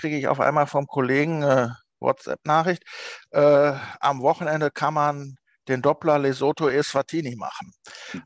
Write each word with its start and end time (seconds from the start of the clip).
kriege 0.00 0.16
ich 0.16 0.28
auf 0.28 0.40
einmal 0.40 0.66
vom 0.66 0.86
Kollegen 0.86 1.42
äh, 1.42 1.68
WhatsApp-Nachricht, 2.00 2.82
äh, 3.30 3.72
am 4.00 4.22
Wochenende 4.22 4.70
kann 4.70 4.94
man 4.94 5.36
den 5.68 5.82
Doppler 5.82 6.18
Lesotho 6.18 6.68
Eswatini 6.68 7.36
machen. 7.36 7.72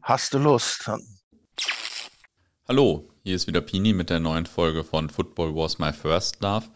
Hast 0.03 0.33
du 0.33 0.39
Lust? 0.39 0.89
Hallo, 2.69 3.09
hier 3.25 3.35
ist 3.35 3.47
wieder 3.47 3.61
Pini 3.61 3.93
mit 3.93 4.09
der 4.09 4.21
neuen 4.21 4.47
Folge 4.47 4.85
von 4.85 5.11
Football 5.11 5.55
Was 5.55 5.79
My 5.79 5.93
First 5.93 6.41
Love. 6.41 6.67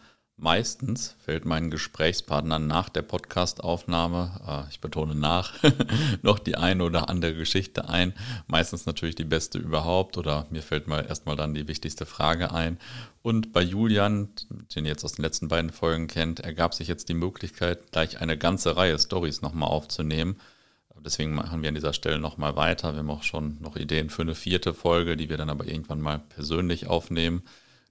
Meistens 0.41 1.17
fällt 1.19 1.43
meinen 1.43 1.69
Gesprächspartnern 1.69 2.65
nach 2.65 2.87
der 2.87 3.01
Podcastaufnahme, 3.01 4.39
äh, 4.47 4.69
ich 4.69 4.79
betone 4.79 5.13
nach, 5.13 5.53
noch 6.21 6.39
die 6.39 6.55
eine 6.55 6.85
oder 6.85 7.09
andere 7.09 7.35
Geschichte 7.35 7.89
ein. 7.89 8.13
Meistens 8.47 8.85
natürlich 8.85 9.15
die 9.15 9.25
beste 9.25 9.57
überhaupt 9.57 10.17
oder 10.17 10.47
mir 10.49 10.61
fällt 10.61 10.87
mal 10.87 11.05
erstmal 11.05 11.35
dann 11.35 11.53
die 11.53 11.67
wichtigste 11.67 12.05
Frage 12.05 12.53
ein. 12.53 12.77
Und 13.21 13.51
bei 13.51 13.61
Julian, 13.61 14.29
den 14.73 14.85
ihr 14.85 14.91
jetzt 14.91 15.03
aus 15.03 15.11
den 15.11 15.23
letzten 15.23 15.49
beiden 15.49 15.71
Folgen 15.71 16.07
kennt, 16.07 16.39
ergab 16.39 16.73
sich 16.73 16.87
jetzt 16.87 17.09
die 17.09 17.15
Möglichkeit, 17.15 17.91
gleich 17.91 18.21
eine 18.21 18.37
ganze 18.37 18.77
Reihe 18.77 18.97
Stories 18.97 19.41
nochmal 19.41 19.67
aufzunehmen. 19.67 20.37
Deswegen 21.03 21.33
machen 21.33 21.61
wir 21.61 21.67
an 21.67 21.75
dieser 21.75 21.93
Stelle 21.93 22.17
nochmal 22.19 22.55
weiter. 22.55 22.93
Wir 22.93 22.99
haben 22.99 23.09
auch 23.09 23.23
schon 23.23 23.57
noch 23.59 23.75
Ideen 23.75 24.09
für 24.09 24.21
eine 24.21 24.35
vierte 24.35 24.73
Folge, 24.73 25.17
die 25.17 25.29
wir 25.29 25.37
dann 25.37 25.49
aber 25.49 25.65
irgendwann 25.65 25.99
mal 25.99 26.19
persönlich 26.19 26.87
aufnehmen. 26.87 27.43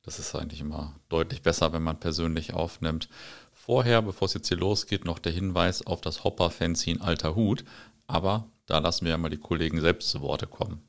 Das 0.02 0.18
ist 0.18 0.34
eigentlich 0.34 0.60
immer 0.60 0.94
deutlich 1.08 1.42
besser, 1.42 1.72
wenn 1.72 1.82
man 1.82 2.00
persönlich 2.00 2.54
aufnimmt. 2.54 3.08
Vorher, 3.52 4.00
bevor 4.00 4.26
es 4.26 4.34
jetzt 4.34 4.48
hier 4.48 4.56
losgeht, 4.56 5.04
noch 5.04 5.18
der 5.18 5.32
Hinweis 5.32 5.86
auf 5.86 6.00
das 6.00 6.24
Hopper-Fanzine 6.24 7.00
Alter 7.00 7.34
Hut. 7.34 7.64
Aber 8.06 8.48
da 8.66 8.78
lassen 8.78 9.04
wir 9.04 9.10
ja 9.10 9.18
mal 9.18 9.28
die 9.28 9.36
Kollegen 9.36 9.80
selbst 9.80 10.08
zu 10.10 10.20
Worte 10.22 10.46
kommen. 10.46 10.88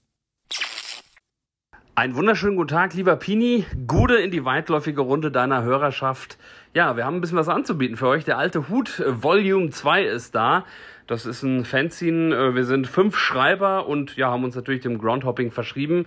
Einen 2.00 2.16
wunderschönen 2.16 2.56
guten 2.56 2.70
Tag, 2.70 2.94
lieber 2.94 3.18
Pini. 3.18 3.66
Gute 3.86 4.16
in 4.16 4.32
die 4.32 4.46
weitläufige 4.46 5.02
Runde 5.02 5.32
deiner 5.32 5.64
Hörerschaft. 5.64 6.38
Ja, 6.74 6.96
wir 6.96 7.06
haben 7.06 7.16
ein 7.16 7.22
bisschen 7.22 7.38
was 7.38 7.50
anzubieten 7.50 7.98
für 7.98 8.08
euch. 8.08 8.24
Der 8.24 8.38
alte 8.38 8.70
Hut 8.70 9.02
äh, 9.02 9.22
Volume 9.22 9.70
2 9.70 10.06
ist 10.06 10.34
da. 10.34 10.64
Das 11.08 11.26
ist 11.26 11.44
ein 11.44 11.66
Fanzine. 11.66 12.34
Äh, 12.34 12.56
wir 12.56 12.64
sind 12.64 12.88
fünf 12.88 13.18
Schreiber 13.18 13.86
und 13.86 14.16
ja, 14.16 14.30
haben 14.30 14.46
uns 14.46 14.56
natürlich 14.56 14.80
dem 14.80 14.98
Groundhopping 14.98 15.52
verschrieben. 15.52 16.06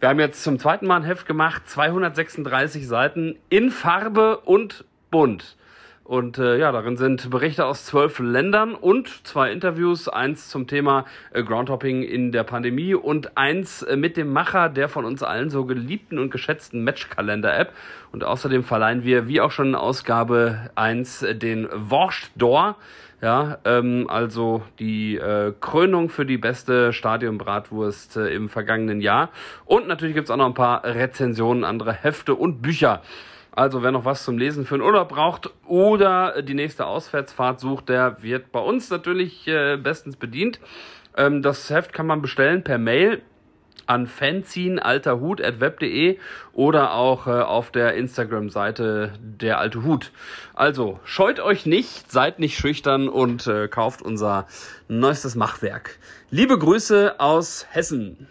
Wir 0.00 0.08
haben 0.08 0.18
jetzt 0.18 0.42
zum 0.42 0.58
zweiten 0.58 0.86
Mal 0.86 0.96
ein 0.96 1.04
Heft 1.04 1.26
gemacht, 1.26 1.68
236 1.68 2.88
Seiten 2.88 3.36
in 3.50 3.70
Farbe 3.70 4.38
und 4.38 4.86
bunt. 5.10 5.58
Und 6.04 6.38
äh, 6.38 6.56
ja, 6.56 6.72
darin 6.72 6.96
sind 6.96 7.28
Berichte 7.28 7.66
aus 7.66 7.84
zwölf 7.84 8.18
Ländern 8.18 8.74
und 8.74 9.26
zwei 9.26 9.52
Interviews, 9.52 10.08
eins 10.08 10.48
zum 10.48 10.66
Thema 10.66 11.04
äh, 11.34 11.42
Groundhopping 11.42 12.02
in 12.02 12.32
der 12.32 12.44
Pandemie 12.44 12.94
und 12.94 13.36
eins 13.36 13.82
äh, 13.82 13.94
mit 13.94 14.16
dem 14.16 14.32
Macher 14.32 14.70
der 14.70 14.88
von 14.88 15.04
uns 15.04 15.22
allen 15.22 15.50
so 15.50 15.66
geliebten 15.66 16.18
und 16.18 16.30
geschätzten 16.30 16.82
Matchkalender-App. 16.82 17.74
Und 18.10 18.24
außerdem 18.24 18.64
verleihen 18.64 19.04
wir, 19.04 19.28
wie 19.28 19.42
auch 19.42 19.50
schon 19.50 19.68
in 19.68 19.74
Ausgabe 19.74 20.70
eins 20.76 21.22
äh, 21.22 21.34
den 21.34 21.68
Worscht 21.74 22.30
Door 22.36 22.76
ja, 23.22 23.58
ähm, 23.64 24.06
also 24.08 24.62
die 24.78 25.16
äh, 25.16 25.52
Krönung 25.60 26.08
für 26.08 26.24
die 26.24 26.38
beste 26.38 26.92
Stadionbratwurst 26.92 28.16
äh, 28.16 28.34
im 28.34 28.48
vergangenen 28.48 29.00
Jahr. 29.00 29.30
Und 29.66 29.88
natürlich 29.88 30.14
gibt's 30.14 30.30
auch 30.30 30.36
noch 30.36 30.46
ein 30.46 30.54
paar 30.54 30.84
Rezensionen, 30.84 31.64
andere 31.64 31.92
Hefte 31.92 32.34
und 32.34 32.62
Bücher. 32.62 33.02
Also 33.52 33.82
wer 33.82 33.90
noch 33.90 34.04
was 34.04 34.24
zum 34.24 34.38
Lesen 34.38 34.64
für 34.64 34.76
einen 34.76 34.84
Urlaub 34.84 35.08
braucht 35.08 35.50
oder 35.66 36.40
die 36.40 36.54
nächste 36.54 36.86
Auswärtsfahrt 36.86 37.60
sucht, 37.60 37.88
der 37.88 38.22
wird 38.22 38.52
bei 38.52 38.60
uns 38.60 38.90
natürlich 38.90 39.46
äh, 39.48 39.76
bestens 39.76 40.16
bedient. 40.16 40.60
Ähm, 41.16 41.42
das 41.42 41.68
Heft 41.68 41.92
kann 41.92 42.06
man 42.06 42.22
bestellen 42.22 42.64
per 42.64 42.78
Mail 42.78 43.22
an 43.90 44.06
fanzinalterhut.web.de 44.06 46.18
oder 46.52 46.94
auch 46.94 47.26
äh, 47.26 47.32
auf 47.32 47.72
der 47.72 47.94
Instagram-Seite 47.94 49.14
der 49.20 49.58
Alte 49.58 49.82
Hut. 49.82 50.12
Also 50.54 51.00
scheut 51.04 51.40
euch 51.40 51.66
nicht, 51.66 52.08
seid 52.10 52.38
nicht 52.38 52.56
schüchtern 52.56 53.08
und 53.08 53.48
äh, 53.48 53.66
kauft 53.66 54.00
unser 54.00 54.46
neuestes 54.86 55.34
Machwerk. 55.34 55.98
Liebe 56.30 56.56
Grüße 56.56 57.18
aus 57.18 57.66
Hessen. 57.70 58.28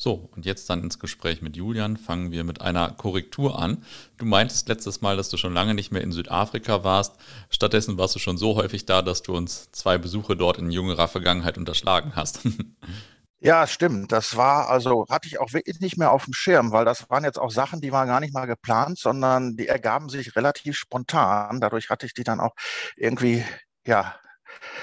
So, 0.00 0.30
und 0.36 0.46
jetzt 0.46 0.70
dann 0.70 0.84
ins 0.84 1.00
Gespräch 1.00 1.42
mit 1.42 1.56
Julian. 1.56 1.96
Fangen 1.96 2.30
wir 2.30 2.44
mit 2.44 2.60
einer 2.60 2.92
Korrektur 2.92 3.58
an. 3.58 3.82
Du 4.16 4.26
meintest 4.26 4.68
letztes 4.68 5.00
Mal, 5.00 5.16
dass 5.16 5.28
du 5.28 5.36
schon 5.36 5.52
lange 5.52 5.74
nicht 5.74 5.90
mehr 5.90 6.02
in 6.02 6.12
Südafrika 6.12 6.84
warst. 6.84 7.16
Stattdessen 7.50 7.98
warst 7.98 8.14
du 8.14 8.20
schon 8.20 8.38
so 8.38 8.54
häufig 8.54 8.86
da, 8.86 9.02
dass 9.02 9.22
du 9.22 9.36
uns 9.36 9.72
zwei 9.72 9.98
Besuche 9.98 10.36
dort 10.36 10.56
in 10.58 10.70
jüngerer 10.70 11.08
Vergangenheit 11.08 11.58
unterschlagen 11.58 12.12
hast. 12.14 12.40
Ja, 13.40 13.68
stimmt. 13.68 14.10
Das 14.10 14.36
war, 14.36 14.68
also 14.68 15.06
hatte 15.08 15.28
ich 15.28 15.38
auch 15.38 15.52
wirklich 15.52 15.78
nicht 15.78 15.96
mehr 15.96 16.10
auf 16.10 16.24
dem 16.24 16.34
Schirm, 16.34 16.72
weil 16.72 16.84
das 16.84 17.08
waren 17.08 17.22
jetzt 17.22 17.38
auch 17.38 17.52
Sachen, 17.52 17.80
die 17.80 17.92
waren 17.92 18.08
gar 18.08 18.18
nicht 18.18 18.34
mal 18.34 18.46
geplant, 18.46 18.98
sondern 18.98 19.56
die 19.56 19.68
ergaben 19.68 20.08
sich 20.08 20.34
relativ 20.34 20.76
spontan. 20.76 21.60
Dadurch 21.60 21.88
hatte 21.88 22.04
ich 22.04 22.14
die 22.14 22.24
dann 22.24 22.40
auch 22.40 22.54
irgendwie, 22.96 23.44
ja, 23.86 24.16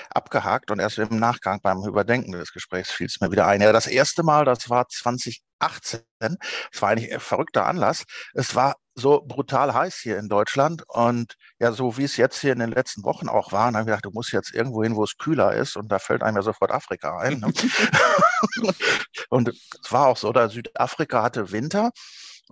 abgehakt 0.10 0.72
und 0.72 0.80
erst 0.80 0.98
im 0.98 1.20
Nachgang 1.20 1.60
beim 1.62 1.84
Überdenken 1.86 2.32
des 2.32 2.52
Gesprächs 2.52 2.92
fiel 2.92 3.08
es 3.08 3.20
mir 3.22 3.32
wieder 3.32 3.48
ein. 3.48 3.62
Ja, 3.62 3.72
das 3.72 3.88
erste 3.88 4.24
Mal, 4.24 4.46
das 4.46 4.70
war 4.70 4.88
2018. 4.88 6.02
Es 6.72 6.82
war 6.82 6.90
eigentlich 6.90 7.14
ein 7.14 7.20
verrückter 7.20 7.66
Anlass. 7.66 8.04
Es 8.34 8.56
war 8.56 8.76
so 8.96 9.22
brutal 9.22 9.74
heiß 9.74 9.98
hier 9.98 10.18
in 10.18 10.30
Deutschland 10.30 10.84
und 10.88 11.36
ja, 11.60 11.74
so 11.74 11.98
wie 11.98 12.06
es 12.06 12.16
jetzt 12.16 12.40
hier 12.40 12.54
in 12.54 12.60
den 12.60 12.72
letzten 12.72 13.04
Wochen 13.04 13.28
auch 13.28 13.52
war, 13.52 13.66
dann 13.66 13.76
habe 13.76 13.82
ich 13.82 13.88
gedacht, 13.88 14.06
du 14.06 14.12
musst 14.12 14.32
jetzt 14.32 14.54
irgendwo 14.54 14.84
hin, 14.84 14.96
wo 14.96 15.04
es 15.04 15.18
kühler 15.18 15.54
ist 15.54 15.76
und 15.76 15.92
da 15.92 16.00
fällt 16.00 16.24
einem 16.24 16.38
ja 16.38 16.44
sofort 16.44 16.72
Afrika 16.72 17.18
ein. 17.18 17.40
Ne? 17.40 17.52
und 19.30 19.50
es 19.50 19.92
war 19.92 20.08
auch 20.08 20.18
so, 20.18 20.32
da 20.32 20.48
Südafrika 20.50 21.24
hatte 21.24 21.52
Winter 21.52 21.92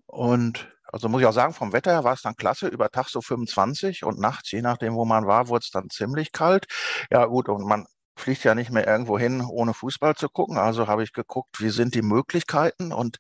und 0.06 0.68
also 0.94 1.10
muss 1.10 1.22
ich 1.22 1.28
auch 1.28 1.34
sagen, 1.34 1.54
vom 1.54 1.74
Wetter 1.74 1.92
her 1.92 2.04
war 2.06 2.14
es 2.14 2.22
dann 2.22 2.36
klasse, 2.36 2.68
über 2.68 2.90
Tag 2.90 3.10
so 3.10 3.22
25 3.22 4.04
und 4.06 4.20
nachts, 4.20 4.52
je 4.52 4.62
nachdem, 4.62 4.96
wo 4.96 5.06
man 5.06 5.28
war, 5.28 5.50
wurde 5.50 5.64
es 5.66 5.72
dann 5.72 5.90
ziemlich 5.90 6.32
kalt. 6.32 6.66
Ja 7.12 7.26
gut, 7.26 7.50
und 7.50 7.66
man 7.68 7.86
fliegt 8.16 8.44
ja 8.44 8.56
nicht 8.56 8.72
mehr 8.72 8.88
irgendwo 8.88 9.18
hin, 9.18 9.42
ohne 9.42 9.74
Fußball 9.74 10.16
zu 10.16 10.30
gucken. 10.30 10.58
Also 10.58 10.88
habe 10.88 11.04
ich 11.04 11.14
geguckt, 11.14 11.60
wie 11.60 11.70
sind 11.70 11.96
die 11.96 12.02
Möglichkeiten. 12.02 12.92
Und 12.92 13.18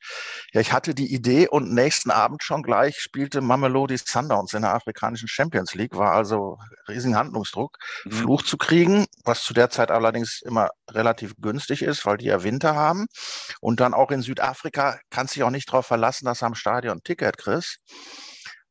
ja, 0.53 0.61
ich 0.61 0.71
hatte 0.71 0.93
die 0.93 1.13
Idee 1.13 1.47
und 1.47 1.73
nächsten 1.73 2.11
Abend 2.11 2.43
schon 2.43 2.63
gleich 2.63 2.99
spielte 2.99 3.41
Mamelodi 3.41 3.97
Sundowns 3.97 4.53
in 4.53 4.61
der 4.61 4.73
afrikanischen 4.73 5.27
Champions 5.27 5.73
League. 5.73 5.97
War 5.97 6.11
also 6.11 6.57
riesigen 6.87 7.15
Handlungsdruck, 7.15 7.77
mhm. 8.05 8.11
Fluch 8.11 8.41
zu 8.43 8.57
kriegen, 8.57 9.05
was 9.25 9.43
zu 9.43 9.53
der 9.53 9.69
Zeit 9.69 9.91
allerdings 9.91 10.41
immer 10.43 10.69
relativ 10.89 11.35
günstig 11.37 11.81
ist, 11.81 12.05
weil 12.05 12.17
die 12.17 12.25
ja 12.25 12.43
Winter 12.43 12.75
haben. 12.75 13.07
Und 13.61 13.79
dann 13.79 13.93
auch 13.93 14.11
in 14.11 14.21
Südafrika 14.21 14.99
kannst 15.09 15.35
du 15.35 15.39
dich 15.39 15.43
auch 15.43 15.49
nicht 15.49 15.69
darauf 15.69 15.87
verlassen, 15.87 16.25
dass 16.25 16.39
du 16.39 16.45
am 16.45 16.55
Stadion 16.55 17.01
Ticket 17.03 17.37
kriegst. 17.37 17.79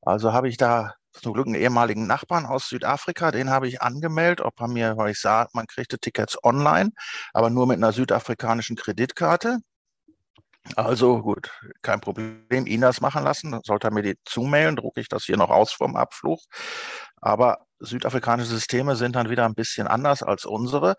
Also 0.03 0.33
habe 0.33 0.49
ich 0.49 0.57
da 0.57 0.95
zum 1.13 1.33
Glück 1.35 1.47
einen 1.47 1.55
ehemaligen 1.55 2.07
Nachbarn 2.07 2.47
aus 2.47 2.69
Südafrika, 2.69 3.31
den 3.31 3.51
habe 3.51 3.69
ich 3.69 3.83
angemeldet, 3.83 4.41
ob 4.41 4.61
er 4.61 4.69
mir, 4.69 4.97
weil 4.97 5.13
ich 5.13 5.21
sah, 5.21 5.49
man 5.53 5.67
kriegte 5.67 5.99
Tickets 5.99 6.43
online, 6.43 6.91
aber 7.33 7.51
nur 7.51 7.67
mit 7.67 7.77
einer 7.77 7.93
südafrikanischen 7.93 8.77
Kreditkarte. 8.77 9.59
Also 10.77 11.23
gut, 11.23 11.51
kein 11.83 12.01
Problem, 12.01 12.67
ihn 12.67 12.81
das 12.81 13.01
machen 13.01 13.25
lassen. 13.25 13.59
Sollte 13.65 13.89
er 13.89 13.93
mir 13.93 14.03
die 14.03 14.17
zumailen, 14.25 14.77
drucke 14.77 15.01
ich 15.01 15.09
das 15.09 15.25
hier 15.25 15.37
noch 15.37 15.51
aus 15.51 15.73
vom 15.73 15.97
Abflug. 15.97 16.39
Aber 17.21 17.67
südafrikanische 17.81 18.51
Systeme 18.51 18.97
sind 18.97 19.17
dann 19.17 19.29
wieder 19.29 19.45
ein 19.45 19.55
bisschen 19.55 19.89
anders 19.89 20.23
als 20.23 20.45
unsere. 20.45 20.95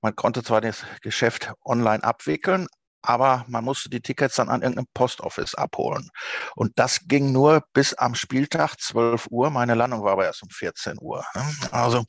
Man 0.00 0.16
konnte 0.16 0.42
zwar 0.42 0.60
das 0.60 0.84
Geschäft 1.02 1.52
online 1.64 2.02
abwickeln, 2.02 2.66
aber 3.02 3.44
man 3.48 3.64
musste 3.64 3.90
die 3.90 4.00
Tickets 4.00 4.36
dann 4.36 4.48
an 4.48 4.62
irgendeinem 4.62 4.86
Postoffice 4.94 5.54
abholen. 5.54 6.08
Und 6.54 6.78
das 6.78 7.00
ging 7.06 7.32
nur 7.32 7.64
bis 7.72 7.94
am 7.94 8.14
Spieltag 8.14 8.76
12 8.80 9.28
Uhr. 9.30 9.50
Meine 9.50 9.74
Landung 9.74 10.02
war 10.04 10.12
aber 10.12 10.24
erst 10.24 10.42
um 10.42 10.50
14 10.50 10.98
Uhr. 11.00 11.24
Ne? 11.34 11.44
Also 11.70 12.04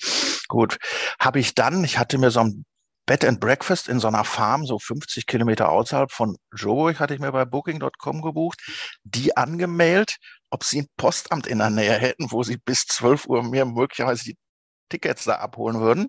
gut, 0.48 0.78
habe 1.20 1.40
ich 1.40 1.56
dann, 1.56 1.84
ich 1.84 1.98
hatte 1.98 2.18
mir 2.18 2.31
so 2.31 2.42
ein 2.42 2.66
Bed 3.06 3.26
and 3.26 3.40
Breakfast 3.42 3.90
in 3.90 4.00
so 4.00 4.08
einer 4.08 4.24
Farm, 4.24 4.66
so 4.66 4.80
50 4.80 5.26
Kilometer 5.26 5.70
außerhalb 5.70 6.12
von 6.12 6.38
Joburg, 6.56 7.00
hatte 7.00 7.14
ich 7.14 7.20
mir 7.20 7.34
bei 7.34 7.44
Booking.com 7.44 8.22
gebucht, 8.22 8.62
die 9.04 9.36
angemeldet, 9.36 10.18
ob 10.50 10.64
sie 10.64 10.84
ein 10.84 10.88
Postamt 10.96 11.46
in 11.48 11.58
der 11.58 11.70
Nähe 11.70 11.98
hätten, 11.98 12.31
wo 12.31 12.44
sie 12.44 12.57
bis 12.57 12.86
12 12.86 13.25
Uhr 13.25 13.44
mir 13.44 13.66
möglicherweise 13.66 14.24
die 14.24 14.38
Tickets 14.88 15.25
da 15.25 15.36
abholen 15.36 15.81
würden. 15.81 16.07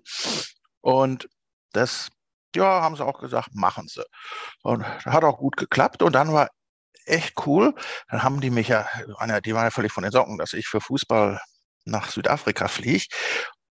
Und 0.81 1.27
das 1.73 2.09
ja, 2.55 2.81
haben 2.81 2.95
sie 2.95 3.05
auch 3.05 3.19
gesagt, 3.19 3.49
machen 3.53 3.87
sie. 3.87 4.03
Und 4.63 4.85
hat 5.05 5.23
auch 5.23 5.37
gut 5.37 5.57
geklappt. 5.57 6.01
Und 6.03 6.13
dann 6.13 6.33
war 6.33 6.49
echt 7.05 7.45
cool. 7.45 7.73
Dann 8.09 8.23
haben 8.23 8.41
die 8.41 8.49
mich 8.49 8.67
ja, 8.69 8.87
die 9.41 9.53
waren 9.53 9.65
ja 9.65 9.71
völlig 9.71 9.91
von 9.91 10.03
den 10.03 10.11
Socken, 10.11 10.37
dass 10.37 10.53
ich 10.53 10.67
für 10.67 10.81
Fußball 10.81 11.39
nach 11.85 12.09
Südafrika 12.09 12.67
fliege. 12.67 13.05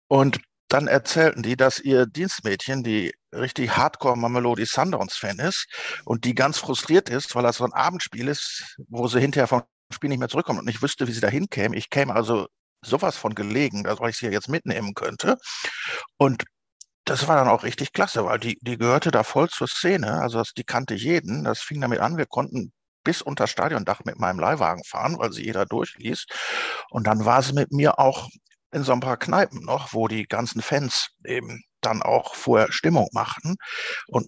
Und 0.09 0.41
dann 0.69 0.87
erzählten 0.89 1.43
die, 1.43 1.57
dass 1.57 1.79
ihr 1.79 2.07
Dienstmädchen, 2.07 2.83
die 2.83 3.13
richtig 3.33 3.77
Hardcore 3.77 4.17
Mamelodi 4.17 4.65
Sundowns 4.65 5.17
Fan 5.17 5.39
ist 5.39 5.67
und 6.05 6.25
die 6.25 6.35
ganz 6.35 6.59
frustriert 6.59 7.09
ist, 7.09 7.35
weil 7.35 7.43
das 7.43 7.59
so 7.59 7.65
ein 7.65 7.73
Abendspiel 7.73 8.29
ist, 8.29 8.77
wo 8.89 9.07
sie 9.09 9.21
hinterher 9.21 9.49
vom 9.49 9.63
Spiel 9.93 10.09
nicht 10.11 10.19
mehr 10.19 10.29
zurückkommt 10.29 10.59
und 10.59 10.65
nicht 10.65 10.83
wüsste, 10.83 11.07
wie 11.07 11.13
sie 11.13 11.21
da 11.21 11.29
hinkäme. 11.29 11.77
Ich 11.77 11.91
käme 11.91 12.15
also 12.15 12.49
sowas 12.83 13.17
von 13.17 13.35
gelegen, 13.35 13.85
dass 13.85 13.99
ich 14.09 14.17
sie 14.17 14.27
jetzt 14.29 14.49
mitnehmen 14.49 14.95
könnte. 14.95 15.37
Und 16.17 16.45
das 17.05 17.29
war 17.29 17.37
dann 17.37 17.49
auch 17.49 17.65
richtig 17.65 17.93
klasse, 17.93 18.25
weil 18.25 18.39
die, 18.39 18.59
die 18.63 18.79
gehörte 18.79 19.11
da 19.11 19.23
voll 19.23 19.49
zur 19.49 19.69
Szene. 19.69 20.21
Also 20.21 20.39
das, 20.39 20.53
die 20.55 20.65
kannte 20.65 20.95
jeden. 20.95 21.45
Das 21.45 21.61
fing 21.61 21.81
damit 21.81 22.01
an. 22.01 22.17
Wir 22.17 22.27
konnten 22.27 22.73
bis 23.05 23.21
unter 23.21 23.47
Stadiondach 23.47 24.05
mit 24.05 24.19
meinem 24.19 24.39
Leihwagen 24.41 24.83
fahren, 24.85 25.19
weil 25.19 25.33
sie 25.33 25.45
jeder 25.45 25.67
durchließ. 25.67 26.25
Und 26.91 27.07
dann 27.07 27.25
war 27.25 27.43
sie 27.43 27.53
mit 27.53 27.73
mir 27.73 27.99
auch 27.99 28.29
in 28.73 28.83
so 28.83 28.93
ein 28.93 29.01
paar 29.01 29.19
Kneipen 29.19 29.61
noch, 29.65 29.93
wo 29.93 30.09
die 30.09 30.25
ganzen 30.25 30.63
Fans 30.63 31.11
eben 31.25 31.63
dann 31.81 32.03
auch 32.03 32.35
vorher 32.35 32.73
Stimmung 32.73 33.09
machten. 33.13 33.57
Und 34.09 34.27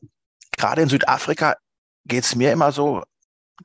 gerade 0.56 0.82
in 0.82 0.88
Südafrika 0.88 1.56
geht 2.04 2.24
es 2.24 2.36
mir 2.36 2.52
immer 2.52 2.72
so, 2.72 3.02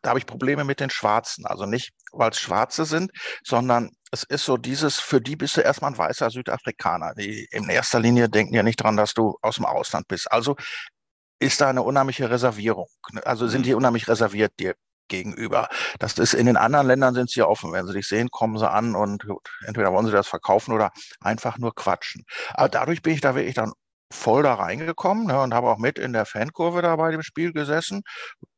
da 0.02 0.10
habe 0.10 0.20
ich 0.20 0.26
Probleme 0.26 0.64
mit 0.64 0.80
den 0.80 0.90
Schwarzen. 0.90 1.46
Also 1.46 1.66
nicht, 1.66 1.92
weil 2.12 2.32
es 2.32 2.40
Schwarze 2.40 2.86
sind, 2.86 3.12
sondern 3.44 3.92
es 4.12 4.24
ist 4.24 4.46
so 4.46 4.58
dieses, 4.58 5.00
für 5.00 5.22
die 5.22 5.36
bist 5.36 5.58
du 5.58 5.62
erstmal 5.62 5.92
ein 5.92 5.98
weißer 5.98 6.30
Südafrikaner. 6.30 7.14
Die 7.16 7.48
in 7.52 7.70
erster 7.70 8.00
Linie 8.00 8.30
denken 8.30 8.54
ja 8.54 8.64
nicht 8.64 8.82
dran, 8.82 8.98
dass 8.98 9.14
du 9.14 9.38
aus 9.42 9.56
dem 9.56 9.66
Ausland 9.66 10.08
bist. 10.08 10.32
Also 10.32 10.56
ist 11.40 11.62
da 11.62 11.70
eine 11.70 11.84
unheimliche 11.84 12.30
Reservierung. 12.30 12.88
Also 13.24 13.48
sind 13.48 13.62
mhm. 13.62 13.66
die 13.66 13.74
unheimlich 13.74 14.08
reserviert 14.08 14.54
dir 14.60 14.76
gegenüber. 15.08 15.68
Das 16.00 16.18
ist 16.18 16.34
in 16.34 16.46
den 16.46 16.58
anderen 16.58 16.88
Ländern 16.88 17.14
sind 17.14 17.30
sie 17.30 17.42
offen. 17.42 17.74
Wenn 17.74 17.86
sie 17.86 17.94
dich 17.94 18.08
sehen, 18.08 18.30
kommen 18.32 18.58
sie 18.58 18.70
an 18.70 18.96
und 18.96 19.26
entweder 19.68 19.92
wollen 19.92 20.06
sie 20.06 20.12
das 20.12 20.28
verkaufen 20.28 20.74
oder 20.74 20.92
einfach 21.20 21.58
nur 21.58 21.76
quatschen. 21.76 22.24
Aber 22.54 22.70
dadurch 22.70 23.02
bin 23.02 23.14
ich 23.14 23.22
da 23.22 23.36
wirklich 23.36 23.56
dann 23.56 23.74
voll 24.12 24.44
da 24.44 24.56
reingekommen 24.56 25.28
ne, 25.28 25.42
und 25.42 25.54
habe 25.54 25.70
auch 25.70 25.78
mit 25.78 25.98
in 25.98 26.14
der 26.14 26.26
Fankurve 26.26 26.82
da 26.82 26.96
bei 26.96 27.12
dem 27.12 27.24
Spiel 27.24 27.54
gesessen. 27.54 28.02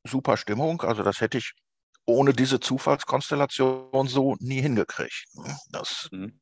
Super 0.04 0.38
Stimmung. 0.38 0.82
Also 0.82 1.04
das 1.04 1.22
hätte 1.22 1.38
ich 1.38 1.54
ohne 2.06 2.34
diese 2.34 2.60
Zufallskonstellation 2.60 4.08
so 4.08 4.36
nie 4.40 4.62
hingekriegt. 4.62 5.26
Ne. 5.36 5.56
Das, 5.72 6.10
mhm. 6.12 6.40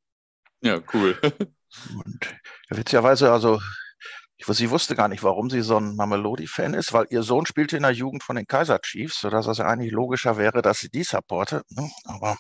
ja, 0.62 0.80
cool. 0.94 1.20
und 1.94 2.36
witzigerweise, 2.70 3.32
also 3.32 3.60
ich, 4.50 4.58
sie 4.58 4.70
wusste 4.70 4.96
gar 4.96 5.08
nicht, 5.08 5.24
warum 5.24 5.50
sie 5.50 5.62
so 5.62 5.78
ein 5.78 5.96
Mamelodi-Fan 5.96 6.74
ist, 6.74 6.94
weil 6.94 7.06
ihr 7.10 7.24
Sohn 7.24 7.46
spielte 7.46 7.78
in 7.78 7.84
der 7.84 7.92
Jugend 7.92 8.24
von 8.24 8.36
den 8.36 8.48
Kaiser 8.48 8.80
Chiefs, 8.80 9.22
sodass 9.22 9.48
es 9.48 9.60
eigentlich 9.60 9.92
logischer 9.92 10.38
wäre, 10.38 10.62
dass 10.62 10.80
sie 10.80 10.90
die 10.90 11.04
supportet. 11.04 11.64
Ne? 11.70 11.90
Aber, 12.06 12.38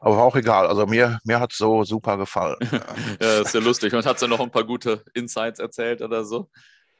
aber 0.00 0.22
auch 0.22 0.36
egal. 0.36 0.66
Also 0.66 0.86
mir, 0.86 1.18
mir 1.24 1.40
hat 1.40 1.52
es 1.52 1.58
so 1.58 1.84
super 1.84 2.16
gefallen. 2.16 2.56
ja, 3.20 3.40
ist 3.40 3.54
ja 3.54 3.60
lustig. 3.60 3.92
Und 3.94 4.06
hat 4.06 4.18
sie 4.18 4.28
noch 4.28 4.40
ein 4.40 4.50
paar 4.50 4.64
gute 4.64 5.04
Insights 5.14 5.58
erzählt 5.58 6.02
oder 6.02 6.24
so? 6.24 6.50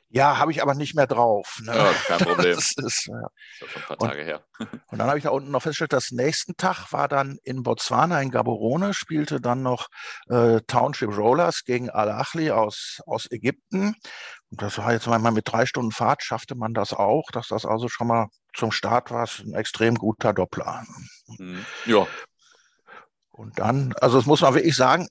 Ja, 0.08 0.38
habe 0.38 0.52
ich 0.52 0.62
aber 0.62 0.74
nicht 0.74 0.94
mehr 0.94 1.06
drauf. 1.06 1.58
Ne? 1.62 1.74
Ja, 1.74 1.92
kein 2.06 2.18
Problem. 2.26 2.54
das 2.54 2.72
ist, 2.76 3.06
ja. 3.06 3.20
das 3.60 3.68
ist 3.68 3.72
schon 3.72 3.82
ein 3.82 3.88
paar 3.88 3.98
Tage 3.98 4.20
und, 4.20 4.26
her. 4.26 4.44
und 4.90 4.98
dann 4.98 5.08
habe 5.08 5.18
ich 5.18 5.24
da 5.24 5.30
unten 5.30 5.50
noch 5.50 5.62
festgestellt, 5.62 5.92
dass 5.92 6.12
nächsten 6.12 6.56
Tag 6.56 6.92
war 6.92 7.08
dann 7.08 7.38
in 7.42 7.62
Botswana, 7.62 8.20
in 8.20 8.30
Gaborone, 8.30 8.94
spielte 8.94 9.40
dann 9.40 9.62
noch 9.62 9.88
äh, 10.28 10.60
Township 10.66 11.16
Rollers 11.16 11.64
gegen 11.64 11.90
Al-Achli 11.90 12.50
aus, 12.50 13.00
aus 13.06 13.30
Ägypten. 13.30 13.96
Und 14.50 14.62
das 14.62 14.78
war 14.78 14.92
jetzt 14.92 15.06
mal 15.06 15.18
mit 15.18 15.50
drei 15.50 15.66
Stunden 15.66 15.90
Fahrt, 15.90 16.22
schaffte 16.22 16.54
man 16.54 16.74
das 16.74 16.92
auch, 16.92 17.30
dass 17.32 17.48
das 17.48 17.66
also 17.66 17.88
schon 17.88 18.06
mal 18.06 18.28
zum 18.54 18.70
Start 18.70 19.10
war, 19.10 19.28
ein 19.40 19.54
extrem 19.54 19.96
guter 19.96 20.32
Doppler. 20.32 20.84
Mhm. 21.38 21.66
Ja. 21.86 22.06
Und 23.30 23.58
dann, 23.58 23.94
also 24.00 24.18
das 24.18 24.26
muss 24.26 24.42
man 24.42 24.54
wirklich 24.54 24.76
sagen, 24.76 25.08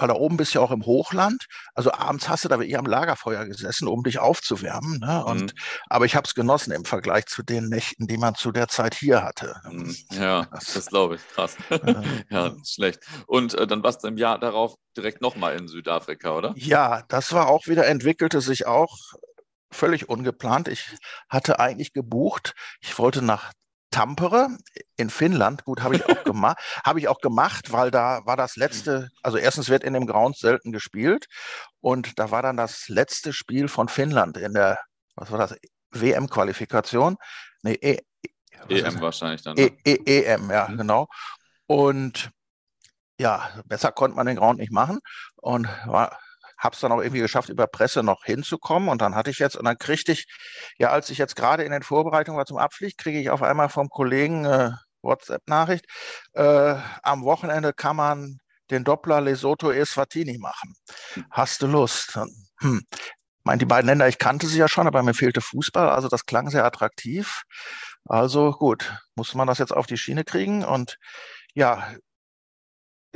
weil 0.00 0.08
da 0.08 0.14
oben 0.14 0.36
bist 0.36 0.54
du 0.54 0.58
ja 0.58 0.64
auch 0.64 0.70
im 0.70 0.86
Hochland. 0.86 1.46
Also 1.74 1.92
abends 1.92 2.28
hast 2.28 2.44
du 2.44 2.48
da 2.48 2.58
wirklich 2.58 2.78
am 2.78 2.86
Lagerfeuer 2.86 3.44
gesessen, 3.44 3.86
um 3.86 4.02
dich 4.02 4.18
aufzuwärmen. 4.18 4.98
Ne? 5.00 5.24
Und, 5.24 5.42
mhm. 5.42 5.58
Aber 5.88 6.06
ich 6.06 6.16
habe 6.16 6.26
es 6.26 6.34
genossen 6.34 6.72
im 6.72 6.84
Vergleich 6.84 7.26
zu 7.26 7.42
den 7.42 7.68
Nächten, 7.68 8.06
die 8.06 8.16
man 8.16 8.34
zu 8.34 8.50
der 8.50 8.68
Zeit 8.68 8.94
hier 8.94 9.22
hatte. 9.22 9.54
Mhm. 9.70 9.94
Ja, 10.12 10.46
das, 10.52 10.72
das 10.72 10.86
glaube 10.86 11.16
ich. 11.16 11.28
Krass. 11.28 11.56
ja, 12.30 12.54
schlecht. 12.64 13.00
Und 13.26 13.54
äh, 13.54 13.66
dann 13.66 13.82
warst 13.82 14.02
du 14.02 14.08
im 14.08 14.16
Jahr 14.16 14.38
darauf 14.38 14.74
direkt 14.96 15.20
nochmal 15.20 15.56
in 15.56 15.68
Südafrika, 15.68 16.36
oder? 16.36 16.54
Ja, 16.56 17.02
das 17.08 17.32
war 17.32 17.48
auch 17.48 17.66
wieder, 17.66 17.86
entwickelte 17.86 18.40
sich 18.40 18.66
auch 18.66 18.96
völlig 19.70 20.08
ungeplant. 20.08 20.68
Ich 20.68 20.96
hatte 21.28 21.60
eigentlich 21.60 21.92
gebucht, 21.92 22.54
ich 22.80 22.98
wollte 22.98 23.22
nach 23.22 23.52
Tampere 23.90 24.48
in 24.96 25.10
Finnland, 25.10 25.64
gut, 25.64 25.82
habe 25.82 25.96
ich 25.96 26.04
auch 26.08 26.24
gemacht, 26.24 26.58
habe 26.84 27.00
ich 27.00 27.08
auch 27.08 27.20
gemacht, 27.20 27.72
weil 27.72 27.90
da 27.90 28.20
war 28.24 28.36
das 28.36 28.56
letzte, 28.56 29.10
also 29.22 29.36
erstens 29.36 29.68
wird 29.68 29.82
in 29.84 29.94
dem 29.94 30.06
Ground 30.06 30.36
selten 30.36 30.72
gespielt 30.72 31.26
und 31.80 32.18
da 32.18 32.30
war 32.30 32.42
dann 32.42 32.56
das 32.56 32.88
letzte 32.88 33.32
Spiel 33.32 33.68
von 33.68 33.88
Finnland 33.88 34.36
in 34.36 34.54
der, 34.54 34.78
was 35.16 35.30
war 35.30 35.38
das, 35.38 35.56
WM-Qualifikation, 35.92 37.16
nee, 37.62 37.78
e, 37.80 37.98
EM 38.68 39.00
wahrscheinlich 39.00 39.42
dann. 39.42 39.56
Ne? 39.56 39.72
E, 39.84 39.98
e, 40.04 40.22
EM, 40.24 40.50
ja, 40.50 40.68
mhm. 40.68 40.76
genau. 40.76 41.08
Und 41.66 42.30
ja, 43.18 43.50
besser 43.66 43.92
konnte 43.92 44.16
man 44.16 44.26
den 44.26 44.36
Ground 44.36 44.58
nicht 44.58 44.72
machen 44.72 45.00
und 45.36 45.68
war 45.86 46.18
habe 46.60 46.74
es 46.74 46.80
dann 46.80 46.92
auch 46.92 47.00
irgendwie 47.00 47.20
geschafft, 47.20 47.48
über 47.48 47.66
Presse 47.66 48.02
noch 48.02 48.24
hinzukommen. 48.24 48.88
Und 48.88 49.00
dann 49.02 49.14
hatte 49.14 49.30
ich 49.30 49.38
jetzt, 49.38 49.56
und 49.56 49.64
dann 49.64 49.78
kriegte 49.78 50.12
ich, 50.12 50.26
ja, 50.78 50.90
als 50.90 51.10
ich 51.10 51.18
jetzt 51.18 51.34
gerade 51.34 51.64
in 51.64 51.72
den 51.72 51.82
Vorbereitungen 51.82 52.38
war 52.38 52.46
zum 52.46 52.58
Abflieg, 52.58 52.96
kriege 52.98 53.18
ich 53.18 53.30
auf 53.30 53.42
einmal 53.42 53.70
vom 53.70 53.88
Kollegen 53.88 54.44
äh, 54.44 54.70
WhatsApp-Nachricht, 55.02 55.86
äh, 56.34 56.76
am 57.02 57.24
Wochenende 57.24 57.72
kann 57.72 57.96
man 57.96 58.38
den 58.70 58.84
Doppler 58.84 59.20
Lesotho 59.20 59.72
Eswatini 59.72 60.38
machen. 60.38 60.74
Hast 61.30 61.62
du 61.62 61.66
Lust? 61.66 62.20
Hm. 62.60 62.82
Ich 62.92 63.44
meine, 63.44 63.58
die 63.58 63.66
beiden 63.66 63.88
Länder, 63.88 64.06
ich 64.06 64.18
kannte 64.18 64.46
sie 64.46 64.58
ja 64.58 64.68
schon, 64.68 64.86
aber 64.86 65.02
mir 65.02 65.14
fehlte 65.14 65.40
Fußball, 65.40 65.88
also 65.88 66.08
das 66.08 66.26
klang 66.26 66.50
sehr 66.50 66.64
attraktiv. 66.64 67.42
Also 68.04 68.52
gut, 68.52 68.94
musste 69.14 69.38
man 69.38 69.46
das 69.46 69.58
jetzt 69.58 69.72
auf 69.72 69.86
die 69.86 69.96
Schiene 69.96 70.24
kriegen 70.24 70.62
und 70.62 70.98
ja, 71.54 71.94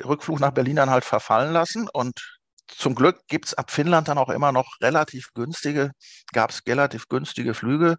Rückflug 0.02 0.40
nach 0.40 0.52
Berlin 0.52 0.76
dann 0.76 0.90
halt 0.90 1.04
verfallen 1.04 1.52
lassen 1.52 1.88
und 1.92 2.38
zum 2.68 2.94
Glück 2.94 3.20
gibt 3.28 3.46
es 3.46 3.54
ab 3.54 3.70
Finnland 3.70 4.08
dann 4.08 4.18
auch 4.18 4.28
immer 4.28 4.52
noch 4.52 4.80
relativ 4.80 5.32
günstige, 5.34 5.92
gab 6.32 6.50
es 6.50 6.62
relativ 6.66 7.08
günstige 7.08 7.54
Flüge, 7.54 7.96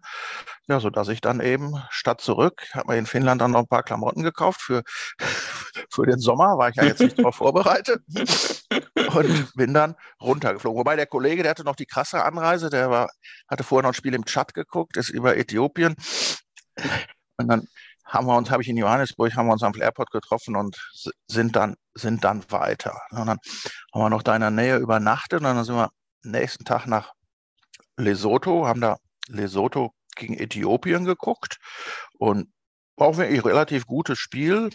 ja, 0.68 0.80
so 0.80 0.90
dass 0.90 1.08
ich 1.08 1.20
dann 1.20 1.40
eben 1.40 1.74
statt 1.90 2.20
zurück, 2.20 2.66
habe 2.72 2.92
mir 2.92 2.98
in 2.98 3.06
Finnland 3.06 3.40
dann 3.40 3.52
noch 3.52 3.60
ein 3.60 3.68
paar 3.68 3.82
Klamotten 3.82 4.22
gekauft 4.22 4.60
für, 4.60 4.82
für 5.90 6.06
den 6.06 6.18
Sommer, 6.18 6.58
war 6.58 6.70
ich 6.70 6.76
ja 6.76 6.84
jetzt 6.84 7.00
nicht 7.00 7.18
darauf 7.18 7.36
vorbereitet. 7.36 8.02
Und 9.14 9.54
bin 9.54 9.72
dann 9.72 9.94
runtergeflogen. 10.20 10.78
Wobei 10.78 10.96
der 10.96 11.06
Kollege, 11.06 11.42
der 11.42 11.50
hatte 11.50 11.64
noch 11.64 11.76
die 11.76 11.86
krasse 11.86 12.24
Anreise, 12.24 12.70
der 12.70 12.90
war, 12.90 13.08
hatte 13.48 13.64
vorher 13.64 13.82
noch 13.82 13.90
ein 13.90 13.94
Spiel 13.94 14.14
im 14.14 14.24
Tschad 14.24 14.54
geguckt, 14.54 14.96
ist 14.96 15.10
über 15.10 15.36
Äthiopien. 15.36 15.94
Und 17.38 17.48
dann 17.48 17.68
haben 18.06 18.26
wir 18.26 18.36
uns, 18.36 18.50
habe 18.50 18.62
ich 18.62 18.68
in 18.68 18.76
Johannesburg, 18.76 19.34
haben 19.34 19.46
wir 19.46 19.52
uns 19.52 19.62
am 19.62 19.74
Airport 19.78 20.10
getroffen 20.10 20.56
und 20.56 20.76
sind 21.28 21.56
dann, 21.56 21.74
sind 21.94 22.24
dann 22.24 22.44
weiter. 22.50 22.98
Und 23.10 23.26
dann 23.26 23.28
haben 23.28 23.40
wir 23.92 24.10
noch 24.10 24.22
da 24.22 24.34
in 24.34 24.42
der 24.42 24.50
Nähe 24.50 24.76
übernachtet 24.78 25.40
und 25.40 25.44
dann 25.44 25.64
sind 25.64 25.74
wir 25.74 25.90
nächsten 26.22 26.64
Tag 26.64 26.86
nach 26.86 27.12
Lesotho, 27.96 28.66
haben 28.66 28.80
da 28.80 28.96
Lesotho 29.28 29.92
gegen 30.14 30.34
Äthiopien 30.34 31.04
geguckt 31.04 31.58
und 32.18 32.48
war 32.96 33.08
auch 33.08 33.16
wirklich 33.16 33.44
relativ 33.44 33.86
gutes 33.86 34.18
Spiel. 34.18 34.70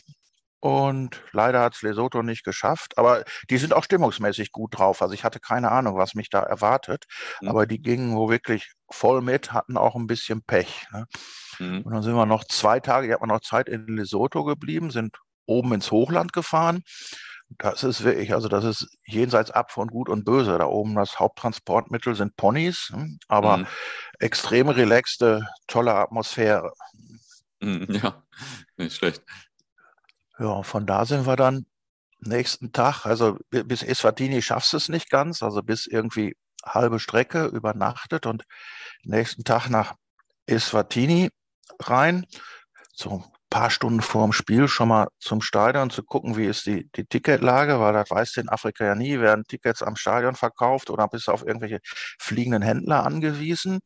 Und 0.61 1.23
leider 1.31 1.61
hat 1.61 1.73
es 1.73 1.81
Lesotho 1.81 2.21
nicht 2.21 2.43
geschafft. 2.43 2.95
Aber 2.99 3.23
die 3.49 3.57
sind 3.57 3.73
auch 3.73 3.83
stimmungsmäßig 3.83 4.51
gut 4.51 4.77
drauf. 4.77 5.01
Also 5.01 5.15
ich 5.15 5.23
hatte 5.23 5.39
keine 5.39 5.71
Ahnung, 5.71 5.97
was 5.97 6.13
mich 6.13 6.29
da 6.29 6.41
erwartet. 6.41 7.05
Mhm. 7.41 7.47
Aber 7.47 7.65
die 7.65 7.81
gingen 7.81 8.15
wo 8.15 8.29
wirklich 8.29 8.71
voll 8.87 9.21
mit, 9.21 9.53
hatten 9.53 9.75
auch 9.75 9.95
ein 9.95 10.05
bisschen 10.05 10.43
Pech. 10.43 10.87
Ne? 10.91 11.07
Mhm. 11.57 11.81
Und 11.81 11.93
dann 11.93 12.03
sind 12.03 12.13
wir 12.13 12.27
noch 12.27 12.43
zwei 12.43 12.79
Tage, 12.79 13.07
ich 13.07 13.13
habe 13.13 13.27
noch 13.27 13.41
Zeit 13.41 13.69
in 13.69 13.87
Lesotho 13.87 14.43
geblieben, 14.43 14.91
sind 14.91 15.17
oben 15.47 15.73
ins 15.73 15.89
Hochland 15.89 16.31
gefahren. 16.31 16.83
Das 17.57 17.83
ist 17.83 18.03
wirklich, 18.03 18.31
also 18.33 18.47
das 18.47 18.63
ist 18.63 18.87
jenseits 19.03 19.49
ab 19.49 19.71
von 19.71 19.87
Gut 19.87 20.09
und 20.09 20.25
Böse. 20.25 20.59
Da 20.59 20.65
oben 20.67 20.93
das 20.93 21.19
Haupttransportmittel 21.19 22.13
sind 22.15 22.35
Ponys, 22.37 22.91
hm, 22.93 23.17
aber 23.27 23.57
mhm. 23.57 23.67
extrem 24.19 24.69
relaxte, 24.69 25.47
tolle 25.65 25.95
Atmosphäre. 25.95 26.71
Mhm, 27.61 27.87
ja, 28.03 28.23
nicht 28.77 28.95
schlecht. 28.95 29.23
Ja, 30.41 30.63
von 30.63 30.87
da 30.87 31.05
sind 31.05 31.27
wir 31.27 31.35
dann 31.35 31.67
nächsten 32.19 32.71
Tag, 32.71 33.05
also 33.05 33.37
bis 33.51 33.83
Eswatini 33.83 34.41
schaffst 34.41 34.73
du 34.73 34.77
es 34.77 34.89
nicht 34.89 35.11
ganz, 35.11 35.43
also 35.43 35.61
bis 35.61 35.85
irgendwie 35.85 36.35
halbe 36.65 36.99
Strecke 36.99 37.45
übernachtet 37.45 38.25
und 38.25 38.43
nächsten 39.03 39.43
Tag 39.43 39.69
nach 39.69 39.93
Eswatini 40.47 41.29
rein, 41.79 42.25
so 42.91 43.23
paar 43.51 43.69
Stunden 43.69 44.01
vor 44.01 44.23
dem 44.23 44.31
Spiel 44.31 44.67
schon 44.67 44.87
mal 44.87 45.09
zum 45.19 45.41
Stadion 45.41 45.91
zu 45.91 46.03
gucken, 46.03 46.37
wie 46.37 46.45
ist 46.45 46.65
die, 46.65 46.89
die 46.95 47.05
Ticketlage, 47.05 47.79
weil 47.79 47.93
das 47.93 48.09
weiß 48.09 48.37
in 48.37 48.49
Afrika 48.49 48.85
ja 48.85 48.95
nie, 48.95 49.19
werden 49.19 49.43
Tickets 49.47 49.83
am 49.83 49.97
Stadion 49.97 50.35
verkauft 50.35 50.89
oder 50.89 51.07
bist 51.07 51.27
du 51.27 51.33
auf 51.33 51.45
irgendwelche 51.45 51.79
fliegenden 51.83 52.63
Händler 52.63 53.05
angewiesen. 53.05 53.81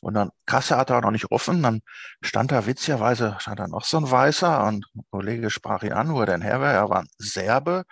Und 0.00 0.14
dann 0.14 0.30
Kasse 0.46 0.78
hat 0.78 0.90
er 0.90 1.02
noch 1.02 1.10
nicht 1.10 1.30
offen, 1.30 1.62
dann 1.62 1.80
stand 2.22 2.52
da 2.52 2.66
witzigerweise, 2.66 3.36
stand 3.40 3.58
da 3.58 3.66
noch 3.66 3.84
so 3.84 3.98
ein 3.98 4.10
Weißer 4.10 4.64
und 4.64 4.86
ein 4.94 5.02
Kollege 5.10 5.50
sprach 5.50 5.82
ihn 5.82 5.92
an, 5.92 6.14
wo 6.14 6.20
er 6.20 6.26
denn 6.26 6.40
her 6.40 6.60
wäre, 6.60 6.72
er 6.72 6.88
war 6.88 7.00
ein 7.00 7.08
Serbe. 7.18 7.84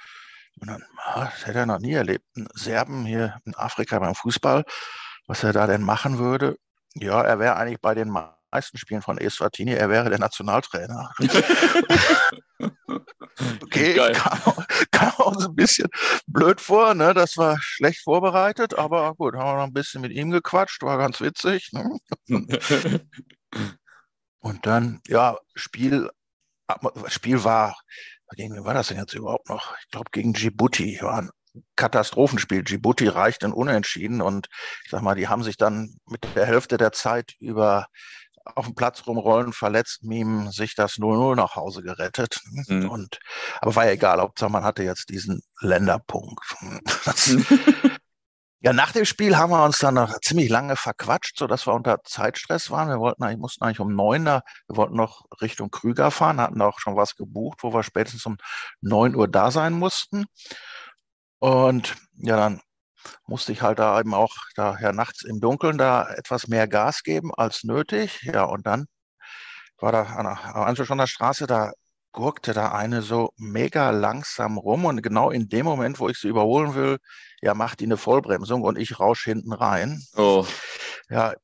Und 0.61 0.69
dann, 0.69 0.83
ah, 1.05 1.27
das 1.27 1.47
hätte 1.47 1.59
er 1.59 1.67
noch 1.67 1.81
nie 1.81 1.93
erlebt, 1.95 2.25
ein 2.37 2.49
Serben 2.55 3.05
hier 3.05 3.39
in 3.45 3.55
Afrika 3.57 3.99
beim 3.99 4.15
Fußball, 4.15 4.65
was 5.27 5.43
er 5.43 5.53
da 5.53 5.67
denn 5.67 5.83
machen 5.83 6.19
würde. 6.19 6.57
Ja, 6.95 7.23
er 7.23 7.39
wäre 7.41 7.57
eigentlich 7.57 7.81
bei 7.81 7.95
den 7.95 8.09
meisten 8.51 8.79
Spielen 8.79 9.03
von 9.03 9.19
Eswatini, 9.19 9.73
er 9.73 9.91
wäre 9.91 10.11
der 10.11 10.19
Nationaltrainer. 10.19 11.13
okay, 13.63 13.95
Geil. 13.95 14.13
kam, 14.13 14.65
kam 14.91 15.13
uns 15.27 15.47
ein 15.47 15.55
bisschen 15.55 15.89
blöd 16.27 16.61
vor, 16.61 16.95
ne? 16.95 17.15
das 17.15 17.37
war 17.37 17.59
schlecht 17.61 18.03
vorbereitet, 18.03 18.77
aber 18.79 19.15
gut, 19.15 19.35
haben 19.35 19.47
wir 19.47 19.57
noch 19.57 19.65
ein 19.65 19.73
bisschen 19.73 20.01
mit 20.01 20.13
ihm 20.13 20.31
gequatscht, 20.31 20.83
war 20.83 20.99
ganz 20.99 21.21
witzig. 21.21 21.71
Ne? 21.73 21.99
Und 24.41 24.67
dann, 24.67 25.01
ja, 25.07 25.37
Spiel, 25.55 26.11
Spiel 27.07 27.45
war, 27.45 27.77
gegen 28.37 28.55
wen 28.55 28.65
war 28.65 28.75
das 28.75 28.89
denn 28.89 28.99
jetzt 28.99 29.15
überhaupt 29.15 29.49
noch? 29.49 29.75
Ich 29.81 29.91
glaube, 29.91 30.11
gegen 30.13 30.33
Djibouti 30.33 30.99
war 31.01 31.19
ein 31.19 31.31
Katastrophenspiel. 31.77 32.63
Djibouti 32.63 33.09
reicht 33.09 33.43
in 33.43 33.53
Unentschieden 33.53 34.21
und 34.21 34.49
ich 34.85 34.91
sag 34.91 35.03
mal, 35.03 35.15
die 35.15 35.29
haben 35.29 35.43
sich 35.43 35.57
dann 35.57 35.99
mit 36.07 36.27
der 36.35 36.47
Hälfte 36.47 36.77
der 36.77 36.93
Zeit 36.93 37.35
über 37.41 37.87
auf 38.55 38.67
dem 38.67 38.75
Platz 38.75 39.07
rumrollen, 39.07 39.53
verletzt, 39.53 40.03
mimen, 40.03 40.51
sich 40.51 40.75
das 40.75 40.95
0-0 40.95 41.37
nach 41.37 41.57
Hause 41.57 41.83
gerettet. 41.83 42.41
Mhm. 42.67 42.89
Und, 42.89 43.19
aber 43.61 43.75
war 43.77 43.87
ja 43.87 43.93
egal, 43.93 44.21
Hauptsache 44.21 44.51
man 44.51 44.65
hatte 44.65 44.83
jetzt 44.83 45.11
diesen 45.11 45.43
Länderpunkt. 45.61 46.41
Das, 47.05 47.35
ja, 48.61 48.73
nach 48.73 48.93
dem 48.93 49.05
Spiel 49.05 49.37
haben 49.37 49.51
wir 49.51 49.65
uns 49.65 49.79
dann 49.79 49.95
noch 49.95 50.19
ziemlich 50.21 50.49
lange 50.49 50.77
verquatscht, 50.77 51.39
sodass 51.39 51.67
wir 51.67 51.75
unter 51.75 52.03
Zeitstress 52.05 52.71
waren. 52.71 52.89
Wir 52.89 52.99
wollten 52.99 53.23
eigentlich, 53.23 53.39
mussten 53.39 53.65
eigentlich 53.65 53.81
um 53.81 53.95
neun 53.95 54.25
da, 54.25 54.43
wir 54.69 54.77
wollten 54.77 54.97
noch 54.97 55.25
Richtung 55.41 55.71
Krüger 55.71 56.11
fahren, 56.11 56.41
hatten 56.41 56.61
auch 56.63 56.79
schon 56.81 56.97
was 56.97 57.17
gebucht, 57.17 57.59
wo 57.63 57.73
wir 57.73 57.83
spätestens 57.83 58.27
um 58.27 58.37
neun 58.81 59.15
Uhr 59.15 59.29
da 59.29 59.51
sein 59.51 59.75
mussten. 59.75 60.27
Und 61.39 61.95
ja, 62.17 62.37
dann 62.37 62.61
musste 63.27 63.53
ich 63.53 63.63
halt 63.63 63.79
da 63.79 63.99
eben 63.99 64.15
auch 64.15 64.35
daher 64.55 64.93
nachts 64.93 65.25
im 65.25 65.41
Dunkeln 65.41 65.79
da 65.79 66.09
etwas 66.15 66.49
mehr 66.49 66.69
Gas 66.69 67.03
geben 67.03 67.33
als 67.35 67.65
nötig. 67.65 68.23
Ja, 68.23 68.45
und 68.45 68.67
dann 68.67 68.87
war 69.79 69.93
da 69.93 70.03
an 70.03 70.25
der 70.25 70.57
Anschluss 70.57 70.91
an 70.91 70.99
der 70.99 71.07
Straße, 71.07 71.47
da 71.47 71.73
gurkte 72.13 72.53
da 72.53 72.73
eine 72.73 73.03
so 73.03 73.31
mega 73.37 73.91
langsam 73.91 74.59
rum 74.59 74.85
und 74.85 75.03
genau 75.03 75.31
in 75.31 75.49
dem 75.49 75.65
Moment, 75.65 76.01
wo 76.01 76.09
ich 76.09 76.19
sie 76.19 76.29
überholen 76.29 76.75
will, 76.75 76.99
ja, 77.43 77.55
macht 77.55 77.81
die 77.81 77.85
eine 77.85 77.97
Vollbremsung 77.97 78.63
und 78.63 78.79
ich 78.79 78.99
rausch 78.99 79.25
hinten 79.25 79.53
rein. 79.53 80.03
Oh. 80.17 80.45
Ja, 81.11 81.35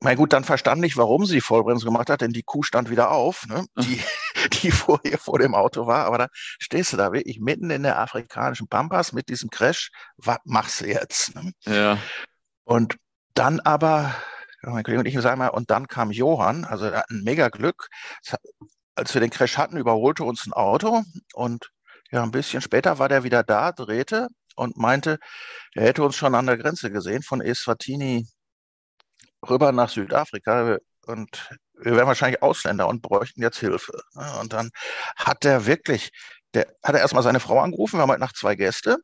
na 0.00 0.14
gut, 0.14 0.32
dann 0.32 0.44
verstand 0.44 0.84
ich, 0.84 0.96
warum 0.96 1.26
sie 1.26 1.40
Vollbremsung 1.40 1.92
gemacht 1.92 2.10
hat, 2.10 2.20
denn 2.20 2.32
die 2.32 2.42
Kuh 2.42 2.62
stand 2.62 2.90
wieder 2.90 3.10
auf, 3.10 3.46
ne? 3.46 3.66
die, 3.78 4.00
die 4.62 4.70
vorher 4.70 5.18
vor 5.18 5.38
dem 5.38 5.54
Auto 5.54 5.86
war. 5.86 6.04
Aber 6.04 6.18
da 6.18 6.28
stehst 6.32 6.92
du 6.92 6.96
da 6.96 7.12
wirklich 7.12 7.40
mitten 7.40 7.70
in 7.70 7.82
der 7.82 7.98
afrikanischen 7.98 8.68
Pampas 8.68 9.12
mit 9.12 9.28
diesem 9.28 9.50
Crash. 9.50 9.90
Was 10.16 10.38
machst 10.44 10.80
du 10.80 10.86
jetzt? 10.86 11.34
Ne? 11.34 11.52
Ja. 11.64 11.98
Und 12.64 12.96
dann 13.34 13.60
aber, 13.60 14.14
mein 14.62 14.84
Kollege 14.84 15.00
und 15.00 15.06
ich 15.06 15.20
sagen 15.20 15.38
mal, 15.38 15.48
und 15.48 15.70
dann 15.70 15.88
kam 15.88 16.10
Johann, 16.10 16.64
also 16.64 16.86
er 16.86 17.00
hat 17.00 17.10
ein 17.10 17.22
mega 17.22 17.48
Glück. 17.48 17.88
Als 18.94 19.12
wir 19.12 19.20
den 19.20 19.30
Crash 19.30 19.58
hatten, 19.58 19.76
überholte 19.76 20.24
uns 20.24 20.46
ein 20.46 20.52
Auto 20.52 21.02
und 21.34 21.70
ja, 22.10 22.22
ein 22.22 22.30
bisschen 22.30 22.62
später 22.62 22.98
war 22.98 23.08
der 23.08 23.24
wieder 23.24 23.42
da, 23.42 23.72
drehte 23.72 24.28
und 24.54 24.76
meinte, 24.76 25.18
er 25.74 25.84
hätte 25.84 26.02
uns 26.02 26.16
schon 26.16 26.34
an 26.34 26.46
der 26.46 26.56
Grenze 26.56 26.90
gesehen 26.90 27.22
von 27.22 27.40
Eswatini 27.40 28.26
rüber 29.48 29.72
nach 29.72 29.90
Südafrika 29.90 30.78
und 31.06 31.50
wir 31.78 31.96
wären 31.96 32.06
wahrscheinlich 32.06 32.42
Ausländer 32.42 32.88
und 32.88 33.02
bräuchten 33.02 33.42
jetzt 33.42 33.58
Hilfe. 33.58 34.00
Und 34.40 34.52
dann 34.52 34.70
hat 35.16 35.44
er 35.44 35.66
wirklich, 35.66 36.10
der 36.54 36.66
hat 36.82 36.94
er 36.94 37.00
erstmal 37.00 37.22
seine 37.22 37.40
Frau 37.40 37.60
angerufen, 37.60 37.98
wir 37.98 38.02
haben 38.02 38.10
heute 38.10 38.20
Nacht 38.20 38.36
zwei 38.36 38.54
Gäste. 38.54 38.98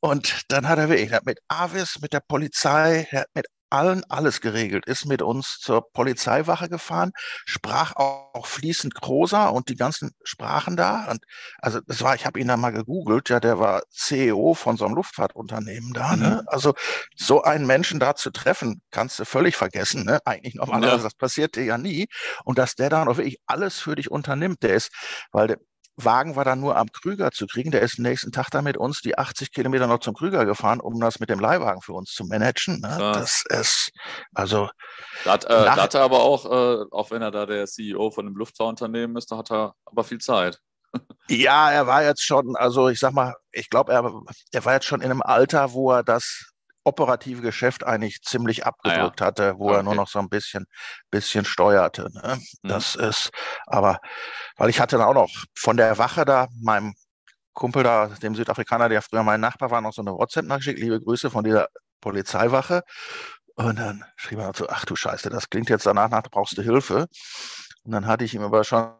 Und 0.00 0.44
dann 0.48 0.68
hat 0.68 0.78
er 0.78 0.88
wirklich, 0.88 1.10
er 1.10 1.16
hat 1.16 1.26
mit 1.26 1.40
Avis, 1.48 2.00
mit 2.00 2.12
der 2.12 2.20
Polizei, 2.20 3.08
er 3.10 3.22
hat 3.22 3.28
mit 3.34 3.46
allen 3.76 4.02
alles 4.08 4.40
geregelt, 4.40 4.86
ist 4.86 5.04
mit 5.04 5.22
uns 5.22 5.58
zur 5.60 5.90
Polizeiwache 5.92 6.68
gefahren, 6.68 7.12
sprach 7.44 7.94
auch 7.96 8.46
fließend 8.46 8.94
Prosa 8.94 9.48
und 9.48 9.68
die 9.68 9.76
ganzen 9.76 10.12
Sprachen 10.24 10.76
da. 10.76 11.10
Und 11.10 11.24
also 11.58 11.80
das 11.86 12.02
war, 12.02 12.14
ich 12.14 12.24
habe 12.24 12.40
ihn 12.40 12.48
da 12.48 12.56
mal 12.56 12.70
gegoogelt, 12.70 13.28
ja, 13.28 13.38
der 13.38 13.58
war 13.58 13.82
CEO 13.90 14.54
von 14.54 14.76
so 14.76 14.86
einem 14.86 14.94
Luftfahrtunternehmen 14.94 15.92
da. 15.92 16.16
Ne? 16.16 16.40
Mhm. 16.42 16.48
Also 16.48 16.74
so 17.14 17.42
einen 17.42 17.66
Menschen 17.66 18.00
da 18.00 18.14
zu 18.14 18.30
treffen, 18.30 18.80
kannst 18.90 19.18
du 19.18 19.24
völlig 19.24 19.56
vergessen. 19.56 20.04
Ne? 20.04 20.20
Eigentlich 20.24 20.54
normalerweise, 20.54 20.96
ja. 20.96 21.02
das 21.02 21.14
passiert 21.14 21.56
dir 21.56 21.64
ja 21.64 21.78
nie. 21.78 22.06
Und 22.44 22.58
dass 22.58 22.74
der 22.74 22.88
dann 22.88 23.08
auch 23.08 23.18
wirklich 23.18 23.38
alles 23.46 23.78
für 23.78 23.94
dich 23.94 24.10
unternimmt, 24.10 24.62
der 24.62 24.74
ist, 24.74 24.90
weil 25.32 25.48
der, 25.48 25.58
Wagen 25.96 26.36
war 26.36 26.44
dann 26.44 26.60
nur 26.60 26.76
am 26.76 26.88
Krüger 26.92 27.30
zu 27.30 27.46
kriegen. 27.46 27.70
Der 27.70 27.80
ist 27.80 27.98
nächsten 27.98 28.32
Tag 28.32 28.50
dann 28.50 28.64
mit 28.64 28.76
uns 28.76 29.00
die 29.00 29.16
80 29.16 29.52
Kilometer 29.52 29.86
noch 29.86 30.00
zum 30.00 30.14
Krüger 30.14 30.44
gefahren, 30.44 30.80
um 30.80 31.00
das 31.00 31.20
mit 31.20 31.30
dem 31.30 31.40
Leihwagen 31.40 31.80
für 31.80 31.94
uns 31.94 32.12
zu 32.12 32.24
managen. 32.24 32.80
Ne? 32.80 32.96
Das 32.98 33.44
ist, 33.48 33.90
also. 34.34 34.68
Da 35.24 35.32
hat, 35.32 35.44
äh, 35.44 35.48
da 35.48 35.76
hat 35.76 35.94
er 35.94 36.02
aber 36.02 36.20
auch, 36.20 36.44
äh, 36.44 36.84
auch 36.90 37.10
wenn 37.10 37.22
er 37.22 37.30
da 37.30 37.46
der 37.46 37.66
CEO 37.66 38.10
von 38.10 38.26
einem 38.26 38.36
Luftfahrunternehmen 38.36 39.16
ist, 39.16 39.32
da 39.32 39.38
hat 39.38 39.50
er 39.50 39.74
aber 39.84 40.04
viel 40.04 40.18
Zeit. 40.18 40.58
Ja, 41.28 41.72
er 41.72 41.88
war 41.88 42.04
jetzt 42.04 42.22
schon, 42.22 42.54
also 42.54 42.88
ich 42.88 43.00
sag 43.00 43.12
mal, 43.12 43.34
ich 43.50 43.68
glaube, 43.68 43.92
er, 43.92 44.12
er 44.52 44.64
war 44.64 44.74
jetzt 44.74 44.86
schon 44.86 45.00
in 45.00 45.10
einem 45.10 45.22
Alter, 45.22 45.72
wo 45.72 45.90
er 45.90 46.04
das 46.04 46.52
operative 46.86 47.42
Geschäft 47.42 47.84
eigentlich 47.84 48.22
ziemlich 48.22 48.64
abgedrückt 48.64 49.20
ah, 49.20 49.24
ja. 49.24 49.26
hatte, 49.26 49.54
wo 49.58 49.68
okay. 49.68 49.78
er 49.78 49.82
nur 49.82 49.94
noch 49.94 50.08
so 50.08 50.18
ein 50.18 50.28
bisschen, 50.28 50.66
bisschen 51.10 51.44
steuerte. 51.44 52.08
Ne? 52.12 52.36
Mhm. 52.36 52.68
Das 52.68 52.94
ist, 52.94 53.30
aber, 53.66 53.98
weil 54.56 54.70
ich 54.70 54.80
hatte 54.80 54.96
dann 54.96 55.06
auch 55.06 55.14
noch 55.14 55.30
von 55.54 55.76
der 55.76 55.98
Wache 55.98 56.24
da, 56.24 56.46
meinem 56.62 56.94
Kumpel 57.52 57.82
da, 57.82 58.06
dem 58.06 58.34
Südafrikaner, 58.34 58.88
der 58.88 59.02
früher 59.02 59.22
mein 59.22 59.40
Nachbar 59.40 59.70
war, 59.70 59.80
noch 59.80 59.92
so 59.92 60.02
eine 60.02 60.12
WhatsApp-Nachricht, 60.12 60.78
liebe 60.78 61.00
Grüße 61.00 61.30
von 61.30 61.42
dieser 61.42 61.68
Polizeiwache. 62.00 62.82
Und 63.56 63.78
dann 63.78 64.04
schrieb 64.16 64.38
er 64.38 64.52
so, 64.54 64.68
ach 64.68 64.84
du 64.84 64.94
Scheiße, 64.94 65.30
das 65.30 65.48
klingt 65.48 65.70
jetzt 65.70 65.86
danach 65.86 66.10
nach, 66.10 66.22
brauchst 66.22 66.56
du 66.56 66.62
Hilfe. 66.62 67.06
Und 67.84 67.92
dann 67.92 68.06
hatte 68.06 68.24
ich 68.24 68.34
ihm 68.34 68.42
aber 68.42 68.62
schon 68.64 68.92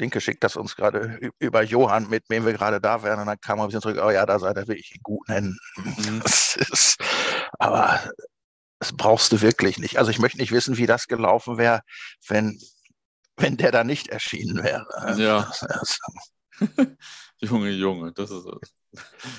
Link 0.00 0.12
geschickt, 0.12 0.42
das 0.42 0.56
uns 0.56 0.76
gerade 0.76 1.30
über 1.38 1.62
Johann, 1.62 2.08
mit 2.08 2.24
wem 2.28 2.44
wir 2.44 2.52
gerade 2.52 2.80
da 2.80 3.02
wären. 3.02 3.20
Und 3.20 3.26
dann 3.26 3.40
kam 3.40 3.58
er 3.58 3.64
ein 3.64 3.68
bisschen 3.68 3.82
zurück, 3.82 4.00
oh 4.02 4.10
ja, 4.10 4.26
da 4.26 4.38
seid 4.38 4.56
ihr 4.56 4.66
wirklich 4.66 4.94
in 4.94 5.02
guten 5.02 5.32
Händen. 5.32 5.58
Mhm. 5.76 6.22
Ist, 6.24 6.96
aber 7.58 8.00
das 8.78 8.92
brauchst 8.92 9.30
du 9.32 9.40
wirklich 9.40 9.78
nicht. 9.78 9.98
Also 9.98 10.10
ich 10.10 10.18
möchte 10.18 10.38
nicht 10.38 10.52
wissen, 10.52 10.76
wie 10.76 10.86
das 10.86 11.06
gelaufen 11.06 11.58
wäre, 11.58 11.82
wenn, 12.26 12.58
wenn 13.36 13.56
der 13.56 13.72
da 13.72 13.84
nicht 13.84 14.08
erschienen 14.08 14.64
wäre. 14.64 14.86
Ja. 15.18 15.52
Junge, 17.40 17.70
Junge, 17.70 18.12
das 18.12 18.30
ist 18.30 18.46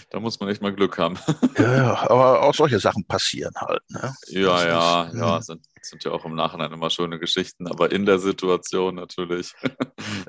da 0.10 0.20
muss 0.20 0.40
man 0.40 0.50
echt 0.50 0.62
mal 0.62 0.74
Glück 0.74 0.98
haben. 0.98 1.18
ja, 1.58 2.10
aber 2.10 2.42
auch 2.42 2.54
solche 2.54 2.80
Sachen 2.80 3.06
passieren 3.06 3.54
halt. 3.60 3.82
Ne? 3.90 4.14
Ja, 4.28 4.54
das 4.54 4.64
ja, 4.64 5.04
ist, 5.04 5.16
ja, 5.16 5.36
hm. 5.36 5.42
sind, 5.42 5.66
sind 5.82 6.04
ja 6.04 6.12
auch 6.12 6.26
im 6.26 6.36
Nachhinein 6.36 6.72
immer 6.72 6.90
schöne 6.90 7.20
Geschichten, 7.20 7.68
aber 7.68 7.92
in 7.92 8.06
der 8.06 8.20
Situation 8.20 8.96
natürlich. 8.96 9.54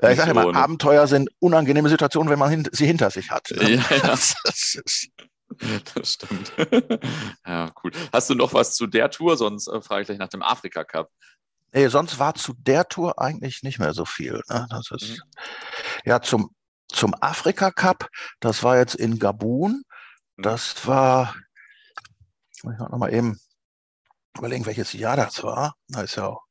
Ja, 0.01 0.11
ich 0.11 0.17
sage 0.17 0.31
immer, 0.31 0.53
Abenteuer 0.55 1.07
sind 1.07 1.29
unangenehme 1.39 1.89
Situationen, 1.89 2.29
wenn 2.29 2.37
man 2.37 2.49
hin, 2.49 2.67
sie 2.71 2.85
hinter 2.85 3.09
sich 3.09 3.31
hat. 3.31 3.49
Ne? 3.51 3.75
Ja, 3.75 3.95
ja. 3.95 4.01
Das, 4.03 4.35
das, 4.43 5.07
das 5.93 6.13
stimmt. 6.13 6.51
ja, 7.45 7.71
cool. 7.83 7.91
Hast 8.11 8.29
du 8.29 8.35
noch 8.35 8.53
was 8.53 8.75
zu 8.75 8.85
der 8.85 9.09
Tour? 9.09 9.37
Sonst 9.37 9.67
äh, 9.67 9.81
frage 9.81 10.01
ich 10.01 10.07
gleich 10.07 10.19
nach 10.19 10.29
dem 10.29 10.41
Afrika 10.41 10.83
Cup. 10.83 11.09
Nee, 11.73 11.87
sonst 11.87 12.19
war 12.19 12.35
zu 12.35 12.53
der 12.57 12.87
Tour 12.87 13.19
eigentlich 13.19 13.63
nicht 13.63 13.79
mehr 13.79 13.93
so 13.93 14.05
viel. 14.05 14.41
Ne? 14.49 14.67
Das 14.69 14.89
ist 14.91 15.09
mhm. 15.09 15.17
ja 16.05 16.21
zum 16.21 16.53
zum 16.93 17.13
Afrika 17.19 17.71
Cup. 17.71 18.07
Das 18.39 18.63
war 18.63 18.77
jetzt 18.77 18.95
in 18.95 19.19
Gabun. 19.19 19.83
Das 20.37 20.87
war, 20.87 21.35
ich 22.55 22.63
muss 22.63 22.77
noch 22.77 22.97
mal 22.97 23.13
eben 23.13 23.39
überlegen, 24.37 24.65
welches 24.65 24.93
Jahr 24.93 25.17
das 25.17 25.43
war. 25.43 25.75
Da 25.87 26.01
ist 26.01 26.15
ja 26.15 26.27
auch 26.27 26.41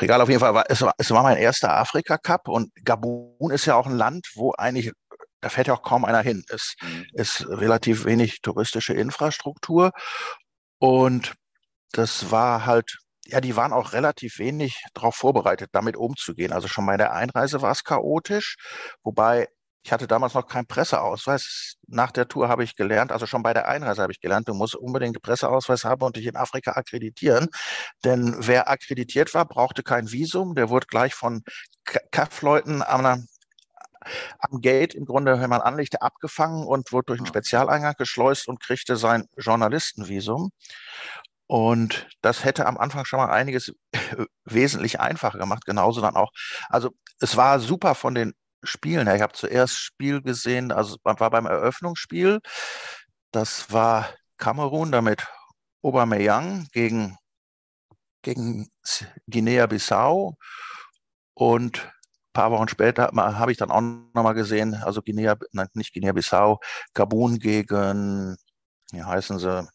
egal, 0.00 0.20
auf 0.20 0.28
jeden 0.28 0.40
Fall, 0.40 0.54
war, 0.54 0.64
es, 0.68 0.80
war, 0.80 0.94
es 0.98 1.10
war 1.10 1.22
mein 1.22 1.36
erster 1.36 1.76
Afrika 1.76 2.18
Cup 2.18 2.48
und 2.48 2.72
Gabun 2.84 3.50
ist 3.50 3.66
ja 3.66 3.76
auch 3.76 3.86
ein 3.86 3.96
Land, 3.96 4.28
wo 4.34 4.52
eigentlich, 4.52 4.92
da 5.40 5.48
fährt 5.48 5.68
ja 5.68 5.74
auch 5.74 5.82
kaum 5.82 6.04
einer 6.04 6.22
hin. 6.22 6.44
Es 6.48 6.74
mhm. 6.82 7.06
ist 7.12 7.46
relativ 7.48 8.04
wenig 8.04 8.40
touristische 8.40 8.94
Infrastruktur 8.94 9.92
und 10.78 11.34
das 11.92 12.30
war 12.30 12.66
halt 12.66 12.98
ja, 13.26 13.40
die 13.40 13.56
waren 13.56 13.72
auch 13.72 13.94
relativ 13.94 14.38
wenig 14.38 14.82
darauf 14.92 15.14
vorbereitet, 15.14 15.70
damit 15.72 15.96
umzugehen. 15.96 16.52
Also 16.52 16.68
schon 16.68 16.84
bei 16.86 16.96
der 16.96 17.14
Einreise 17.14 17.62
war 17.62 17.72
es 17.72 17.84
chaotisch, 17.84 18.56
wobei 19.02 19.48
ich 19.84 19.92
hatte 19.92 20.06
damals 20.06 20.32
noch 20.32 20.46
keinen 20.48 20.66
Presseausweis. 20.66 21.76
Nach 21.86 22.10
der 22.10 22.26
Tour 22.26 22.48
habe 22.48 22.64
ich 22.64 22.74
gelernt, 22.74 23.12
also 23.12 23.26
schon 23.26 23.42
bei 23.42 23.52
der 23.52 23.68
Einreise 23.68 24.00
habe 24.00 24.12
ich 24.12 24.20
gelernt, 24.20 24.48
du 24.48 24.54
musst 24.54 24.74
unbedingt 24.74 25.14
einen 25.16 25.22
Presseausweis 25.22 25.84
haben 25.84 26.02
und 26.02 26.16
dich 26.16 26.24
in 26.26 26.36
Afrika 26.36 26.72
akkreditieren. 26.72 27.48
Denn 28.02 28.34
wer 28.38 28.70
akkreditiert 28.70 29.34
war, 29.34 29.44
brauchte 29.44 29.82
kein 29.82 30.10
Visum. 30.10 30.54
Der 30.54 30.70
wurde 30.70 30.86
gleich 30.86 31.14
von 31.14 31.44
Kaffleuten 32.10 32.82
am, 32.82 33.04
am 33.04 34.60
Gate 34.62 34.94
im 34.94 35.04
Grunde, 35.04 35.38
wenn 35.38 35.50
man 35.50 35.60
anlegte, 35.60 36.00
abgefangen 36.00 36.66
und 36.66 36.90
wurde 36.90 37.06
durch 37.08 37.20
einen 37.20 37.26
Spezialeingang 37.26 37.94
geschleust 37.98 38.48
und 38.48 38.60
kriegte 38.60 38.96
sein 38.96 39.28
Journalistenvisum. 39.36 40.50
Und 41.46 42.08
das 42.22 42.42
hätte 42.44 42.64
am 42.64 42.78
Anfang 42.78 43.04
schon 43.04 43.18
mal 43.18 43.30
einiges 43.30 43.74
wesentlich 44.46 44.98
einfacher 44.98 45.38
gemacht, 45.38 45.66
genauso 45.66 46.00
dann 46.00 46.16
auch. 46.16 46.30
Also 46.70 46.90
es 47.20 47.36
war 47.36 47.60
super 47.60 47.94
von 47.94 48.14
den 48.14 48.32
Spielen 48.64 49.06
her. 49.06 49.16
Ich 49.16 49.22
habe 49.22 49.32
zuerst 49.32 49.78
Spiel 49.78 50.22
gesehen, 50.22 50.72
also 50.72 50.96
war 51.04 51.30
beim 51.30 51.46
Eröffnungsspiel. 51.46 52.40
Das 53.30 53.72
war 53.72 54.08
Kamerun, 54.38 54.92
damit 54.92 55.26
Aubameyang 55.82 56.66
gegen, 56.72 57.16
gegen 58.22 58.68
Guinea-Bissau. 59.28 60.34
Und 61.34 61.78
ein 61.78 62.32
paar 62.32 62.50
Wochen 62.50 62.68
später 62.68 63.10
habe 63.14 63.52
ich 63.52 63.58
dann 63.58 63.70
auch 63.70 63.80
nochmal 63.80 64.34
gesehen, 64.34 64.74
also 64.74 65.02
Guinea, 65.02 65.36
nein, 65.52 65.68
nicht 65.74 65.92
Guinea-Bissau, 65.92 66.60
Gabun 66.94 67.38
gegen, 67.38 68.36
wie 68.92 69.02
heißen 69.02 69.38
sie, 69.38 69.68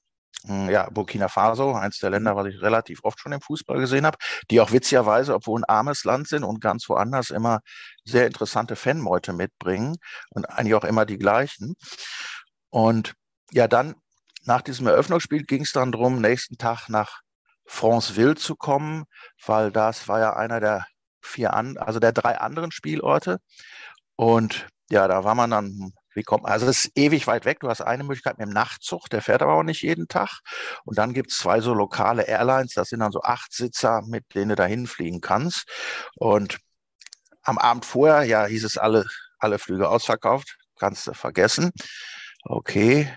ja, 0.46 0.90
Burkina 0.90 1.28
Faso, 1.28 1.74
eins 1.74 2.00
der 2.00 2.12
Länder, 2.12 2.36
was 2.36 2.48
ich 2.48 2.62
relativ 2.62 3.00
oft 3.04 3.20
schon 3.20 3.34
im 3.34 3.42
Fußball 3.42 3.80
gesehen 3.80 4.06
habe, 4.06 4.18
die 4.50 4.62
auch 4.62 4.72
witzigerweise, 4.72 5.36
obwohl 5.36 5.60
ein 5.60 5.66
armes 5.66 6.06
Land 6.06 6.30
sind 6.30 6.44
und 6.44 6.62
ganz 6.62 6.88
woanders 6.88 7.30
immer 7.30 7.60
sehr 8.06 8.26
interessante 8.26 8.76
Fanmeute 8.76 9.34
mitbringen 9.34 9.98
und 10.30 10.46
eigentlich 10.50 10.76
auch 10.76 10.86
immer 10.86 11.06
die 11.06 11.18
gleichen. 11.18 11.76
Und 12.70 13.14
ja, 13.52 13.68
dann 13.68 13.96
nach 14.44 14.62
diesem 14.62 14.88
Eröffnungsspiel 14.88 15.44
ging 15.44 15.64
es 15.64 15.74
dann 15.74 15.92
darum, 15.92 16.22
nächsten 16.22 16.58
Tag 16.58 16.88
nach 16.88 17.22
Franceville 17.66 18.36
zu 18.36 18.56
kommen, 18.56 19.04
weil 19.46 19.72
das 19.72 20.08
war 20.08 20.20
ja 20.20 20.36
einer 20.36 20.60
der 20.60 20.86
vier 21.22 21.54
an, 21.54 21.78
also 21.78 22.00
der 22.00 22.14
drei 22.14 22.40
anderen 22.40 22.72
Spielorte. 22.72 23.40
Und 24.16 24.68
ja, 24.90 25.08
da 25.08 25.24
war 25.24 25.36
man 25.36 25.52
dann 25.52 25.94
wie 26.14 26.24
kommt 26.24 26.46
Also 26.46 26.68
es 26.68 26.86
ist 26.86 26.98
ewig 26.98 27.28
weit 27.28 27.46
weg. 27.46 27.60
Du 27.60 27.70
hast 27.70 27.82
eine 27.82 28.04
Möglichkeit 28.04 28.38
mit 28.38 28.48
dem 28.48 28.54
Nachtzug, 28.54 29.10
der 29.10 29.22
fährt 29.22 29.42
aber 29.42 29.54
auch 29.54 29.64
nicht 29.64 29.82
jeden 29.82 30.08
Tag. 30.08 30.40
Und 30.86 30.98
dann 30.98 31.14
gibt 31.14 31.32
es 31.32 31.38
zwei 31.38 31.62
so 31.62 31.74
lokale 31.74 32.24
Airlines, 32.24 32.74
das 32.74 32.90
sind 32.90 33.00
dann 33.00 33.12
so 33.12 33.22
acht 33.22 33.54
Sitzer, 33.54 34.02
mit 34.08 34.26
denen 34.36 34.50
du 34.50 34.56
dahin 34.56 34.88
fliegen 34.88 35.22
kannst. 35.22 35.66
Und 36.16 36.58
am 37.44 37.58
Abend 37.58 37.86
vorher, 37.86 38.24
ja, 38.24 38.46
hieß 38.46 38.64
es 38.64 38.78
alle, 38.78 39.06
alle 39.40 39.60
Flüge 39.60 39.90
ausverkauft, 39.90 40.58
kannst 40.78 41.08
du 41.08 41.14
vergessen. 41.14 41.72
Okay, 42.44 43.12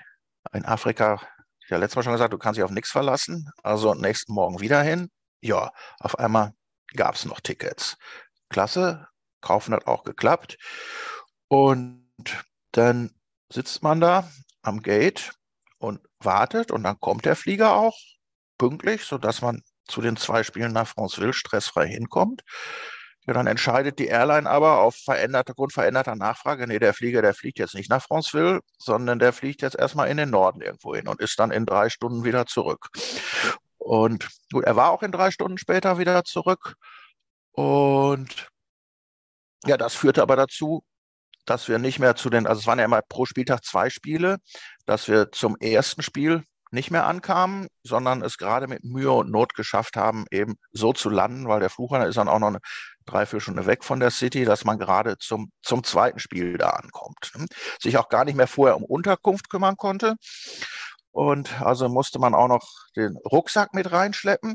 in 0.53 0.65
Afrika, 0.65 1.21
habe 1.73 1.81
letztes 1.81 1.97
Mal 1.97 2.03
schon 2.03 2.13
gesagt, 2.13 2.33
du 2.33 2.39
kannst 2.39 2.59
dich 2.59 2.65
auf 2.65 2.71
nichts 2.71 2.91
verlassen. 2.91 3.51
Also 3.63 3.95
nächsten 3.95 4.33
Morgen 4.33 4.61
wieder 4.61 4.83
hin. 4.83 5.11
Ja, 5.41 5.73
auf 5.99 6.19
einmal 6.19 6.53
gab 6.95 7.15
es 7.15 7.25
noch 7.25 7.41
Tickets. 7.41 7.97
Klasse, 8.49 9.09
kaufen 9.41 9.75
hat 9.75 9.87
auch 9.87 10.05
geklappt. 10.05 10.59
Und 11.49 12.07
dann 12.73 13.11
sitzt 13.53 13.83
man 13.83 14.01
da 14.01 14.31
am 14.63 14.83
Gate 14.83 15.33
und 15.79 16.01
wartet 16.21 16.71
und 16.71 16.83
dann 16.85 16.99
kommt 17.01 17.25
der 17.25 17.37
Flieger 17.37 17.77
auch 17.77 17.97
pünktlich, 18.59 19.05
sodass 19.05 19.43
man 19.43 19.63
zu 19.87 20.01
den 20.01 20.17
zwei 20.17 20.43
Spielen 20.43 20.73
nach 20.73 20.89
Franceville 20.89 21.33
stressfrei 21.33 21.87
hinkommt. 21.87 22.43
Ja, 23.27 23.35
dann 23.35 23.47
entscheidet 23.47 24.01
die 24.01 24.07
Airline 24.07 24.51
aber 24.51 24.81
auf 24.81 24.97
veränderte, 24.97 25.55
grundveränderter 25.55 26.17
Nachfrage, 26.17 26.67
nee, 26.67 26.81
der 26.81 26.93
Flieger, 26.93 27.23
der 27.23 27.35
fliegt 27.35 27.59
jetzt 27.61 27.75
nicht 27.75 27.89
nach 27.89 28.03
Franceville, 28.03 28.61
sondern 28.79 29.21
der 29.21 29.33
fliegt 29.33 29.63
jetzt 29.63 29.77
erstmal 29.77 30.09
in 30.09 30.17
den 30.17 30.31
Norden 30.31 30.61
irgendwo 30.61 30.95
hin 30.95 31.07
und 31.07 31.21
ist 31.21 31.39
dann 31.39 31.53
in 31.53 31.65
drei 31.65 31.89
Stunden 31.89 32.25
wieder 32.25 32.47
zurück. 32.47 32.89
Und 33.79 34.29
gut, 34.53 34.65
er 34.65 34.75
war 34.75 34.91
auch 34.91 35.03
in 35.03 35.13
drei 35.13 35.31
Stunden 35.31 35.59
später 35.59 35.99
wieder 35.99 36.25
zurück. 36.25 36.75
Und 37.53 38.49
ja, 39.67 39.77
das 39.77 39.95
führte 39.95 40.23
aber 40.23 40.35
dazu, 40.35 40.83
dass 41.45 41.69
wir 41.69 41.79
nicht 41.79 41.99
mehr 41.99 42.17
zu 42.17 42.31
den, 42.31 42.47
also 42.47 42.61
es 42.61 42.67
waren 42.67 42.79
ja 42.79 42.85
immer 42.85 43.03
pro 43.03 43.27
Spieltag 43.27 43.65
zwei 43.65 43.91
Spiele, 43.91 44.39
dass 44.87 45.09
wir 45.09 45.33
zum 45.33 45.57
ersten 45.57 46.03
Spiel 46.03 46.45
nicht 46.73 46.91
mehr 46.91 47.07
ankamen, 47.07 47.69
sondern 47.85 48.23
es 48.23 48.39
gerade 48.39 48.67
mit 48.67 48.83
Mühe 48.83 49.13
und 49.13 49.31
Not 49.31 49.55
geschafft 49.55 49.97
haben, 49.97 50.25
eben 50.31 50.55
so 50.73 50.93
zu 50.95 51.11
landen, 51.11 51.47
weil 51.47 51.61
der 51.61 51.69
Flughafen 51.69 52.09
ist 52.09 52.17
dann 52.17 52.29
auch 52.29 52.39
noch 52.39 52.49
eine 52.49 52.61
Dreiviertelstunde 53.05 53.67
weg 53.67 53.85
von 53.85 54.01
der 54.01 54.11
City, 54.11 54.45
dass 54.45 54.65
man 54.65 54.79
gerade 54.79 55.19
zum, 55.19 55.53
zum 55.63 55.85
zweiten 55.85 56.19
Spiel 56.19 56.57
da 56.57 56.71
ankommt. 56.71 57.33
Ne? 57.37 57.47
Sich 57.81 57.99
auch 57.99 58.09
gar 58.09 58.25
nicht 58.25 58.37
mehr 58.37 58.47
vorher 58.47 58.77
um 58.77 58.85
Unterkunft 58.85 59.51
kümmern 59.51 59.77
konnte. 59.77 60.17
Und 61.11 61.61
also 61.61 61.91
musste 61.91 62.19
man 62.19 62.35
auch 62.35 62.49
noch 62.49 62.67
den 62.97 63.19
Rucksack 63.31 63.75
mit 63.75 63.93
reinschleppen, 63.93 64.55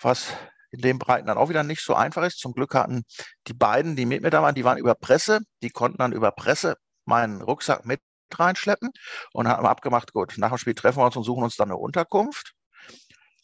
was 0.00 0.28
in 0.76 0.82
dem 0.82 0.98
Breiten 0.98 1.26
dann 1.26 1.38
auch 1.38 1.48
wieder 1.48 1.62
nicht 1.62 1.82
so 1.82 1.94
einfach 1.94 2.22
ist. 2.24 2.38
Zum 2.38 2.52
Glück 2.52 2.74
hatten 2.74 3.04
die 3.48 3.54
beiden, 3.54 3.96
die 3.96 4.06
mit 4.06 4.22
mir 4.22 4.30
da 4.30 4.42
waren, 4.42 4.54
die 4.54 4.64
waren 4.64 4.78
über 4.78 4.94
Presse, 4.94 5.40
die 5.62 5.70
konnten 5.70 5.98
dann 5.98 6.12
über 6.12 6.30
Presse 6.30 6.76
meinen 7.04 7.42
Rucksack 7.42 7.84
mit 7.84 8.00
reinschleppen 8.34 8.90
und 9.32 9.48
haben 9.48 9.66
abgemacht, 9.66 10.12
gut, 10.12 10.34
nach 10.36 10.50
dem 10.50 10.58
Spiel 10.58 10.74
treffen 10.74 10.98
wir 10.98 11.06
uns 11.06 11.16
und 11.16 11.24
suchen 11.24 11.44
uns 11.44 11.56
dann 11.56 11.68
eine 11.68 11.76
Unterkunft. 11.76 12.52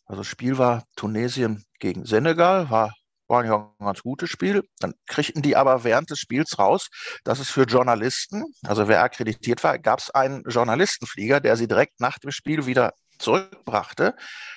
Also 0.06 0.22
das 0.22 0.26
Spiel 0.26 0.58
war 0.58 0.84
Tunesien 0.96 1.64
gegen 1.78 2.04
Senegal, 2.04 2.68
war, 2.70 2.92
war 3.28 3.44
ja 3.44 3.72
ein 3.78 3.86
ganz 3.86 4.02
gutes 4.02 4.28
Spiel. 4.28 4.62
Dann 4.80 4.94
kriegten 5.06 5.40
die 5.42 5.56
aber 5.56 5.84
während 5.84 6.10
des 6.10 6.18
Spiels 6.18 6.58
raus, 6.58 6.88
dass 7.24 7.38
es 7.38 7.50
für 7.50 7.62
Journalisten, 7.62 8.44
also 8.64 8.88
wer 8.88 9.02
akkreditiert 9.02 9.62
war, 9.64 9.78
gab 9.78 10.00
es 10.00 10.10
einen 10.10 10.42
Journalistenflieger, 10.46 11.40
der 11.40 11.56
sie 11.56 11.68
direkt 11.68 12.00
nach 12.00 12.18
dem 12.18 12.32
Spiel 12.32 12.66
wieder 12.66 12.92
zurückbrachte. 13.22 14.14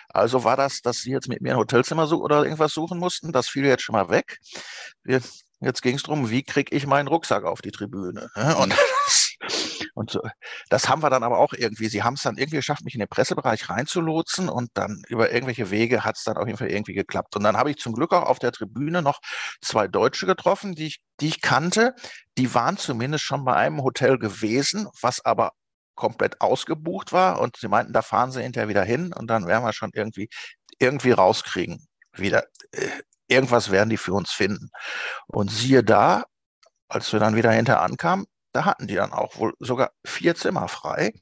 Also 0.09 0.43
war 0.43 0.55
das, 0.55 0.81
dass 0.81 0.99
sie 0.99 1.11
jetzt 1.11 1.27
mit 1.27 1.41
mir 1.41 1.51
ein 1.51 1.57
Hotelzimmer 1.57 2.07
suchen 2.07 2.23
oder 2.23 2.43
irgendwas 2.43 2.73
suchen 2.73 2.99
mussten. 2.99 3.33
Das 3.33 3.49
fiel 3.49 3.65
jetzt 3.65 3.83
schon 3.83 3.93
mal 3.93 4.09
weg. 4.09 4.37
Wir, 5.03 5.21
jetzt 5.59 5.81
ging 5.81 5.95
es 5.95 6.03
darum, 6.03 6.29
wie 6.29 6.43
kriege 6.43 6.73
ich 6.73 6.87
meinen 6.87 7.07
Rucksack 7.07 7.43
auf 7.43 7.61
die 7.61 7.71
Tribüne? 7.71 8.29
Und, 8.61 8.71
das, 8.71 9.35
und 9.93 10.11
so, 10.11 10.21
das 10.69 10.87
haben 10.87 11.03
wir 11.03 11.09
dann 11.09 11.23
aber 11.23 11.37
auch 11.37 11.51
irgendwie. 11.51 11.89
Sie 11.89 12.03
haben 12.03 12.13
es 12.13 12.21
dann 12.21 12.37
irgendwie 12.37 12.57
geschafft, 12.57 12.85
mich 12.85 12.93
in 12.93 13.01
den 13.01 13.09
Pressebereich 13.09 13.69
reinzulotsen 13.69 14.47
und 14.47 14.69
dann 14.73 15.01
über 15.09 15.33
irgendwelche 15.33 15.69
Wege 15.69 16.05
hat 16.05 16.15
es 16.17 16.23
dann 16.23 16.37
auf 16.37 16.47
jeden 16.47 16.57
Fall 16.57 16.71
irgendwie 16.71 16.93
geklappt. 16.93 17.35
Und 17.35 17.43
dann 17.43 17.57
habe 17.57 17.71
ich 17.71 17.77
zum 17.77 17.93
Glück 17.93 18.13
auch 18.13 18.23
auf 18.23 18.39
der 18.39 18.53
Tribüne 18.53 19.01
noch 19.01 19.19
zwei 19.61 19.89
Deutsche 19.89 20.25
getroffen, 20.25 20.75
die 20.75 20.87
ich, 20.87 21.01
die 21.19 21.27
ich 21.27 21.41
kannte. 21.41 21.93
Die 22.37 22.53
waren 22.53 22.77
zumindest 22.77 23.25
schon 23.25 23.43
bei 23.43 23.53
einem 23.53 23.83
Hotel 23.83 24.17
gewesen, 24.17 24.87
was 25.01 25.23
aber 25.25 25.51
komplett 25.95 26.41
ausgebucht 26.41 27.13
war 27.13 27.39
und 27.39 27.57
sie 27.57 27.67
meinten, 27.67 27.93
da 27.93 28.01
fahren 28.01 28.31
sie 28.31 28.41
hinterher 28.43 28.69
wieder 28.69 28.83
hin 28.83 29.13
und 29.13 29.27
dann 29.27 29.47
werden 29.47 29.63
wir 29.63 29.73
schon 29.73 29.91
irgendwie, 29.93 30.29
irgendwie 30.79 31.11
rauskriegen. 31.11 31.85
Wieder, 32.13 32.45
äh, 32.71 32.89
irgendwas 33.27 33.71
werden 33.71 33.89
die 33.89 33.97
für 33.97 34.13
uns 34.13 34.31
finden. 34.31 34.69
Und 35.27 35.51
siehe 35.51 35.83
da, 35.83 36.25
als 36.87 37.11
wir 37.11 37.19
dann 37.19 37.35
wieder 37.35 37.51
hinterher 37.51 37.81
ankamen, 37.81 38.25
da 38.53 38.65
hatten 38.65 38.87
die 38.87 38.95
dann 38.95 39.11
auch 39.11 39.37
wohl 39.37 39.53
sogar 39.59 39.91
vier 40.05 40.35
Zimmer 40.35 40.67
frei. 40.67 41.13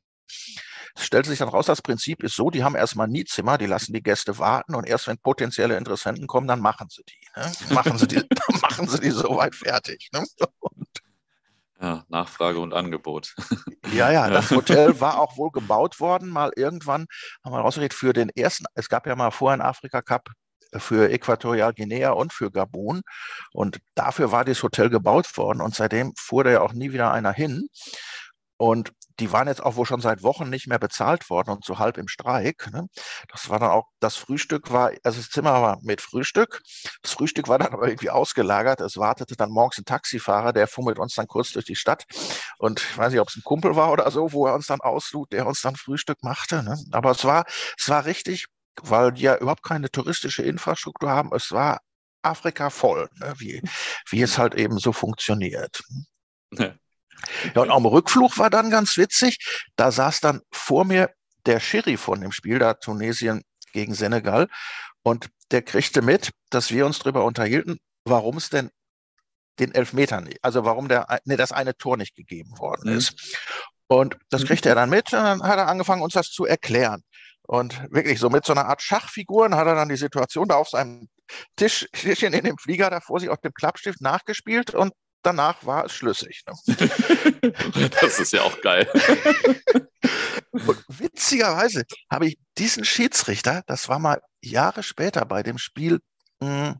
Es 0.95 1.05
stellt 1.05 1.25
sich 1.25 1.39
dann 1.39 1.49
raus, 1.49 1.65
das 1.65 1.81
Prinzip 1.81 2.21
ist 2.21 2.35
so, 2.35 2.51
die 2.51 2.63
haben 2.63 2.75
erstmal 2.75 3.07
nie 3.07 3.25
Zimmer, 3.25 3.57
die 3.57 3.65
lassen 3.65 3.93
die 3.93 4.03
Gäste 4.03 4.37
warten 4.37 4.75
und 4.75 4.85
erst 4.85 5.07
wenn 5.07 5.17
potenzielle 5.17 5.75
Interessenten 5.75 6.27
kommen, 6.27 6.47
dann 6.47 6.59
machen 6.59 6.87
sie 6.89 7.01
die. 7.03 7.27
Ne? 7.35 7.51
Machen 7.73 7.97
sie 7.97 8.07
die, 8.07 8.21
machen 8.61 8.87
sie 8.87 8.99
die 8.99 9.09
soweit 9.09 9.55
fertig. 9.55 10.09
Ne? 10.13 10.23
Ja, 11.81 12.03
Nachfrage 12.07 12.59
und 12.59 12.73
Angebot. 12.73 13.35
Ja, 13.93 14.11
ja, 14.11 14.27
das 14.27 14.49
Hotel 14.49 14.99
war 15.01 15.19
auch 15.19 15.37
wohl 15.37 15.51
gebaut 15.51 15.99
worden, 15.99 16.29
mal 16.29 16.51
irgendwann, 16.55 17.05
haben 17.43 17.51
wir 17.53 17.59
rausgeredet, 17.59 17.93
für 17.93 18.11
den 18.11 18.29
ersten, 18.29 18.65
es 18.73 18.89
gab 18.89 19.05
ja 19.05 19.15
mal 19.15 19.29
vorher 19.29 19.53
einen 19.53 19.69
Afrika 19.69 20.01
Cup 20.01 20.29
für 20.77 21.11
Äquatorial 21.11 21.73
Guinea 21.73 22.11
und 22.11 22.33
für 22.33 22.49
Gabun. 22.49 23.01
Und 23.51 23.79
dafür 23.95 24.31
war 24.31 24.45
das 24.45 24.63
Hotel 24.63 24.89
gebaut 24.89 25.37
worden 25.37 25.61
und 25.61 25.75
seitdem 25.75 26.13
fuhr 26.17 26.43
da 26.43 26.51
ja 26.51 26.61
auch 26.61 26.73
nie 26.73 26.91
wieder 26.91 27.11
einer 27.11 27.33
hin. 27.33 27.67
Und 28.57 28.91
die 29.19 29.31
waren 29.31 29.47
jetzt 29.47 29.61
auch 29.61 29.75
wohl 29.75 29.85
schon 29.85 30.01
seit 30.01 30.23
Wochen 30.23 30.49
nicht 30.49 30.67
mehr 30.67 30.79
bezahlt 30.79 31.29
worden 31.29 31.51
und 31.51 31.65
so 31.65 31.79
halb 31.79 31.97
im 31.97 32.07
Streik. 32.07 32.69
Ne? 32.71 32.87
Das 33.31 33.49
war 33.49 33.59
dann 33.59 33.69
auch, 33.69 33.85
das 33.99 34.15
Frühstück 34.15 34.71
war, 34.71 34.91
also 35.03 35.19
das 35.19 35.29
Zimmer 35.29 35.61
war 35.61 35.79
mit 35.81 36.01
Frühstück. 36.01 36.61
Das 37.01 37.13
Frühstück 37.13 37.47
war 37.47 37.59
dann 37.59 37.73
aber 37.73 37.87
irgendwie 37.87 38.09
ausgelagert. 38.09 38.81
Es 38.81 38.97
wartete 38.97 39.35
dann 39.35 39.51
morgens 39.51 39.77
ein 39.77 39.85
Taxifahrer, 39.85 40.53
der 40.53 40.67
mit 40.77 40.99
uns 40.99 41.13
dann 41.15 41.27
kurz 41.27 41.51
durch 41.51 41.65
die 41.65 41.75
Stadt. 41.75 42.05
Und 42.57 42.81
ich 42.81 42.97
weiß 42.97 43.11
nicht, 43.11 43.21
ob 43.21 43.29
es 43.29 43.35
ein 43.35 43.43
Kumpel 43.43 43.75
war 43.75 43.91
oder 43.91 44.09
so, 44.11 44.31
wo 44.33 44.47
er 44.47 44.55
uns 44.55 44.67
dann 44.67 44.81
auslud, 44.81 45.31
der 45.31 45.45
uns 45.45 45.61
dann 45.61 45.75
Frühstück 45.75 46.23
machte. 46.23 46.63
Ne? 46.63 46.77
Aber 46.91 47.11
es 47.11 47.23
war, 47.23 47.45
es 47.77 47.89
war 47.89 48.05
richtig, 48.05 48.47
weil 48.81 49.11
die 49.11 49.23
ja 49.23 49.37
überhaupt 49.37 49.63
keine 49.63 49.89
touristische 49.89 50.43
Infrastruktur 50.43 51.09
haben. 51.09 51.31
Es 51.33 51.51
war 51.51 51.79
Afrika 52.23 52.69
voll, 52.69 53.09
ne? 53.19 53.33
wie, 53.37 53.61
wie 54.09 54.21
es 54.21 54.37
halt 54.37 54.55
eben 54.55 54.77
so 54.79 54.91
funktioniert. 54.91 55.83
Ja. 56.51 56.73
Ja, 57.55 57.61
und 57.61 57.71
am 57.71 57.85
Rückflug 57.85 58.37
war 58.37 58.49
dann 58.49 58.69
ganz 58.69 58.97
witzig. 58.97 59.37
Da 59.75 59.91
saß 59.91 60.19
dann 60.19 60.41
vor 60.51 60.85
mir 60.85 61.09
der 61.45 61.59
Schiri 61.59 61.97
von 61.97 62.21
dem 62.21 62.31
Spiel, 62.31 62.59
da 62.59 62.73
Tunesien 62.73 63.43
gegen 63.73 63.93
Senegal. 63.93 64.47
Und 65.03 65.29
der 65.51 65.61
kriegte 65.61 66.01
mit, 66.01 66.31
dass 66.49 66.71
wir 66.71 66.85
uns 66.85 66.99
darüber 66.99 67.25
unterhielten, 67.25 67.77
warum 68.05 68.37
es 68.37 68.49
denn 68.49 68.69
den 69.59 69.73
Elfmeter 69.73 70.21
nicht, 70.21 70.39
also 70.41 70.65
warum 70.65 70.87
der, 70.87 71.19
nee, 71.25 71.35
das 71.35 71.51
eine 71.51 71.75
Tor 71.77 71.97
nicht 71.97 72.15
gegeben 72.15 72.57
worden 72.57 72.91
mhm. 72.91 72.97
ist. 72.97 73.37
Und 73.87 74.17
das 74.29 74.41
mhm. 74.41 74.47
kriegte 74.47 74.69
er 74.69 74.75
dann 74.75 74.89
mit 74.89 75.13
und 75.13 75.19
dann 75.19 75.43
hat 75.43 75.57
er 75.57 75.67
angefangen, 75.67 76.01
uns 76.01 76.13
das 76.13 76.29
zu 76.29 76.45
erklären. 76.45 77.03
Und 77.45 77.83
wirklich 77.91 78.19
so 78.19 78.29
mit 78.29 78.45
so 78.45 78.53
einer 78.53 78.65
Art 78.65 78.81
Schachfiguren 78.81 79.55
hat 79.55 79.67
er 79.67 79.75
dann 79.75 79.89
die 79.89 79.97
Situation 79.97 80.47
da 80.47 80.55
auf 80.55 80.69
seinem 80.69 81.09
Tisch, 81.55 81.87
Tischchen 81.91 82.33
in 82.33 82.45
dem 82.45 82.57
Flieger 82.57 82.89
da 82.89 83.01
vor 83.01 83.19
sich 83.19 83.29
auf 83.29 83.41
dem 83.41 83.53
Klappstift 83.53 84.01
nachgespielt 84.01 84.73
und 84.73 84.93
danach 85.23 85.65
war 85.65 85.85
es 85.85 85.93
schlüssig. 85.93 86.43
Ne? 86.47 87.51
das 88.01 88.19
ist 88.19 88.33
ja 88.33 88.43
auch 88.43 88.59
geil. 88.61 88.87
Und 90.51 90.83
witzigerweise 90.87 91.83
habe 92.11 92.27
ich 92.27 92.37
diesen 92.57 92.85
Schiedsrichter, 92.85 93.63
das 93.65 93.89
war 93.89 93.99
mal 93.99 94.21
Jahre 94.41 94.83
später 94.83 95.25
bei 95.25 95.41
dem 95.41 95.57
Spiel 95.57 95.99
mh, 96.39 96.67
hm, 96.67 96.79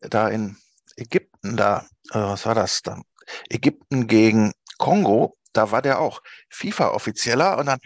da 0.00 0.28
in 0.28 0.56
Ägypten, 0.96 1.56
da, 1.56 1.86
äh, 2.12 2.18
was 2.18 2.46
war 2.46 2.54
das 2.54 2.82
dann? 2.82 3.02
Ägypten 3.48 4.06
gegen 4.06 4.52
Kongo, 4.78 5.36
da 5.52 5.70
war 5.70 5.82
der 5.82 6.00
auch 6.00 6.22
FIFA-Offizieller 6.50 7.58
und 7.58 7.66
dann 7.66 7.78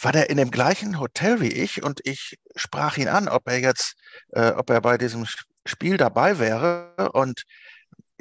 war 0.00 0.12
der 0.12 0.30
in 0.30 0.36
dem 0.36 0.50
gleichen 0.50 0.98
Hotel 0.98 1.40
wie 1.40 1.52
ich 1.52 1.82
und 1.82 2.00
ich 2.04 2.36
sprach 2.56 2.96
ihn 2.96 3.08
an, 3.08 3.28
ob 3.28 3.48
er 3.48 3.60
jetzt, 3.60 3.94
äh, 4.32 4.50
ob 4.50 4.70
er 4.70 4.80
bei 4.80 4.98
diesem 4.98 5.26
Spiel 5.66 5.96
dabei 5.96 6.38
wäre 6.38 7.10
und 7.12 7.44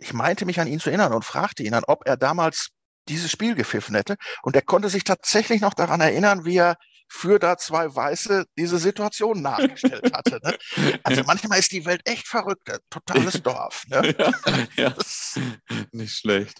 ich 0.03 0.13
meinte 0.13 0.45
mich 0.45 0.59
an 0.59 0.67
ihn 0.67 0.79
zu 0.79 0.89
erinnern 0.89 1.13
und 1.13 1.23
fragte 1.23 1.63
ihn 1.63 1.71
dann, 1.71 1.85
ob 1.87 2.05
er 2.05 2.17
damals 2.17 2.69
dieses 3.07 3.31
Spiel 3.31 3.55
gepfiffen 3.55 3.95
hätte. 3.95 4.15
Und 4.43 4.55
er 4.55 4.61
konnte 4.61 4.89
sich 4.89 5.03
tatsächlich 5.03 5.61
noch 5.61 5.73
daran 5.73 6.01
erinnern, 6.01 6.45
wie 6.45 6.57
er 6.57 6.75
für 7.13 7.37
da 7.37 7.57
zwei 7.57 7.93
Weiße 7.93 8.45
diese 8.57 8.79
Situation 8.79 9.41
nachgestellt 9.41 10.11
hatte. 10.13 10.39
Ne? 10.43 10.57
Also 11.03 11.21
ja. 11.21 11.27
manchmal 11.27 11.59
ist 11.59 11.71
die 11.71 11.85
Welt 11.85 12.01
echt 12.05 12.27
verrückt, 12.27 12.67
totales 12.89 13.41
Dorf. 13.43 13.83
Ne? 13.87 14.15
Ja, 14.17 14.67
ja. 14.75 14.95
Nicht 15.91 16.17
schlecht. 16.17 16.57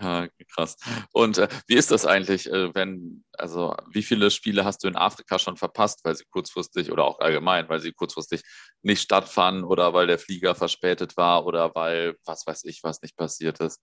ja, 0.00 0.28
krass. 0.54 0.76
Und 1.12 1.38
äh, 1.38 1.48
wie 1.66 1.74
ist 1.74 1.90
das 1.90 2.06
eigentlich, 2.06 2.46
äh, 2.46 2.72
wenn, 2.74 3.24
also 3.32 3.74
wie 3.92 4.02
viele 4.02 4.30
Spiele 4.30 4.64
hast 4.64 4.84
du 4.84 4.88
in 4.88 4.96
Afrika 4.96 5.38
schon 5.38 5.56
verpasst, 5.56 6.00
weil 6.04 6.14
sie 6.14 6.24
kurzfristig 6.30 6.92
oder 6.92 7.04
auch 7.04 7.18
allgemein, 7.18 7.68
weil 7.68 7.80
sie 7.80 7.92
kurzfristig 7.92 8.42
nicht 8.82 9.02
stattfanden 9.02 9.64
oder 9.64 9.94
weil 9.94 10.06
der 10.06 10.18
Flieger 10.18 10.54
verspätet 10.54 11.16
war 11.16 11.44
oder 11.44 11.74
weil 11.74 12.14
was 12.24 12.46
weiß 12.46 12.64
ich, 12.64 12.80
was 12.84 13.02
nicht 13.02 13.16
passiert 13.16 13.58
ist? 13.60 13.80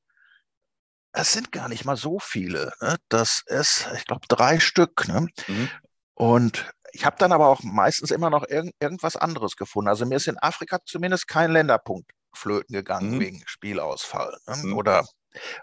Es 1.15 1.31
sind 1.31 1.51
gar 1.51 1.69
nicht 1.69 1.85
mal 1.85 1.95
so 1.95 2.19
viele. 2.19 2.73
Ne? 2.81 2.97
Das 3.09 3.41
ist, 3.45 3.87
ich 3.95 4.05
glaube, 4.05 4.25
drei 4.27 4.59
Stück. 4.59 5.07
Ne? 5.07 5.27
Mhm. 5.47 5.69
Und 6.13 6.71
ich 6.91 7.05
habe 7.05 7.15
dann 7.19 7.31
aber 7.31 7.47
auch 7.47 7.63
meistens 7.63 8.11
immer 8.11 8.29
noch 8.29 8.45
irg 8.47 8.71
irgendwas 8.79 9.15
anderes 9.15 9.55
gefunden. 9.55 9.89
Also 9.89 10.05
mir 10.05 10.15
ist 10.15 10.27
in 10.27 10.37
Afrika 10.37 10.79
zumindest 10.85 11.27
kein 11.27 11.51
Länderpunkt 11.51 12.11
flöten 12.33 12.73
gegangen 12.73 13.15
mhm. 13.15 13.19
wegen 13.19 13.43
Spielausfall. 13.45 14.37
Ne? 14.47 14.55
Mhm. 14.63 14.73
Oder 14.77 15.05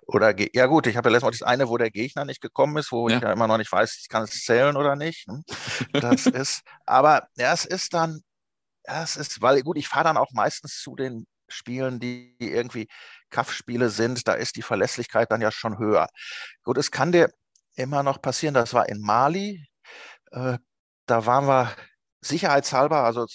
oder 0.06 0.34
ja 0.54 0.66
gut, 0.66 0.86
ich 0.86 0.96
habe 0.96 1.08
ja 1.08 1.12
letztes 1.12 1.24
Mal 1.24 1.30
das 1.30 1.42
eine, 1.42 1.68
wo 1.68 1.78
der 1.78 1.90
Gegner 1.90 2.26
nicht 2.26 2.40
gekommen 2.40 2.76
ist, 2.76 2.92
wo 2.92 3.08
ja. 3.08 3.16
ich 3.16 3.22
ja 3.22 3.32
immer 3.32 3.48
noch 3.48 3.58
nicht 3.58 3.72
weiß, 3.72 3.98
ich 4.02 4.08
kann 4.08 4.24
es 4.24 4.44
zählen 4.44 4.76
oder 4.76 4.96
nicht. 4.96 5.26
Ne? 5.28 5.42
Das 5.92 6.26
ist, 6.26 6.62
aber 6.84 7.26
ja, 7.36 7.52
es 7.52 7.64
ist 7.64 7.94
dann, 7.94 8.20
ja, 8.86 9.02
es 9.02 9.16
ist, 9.16 9.40
weil 9.40 9.62
gut, 9.62 9.78
ich 9.78 9.88
fahre 9.88 10.04
dann 10.04 10.16
auch 10.16 10.30
meistens 10.32 10.80
zu 10.82 10.94
den 10.94 11.26
Spielen, 11.48 12.00
die 12.00 12.36
irgendwie 12.38 12.88
Kaff-Spiele 13.32 13.90
sind, 13.90 14.28
da 14.28 14.34
ist 14.34 14.56
die 14.56 14.62
Verlässlichkeit 14.62 15.32
dann 15.32 15.40
ja 15.40 15.50
schon 15.50 15.78
höher. 15.78 16.08
Gut, 16.62 16.78
es 16.78 16.92
kann 16.92 17.12
dir 17.12 17.30
immer 17.74 18.02
noch 18.04 18.22
passieren, 18.22 18.54
das 18.54 18.74
war 18.74 18.88
in 18.88 19.00
Mali, 19.00 19.66
äh, 20.32 20.58
da 21.06 21.26
waren 21.26 21.46
wir 21.46 21.74
sicherheitshalber, 22.20 23.04
also 23.04 23.26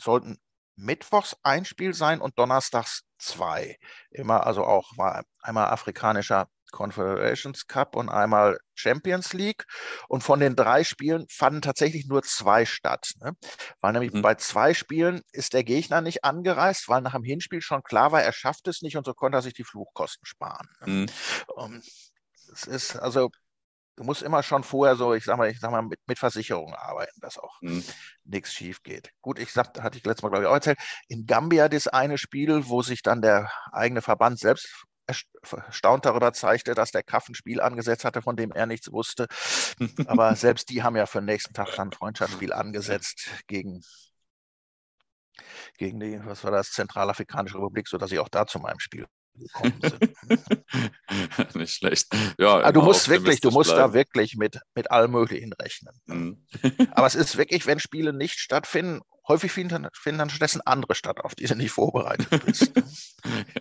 sollten 0.00 0.38
mittwochs 0.76 1.36
ein 1.42 1.64
Spiel 1.64 1.94
sein 1.94 2.20
und 2.20 2.38
donnerstags 2.38 3.02
zwei. 3.18 3.76
Immer, 4.10 4.46
also 4.46 4.64
auch 4.64 4.90
war 4.96 5.24
einmal 5.40 5.68
afrikanischer 5.68 6.48
Confederations 6.74 7.68
Cup 7.68 7.94
und 7.94 8.08
einmal 8.08 8.58
Champions 8.74 9.32
League. 9.32 9.64
Und 10.08 10.22
von 10.22 10.40
den 10.40 10.56
drei 10.56 10.82
Spielen 10.82 11.24
fanden 11.30 11.62
tatsächlich 11.62 12.06
nur 12.06 12.22
zwei 12.22 12.66
statt. 12.66 13.12
Ne? 13.20 13.32
Weil 13.80 13.92
nämlich 13.92 14.12
mhm. 14.12 14.22
bei 14.22 14.34
zwei 14.34 14.74
Spielen 14.74 15.22
ist 15.32 15.52
der 15.52 15.62
Gegner 15.62 16.00
nicht 16.00 16.24
angereist, 16.24 16.88
weil 16.88 17.00
nach 17.00 17.14
dem 17.14 17.22
Hinspiel 17.22 17.62
schon 17.62 17.84
klar 17.84 18.10
war, 18.10 18.22
er 18.22 18.32
schafft 18.32 18.66
es 18.66 18.82
nicht 18.82 18.96
und 18.96 19.06
so 19.06 19.14
konnte 19.14 19.38
er 19.38 19.42
sich 19.42 19.54
die 19.54 19.64
Fluchkosten 19.64 20.26
sparen. 20.26 20.68
Ne? 20.80 20.92
Mhm. 20.92 21.06
Um, 21.54 21.82
es 22.52 22.64
ist 22.64 22.96
also 22.96 23.30
du 23.96 24.02
musst 24.02 24.22
immer 24.22 24.42
schon 24.42 24.64
vorher 24.64 24.96
so, 24.96 25.14
ich 25.14 25.24
sag 25.24 25.38
mal, 25.38 25.48
ich 25.48 25.60
sag 25.60 25.70
mal, 25.70 25.82
mit, 25.82 26.00
mit 26.08 26.18
Versicherungen 26.18 26.74
arbeiten, 26.74 27.20
dass 27.20 27.38
auch 27.38 27.56
mhm. 27.60 27.84
nichts 28.24 28.52
schief 28.52 28.82
geht. 28.82 29.10
Gut, 29.20 29.38
ich 29.38 29.52
sag, 29.52 29.80
hatte 29.80 29.96
ich 29.96 30.04
letztes 30.04 30.24
Mal, 30.24 30.30
glaube 30.30 30.44
ich, 30.44 30.48
auch 30.48 30.54
erzählt, 30.54 30.78
in 31.06 31.26
Gambia 31.26 31.68
das 31.68 31.86
eine 31.86 32.18
Spiel, 32.18 32.66
wo 32.66 32.82
sich 32.82 33.02
dann 33.02 33.22
der 33.22 33.48
eigene 33.70 34.02
Verband 34.02 34.40
selbst 34.40 34.84
erstaunt 35.06 36.04
darüber 36.04 36.32
zeigte, 36.32 36.74
dass 36.74 36.90
der 36.90 37.02
Kaff 37.02 37.28
ein 37.28 37.34
Spiel 37.34 37.60
angesetzt 37.60 38.04
hatte, 38.04 38.22
von 38.22 38.36
dem 38.36 38.52
er 38.52 38.66
nichts 38.66 38.90
wusste. 38.90 39.26
Aber 40.06 40.34
selbst 40.36 40.70
die 40.70 40.82
haben 40.82 40.96
ja 40.96 41.06
für 41.06 41.20
den 41.20 41.26
nächsten 41.26 41.54
Tag 41.54 41.74
dann 41.76 41.88
ein 41.88 41.92
Freundschaftsspiel 41.92 42.52
angesetzt 42.52 43.28
gegen, 43.46 43.82
gegen 45.78 46.00
die, 46.00 46.20
was 46.24 46.44
war 46.44 46.50
das, 46.50 46.70
Zentralafrikanische 46.72 47.56
Republik, 47.56 47.88
sodass 47.88 48.12
ich 48.12 48.18
auch 48.18 48.28
da 48.28 48.46
zu 48.46 48.58
meinem 48.58 48.80
Spiel 48.80 49.06
gekommen 49.34 49.80
sind. 49.82 51.54
Nicht 51.56 51.74
schlecht. 51.74 52.06
Ja, 52.38 52.60
Aber 52.60 52.72
du 52.72 52.82
musst 52.82 53.08
wirklich, 53.08 53.40
du 53.40 53.50
musst 53.50 53.70
bleiben. 53.70 53.92
da 53.92 53.94
wirklich 53.94 54.36
mit, 54.36 54.60
mit 54.74 54.90
allem 54.90 55.10
Möglichen 55.10 55.52
rechnen. 55.52 55.94
Mhm. 56.06 56.46
Aber 56.92 57.06
es 57.06 57.14
ist 57.14 57.36
wirklich, 57.36 57.66
wenn 57.66 57.80
Spiele 57.80 58.12
nicht 58.12 58.38
stattfinden, 58.38 59.00
häufig 59.28 59.52
finden, 59.52 59.88
finden 59.92 60.18
dann 60.18 60.30
stattdessen 60.30 60.60
andere 60.64 60.94
statt, 60.94 61.20
auf 61.20 61.34
die 61.34 61.46
du 61.46 61.54
nicht 61.56 61.72
vorbereitet 61.72 62.28
bist. 62.44 62.72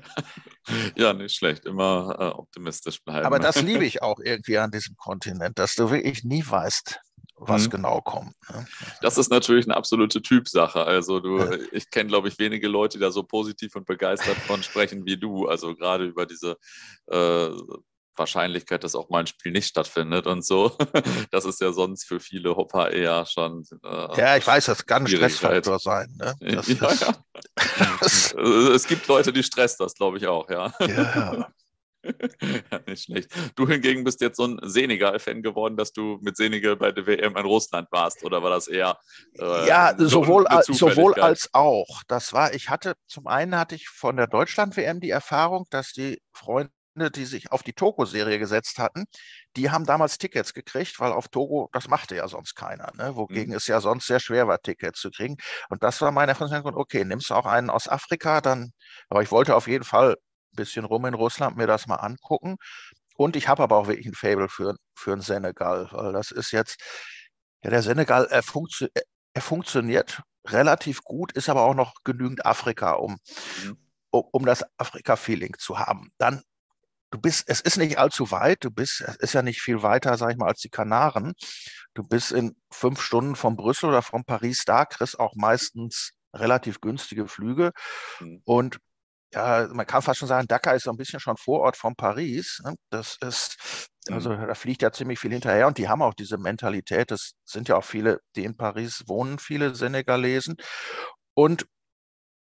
ja, 0.95 1.13
nicht 1.13 1.35
schlecht. 1.35 1.65
Immer 1.65 2.15
äh, 2.19 2.37
optimistisch 2.37 3.03
bleiben. 3.03 3.25
Aber 3.25 3.39
das 3.39 3.61
liebe 3.61 3.85
ich 3.85 4.01
auch 4.01 4.19
irgendwie 4.19 4.57
an 4.57 4.71
diesem 4.71 4.95
Kontinent, 4.95 5.59
dass 5.59 5.75
du 5.75 5.89
wirklich 5.89 6.23
nie 6.23 6.43
weißt, 6.45 6.99
was 7.35 7.65
mhm. 7.65 7.71
genau 7.71 8.01
kommt. 8.01 8.35
Ne? 8.49 8.65
Das 9.01 9.17
ist 9.17 9.29
natürlich 9.29 9.65
eine 9.65 9.75
absolute 9.75 10.21
Typsache. 10.21 10.83
Also 10.83 11.19
du, 11.19 11.39
ich 11.71 11.89
kenne, 11.89 12.07
glaube 12.07 12.27
ich, 12.27 12.39
wenige 12.39 12.67
Leute, 12.67 12.97
die 12.97 13.01
da 13.01 13.11
so 13.11 13.23
positiv 13.23 13.75
und 13.75 13.85
begeistert 13.85 14.37
von 14.37 14.63
sprechen 14.63 15.05
wie 15.05 15.17
du. 15.17 15.47
Also 15.47 15.75
gerade 15.75 16.05
über 16.05 16.25
diese 16.25 16.57
äh, 17.07 17.49
Wahrscheinlichkeit, 18.15 18.83
dass 18.83 18.95
auch 18.95 19.09
mal 19.09 19.19
ein 19.19 19.27
Spiel 19.27 19.51
nicht 19.51 19.67
stattfindet 19.67 20.27
und 20.27 20.45
so. 20.45 20.77
Das 21.31 21.45
ist 21.45 21.61
ja 21.61 21.71
sonst 21.71 22.05
für 22.05 22.19
viele 22.19 22.55
Hopper 22.55 22.91
eher 22.91 23.25
schon. 23.25 23.65
Äh, 23.83 24.19
ja, 24.19 24.37
ich 24.37 24.45
weiß, 24.45 24.65
das 24.65 24.85
kann 24.85 25.03
ein 25.03 25.07
Stressfaktor 25.07 25.79
sein. 25.79 26.13
Ne? 26.17 26.33
ja, 26.41 26.59
ist, 26.59 28.35
ja. 28.35 28.69
es 28.73 28.87
gibt 28.87 29.07
Leute, 29.07 29.33
die 29.33 29.43
stresst 29.43 29.79
das, 29.79 29.95
glaube 29.95 30.17
ich 30.17 30.27
auch, 30.27 30.49
ja. 30.49 30.71
Ja. 30.79 31.47
ja, 32.71 32.79
nicht 32.85 33.03
schlecht. 33.05 33.31
Du 33.55 33.67
hingegen 33.67 34.03
bist 34.03 34.21
jetzt 34.21 34.37
so 34.37 34.45
ein 34.45 34.59
Senegal-Fan 34.61 35.41
geworden, 35.41 35.77
dass 35.77 35.93
du 35.93 36.19
mit 36.21 36.35
Senegal 36.37 36.75
bei 36.75 36.91
der 36.91 37.07
WM 37.07 37.35
in 37.35 37.45
Russland 37.45 37.87
warst, 37.91 38.23
oder 38.23 38.43
war 38.43 38.49
das 38.49 38.67
eher? 38.67 38.97
Äh, 39.39 39.67
ja, 39.67 39.93
sowohl, 39.97 40.45
als, 40.47 40.67
sowohl 40.67 41.13
als 41.15 41.49
auch. 41.53 42.01
Das 42.07 42.33
war, 42.33 42.53
ich 42.53 42.69
hatte, 42.69 42.95
zum 43.07 43.27
einen 43.27 43.57
hatte 43.57 43.75
ich 43.75 43.87
von 43.87 44.17
der 44.17 44.27
Deutschland-WM 44.27 44.99
die 44.99 45.11
Erfahrung, 45.11 45.65
dass 45.69 45.93
die 45.93 46.21
Freunde, 46.33 46.71
die 46.95 47.25
sich 47.25 47.51
auf 47.51 47.63
die 47.63 47.73
Togo-Serie 47.73 48.39
gesetzt 48.39 48.77
hatten, 48.79 49.05
die 49.55 49.71
haben 49.71 49.85
damals 49.85 50.17
Tickets 50.17 50.53
gekriegt, 50.53 50.99
weil 50.99 51.11
auf 51.11 51.27
Togo, 51.27 51.69
das 51.73 51.87
machte 51.87 52.15
ja 52.15 52.27
sonst 52.27 52.55
keiner, 52.55 52.91
ne? 52.95 53.15
wogegen 53.15 53.51
mhm. 53.51 53.57
es 53.57 53.67
ja 53.67 53.81
sonst 53.81 54.07
sehr 54.07 54.19
schwer 54.19 54.47
war, 54.47 54.59
Tickets 54.61 54.99
zu 54.99 55.09
kriegen. 55.09 55.37
Und 55.69 55.83
das 55.83 56.01
war 56.01 56.11
meine 56.11 56.31
Erfahrung, 56.31 56.75
okay, 56.75 57.03
nimmst 57.05 57.29
du 57.29 57.35
auch 57.35 57.45
einen 57.45 57.69
aus 57.69 57.87
Afrika, 57.87 58.41
dann, 58.41 58.71
aber 59.09 59.21
ich 59.23 59.31
wollte 59.31 59.55
auf 59.55 59.67
jeden 59.67 59.83
Fall 59.83 60.15
bisschen 60.55 60.85
rum 60.85 61.05
in 61.05 61.13
Russland, 61.13 61.57
mir 61.57 61.67
das 61.67 61.87
mal 61.87 61.95
angucken. 61.95 62.57
Und 63.15 63.35
ich 63.35 63.47
habe 63.47 63.63
aber 63.63 63.77
auch 63.77 63.87
wirklich 63.87 64.07
ein 64.07 64.13
Fable 64.13 64.49
für, 64.49 64.75
für 64.95 65.11
den 65.11 65.21
Senegal, 65.21 65.87
weil 65.91 66.13
das 66.13 66.31
ist 66.31 66.51
jetzt, 66.51 66.81
ja, 67.63 67.69
der 67.69 67.83
Senegal, 67.83 68.27
er, 68.29 68.43
funktio 68.43 68.87
er 69.33 69.41
funktioniert 69.41 70.21
relativ 70.45 71.03
gut, 71.03 71.31
ist 71.31 71.49
aber 71.49 71.63
auch 71.63 71.73
noch 71.73 71.93
genügend 72.03 72.45
Afrika, 72.45 72.93
um, 72.93 73.17
mhm. 73.63 73.77
um, 74.11 74.23
um 74.31 74.45
das 74.45 74.63
Afrika-Feeling 74.77 75.55
zu 75.57 75.79
haben. 75.79 76.11
Dann, 76.17 76.43
du 77.13 77.19
bist, 77.19 77.43
es 77.47 77.61
ist 77.61 77.77
nicht 77.77 77.99
allzu 77.99 78.31
weit, 78.31 78.63
du 78.63 78.71
bist, 78.71 79.01
es 79.01 79.15
ist 79.17 79.33
ja 79.33 79.43
nicht 79.43 79.61
viel 79.61 79.83
weiter, 79.83 80.17
sag 80.17 80.31
ich 80.31 80.37
mal, 80.37 80.47
als 80.47 80.61
die 80.61 80.69
Kanaren. 80.69 81.33
Du 81.93 82.01
bist 82.01 82.31
in 82.31 82.55
fünf 82.71 83.01
Stunden 83.01 83.35
von 83.35 83.55
Brüssel 83.55 83.89
oder 83.89 84.01
von 84.01 84.23
Paris 84.25 84.63
da, 84.65 84.85
kriegst 84.85 85.19
auch 85.19 85.35
meistens 85.35 86.13
relativ 86.35 86.81
günstige 86.81 87.27
Flüge. 87.27 87.71
Mhm. 88.19 88.41
Und 88.45 88.79
ja, 89.31 89.67
man 89.71 89.85
kann 89.85 90.01
fast 90.01 90.19
schon 90.19 90.27
sagen, 90.27 90.47
Dakar 90.47 90.75
ist 90.75 90.83
so 90.85 90.91
ein 90.91 90.97
bisschen 90.97 91.19
schon 91.19 91.37
Vorort 91.37 91.77
von 91.77 91.95
Paris. 91.95 92.61
Ne? 92.63 92.73
Das 92.89 93.17
ist, 93.21 93.89
also 94.09 94.31
mhm. 94.31 94.47
da 94.47 94.55
fliegt 94.55 94.81
ja 94.81 94.91
ziemlich 94.91 95.19
viel 95.19 95.31
hinterher 95.31 95.67
und 95.67 95.77
die 95.77 95.89
haben 95.89 96.01
auch 96.01 96.15
diese 96.15 96.39
Mentalität. 96.39 97.11
Das 97.11 97.33
sind 97.45 97.67
ja 97.67 97.75
auch 97.75 97.85
viele, 97.85 98.21
die 98.35 98.43
in 98.43 98.57
Paris 98.57 99.03
wohnen, 99.05 99.37
viele 99.37 99.75
Senegalesen. 99.75 100.55
Und 101.35 101.67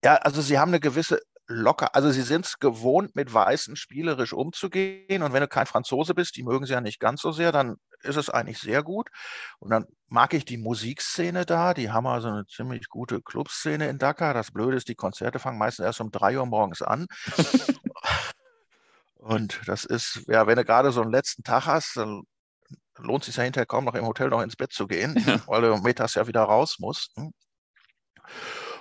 ja, 0.03 0.17
also 0.17 0.41
sie 0.41 0.59
haben 0.59 0.69
eine 0.69 0.79
gewisse 0.79 1.19
locker, 1.51 1.95
also 1.95 2.11
sie 2.11 2.21
sind 2.21 2.45
es 2.45 2.59
gewohnt, 2.59 3.15
mit 3.15 3.33
Weißen 3.33 3.75
spielerisch 3.75 4.33
umzugehen. 4.33 5.23
Und 5.23 5.33
wenn 5.33 5.41
du 5.41 5.47
kein 5.47 5.65
Franzose 5.67 6.13
bist, 6.13 6.35
die 6.35 6.43
mögen 6.43 6.65
sie 6.65 6.73
ja 6.73 6.81
nicht 6.81 6.99
ganz 6.99 7.21
so 7.21 7.31
sehr, 7.31 7.51
dann 7.51 7.77
ist 8.03 8.15
es 8.15 8.29
eigentlich 8.29 8.59
sehr 8.59 8.83
gut. 8.83 9.09
Und 9.59 9.69
dann 9.69 9.85
mag 10.07 10.33
ich 10.33 10.45
die 10.45 10.57
Musikszene 10.57 11.45
da. 11.45 11.73
Die 11.73 11.91
haben 11.91 12.07
also 12.07 12.29
eine 12.29 12.45
ziemlich 12.45 12.89
gute 12.89 13.21
Clubszene 13.21 13.87
in 13.89 13.99
Dakar. 13.99 14.33
Das 14.33 14.51
Blöde 14.51 14.77
ist, 14.77 14.87
die 14.87 14.95
Konzerte 14.95 15.39
fangen 15.39 15.57
meistens 15.57 15.85
erst 15.85 16.01
um 16.01 16.11
drei 16.11 16.37
Uhr 16.37 16.45
morgens 16.45 16.81
an. 16.81 17.07
Und 19.15 19.61
das 19.67 19.85
ist, 19.85 20.23
ja, 20.27 20.47
wenn 20.47 20.55
du 20.55 20.65
gerade 20.65 20.91
so 20.91 21.01
einen 21.01 21.11
letzten 21.11 21.43
Tag 21.43 21.67
hast, 21.67 21.95
dann 21.95 22.23
lohnt 22.97 23.21
es 23.23 23.27
sich 23.27 23.35
ja 23.35 23.43
hinterher 23.43 23.67
kaum 23.67 23.85
noch 23.85 23.93
im 23.93 24.05
Hotel 24.05 24.29
noch 24.29 24.41
ins 24.41 24.55
Bett 24.55 24.73
zu 24.73 24.87
gehen, 24.87 25.15
ja. 25.25 25.39
weil 25.47 25.61
du 25.61 25.77
mittags 25.77 26.15
ja 26.15 26.27
wieder 26.27 26.41
raus 26.41 26.77
musst. 26.79 27.15
Hm. 27.15 27.31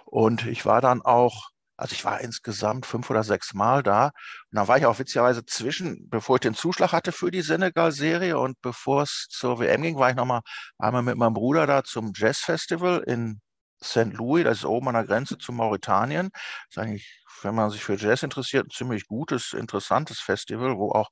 Und 0.06 0.46
ich 0.46 0.66
war 0.66 0.80
dann 0.80 1.02
auch 1.02 1.50
also 1.80 1.94
ich 1.94 2.04
war 2.04 2.20
insgesamt 2.20 2.84
fünf 2.84 3.08
oder 3.08 3.24
sechs 3.24 3.54
Mal 3.54 3.82
da. 3.82 4.06
Und 4.06 4.12
dann 4.52 4.68
war 4.68 4.76
ich 4.76 4.84
auch 4.84 4.98
witzigerweise 4.98 5.46
zwischen, 5.46 6.08
bevor 6.10 6.36
ich 6.36 6.40
den 6.40 6.54
Zuschlag 6.54 6.92
hatte 6.92 7.10
für 7.10 7.30
die 7.30 7.40
Senegal-Serie 7.40 8.38
und 8.38 8.60
bevor 8.60 9.02
es 9.02 9.28
zur 9.30 9.58
WM 9.58 9.80
ging, 9.82 9.98
war 9.98 10.10
ich 10.10 10.16
nochmal 10.16 10.42
einmal 10.78 11.02
mit 11.02 11.16
meinem 11.16 11.32
Bruder 11.32 11.66
da 11.66 11.82
zum 11.82 12.12
Jazz-Festival 12.14 13.02
in 13.06 13.40
St. 13.82 14.12
Louis, 14.12 14.44
das 14.44 14.58
ist 14.58 14.64
oben 14.66 14.88
an 14.88 14.94
der 14.94 15.04
Grenze 15.04 15.38
zu 15.38 15.52
Mauretanien. 15.52 16.28
Das 16.32 16.68
ist 16.68 16.78
eigentlich, 16.78 17.24
wenn 17.42 17.54
man 17.54 17.70
sich 17.70 17.82
für 17.82 17.96
Jazz 17.96 18.22
interessiert, 18.22 18.66
ein 18.66 18.70
ziemlich 18.70 19.06
gutes, 19.06 19.54
interessantes 19.54 20.20
Festival, 20.20 20.76
wo 20.76 20.92
auch 20.92 21.08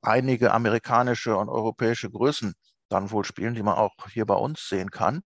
einige 0.00 0.52
amerikanische 0.52 1.36
und 1.36 1.48
europäische 1.48 2.08
Größen 2.08 2.54
dann 2.88 3.10
wohl 3.10 3.24
spielen, 3.24 3.54
die 3.54 3.64
man 3.64 3.74
auch 3.74 3.94
hier 4.12 4.26
bei 4.26 4.34
uns 4.34 4.68
sehen 4.68 4.90
kann. 4.92 5.22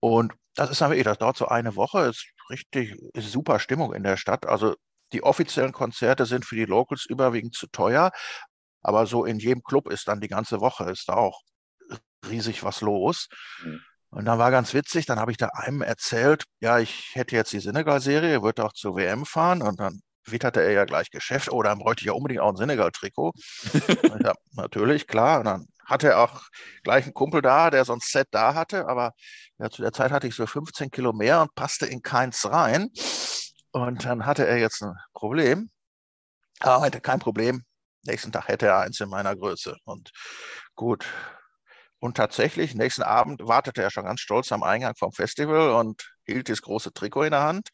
Und 0.00 0.32
das 0.54 0.70
ist 0.70 0.80
dann 0.80 0.90
wirklich, 0.90 1.04
das 1.04 1.18
dauert 1.18 1.36
so 1.36 1.48
eine 1.48 1.76
Woche, 1.76 2.06
ist 2.06 2.32
richtig, 2.50 2.94
super 3.16 3.58
Stimmung 3.58 3.94
in 3.94 4.02
der 4.02 4.16
Stadt. 4.16 4.46
Also 4.46 4.74
die 5.12 5.22
offiziellen 5.22 5.72
Konzerte 5.72 6.26
sind 6.26 6.44
für 6.44 6.56
die 6.56 6.64
Locals 6.64 7.06
überwiegend 7.08 7.54
zu 7.54 7.66
teuer, 7.68 8.10
aber 8.82 9.06
so 9.06 9.24
in 9.24 9.38
jedem 9.38 9.62
Club 9.62 9.90
ist 9.90 10.08
dann 10.08 10.20
die 10.20 10.28
ganze 10.28 10.60
Woche, 10.60 10.90
ist 10.90 11.08
da 11.08 11.14
auch 11.14 11.42
riesig 12.28 12.64
was 12.64 12.80
los. 12.80 13.28
Mhm. 13.62 13.80
Und 14.10 14.24
dann 14.24 14.38
war 14.38 14.50
ganz 14.50 14.72
witzig, 14.72 15.06
dann 15.06 15.20
habe 15.20 15.32
ich 15.32 15.36
da 15.36 15.48
einem 15.48 15.82
erzählt, 15.82 16.44
ja, 16.60 16.78
ich 16.78 17.10
hätte 17.12 17.36
jetzt 17.36 17.52
die 17.52 17.60
Senegal-Serie, 17.60 18.42
würde 18.42 18.64
auch 18.64 18.72
zur 18.72 18.96
WM 18.96 19.26
fahren 19.26 19.60
und 19.60 19.80
dann 19.80 20.00
witterte 20.24 20.62
er 20.62 20.72
ja 20.72 20.84
gleich 20.84 21.10
Geschäft. 21.10 21.50
Oh, 21.52 21.62
dann 21.62 21.78
bräuchte 21.78 22.02
ich 22.02 22.06
ja 22.06 22.12
unbedingt 22.12 22.40
auch 22.40 22.50
ein 22.50 22.56
Senegal-Trikot. 22.56 23.32
ja, 24.24 24.32
natürlich, 24.52 25.06
klar. 25.06 25.40
Und 25.40 25.44
dann 25.44 25.66
hatte 25.88 26.08
er 26.08 26.20
auch 26.20 26.42
gleich 26.84 27.04
einen 27.04 27.14
Kumpel 27.14 27.42
da, 27.42 27.70
der 27.70 27.84
so 27.84 27.94
ein 27.94 28.00
Set 28.00 28.28
da 28.30 28.54
hatte, 28.54 28.86
aber 28.88 29.14
ja, 29.58 29.70
zu 29.70 29.82
der 29.82 29.92
Zeit 29.92 30.12
hatte 30.12 30.26
ich 30.26 30.34
so 30.34 30.46
15 30.46 30.90
Kilo 30.90 31.12
mehr 31.12 31.42
und 31.42 31.54
passte 31.54 31.86
in 31.86 32.02
keins 32.02 32.46
rein. 32.48 32.90
Und 33.72 34.04
dann 34.04 34.26
hatte 34.26 34.46
er 34.46 34.58
jetzt 34.58 34.82
ein 34.82 34.94
Problem. 35.14 35.70
Aber 36.60 36.80
heute 36.80 37.00
kein 37.00 37.18
Problem. 37.18 37.64
Nächsten 38.04 38.32
Tag 38.32 38.48
hätte 38.48 38.66
er 38.66 38.78
eins 38.80 39.00
in 39.00 39.08
meiner 39.08 39.34
Größe. 39.34 39.76
Und 39.84 40.10
gut, 40.74 41.06
und 42.00 42.16
tatsächlich, 42.16 42.74
nächsten 42.74 43.02
Abend 43.02 43.40
wartete 43.44 43.82
er 43.82 43.90
schon 43.90 44.04
ganz 44.04 44.20
stolz 44.20 44.52
am 44.52 44.62
Eingang 44.62 44.94
vom 44.96 45.10
Festival 45.12 45.70
und 45.70 46.08
hielt 46.26 46.48
das 46.48 46.62
große 46.62 46.92
Trikot 46.92 47.24
in 47.24 47.32
der 47.32 47.42
Hand. 47.42 47.68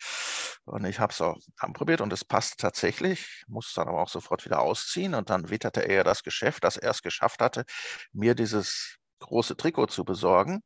Und 0.65 0.87
ich 0.87 0.99
habe 0.99 1.13
es 1.13 1.21
auch 1.21 1.37
anprobiert 1.59 2.01
und 2.01 2.13
es 2.13 2.25
passte 2.25 2.57
tatsächlich, 2.57 3.45
musste 3.49 3.81
dann 3.81 3.89
aber 3.89 4.01
auch 4.01 4.09
sofort 4.09 4.45
wieder 4.47 4.61
ausziehen. 4.61 5.15
Und 5.15 5.29
dann 5.29 5.51
witterte 5.51 5.83
er 5.83 6.05
das 6.05 6.23
Geschäft, 6.23 6.65
das 6.65 6.79
er 6.79 6.91
es 6.93 7.03
geschafft 7.03 7.41
hatte, 7.41 7.65
mir 8.13 8.35
dieses 8.35 8.97
große 9.19 9.57
Trikot 9.57 9.87
zu 9.87 10.05
besorgen. 10.05 10.63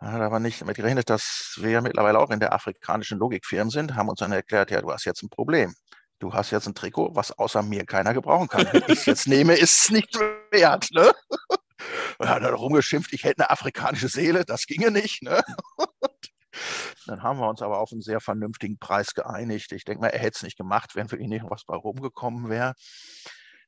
Er 0.00 0.12
hat 0.12 0.20
aber 0.20 0.40
nicht 0.40 0.60
damit 0.60 0.76
gerechnet, 0.76 1.08
dass 1.08 1.54
wir 1.60 1.80
mittlerweile 1.82 2.18
auch 2.18 2.30
in 2.30 2.40
der 2.40 2.52
afrikanischen 2.52 3.18
Logikfirmen 3.18 3.70
sind, 3.70 3.94
haben 3.94 4.08
uns 4.08 4.18
dann 4.18 4.32
erklärt, 4.32 4.72
ja, 4.72 4.82
du 4.82 4.90
hast 4.90 5.04
jetzt 5.04 5.22
ein 5.22 5.30
Problem. 5.30 5.72
Du 6.18 6.32
hast 6.32 6.50
jetzt 6.50 6.66
ein 6.66 6.74
Trikot, 6.74 7.14
was 7.14 7.30
außer 7.38 7.62
mir 7.62 7.84
keiner 7.84 8.12
gebrauchen 8.12 8.48
kann. 8.48 8.68
Wenn 8.72 8.82
ich 8.82 9.00
es 9.00 9.06
jetzt 9.06 9.28
nehme, 9.28 9.54
ist 9.54 9.84
es 9.84 9.90
nicht 9.90 10.18
wert. 10.50 10.88
Ne? 10.92 11.12
Und 12.18 12.28
hat 12.28 12.42
dann 12.42 12.54
rumgeschimpft, 12.54 13.12
ich 13.12 13.24
hätte 13.24 13.40
eine 13.40 13.50
afrikanische 13.50 14.08
Seele, 14.08 14.44
das 14.44 14.66
ginge 14.66 14.90
nicht. 14.90 15.22
Ne? 15.22 15.42
dann 17.06 17.22
haben 17.22 17.38
wir 17.38 17.48
uns 17.48 17.62
aber 17.62 17.78
auf 17.78 17.92
einen 17.92 18.02
sehr 18.02 18.20
vernünftigen 18.20 18.78
Preis 18.78 19.14
geeinigt. 19.14 19.72
Ich 19.72 19.84
denke 19.84 20.02
mal, 20.02 20.08
er 20.08 20.20
hätte 20.20 20.36
es 20.36 20.42
nicht 20.42 20.58
gemacht, 20.58 20.94
wenn 20.94 21.08
für 21.08 21.18
ihn 21.18 21.30
nicht 21.30 21.44
was 21.48 21.64
bei 21.64 21.76
rumgekommen 21.76 22.48
wäre. 22.48 22.74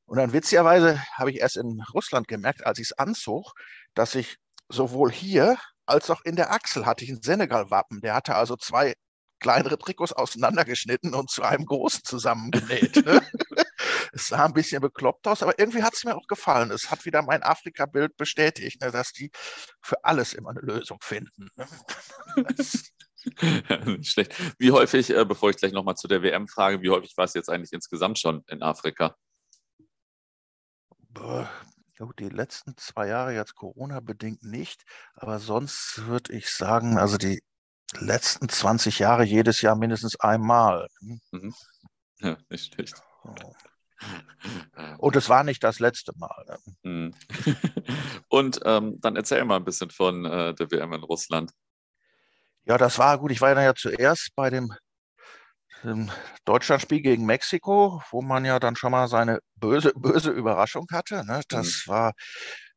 Und 0.06 0.18
dann 0.18 0.32
witzigerweise 0.32 1.02
habe 1.14 1.30
ich 1.30 1.40
erst 1.40 1.56
in 1.56 1.82
Russland 1.92 2.28
gemerkt, 2.28 2.66
als 2.66 2.78
ich 2.78 2.90
es 2.90 2.98
anzog, 2.98 3.52
dass 3.94 4.14
ich 4.14 4.36
sowohl 4.68 5.10
hier 5.10 5.56
als 5.86 6.10
auch 6.10 6.22
in 6.24 6.36
der 6.36 6.50
Achsel 6.52 6.86
hatte 6.86 7.04
ich 7.04 7.10
ein 7.10 7.22
Senegal-Wappen. 7.22 8.00
Der 8.00 8.14
hatte 8.14 8.34
also 8.34 8.56
zwei 8.56 8.94
kleinere 9.40 9.78
Trikots 9.78 10.12
auseinandergeschnitten 10.12 11.14
und 11.14 11.30
zu 11.30 11.42
einem 11.42 11.66
großen 11.66 12.02
zusammengenäht. 12.04 13.04
Ne? 13.04 13.20
es 14.14 14.28
sah 14.28 14.44
ein 14.44 14.52
bisschen 14.52 14.80
bekloppt 14.80 15.26
aus, 15.26 15.42
aber 15.42 15.58
irgendwie 15.58 15.82
hat 15.82 15.94
es 15.94 16.04
mir 16.04 16.16
auch 16.16 16.26
gefallen. 16.26 16.70
Es 16.70 16.90
hat 16.90 17.04
wieder 17.04 17.22
mein 17.22 17.42
Afrika-Bild 17.42 18.16
bestätigt, 18.16 18.80
ne, 18.80 18.90
dass 18.90 19.12
die 19.12 19.30
für 19.82 20.04
alles 20.04 20.32
immer 20.32 20.50
eine 20.50 20.60
Lösung 20.60 20.98
finden. 21.02 21.48
Ne? 21.56 21.66
Nicht 23.86 24.12
schlecht. 24.12 24.34
Wie 24.58 24.70
häufig, 24.70 25.10
äh, 25.10 25.24
bevor 25.24 25.50
ich 25.50 25.56
gleich 25.56 25.72
nochmal 25.72 25.96
zu 25.96 26.08
der 26.08 26.22
WM 26.22 26.46
frage, 26.46 26.82
wie 26.82 26.90
häufig 26.90 27.16
war 27.16 27.24
es 27.24 27.34
jetzt 27.34 27.48
eigentlich 27.48 27.72
insgesamt 27.72 28.18
schon 28.18 28.44
in 28.48 28.62
Afrika? 28.62 29.16
die 32.18 32.28
letzten 32.28 32.76
zwei 32.76 33.06
Jahre 33.08 33.34
jetzt 33.34 33.54
Corona-bedingt 33.54 34.42
nicht, 34.42 34.84
aber 35.14 35.38
sonst 35.38 36.06
würde 36.06 36.32
ich 36.34 36.50
sagen, 36.50 36.98
also 36.98 37.16
die 37.16 37.42
letzten 37.98 38.48
20 38.48 38.98
Jahre 38.98 39.24
jedes 39.24 39.62
Jahr 39.62 39.76
mindestens 39.76 40.18
einmal. 40.18 40.88
Mhm. 41.00 41.54
Ja, 42.20 42.36
nicht 42.50 42.74
schlecht. 42.74 43.00
Und 44.98 45.16
es 45.16 45.28
war 45.28 45.44
nicht 45.44 45.62
das 45.62 45.78
letzte 45.78 46.12
Mal. 46.16 46.44
Ne? 46.46 46.58
Mhm. 46.82 47.14
Und 48.28 48.60
ähm, 48.64 49.00
dann 49.00 49.16
erzähl 49.16 49.44
mal 49.44 49.56
ein 49.56 49.64
bisschen 49.64 49.90
von 49.90 50.24
äh, 50.24 50.54
der 50.54 50.70
WM 50.70 50.92
in 50.92 51.02
Russland. 51.02 51.52
Ja, 52.64 52.78
das 52.78 52.98
war 52.98 53.18
gut. 53.18 53.30
Ich 53.30 53.40
war 53.40 53.60
ja 53.60 53.74
zuerst 53.74 54.30
bei 54.34 54.50
dem, 54.50 54.72
dem 55.82 56.10
Deutschlandspiel 56.44 57.02
gegen 57.02 57.26
Mexiko, 57.26 58.02
wo 58.10 58.22
man 58.22 58.44
ja 58.44 58.58
dann 58.58 58.76
schon 58.76 58.92
mal 58.92 59.08
seine 59.08 59.40
böse, 59.56 59.92
böse 59.94 60.30
Überraschung 60.30 60.86
hatte. 60.90 61.24
Ne? 61.26 61.42
Das 61.48 61.84
mhm. 61.86 61.90
war, 61.90 62.12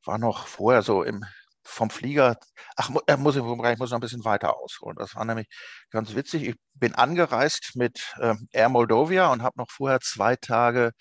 war 0.05 0.17
noch 0.17 0.47
vorher 0.47 0.81
so 0.81 1.03
im 1.03 1.23
vom 1.67 1.89
Flieger, 1.89 2.37
ach, 2.75 2.89
er 3.05 3.17
muss, 3.17 3.35
ich 3.35 3.43
muss 3.43 3.57
noch 3.91 3.91
ein 3.93 4.01
bisschen 4.01 4.25
weiter 4.25 4.57
ausholen. 4.57 4.95
Das 4.97 5.15
war 5.15 5.25
nämlich 5.25 5.47
ganz 5.91 6.15
witzig. 6.15 6.47
Ich 6.47 6.55
bin 6.73 6.95
angereist 6.95 7.75
mit 7.75 8.13
ähm, 8.21 8.47
Air 8.51 8.69
Moldovia 8.69 9.31
und 9.31 9.43
habe 9.43 9.59
noch 9.59 9.69
vorher 9.69 9.99
zwei 9.99 10.35
Tage 10.35 10.91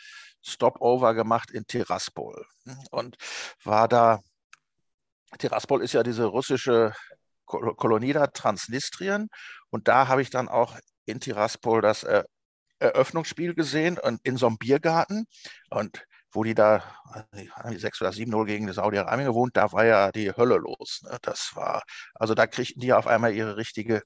Stopover 0.42 1.14
gemacht 1.14 1.50
in 1.50 1.66
Tiraspol 1.66 2.44
und 2.90 3.16
war 3.64 3.88
da. 3.88 4.20
Tiraspol 5.38 5.82
ist 5.82 5.92
ja 5.92 6.02
diese 6.02 6.24
russische 6.24 6.92
Kolonie 7.46 8.12
da, 8.12 8.26
Transnistrien. 8.28 9.28
Und 9.70 9.88
da 9.88 10.08
habe 10.08 10.22
ich 10.22 10.30
dann 10.30 10.48
auch 10.48 10.76
in 11.04 11.20
Tiraspol 11.20 11.82
das 11.82 12.04
äh, 12.04 12.24
Eröffnungsspiel 12.78 13.54
gesehen 13.54 13.98
und 13.98 14.20
in 14.24 14.36
so 14.36 14.46
einem 14.46 14.58
Biergarten. 14.58 15.26
Und 15.70 16.04
wo 16.36 16.44
die 16.44 16.54
da 16.54 16.82
haben 17.54 17.78
6 17.78 18.02
oder 18.02 18.10
7-0 18.10 18.44
gegen 18.44 18.66
die 18.66 18.72
Saudi-Arabien 18.72 19.26
gewohnt, 19.26 19.56
da 19.56 19.72
war 19.72 19.84
ja 19.84 20.12
die 20.12 20.30
Hölle 20.30 20.56
los. 20.56 21.02
Ne? 21.02 21.18
Das 21.22 21.52
war, 21.54 21.82
also 22.14 22.34
da 22.34 22.46
kriegten 22.46 22.80
die 22.80 22.92
auf 22.92 23.06
einmal 23.06 23.34
ihre 23.34 23.56
richtige 23.56 24.02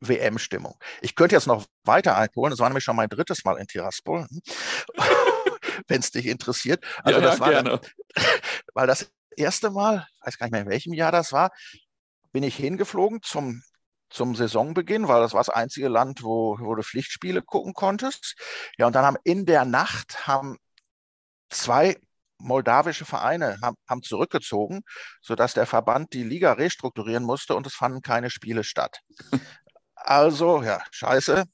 WM-Stimmung. 0.00 0.78
Ich 1.00 1.16
könnte 1.16 1.34
jetzt 1.34 1.48
noch 1.48 1.66
weiter 1.84 2.16
einholen, 2.16 2.50
das 2.50 2.60
war 2.60 2.68
nämlich 2.68 2.84
schon 2.84 2.96
mein 2.96 3.08
drittes 3.08 3.44
Mal 3.44 3.58
in 3.58 3.66
Tiraspol, 3.66 4.26
hm? 4.28 4.40
wenn 5.88 6.00
es 6.00 6.12
dich 6.12 6.26
interessiert. 6.26 6.84
Also 7.02 7.18
ja, 7.20 7.26
das 7.26 7.38
ja, 7.38 7.40
war 7.40 7.50
gerne. 7.50 7.80
Dann, 8.14 8.24
weil 8.74 8.86
das 8.86 9.10
erste 9.36 9.70
Mal, 9.70 10.06
weiß 10.24 10.38
gar 10.38 10.46
nicht 10.46 10.52
mehr 10.52 10.62
in 10.62 10.68
welchem 10.68 10.92
Jahr 10.92 11.12
das 11.12 11.32
war, 11.32 11.50
bin 12.32 12.44
ich 12.44 12.56
hingeflogen 12.56 13.22
zum 13.22 13.62
zum 14.10 14.34
Saisonbeginn, 14.34 15.06
weil 15.06 15.20
das 15.20 15.34
war 15.34 15.40
das 15.40 15.50
einzige 15.50 15.88
Land, 15.88 16.22
wo, 16.22 16.58
wo 16.58 16.74
du 16.74 16.82
Pflichtspiele 16.82 17.42
gucken 17.42 17.74
konntest. 17.74 18.36
Ja, 18.78 18.86
und 18.86 18.94
dann 18.94 19.04
haben 19.04 19.18
in 19.22 19.44
der 19.44 19.66
Nacht 19.66 20.26
haben 20.26 20.56
zwei 21.50 21.96
moldawische 22.38 23.04
Vereine 23.04 23.58
haben, 23.62 23.76
haben 23.88 24.02
zurückgezogen, 24.02 24.82
sodass 25.20 25.54
der 25.54 25.66
Verband 25.66 26.12
die 26.12 26.22
Liga 26.22 26.52
restrukturieren 26.52 27.24
musste 27.24 27.54
und 27.56 27.66
es 27.66 27.74
fanden 27.74 28.02
keine 28.02 28.30
Spiele 28.30 28.64
statt. 28.64 29.00
Also, 30.00 30.62
ja, 30.62 30.80
scheiße. 30.92 31.44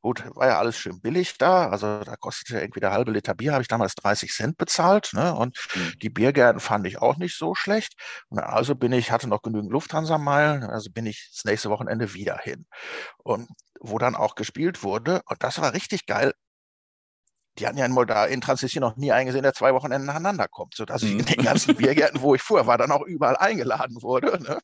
Gut, 0.00 0.24
war 0.34 0.46
ja 0.46 0.58
alles 0.58 0.78
schön 0.78 1.00
billig 1.00 1.36
da. 1.36 1.68
Also 1.68 2.02
da 2.04 2.16
kostete 2.16 2.60
irgendwie 2.60 2.80
der 2.80 2.92
halbe 2.92 3.10
Liter 3.10 3.34
Bier, 3.34 3.52
habe 3.52 3.62
ich 3.62 3.68
damals 3.68 3.94
30 3.96 4.32
Cent 4.32 4.56
bezahlt. 4.56 5.10
Ne? 5.12 5.34
Und 5.34 5.56
mhm. 5.74 5.92
die 6.00 6.10
Biergärten 6.10 6.60
fand 6.60 6.86
ich 6.86 7.02
auch 7.02 7.16
nicht 7.16 7.36
so 7.36 7.54
schlecht. 7.54 7.94
Und 8.28 8.38
also 8.38 8.74
bin 8.74 8.92
ich, 8.92 9.10
hatte 9.10 9.28
noch 9.28 9.42
genügend 9.42 9.72
Lufthansa-Meilen, 9.72 10.64
also 10.64 10.90
bin 10.90 11.06
ich 11.06 11.30
das 11.34 11.44
nächste 11.44 11.70
Wochenende 11.70 12.14
wieder 12.14 12.38
hin. 12.38 12.66
Und 13.18 13.48
wo 13.80 13.98
dann 13.98 14.14
auch 14.14 14.36
gespielt 14.36 14.82
wurde, 14.82 15.22
und 15.26 15.42
das 15.42 15.60
war 15.60 15.74
richtig 15.74 16.06
geil, 16.06 16.32
die 17.58 17.66
hatten 17.66 17.78
ja 17.78 17.86
in 17.86 17.92
Moldawien 17.92 18.32
in 18.32 18.40
Transnistrien 18.40 18.82
noch 18.82 18.96
nie 18.96 19.12
eingesehen, 19.12 19.42
der 19.42 19.54
zwei 19.54 19.72
Wochenenden 19.74 20.06
nacheinander 20.06 20.48
kommt, 20.48 20.74
sodass 20.74 21.02
ich 21.02 21.12
in 21.12 21.24
den 21.24 21.42
ganzen 21.42 21.76
Biergärten, 21.76 22.20
wo 22.20 22.34
ich 22.34 22.42
vorher 22.42 22.66
war, 22.66 22.78
dann 22.78 22.92
auch 22.92 23.02
überall 23.02 23.36
eingeladen 23.36 24.02
wurde. 24.02 24.42
Ne? 24.42 24.58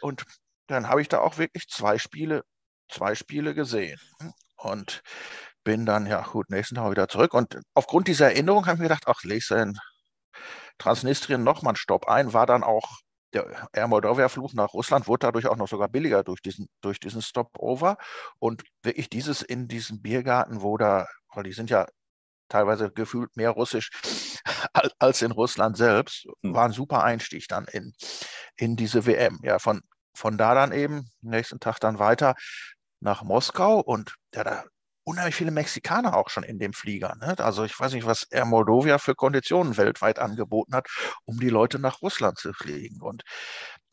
Und 0.00 0.24
dann 0.68 0.88
habe 0.88 1.02
ich 1.02 1.08
da 1.08 1.20
auch 1.20 1.38
wirklich 1.38 1.68
zwei 1.68 1.98
Spiele, 1.98 2.44
zwei 2.88 3.14
Spiele 3.14 3.54
gesehen. 3.54 3.98
Und 4.56 5.02
bin 5.64 5.86
dann, 5.86 6.06
ja 6.06 6.22
gut, 6.22 6.50
nächsten 6.50 6.76
Tag 6.76 6.90
wieder 6.90 7.08
zurück. 7.08 7.34
Und 7.34 7.60
aufgrund 7.74 8.08
dieser 8.08 8.26
Erinnerung 8.26 8.66
habe 8.66 8.74
ich 8.74 8.80
mir 8.80 8.88
gedacht, 8.88 9.04
ach, 9.06 9.22
lese 9.22 9.56
in 9.56 9.78
Transnistrien 10.78 11.44
nochmal 11.44 11.72
einen 11.72 11.76
Stopp 11.76 12.08
ein, 12.08 12.32
war 12.32 12.46
dann 12.46 12.62
auch 12.64 13.00
der 13.32 13.68
Air 13.72 13.88
Moldovia-Flug 13.88 14.52
nach 14.54 14.74
Russland 14.74 15.08
wurde 15.08 15.26
dadurch 15.26 15.46
auch 15.46 15.56
noch 15.56 15.68
sogar 15.68 15.88
billiger 15.88 16.22
durch 16.22 16.42
diesen, 16.42 16.68
durch 16.82 17.00
diesen 17.00 17.22
Stopover. 17.22 17.96
Und 18.38 18.62
wirklich 18.82 19.08
dieses 19.08 19.42
in 19.42 19.68
diesem 19.68 20.02
Biergarten, 20.02 20.62
wo 20.62 20.76
da, 20.76 21.06
weil 21.34 21.44
die 21.44 21.52
sind 21.52 21.70
ja 21.70 21.86
teilweise 22.52 22.90
gefühlt 22.90 23.36
mehr 23.36 23.50
Russisch 23.50 23.90
als 24.98 25.22
in 25.22 25.32
Russland 25.32 25.76
selbst, 25.76 26.26
hm. 26.42 26.54
war 26.54 26.66
ein 26.66 26.72
super 26.72 27.02
Einstieg 27.02 27.48
dann 27.48 27.64
in, 27.66 27.92
in 28.56 28.76
diese 28.76 29.06
WM. 29.06 29.40
Ja, 29.42 29.58
von, 29.58 29.82
von 30.14 30.38
da 30.38 30.54
dann 30.54 30.72
eben, 30.72 31.10
nächsten 31.22 31.60
Tag 31.60 31.80
dann 31.80 31.98
weiter 31.98 32.34
nach 33.00 33.22
Moskau 33.22 33.80
und 33.80 34.14
ja, 34.34 34.44
da 34.44 34.64
unheimlich 35.04 35.34
viele 35.34 35.50
Mexikaner 35.50 36.16
auch 36.16 36.30
schon 36.30 36.44
in 36.44 36.58
dem 36.58 36.72
Flieger. 36.72 37.14
Ne? 37.16 37.34
Also 37.38 37.64
ich 37.64 37.78
weiß 37.78 37.92
nicht, 37.92 38.06
was 38.06 38.24
Air 38.30 38.44
Moldovia 38.44 38.98
für 38.98 39.14
Konditionen 39.14 39.76
weltweit 39.76 40.18
angeboten 40.18 40.74
hat, 40.74 40.88
um 41.24 41.38
die 41.38 41.48
Leute 41.48 41.78
nach 41.78 42.02
Russland 42.02 42.38
zu 42.38 42.52
fliegen. 42.52 43.00
Und 43.00 43.22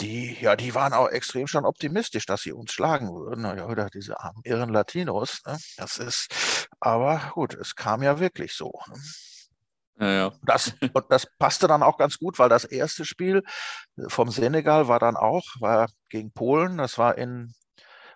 die, 0.02 0.38
ja, 0.39 0.56
die 0.56 0.76
waren 0.76 0.93
auch 0.93 1.10
extrem 1.10 1.48
schon 1.48 1.65
optimistisch, 1.65 2.26
dass 2.26 2.41
sie 2.41 2.54
uns 2.54 2.72
schlagen 2.72 3.10
würden. 3.10 3.45
Ja, 3.45 3.65
oder 3.65 3.89
diese 3.89 4.19
armen 4.19 4.41
irren 4.43 4.69
Latinos. 4.69 5.41
Ne? 5.45 5.58
Das 5.78 5.98
ist, 5.98 6.67
aber 6.80 7.32
gut, 7.34 7.54
es 7.56 7.76
kam 7.76 8.04
ja 8.04 8.19
wirklich 8.19 8.54
so. 8.54 8.72
Ne? 8.88 9.02
Ja, 10.00 10.12
ja. 10.12 10.32
Das, 10.43 10.74
und 10.93 11.06
das 11.10 11.28
passte 11.38 11.67
dann 11.67 11.84
auch 11.84 11.98
ganz 11.98 12.17
gut, 12.17 12.39
weil 12.39 12.50
das 12.50 12.63
erste 12.63 13.04
Spiel 13.04 13.43
vom 14.08 14.32
Senegal 14.32 14.88
war 14.88 15.00
dann 15.00 15.17
auch, 15.17 15.43
war 15.60 15.89
gegen 16.10 16.32
Polen, 16.32 16.78
das 16.78 16.98
war 16.98 17.17
in, 17.17 17.54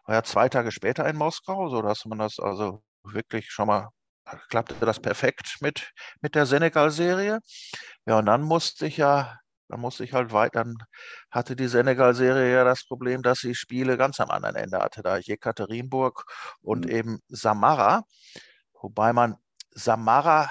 war 0.05 0.15
ja 0.15 0.23
zwei 0.23 0.49
Tage 0.49 0.71
später 0.71 1.07
in 1.07 1.17
Moskau, 1.17 1.69
sodass 1.69 2.05
man 2.05 2.19
das 2.19 2.39
also 2.39 2.83
wirklich 3.03 3.51
schon 3.51 3.67
mal 3.67 3.89
klappte 4.49 4.75
das 4.85 4.99
perfekt 4.99 5.57
mit, 5.61 5.91
mit 6.21 6.35
der 6.35 6.45
Senegal-Serie. 6.45 7.39
Ja, 8.05 8.19
und 8.19 8.25
dann 8.25 8.41
musste 8.41 8.87
ich 8.87 8.97
ja 8.97 9.37
da 9.73 9.77
musste 9.77 10.03
ich 10.03 10.13
halt 10.13 10.31
weiter. 10.31 10.63
Dann 10.63 10.75
hatte 11.31 11.55
die 11.55 11.67
Senegal-Serie 11.67 12.53
ja 12.53 12.63
das 12.63 12.85
Problem, 12.85 13.23
dass 13.23 13.39
sie 13.39 13.55
Spiele 13.55 13.97
ganz 13.97 14.19
am 14.19 14.29
anderen 14.29 14.55
Ende 14.55 14.79
hatte. 14.79 15.01
Da 15.01 15.17
Jekaterinburg 15.17 16.25
und 16.61 16.85
mhm. 16.85 16.91
eben 16.91 17.19
Samara. 17.27 18.03
Wobei 18.81 19.13
man 19.13 19.37
Samara, 19.71 20.49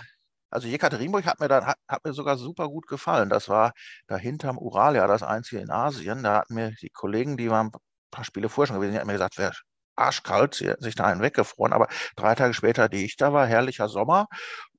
also 0.50 0.68
Jekaterinburg 0.68 1.26
hat 1.26 1.40
mir 1.40 1.48
dann 1.48 1.66
hat, 1.66 1.76
hat, 1.88 2.04
mir 2.04 2.12
sogar 2.14 2.36
super 2.36 2.68
gut 2.68 2.86
gefallen. 2.88 3.28
Das 3.30 3.48
war 3.48 3.72
da 4.08 4.16
hinterm 4.16 4.58
Ural 4.58 4.96
ja 4.96 5.06
das 5.06 5.22
einzige 5.22 5.62
in 5.62 5.70
Asien. 5.70 6.22
Da 6.24 6.38
hatten 6.40 6.54
mir 6.54 6.72
die 6.82 6.90
Kollegen, 6.90 7.36
die 7.36 7.50
waren 7.50 7.70
paar 8.12 8.24
Spiele 8.24 8.48
vorher 8.48 8.68
schon 8.68 8.76
gewesen, 8.76 8.92
die 8.92 8.98
hatten 8.98 9.08
mir 9.08 9.14
gesagt, 9.14 9.38
wer 9.38 9.52
arschkalt, 9.96 10.54
sie 10.54 10.68
hätten 10.68 10.82
sich 10.82 10.94
da 10.94 11.04
einen 11.06 11.20
weggefroren. 11.20 11.72
Aber 11.72 11.88
drei 12.16 12.34
Tage 12.34 12.54
später, 12.54 12.88
die 12.88 13.04
ich 13.04 13.16
da 13.16 13.32
war, 13.32 13.46
herrlicher 13.46 13.88
Sommer 13.88 14.26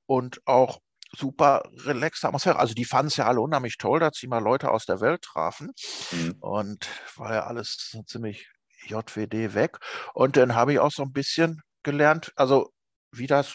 und 0.06 0.40
auch 0.46 0.80
super 1.16 1.62
relaxte 1.84 2.26
Atmosphäre. 2.26 2.58
Also 2.58 2.74
die 2.74 2.84
fanden 2.84 3.08
es 3.08 3.16
ja 3.16 3.26
alle 3.26 3.40
unheimlich 3.40 3.76
toll, 3.78 4.00
dass 4.00 4.16
sie 4.16 4.26
mal 4.26 4.42
Leute 4.42 4.70
aus 4.70 4.86
der 4.86 5.00
Welt 5.00 5.22
trafen. 5.22 5.70
Mhm. 6.10 6.36
Und 6.40 6.88
war 7.16 7.32
ja 7.34 7.44
alles 7.44 7.96
ziemlich 8.06 8.48
JWD 8.86 9.54
weg. 9.54 9.78
Und 10.14 10.36
dann 10.36 10.54
habe 10.54 10.72
ich 10.72 10.78
auch 10.78 10.90
so 10.90 11.02
ein 11.02 11.12
bisschen 11.12 11.60
gelernt, 11.82 12.32
also 12.36 12.70
wie 13.12 13.26
das, 13.26 13.54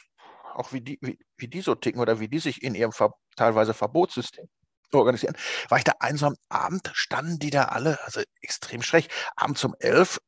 auch 0.56 0.72
wie 0.72 0.82
die, 0.82 0.98
wie, 1.02 1.20
wie 1.38 1.48
die 1.48 1.62
so 1.62 1.76
ticken 1.76 2.02
oder 2.02 2.20
wie 2.20 2.30
die 2.30 2.40
sich 2.40 2.64
in 2.64 2.76
ihrem 2.76 2.92
Ver 2.92 3.12
teilweise 3.36 3.74
Verbotssystem 3.74 4.48
organisieren. 4.98 5.36
War 5.70 5.78
ich 5.78 5.84
da 5.84 5.94
einsam 6.00 6.36
Abend, 6.50 6.92
standen 6.94 7.40
die 7.40 7.50
da 7.50 7.66
alle, 7.66 8.00
also 8.06 8.22
extrem 8.42 8.82
schräg, 8.82 9.10
abends 9.36 9.64
um 9.64 9.76
elf 9.80 10.20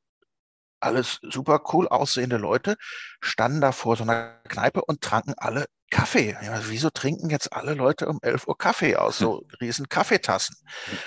alles 0.82 1.20
super 1.22 1.62
cool 1.74 1.88
aussehende 1.88 2.38
Leute, 2.38 2.76
standen 3.22 3.62
da 3.62 3.72
vor 3.72 3.96
so 3.96 4.04
einer 4.04 4.40
Kneipe 4.48 4.82
und 4.84 5.02
tranken 5.02 5.36
alle 5.38 5.66
Kaffee. 5.92 6.38
Ja, 6.42 6.60
wieso 6.68 6.90
trinken 6.90 7.30
jetzt 7.30 7.54
alle 7.54 7.74
Leute 7.74 8.08
um 8.08 8.20
11 8.22 8.48
Uhr 8.48 8.58
Kaffee 8.58 8.96
aus 8.96 9.18
so 9.18 9.44
riesen 9.62 9.90
Kaffeetassen? 9.90 10.56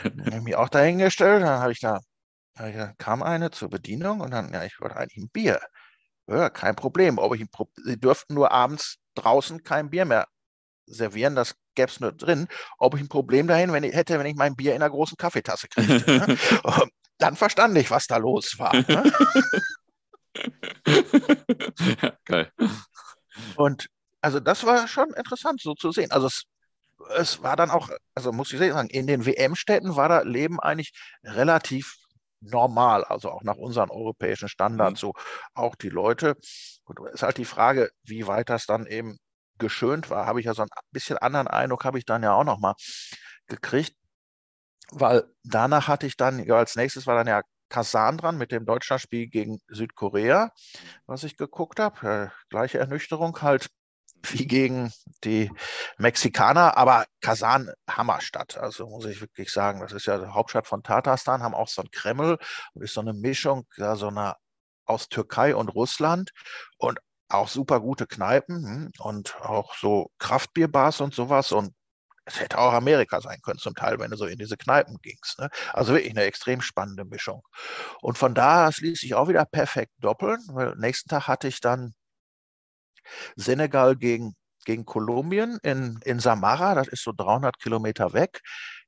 Dann 0.02 0.26
habe 0.26 0.36
ich 0.36 0.42
mich 0.42 0.56
auch 0.56 0.68
dahingestellt, 0.68 1.42
dann 1.42 1.60
habe 1.60 1.72
ich 1.72 1.80
da, 1.80 1.98
da 2.54 2.92
kam 2.98 3.22
eine 3.22 3.50
zur 3.50 3.70
Bedienung 3.70 4.20
und 4.20 4.30
dann, 4.30 4.52
ja, 4.52 4.64
ich 4.64 4.80
wollte 4.80 4.96
eigentlich 4.96 5.16
ein 5.24 5.30
Bier. 5.30 5.60
Ja, 6.26 6.50
kein 6.50 6.76
Problem. 6.76 7.18
Ob 7.18 7.34
ich, 7.34 7.44
sie 7.84 7.98
dürften 7.98 8.34
nur 8.34 8.52
abends 8.52 8.96
draußen 9.14 9.62
kein 9.62 9.90
Bier 9.90 10.04
mehr 10.04 10.26
servieren, 10.86 11.34
das 11.34 11.54
gäbe 11.74 11.90
es 11.90 12.00
nur 12.00 12.12
drin. 12.12 12.48
Ob 12.78 12.94
ich 12.94 13.00
ein 13.00 13.08
Problem 13.08 13.46
dahin 13.46 13.72
wenn 13.72 13.84
ich, 13.84 13.94
hätte, 13.94 14.18
wenn 14.18 14.26
ich 14.26 14.36
mein 14.36 14.56
Bier 14.56 14.74
in 14.74 14.82
einer 14.82 14.90
großen 14.90 15.16
Kaffeetasse 15.16 15.68
kriege. 15.68 16.02
ne? 16.06 16.38
dann 17.18 17.36
verstand 17.36 17.76
ich, 17.78 17.90
was 17.90 18.06
da 18.06 18.16
los 18.16 18.58
war. 18.58 18.74
Ne? 18.74 19.12
Geil. 22.24 22.52
Und 23.56 23.88
also 24.20 24.40
das 24.40 24.64
war 24.64 24.88
schon 24.88 25.12
interessant 25.14 25.60
so 25.60 25.74
zu 25.74 25.92
sehen. 25.92 26.10
Also 26.10 26.26
es, 26.26 26.44
es 27.16 27.42
war 27.42 27.56
dann 27.56 27.70
auch, 27.70 27.90
also 28.14 28.32
muss 28.32 28.52
ich 28.52 28.58
sagen, 28.58 28.88
in 28.88 29.06
den 29.06 29.26
WM-Städten 29.26 29.96
war 29.96 30.08
da 30.08 30.22
Leben 30.22 30.60
eigentlich 30.60 30.92
relativ 31.22 31.94
normal, 32.40 33.04
also 33.04 33.30
auch 33.30 33.42
nach 33.42 33.56
unseren 33.56 33.90
europäischen 33.90 34.48
Standards. 34.48 35.02
Mhm. 35.02 35.06
So 35.06 35.12
auch 35.54 35.74
die 35.74 35.88
Leute. 35.88 36.36
Und 36.84 36.98
ist 37.12 37.22
halt 37.22 37.38
die 37.38 37.44
Frage, 37.44 37.90
wie 38.02 38.26
weit 38.26 38.50
das 38.50 38.66
dann 38.66 38.86
eben 38.86 39.18
geschönt 39.58 40.10
war, 40.10 40.26
habe 40.26 40.40
ich 40.40 40.46
ja 40.46 40.54
so 40.54 40.62
ein 40.62 40.68
bisschen 40.90 41.18
anderen 41.18 41.48
Eindruck, 41.48 41.84
habe 41.84 41.98
ich 41.98 42.04
dann 42.04 42.22
ja 42.22 42.32
auch 42.34 42.44
nochmal 42.44 42.74
gekriegt, 43.46 43.96
weil 44.90 45.24
danach 45.42 45.88
hatte 45.88 46.06
ich 46.06 46.16
dann, 46.16 46.44
ja, 46.44 46.56
als 46.56 46.76
nächstes 46.76 47.06
war 47.06 47.16
dann 47.16 47.26
ja 47.26 47.42
Kasan 47.68 48.18
dran 48.18 48.38
mit 48.38 48.52
dem 48.52 48.66
Deutschlandspiel 48.66 49.26
gegen 49.28 49.58
Südkorea, 49.68 50.52
was 51.06 51.24
ich 51.24 51.36
geguckt 51.36 51.80
habe. 51.80 52.30
Äh, 52.32 52.46
gleiche 52.50 52.78
Ernüchterung 52.78 53.42
halt 53.42 53.68
wie 54.22 54.46
gegen 54.46 54.92
die 55.24 55.50
Mexikaner, 55.98 56.76
aber 56.76 57.06
Kasan 57.20 57.70
Hammerstadt. 57.90 58.56
Also 58.58 58.86
muss 58.88 59.06
ich 59.06 59.20
wirklich 59.20 59.50
sagen, 59.50 59.80
das 59.80 59.92
ist 59.92 60.06
ja 60.06 60.18
die 60.18 60.26
Hauptstadt 60.26 60.66
von 60.66 60.82
Tatarstan, 60.82 61.42
haben 61.42 61.54
auch 61.54 61.68
so 61.68 61.82
ein 61.82 61.90
Kreml 61.90 62.38
und 62.74 62.82
ist 62.82 62.94
so 62.94 63.00
eine 63.00 63.12
Mischung, 63.12 63.66
ja, 63.76 63.96
so 63.96 64.08
eine 64.08 64.36
aus 64.86 65.08
Türkei 65.08 65.56
und 65.56 65.68
Russland 65.68 66.30
und 66.78 67.00
auch 67.28 67.48
super 67.48 67.80
gute 67.80 68.06
Kneipen 68.06 68.64
hm, 68.64 68.92
und 68.98 69.36
auch 69.42 69.74
so 69.76 70.10
Kraftbierbars 70.18 71.00
und 71.00 71.14
sowas 71.14 71.52
und 71.52 71.74
es 72.26 72.40
hätte 72.40 72.58
auch 72.58 72.72
Amerika 72.72 73.20
sein 73.20 73.40
können 73.42 73.58
zum 73.58 73.74
Teil, 73.74 73.98
wenn 73.98 74.10
du 74.10 74.16
so 74.16 74.26
in 74.26 74.38
diese 74.38 74.56
Kneipen 74.56 74.96
gingst. 75.02 75.38
Ne? 75.38 75.50
Also 75.72 75.92
wirklich 75.94 76.12
eine 76.12 76.24
extrem 76.24 76.62
spannende 76.62 77.04
Mischung. 77.04 77.42
Und 78.00 78.18
von 78.18 78.34
da 78.34 78.70
ließ 78.74 79.00
sich 79.00 79.14
auch 79.14 79.28
wieder 79.28 79.44
perfekt 79.44 79.92
doppeln, 79.98 80.40
weil 80.48 80.74
nächsten 80.76 81.10
Tag 81.10 81.28
hatte 81.28 81.48
ich 81.48 81.60
dann 81.60 81.94
Senegal 83.36 83.96
gegen, 83.96 84.34
gegen 84.64 84.84
Kolumbien 84.86 85.58
in, 85.62 86.00
in 86.04 86.20
Samara, 86.20 86.74
das 86.74 86.88
ist 86.88 87.04
so 87.04 87.12
300 87.12 87.58
Kilometer 87.58 88.12
weg. 88.14 88.40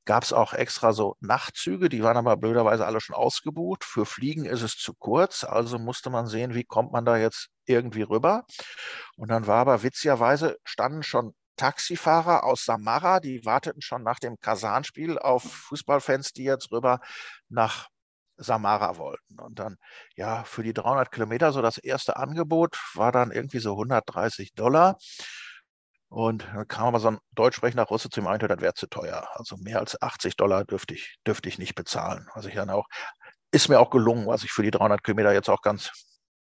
Gab 0.07 0.23
es 0.23 0.31
auch 0.31 0.53
extra 0.53 0.93
so 0.93 1.17
Nachtzüge, 1.19 1.89
die 1.89 2.01
waren 2.01 2.15
aber 2.15 2.37
blöderweise 2.37 2.85
alle 2.85 3.01
schon 3.01 3.15
ausgebucht. 3.15 3.83
Für 3.83 4.05
Fliegen 4.05 4.45
ist 4.45 4.61
es 4.61 4.77
zu 4.77 4.93
kurz, 4.93 5.43
also 5.43 5.77
musste 5.77 6.09
man 6.09 6.27
sehen, 6.27 6.53
wie 6.53 6.63
kommt 6.63 6.93
man 6.93 7.03
da 7.03 7.17
jetzt 7.17 7.49
irgendwie 7.65 8.03
rüber. 8.03 8.45
Und 9.17 9.29
dann 9.29 9.47
war 9.47 9.57
aber 9.59 9.83
witzigerweise, 9.83 10.57
standen 10.63 11.03
schon 11.03 11.35
Taxifahrer 11.57 12.45
aus 12.45 12.63
Samara, 12.63 13.19
die 13.19 13.43
warteten 13.43 13.81
schon 13.81 14.03
nach 14.03 14.19
dem 14.19 14.39
Kasan-Spiel 14.39 15.19
auf 15.19 15.43
Fußballfans, 15.43 16.31
die 16.31 16.45
jetzt 16.45 16.71
rüber 16.71 17.01
nach 17.49 17.89
Samara 18.37 18.97
wollten. 18.97 19.39
Und 19.41 19.59
dann, 19.59 19.75
ja, 20.15 20.45
für 20.45 20.63
die 20.63 20.73
300 20.73 21.11
Kilometer, 21.11 21.51
so 21.51 21.61
das 21.61 21.77
erste 21.79 22.15
Angebot 22.15 22.79
war 22.93 23.11
dann 23.11 23.31
irgendwie 23.31 23.59
so 23.59 23.73
130 23.73 24.53
Dollar. 24.53 24.97
Und 26.09 26.47
dann 26.53 26.67
kam 26.67 26.87
aber 26.87 26.99
so 26.99 27.09
ein 27.09 27.19
deutschsprechender 27.33 27.83
Russe 27.83 28.09
zu 28.09 28.21
ihm 28.21 28.27
ein, 28.27 28.39
das 28.39 28.61
wäre 28.61 28.73
zu 28.73 28.87
teuer. 28.87 29.27
Also 29.33 29.57
mehr 29.57 29.79
als 29.79 30.01
80 30.01 30.37
Dollar 30.37 30.63
dürfte 30.63 30.93
ich, 30.93 31.17
dürfte 31.25 31.49
ich 31.49 31.57
nicht 31.57 31.75
bezahlen. 31.75 32.27
Was 32.33 32.45
ich 32.45 32.55
dann 32.55 32.69
auch, 32.69 32.87
ist 33.51 33.69
mir 33.69 33.79
auch 33.79 33.89
gelungen, 33.89 34.27
was 34.27 34.43
ich 34.43 34.51
für 34.51 34.63
die 34.63 34.71
300 34.71 35.03
Kilometer 35.03 35.33
jetzt 35.33 35.49
auch 35.49 35.61
ganz, 35.61 35.91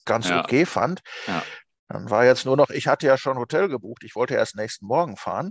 ganz 0.05 0.29
ja. 0.29 0.41
okay 0.41 0.65
fand. 0.65 1.01
Ja. 1.27 1.43
Dann 1.89 2.09
war 2.09 2.25
jetzt 2.25 2.47
nur 2.47 2.57
noch, 2.57 2.71
ich 2.71 2.87
hatte 2.87 3.07
ja 3.07 3.19
schon 3.19 3.37
Hotel 3.37 3.69
gebucht, 3.69 4.03
ich 4.05 4.15
wollte 4.15 4.35
erst 4.35 4.57
nächsten 4.57 4.87
Morgen 4.87 5.19
fahren. 5.19 5.47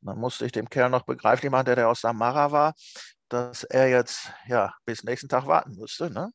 Und 0.00 0.06
dann 0.06 0.18
musste 0.18 0.44
ich 0.44 0.50
dem 0.50 0.68
Kerl 0.68 0.90
noch 0.90 1.04
begreiflich 1.04 1.52
machen, 1.52 1.66
der, 1.66 1.76
der 1.76 1.88
aus 1.88 2.00
Samara 2.00 2.50
war, 2.50 2.74
dass 3.28 3.64
er 3.64 3.88
jetzt 3.88 4.32
ja 4.46 4.72
bis 4.84 5.04
nächsten 5.04 5.28
Tag 5.28 5.46
warten 5.46 5.76
müsste. 5.76 6.10
Ne? 6.10 6.30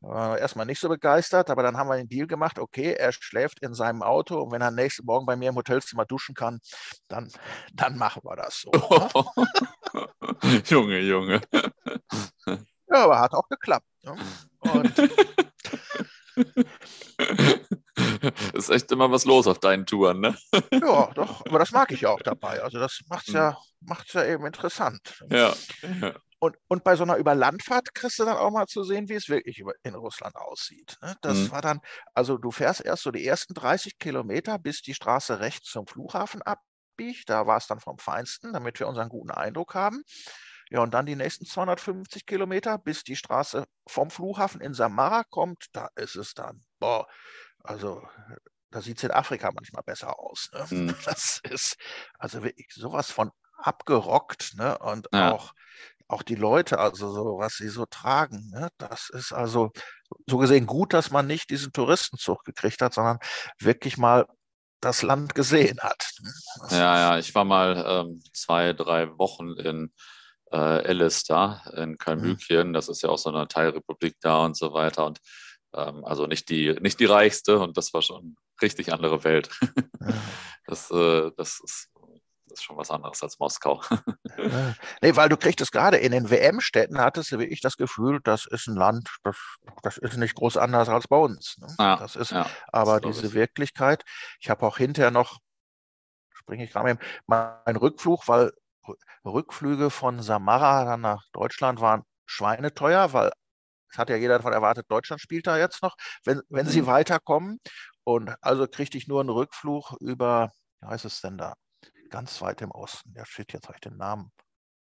War 0.00 0.38
erstmal 0.38 0.66
nicht 0.66 0.80
so 0.80 0.88
begeistert, 0.88 1.50
aber 1.50 1.62
dann 1.62 1.76
haben 1.76 1.88
wir 1.88 1.96
den 1.96 2.08
Deal 2.08 2.26
gemacht, 2.26 2.58
okay, 2.58 2.92
er 2.92 3.12
schläft 3.12 3.60
in 3.62 3.74
seinem 3.74 4.02
Auto 4.02 4.40
und 4.40 4.52
wenn 4.52 4.62
er 4.62 4.70
nächsten 4.70 5.06
Morgen 5.06 5.26
bei 5.26 5.36
mir 5.36 5.50
im 5.50 5.56
Hotelzimmer 5.56 6.04
duschen 6.04 6.34
kann, 6.34 6.58
dann, 7.08 7.30
dann 7.72 7.96
machen 7.96 8.22
wir 8.24 8.36
das 8.36 8.60
so. 8.60 8.70
Ne? 8.70 9.08
Junge, 10.66 11.00
Junge. 11.00 11.40
Ja, 12.88 13.04
aber 13.04 13.20
hat 13.20 13.32
auch 13.32 13.48
geklappt. 13.48 13.86
Ne? 14.02 14.16
Und 14.60 14.92
ist 18.54 18.70
echt 18.70 18.90
immer 18.92 19.10
was 19.10 19.24
los 19.24 19.46
auf 19.46 19.58
deinen 19.58 19.86
Touren, 19.86 20.20
ne? 20.20 20.36
Ja, 20.72 21.10
doch, 21.14 21.44
aber 21.46 21.58
das 21.58 21.72
mag 21.72 21.90
ich 21.92 22.06
auch 22.06 22.20
dabei. 22.20 22.62
Also 22.62 22.78
das 22.78 23.00
macht 23.08 23.28
es 23.28 23.34
ja, 23.34 23.50
hm. 23.50 23.88
macht's 23.88 24.12
ja 24.12 24.24
eben 24.24 24.46
interessant. 24.46 25.00
Ja. 25.30 25.54
Und, 26.38 26.54
und 26.68 26.84
bei 26.84 26.96
so 26.96 27.02
einer 27.02 27.16
Überlandfahrt 27.16 27.94
kriegst 27.94 28.18
du 28.18 28.24
dann 28.26 28.36
auch 28.36 28.50
mal 28.50 28.66
zu 28.66 28.84
sehen, 28.84 29.08
wie 29.08 29.14
es 29.14 29.30
wirklich 29.30 29.62
in 29.82 29.94
Russland 29.94 30.36
aussieht. 30.36 30.98
Ne? 31.00 31.16
Das 31.22 31.38
mhm. 31.38 31.50
war 31.50 31.62
dann, 31.62 31.80
also 32.12 32.36
du 32.36 32.50
fährst 32.50 32.84
erst 32.84 33.04
so 33.04 33.10
die 33.10 33.26
ersten 33.26 33.54
30 33.54 33.98
Kilometer, 33.98 34.58
bis 34.58 34.82
die 34.82 34.92
Straße 34.92 35.40
rechts 35.40 35.70
zum 35.70 35.86
Flughafen 35.86 36.42
abbiegt. 36.42 37.30
Da 37.30 37.46
war 37.46 37.56
es 37.56 37.66
dann 37.66 37.80
vom 37.80 37.96
Feinsten, 37.98 38.52
damit 38.52 38.78
wir 38.78 38.86
unseren 38.86 39.08
guten 39.08 39.30
Eindruck 39.30 39.74
haben. 39.74 40.02
Ja, 40.68 40.80
und 40.80 40.92
dann 40.94 41.06
die 41.06 41.16
nächsten 41.16 41.46
250 41.46 42.26
Kilometer, 42.26 42.76
bis 42.76 43.04
die 43.04 43.16
Straße 43.16 43.64
vom 43.86 44.10
Flughafen 44.10 44.60
in 44.60 44.74
Samara 44.74 45.22
kommt, 45.22 45.66
da 45.72 45.88
ist 45.94 46.16
es 46.16 46.34
dann, 46.34 46.64
boah, 46.80 47.06
also 47.66 48.02
da 48.70 48.80
sieht 48.80 48.98
es 48.98 49.04
in 49.04 49.10
Afrika 49.10 49.50
manchmal 49.54 49.82
besser 49.82 50.18
aus. 50.18 50.50
Ne? 50.52 50.66
Mhm. 50.70 50.94
Das 51.04 51.40
ist 51.50 51.76
also 52.18 52.42
wirklich 52.42 52.68
sowas 52.74 53.10
von 53.10 53.30
abgerockt, 53.58 54.54
ne? 54.56 54.76
Und 54.78 55.08
ja. 55.12 55.32
auch, 55.32 55.52
auch 56.08 56.22
die 56.22 56.34
Leute, 56.34 56.78
also 56.78 57.10
so, 57.10 57.38
was 57.38 57.54
sie 57.54 57.68
so 57.68 57.86
tragen, 57.86 58.50
ne? 58.50 58.68
Das 58.78 59.08
ist 59.10 59.32
also 59.32 59.70
so 60.26 60.38
gesehen 60.38 60.66
gut, 60.66 60.92
dass 60.92 61.10
man 61.10 61.26
nicht 61.26 61.50
diesen 61.50 61.72
Touristenzug 61.72 62.44
gekriegt 62.44 62.82
hat, 62.82 62.94
sondern 62.94 63.18
wirklich 63.58 63.96
mal 63.96 64.26
das 64.80 65.02
Land 65.02 65.34
gesehen 65.34 65.80
hat. 65.80 66.10
Ne? 66.20 66.32
ja, 66.72 66.98
ja, 66.98 67.18
ich 67.18 67.34
war 67.34 67.44
mal 67.44 67.84
ähm, 67.86 68.22
zwei, 68.32 68.72
drei 68.72 69.08
Wochen 69.18 69.52
in 69.58 69.92
äh, 70.52 70.56
Alice 70.56 71.24
da, 71.24 71.62
in 71.74 71.98
Kalmykien. 71.98 72.68
Mhm. 72.68 72.72
Das 72.72 72.88
ist 72.88 73.02
ja 73.02 73.08
auch 73.08 73.18
so 73.18 73.30
eine 73.30 73.48
Teilrepublik 73.48 74.16
da 74.20 74.44
und 74.44 74.56
so 74.56 74.72
weiter. 74.72 75.06
Und 75.06 75.18
also 75.72 76.26
nicht 76.26 76.48
die, 76.48 76.74
nicht 76.80 77.00
die 77.00 77.04
reichste 77.04 77.58
und 77.58 77.76
das 77.76 77.92
war 77.92 78.02
schon 78.02 78.36
richtig 78.62 78.92
andere 78.92 79.24
Welt. 79.24 79.50
das, 80.66 80.90
äh, 80.90 81.30
das 81.36 81.60
ist 81.62 81.90
ist 82.56 82.64
schon 82.64 82.76
was 82.76 82.90
anderes 82.90 83.22
als 83.22 83.38
Moskau. 83.38 83.82
nee, 85.02 85.16
weil 85.16 85.28
du 85.28 85.36
kriegst 85.36 85.60
es 85.60 85.70
gerade 85.70 85.98
in 85.98 86.12
den 86.12 86.30
WM-Städten, 86.30 86.98
hattest 86.98 87.32
du 87.32 87.38
wirklich 87.38 87.60
das 87.60 87.76
Gefühl, 87.76 88.20
das 88.22 88.46
ist 88.46 88.66
ein 88.66 88.76
Land, 88.76 89.08
das, 89.22 89.36
das 89.82 89.98
ist 89.98 90.16
nicht 90.16 90.34
groß 90.34 90.56
anders 90.56 90.88
als 90.88 91.08
bei 91.08 91.16
uns. 91.16 91.56
Ne? 91.58 91.68
Ja, 91.78 91.96
das 91.96 92.16
ist 92.16 92.30
ja, 92.30 92.48
aber 92.68 93.00
das 93.00 93.20
diese 93.20 93.34
Wirklichkeit. 93.34 94.04
Ich 94.40 94.50
habe 94.50 94.66
auch 94.66 94.78
hinterher 94.78 95.10
noch, 95.10 95.38
springe 96.32 96.64
ich 96.64 96.72
gerade 96.72 96.98
mal, 97.26 97.56
mein 97.64 97.76
Rückflug, 97.76 98.28
weil 98.28 98.52
Rückflüge 99.24 99.90
von 99.90 100.22
Samara 100.22 100.84
dann 100.84 101.00
nach 101.00 101.24
Deutschland 101.32 101.80
waren 101.80 102.04
schweineteuer, 102.26 103.12
weil 103.12 103.32
es 103.90 103.98
hat 103.98 104.10
ja 104.10 104.16
jeder 104.16 104.38
davon 104.38 104.52
erwartet, 104.52 104.86
Deutschland 104.88 105.20
spielt 105.20 105.46
da 105.46 105.58
jetzt 105.58 105.82
noch, 105.82 105.96
wenn, 106.24 106.42
wenn 106.48 106.66
sie 106.66 106.82
mhm. 106.82 106.86
weiterkommen. 106.86 107.58
Und 108.04 108.34
also 108.40 108.66
kriegte 108.68 108.98
ich 108.98 109.08
nur 109.08 109.20
einen 109.20 109.30
Rückflug 109.30 109.96
über, 110.00 110.52
wie 110.80 110.88
heißt 110.88 111.04
es 111.04 111.20
denn 111.20 111.38
da? 111.38 111.54
Ganz 112.10 112.40
weit 112.40 112.62
im 112.62 112.70
Osten. 112.70 113.12
Ja, 113.16 113.24
steht 113.26 113.52
jetzt, 113.52 113.66
habe 113.66 113.76
ich 113.76 113.80
den 113.80 113.96
Namen 113.96 114.30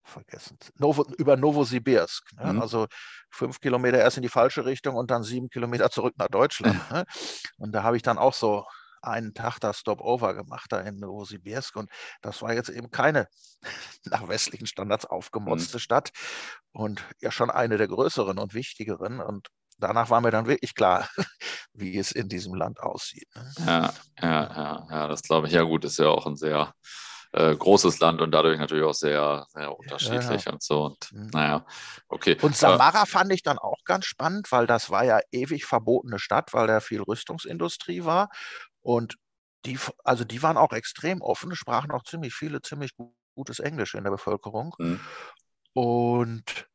vergessen. 0.04 0.58
Novo, 0.76 1.06
über 1.18 1.38
Novosibirsk. 1.38 2.34
Ne? 2.34 2.54
Mhm. 2.54 2.62
Also 2.62 2.88
fünf 3.30 3.60
Kilometer 3.60 4.00
erst 4.00 4.18
in 4.18 4.24
die 4.24 4.30
falsche 4.30 4.66
Richtung 4.66 4.96
und 4.96 5.12
dann 5.12 5.24
sieben 5.24 5.50
Kilometer 5.50 5.90
zurück 5.90 6.16
nach 6.18 6.28
Deutschland. 6.28 6.76
ne? 6.92 7.06
Und 7.58 7.72
da 7.72 7.84
habe 7.84 7.98
ich 7.98 8.04
dann 8.04 8.18
auch 8.18 8.34
so 8.34 8.66
einen 9.02 9.34
Tag 9.34 9.60
da 9.60 9.74
Stopover 9.74 10.34
gemacht, 10.34 10.72
da 10.72 10.80
in 10.80 11.00
Novosibirsk. 11.00 11.76
Und 11.76 11.90
das 12.22 12.42
war 12.42 12.54
jetzt 12.54 12.70
eben 12.70 12.92
keine 12.92 13.28
nach 14.06 14.28
westlichen 14.28 14.68
Standards 14.68 15.06
aufgemotzte 15.06 15.78
mhm. 15.78 15.82
Stadt 15.82 16.12
und 16.72 17.04
ja 17.22 17.32
schon 17.32 17.50
eine 17.50 17.78
der 17.78 17.88
größeren 17.88 18.38
und 18.38 18.54
wichtigeren. 18.54 19.20
Und 19.20 19.48
danach 19.78 20.10
war 20.10 20.22
mir 20.22 20.32
dann 20.32 20.48
wirklich 20.48 20.76
klar, 20.76 21.08
wie 21.74 21.98
es 21.98 22.12
in 22.12 22.30
diesem 22.30 22.54
Land 22.54 22.80
aussieht. 22.80 23.28
Ne? 23.36 23.52
Ja, 23.66 23.94
ja, 24.22 24.30
ja, 24.30 24.88
ja, 24.90 25.08
das 25.08 25.22
glaube 25.22 25.48
ich. 25.48 25.54
Ja, 25.54 25.64
gut, 25.64 25.86
ist 25.86 26.00
ja 26.00 26.08
auch 26.08 26.26
ein 26.26 26.36
sehr 26.36 26.74
äh, 27.34 27.56
großes 27.56 28.00
Land 28.00 28.22
und 28.22 28.32
dadurch 28.32 28.58
natürlich 28.58 28.84
auch 28.84 28.94
sehr, 28.94 29.46
sehr 29.50 29.78
unterschiedlich 29.78 30.46
ja, 30.46 30.48
ja. 30.48 30.52
und 30.54 30.64
so. 30.64 30.86
Und 30.86 31.12
mhm. 31.12 31.30
naja, 31.34 31.66
okay. 32.08 32.38
Und 32.42 32.56
Samara 32.56 33.04
äh, 33.04 33.06
fand 33.06 33.32
ich 33.34 33.44
dann 33.44 33.58
auch 33.58 33.84
ganz 33.86 34.06
spannend, 34.06 34.52
weil 34.52 34.68
das 34.68 34.90
war 34.90 35.04
ja 35.04 35.20
ewig 35.32 35.66
verbotene 35.66 36.20
Stadt, 36.20 36.54
weil 36.54 36.68
da 36.68 36.80
viel 36.80 37.02
Rüstungsindustrie 37.02 38.06
war. 38.06 38.30
Und 38.88 39.18
die, 39.66 39.78
also 40.06 40.24
die 40.24 40.42
waren 40.42 40.56
auch 40.56 40.72
extrem 40.72 41.22
offen, 41.22 41.54
sprachen 41.58 41.92
auch 41.92 42.04
ziemlich 42.04 42.34
viele, 42.34 42.62
ziemlich 42.62 42.92
gutes 43.36 43.60
Englisch 43.60 43.96
in 43.96 44.06
der 44.06 44.12
Bevölkerung. 44.12 44.74
Mhm. 44.80 45.02
Und 45.74 46.68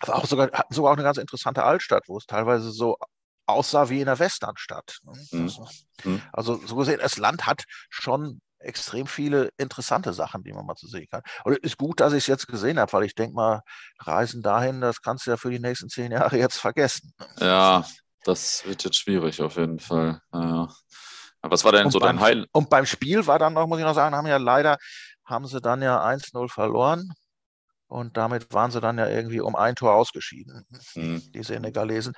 auch 0.00 0.24
sogar, 0.24 0.50
hatten 0.52 0.72
sogar 0.72 0.92
auch 0.92 0.96
eine 0.96 1.04
ganz 1.04 1.18
interessante 1.18 1.64
Altstadt, 1.64 2.04
wo 2.06 2.16
es 2.16 2.24
teilweise 2.24 2.70
so 2.70 2.96
aussah 3.44 3.90
wie 3.90 4.00
in 4.00 4.08
einer 4.08 4.18
Westernstadt. 4.18 5.00
Ne? 5.02 5.12
Mhm. 5.32 5.52
mhm. 6.04 6.22
Also 6.32 6.56
so 6.66 6.76
gesehen, 6.76 7.00
das 7.00 7.18
Land 7.18 7.44
hat 7.44 7.64
schon 7.90 8.40
extrem 8.58 9.06
viele 9.06 9.50
interessante 9.58 10.14
Sachen, 10.14 10.44
die 10.44 10.54
man 10.54 10.64
mal 10.64 10.76
zu 10.76 10.88
sehen 10.88 11.08
kann. 11.10 11.20
Und 11.44 11.52
es 11.52 11.72
ist 11.72 11.76
gut, 11.76 12.00
dass 12.00 12.14
ich 12.14 12.24
es 12.24 12.26
jetzt 12.26 12.48
gesehen 12.48 12.78
habe, 12.78 12.90
weil 12.94 13.04
ich 13.04 13.14
denke 13.14 13.34
mal, 13.34 13.60
Reisen 13.98 14.40
dahin, 14.40 14.80
das 14.80 15.02
kannst 15.02 15.26
du 15.26 15.30
ja 15.30 15.36
für 15.36 15.50
die 15.50 15.60
nächsten 15.60 15.90
zehn 15.90 16.10
Jahre 16.10 16.38
jetzt 16.38 16.56
vergessen. 16.56 17.12
Ja, 17.38 17.84
das 18.26 18.64
wird 18.66 18.84
jetzt 18.84 18.96
schwierig 18.96 19.40
auf 19.42 19.56
jeden 19.56 19.78
Fall. 19.78 20.20
Ja. 20.32 20.68
Was 21.42 21.64
war 21.64 21.72
denn 21.72 21.86
und 21.86 21.92
so 21.92 22.00
beim, 22.00 22.16
dein 22.16 22.20
Heil? 22.20 22.46
Und 22.52 22.70
beim 22.70 22.86
Spiel 22.86 23.26
war 23.26 23.38
dann 23.38 23.52
noch, 23.52 23.66
muss 23.66 23.78
ich 23.78 23.84
noch 23.84 23.94
sagen, 23.94 24.16
haben 24.16 24.26
ja 24.26 24.36
leider, 24.36 24.78
haben 25.24 25.46
sie 25.46 25.60
dann 25.60 25.82
ja 25.82 26.04
1-0 26.04 26.48
verloren. 26.48 27.12
Und 27.88 28.16
damit 28.16 28.52
waren 28.52 28.72
sie 28.72 28.80
dann 28.80 28.98
ja 28.98 29.08
irgendwie 29.08 29.40
um 29.40 29.54
ein 29.54 29.76
Tor 29.76 29.94
ausgeschieden, 29.94 30.66
hm. 30.94 31.22
die 31.32 31.42
Senegalesen. 31.44 32.14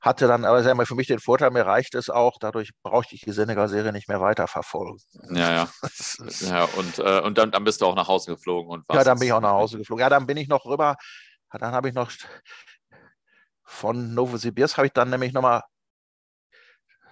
Hatte 0.00 0.26
dann 0.26 0.44
aber 0.44 0.62
sagen 0.62 0.78
wir, 0.78 0.86
für 0.86 0.94
mich 0.94 1.06
den 1.06 1.18
Vorteil, 1.18 1.50
mir 1.50 1.66
reicht 1.66 1.94
es 1.94 2.10
auch, 2.10 2.36
dadurch 2.40 2.70
brauchte 2.82 3.14
ich 3.14 3.22
die 3.22 3.32
Senegal-Serie 3.32 3.92
nicht 3.92 4.08
mehr 4.08 4.20
weiterverfolgen. 4.20 4.98
Ja, 5.30 5.52
ja. 5.52 5.68
ja 6.40 6.64
und 6.64 6.98
äh, 6.98 7.20
und 7.20 7.38
dann, 7.38 7.50
dann 7.50 7.64
bist 7.64 7.80
du 7.80 7.86
auch 7.86 7.94
nach 7.94 8.08
Hause 8.08 8.32
geflogen 8.32 8.70
und 8.70 8.84
Ja, 8.92 9.04
dann 9.04 9.18
bin 9.18 9.28
ich 9.28 9.32
auch 9.32 9.40
nach 9.40 9.52
Hause 9.52 9.78
geflogen. 9.78 10.02
Ja, 10.02 10.10
dann 10.10 10.26
bin 10.26 10.36
ich 10.36 10.48
noch 10.48 10.64
rüber. 10.66 10.96
Dann 11.50 11.72
habe 11.72 11.88
ich 11.88 11.94
noch 11.94 12.10
von 13.64 14.14
Novosibirsk 14.14 14.76
habe 14.76 14.86
ich 14.86 14.92
dann 14.92 15.10
nämlich 15.10 15.32
nochmal, 15.32 15.62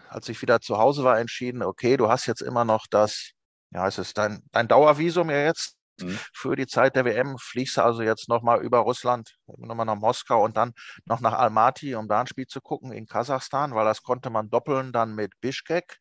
als 0.09 0.29
ich 0.29 0.41
wieder 0.43 0.61
zu 0.61 0.79
Hause 0.79 1.05
war, 1.05 1.19
entschieden, 1.19 1.63
okay, 1.63 1.97
du 1.97 2.09
hast 2.09 2.27
jetzt 2.27 2.43
immer 2.43 2.65
noch 2.65 2.87
das, 2.91 3.31
ja, 3.71 3.87
es 3.89 3.99
ist 3.99 4.19
dein, 4.19 4.43
dein 4.53 4.69
Dauervisum 4.69 5.31
ja 5.31 5.45
jetzt 5.45 5.77
mhm. 6.01 6.19
für 6.35 6.57
die 6.57 6.67
Zeit 6.67 6.97
der 6.97 7.05
WM, 7.05 7.37
fliegst 7.39 7.79
du 7.79 7.83
also 7.83 8.03
jetzt 8.03 8.29
nochmal 8.29 8.63
über 8.63 8.79
Russland, 8.81 9.35
nochmal 9.47 9.87
nach 9.87 9.97
Moskau 9.97 10.45
und 10.45 10.57
dann 10.57 10.73
noch 11.07 11.21
nach 11.21 11.33
Almaty, 11.33 11.95
um 11.95 12.09
da 12.09 12.21
ein 12.21 12.27
Spiel 12.27 12.47
zu 12.47 12.61
gucken 12.61 12.93
in 12.93 13.07
Kasachstan, 13.07 13.75
weil 13.75 13.87
das 13.87 14.03
konnte 14.03 14.31
man 14.31 14.51
doppeln 14.51 14.93
dann 14.93 15.15
mit 15.15 15.33
Bishkek 15.41 15.99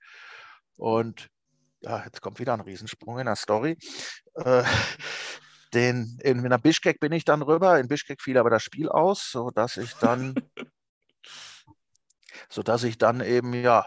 und 0.75 1.29
ja, 1.81 2.03
jetzt 2.05 2.21
kommt 2.21 2.39
wieder 2.39 2.53
ein 2.53 2.61
Riesensprung 2.61 3.19
in 3.19 3.25
der 3.25 3.35
Story. 3.35 3.77
Äh, 4.35 4.63
den, 5.73 6.19
in, 6.21 6.43
in 6.43 6.61
Bischkek 6.61 6.99
bin 6.99 7.11
ich 7.11 7.25
dann 7.25 7.41
rüber. 7.41 7.79
In 7.79 7.87
Bischkek 7.87 8.21
fiel 8.21 8.37
aber 8.37 8.49
das 8.49 8.63
Spiel 8.63 8.89
aus, 8.89 9.31
sodass 9.31 9.77
ich 9.77 9.93
dann, 9.95 10.35
sodass 12.49 12.83
ich 12.83 12.97
dann 12.97 13.21
eben, 13.21 13.53
ja, 13.53 13.85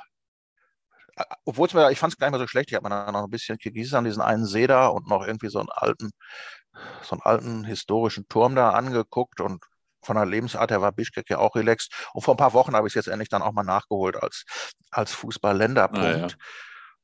obwohl 1.44 1.68
es 1.68 1.74
mir, 1.74 1.90
ich 1.90 1.98
fand 1.98 2.12
es 2.12 2.18
gar 2.18 2.26
nicht 2.26 2.32
mehr 2.32 2.40
so 2.40 2.48
schlecht. 2.48 2.70
Ich 2.70 2.74
habe 2.74 2.88
mir 2.88 2.94
dann 2.94 3.12
noch 3.12 3.24
ein 3.24 3.30
bisschen 3.30 3.58
Kirgisistan, 3.58 4.04
diesen 4.04 4.22
einen 4.22 4.46
See 4.46 4.66
da 4.66 4.88
und 4.88 5.08
noch 5.08 5.26
irgendwie 5.26 5.48
so 5.48 5.60
einen 5.60 5.68
alten, 5.70 6.10
so 7.02 7.12
einen 7.12 7.22
alten 7.22 7.64
historischen 7.64 8.26
Turm 8.28 8.54
da 8.54 8.70
angeguckt 8.70 9.40
und 9.40 9.62
von 10.02 10.16
der 10.16 10.26
Lebensart 10.26 10.70
her 10.70 10.82
war 10.82 10.92
Bischkek 10.92 11.30
ja 11.30 11.38
auch 11.38 11.54
relaxed. 11.54 11.92
Und 12.12 12.22
vor 12.22 12.34
ein 12.34 12.38
paar 12.38 12.52
Wochen 12.52 12.74
habe 12.74 12.86
ich 12.86 12.92
es 12.92 13.06
jetzt 13.06 13.08
endlich 13.08 13.28
dann 13.28 13.42
auch 13.42 13.52
mal 13.52 13.62
nachgeholt 13.62 14.16
als, 14.16 14.44
als 14.90 15.12
Fußball-Länderpunkt. 15.12 16.04
Ah, 16.04 16.18
ja. 16.18 16.28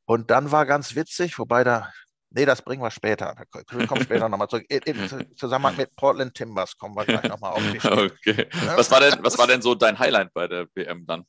Und 0.05 0.31
dann 0.31 0.51
war 0.51 0.66
ganz 0.66 0.97
witzig, 0.97 1.39
wobei 1.39 1.64
da 1.64 1.91
Nee, 2.33 2.47
das 2.47 2.62
bringen 2.62 2.83
wir 2.83 2.91
später. 2.93 3.35
Wir 3.70 3.87
kommen 3.89 4.03
später 4.03 4.28
nochmal 4.28 4.49
zurück. 4.49 4.64
Im 4.68 5.37
Zusammenhang 5.37 5.76
mit 5.76 5.95
Portland 5.97 6.33
Timbers 6.35 6.76
kommen 6.76 6.95
wir 6.95 7.05
gleich 7.05 7.24
nochmal 7.24 7.53
auf 7.53 7.62
die 7.72 7.78
Okay. 7.89 8.49
Was 8.76 8.91
war, 8.91 9.01
denn, 9.01 9.18
was 9.22 9.37
war 9.37 9.49
denn 9.49 9.61
so 9.62 9.74
dein 9.74 9.99
Highlight 9.99 10.33
bei 10.33 10.47
der 10.47 10.66
WM 10.74 11.05
dann? 11.07 11.24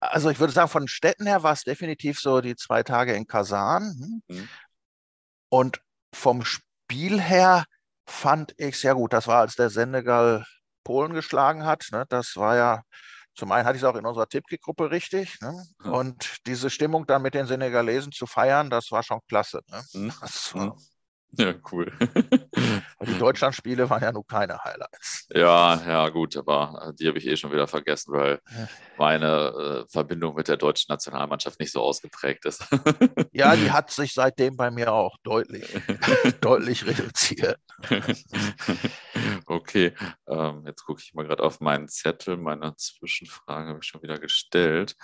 Also 0.00 0.28
ich 0.30 0.38
würde 0.38 0.52
sagen, 0.52 0.68
von 0.68 0.86
Städten 0.86 1.26
her 1.26 1.42
war 1.42 1.52
es 1.52 1.62
definitiv 1.62 2.18
so 2.20 2.40
die 2.40 2.56
zwei 2.56 2.82
Tage 2.82 3.14
in 3.14 3.26
Kasan. 3.26 4.22
Hm? 4.28 4.36
Mhm. 4.36 4.48
Und 5.48 5.80
vom 6.14 6.44
Spiel 6.44 7.20
her 7.20 7.64
fand 8.06 8.54
ich 8.58 8.78
sehr 8.78 8.94
gut. 8.94 9.14
Das 9.14 9.28
war, 9.28 9.40
als 9.40 9.56
der 9.56 9.70
Senegal 9.70 10.44
Polen 10.84 11.14
geschlagen 11.14 11.64
hat. 11.64 11.86
Ne? 11.92 12.04
Das 12.08 12.36
war 12.36 12.56
ja 12.56 12.82
zum 13.34 13.52
einen 13.52 13.66
hatte 13.66 13.76
ich 13.76 13.82
es 13.82 13.88
auch 13.88 13.96
in 13.96 14.06
unserer 14.06 14.28
Tippkick-Gruppe 14.28 14.90
richtig. 14.90 15.40
Ne? 15.40 15.64
Ja. 15.84 15.90
Und 15.90 16.38
diese 16.46 16.70
Stimmung 16.70 17.06
dann 17.06 17.22
mit 17.22 17.34
den 17.34 17.46
Senegalesen 17.46 18.12
zu 18.12 18.26
feiern, 18.26 18.70
das 18.70 18.90
war 18.90 19.02
schon 19.02 19.20
klasse. 19.28 19.60
Ne? 19.68 19.82
Mhm. 19.92 20.12
War, 20.52 20.76
ja, 21.32 21.54
cool. 21.72 21.92
die 23.06 23.18
Deutschlandspiele 23.18 23.88
waren 23.88 24.02
ja 24.02 24.12
nun 24.12 24.26
keine 24.26 24.62
Highlights. 24.62 25.26
Ja, 25.30 25.80
ja, 25.86 26.08
gut, 26.08 26.36
aber 26.36 26.88
äh, 26.88 26.94
die 26.94 27.08
habe 27.08 27.18
ich 27.18 27.26
eh 27.26 27.36
schon 27.36 27.52
wieder 27.52 27.66
vergessen, 27.66 28.12
weil 28.12 28.40
meine 28.98 29.86
äh, 29.86 29.90
Verbindung 29.90 30.34
mit 30.34 30.48
der 30.48 30.56
deutschen 30.56 30.92
Nationalmannschaft 30.92 31.58
nicht 31.60 31.72
so 31.72 31.80
ausgeprägt 31.80 32.44
ist. 32.44 32.66
ja, 33.32 33.56
die 33.56 33.70
hat 33.70 33.90
sich 33.90 34.12
seitdem 34.12 34.56
bei 34.56 34.70
mir 34.70 34.92
auch 34.92 35.16
deutlich, 35.22 35.66
deutlich 36.40 36.86
reduziert. 36.86 37.58
okay, 39.46 39.94
ähm, 40.28 40.64
jetzt 40.66 40.84
gucke 40.84 41.00
ich 41.02 41.14
mal 41.14 41.26
gerade 41.26 41.42
auf 41.42 41.60
meinen 41.60 41.88
Zettel. 41.88 42.36
Meine 42.36 42.76
Zwischenfrage 42.76 43.70
habe 43.70 43.78
ich 43.82 43.88
schon 43.88 44.02
wieder 44.02 44.18
gestellt. 44.18 44.96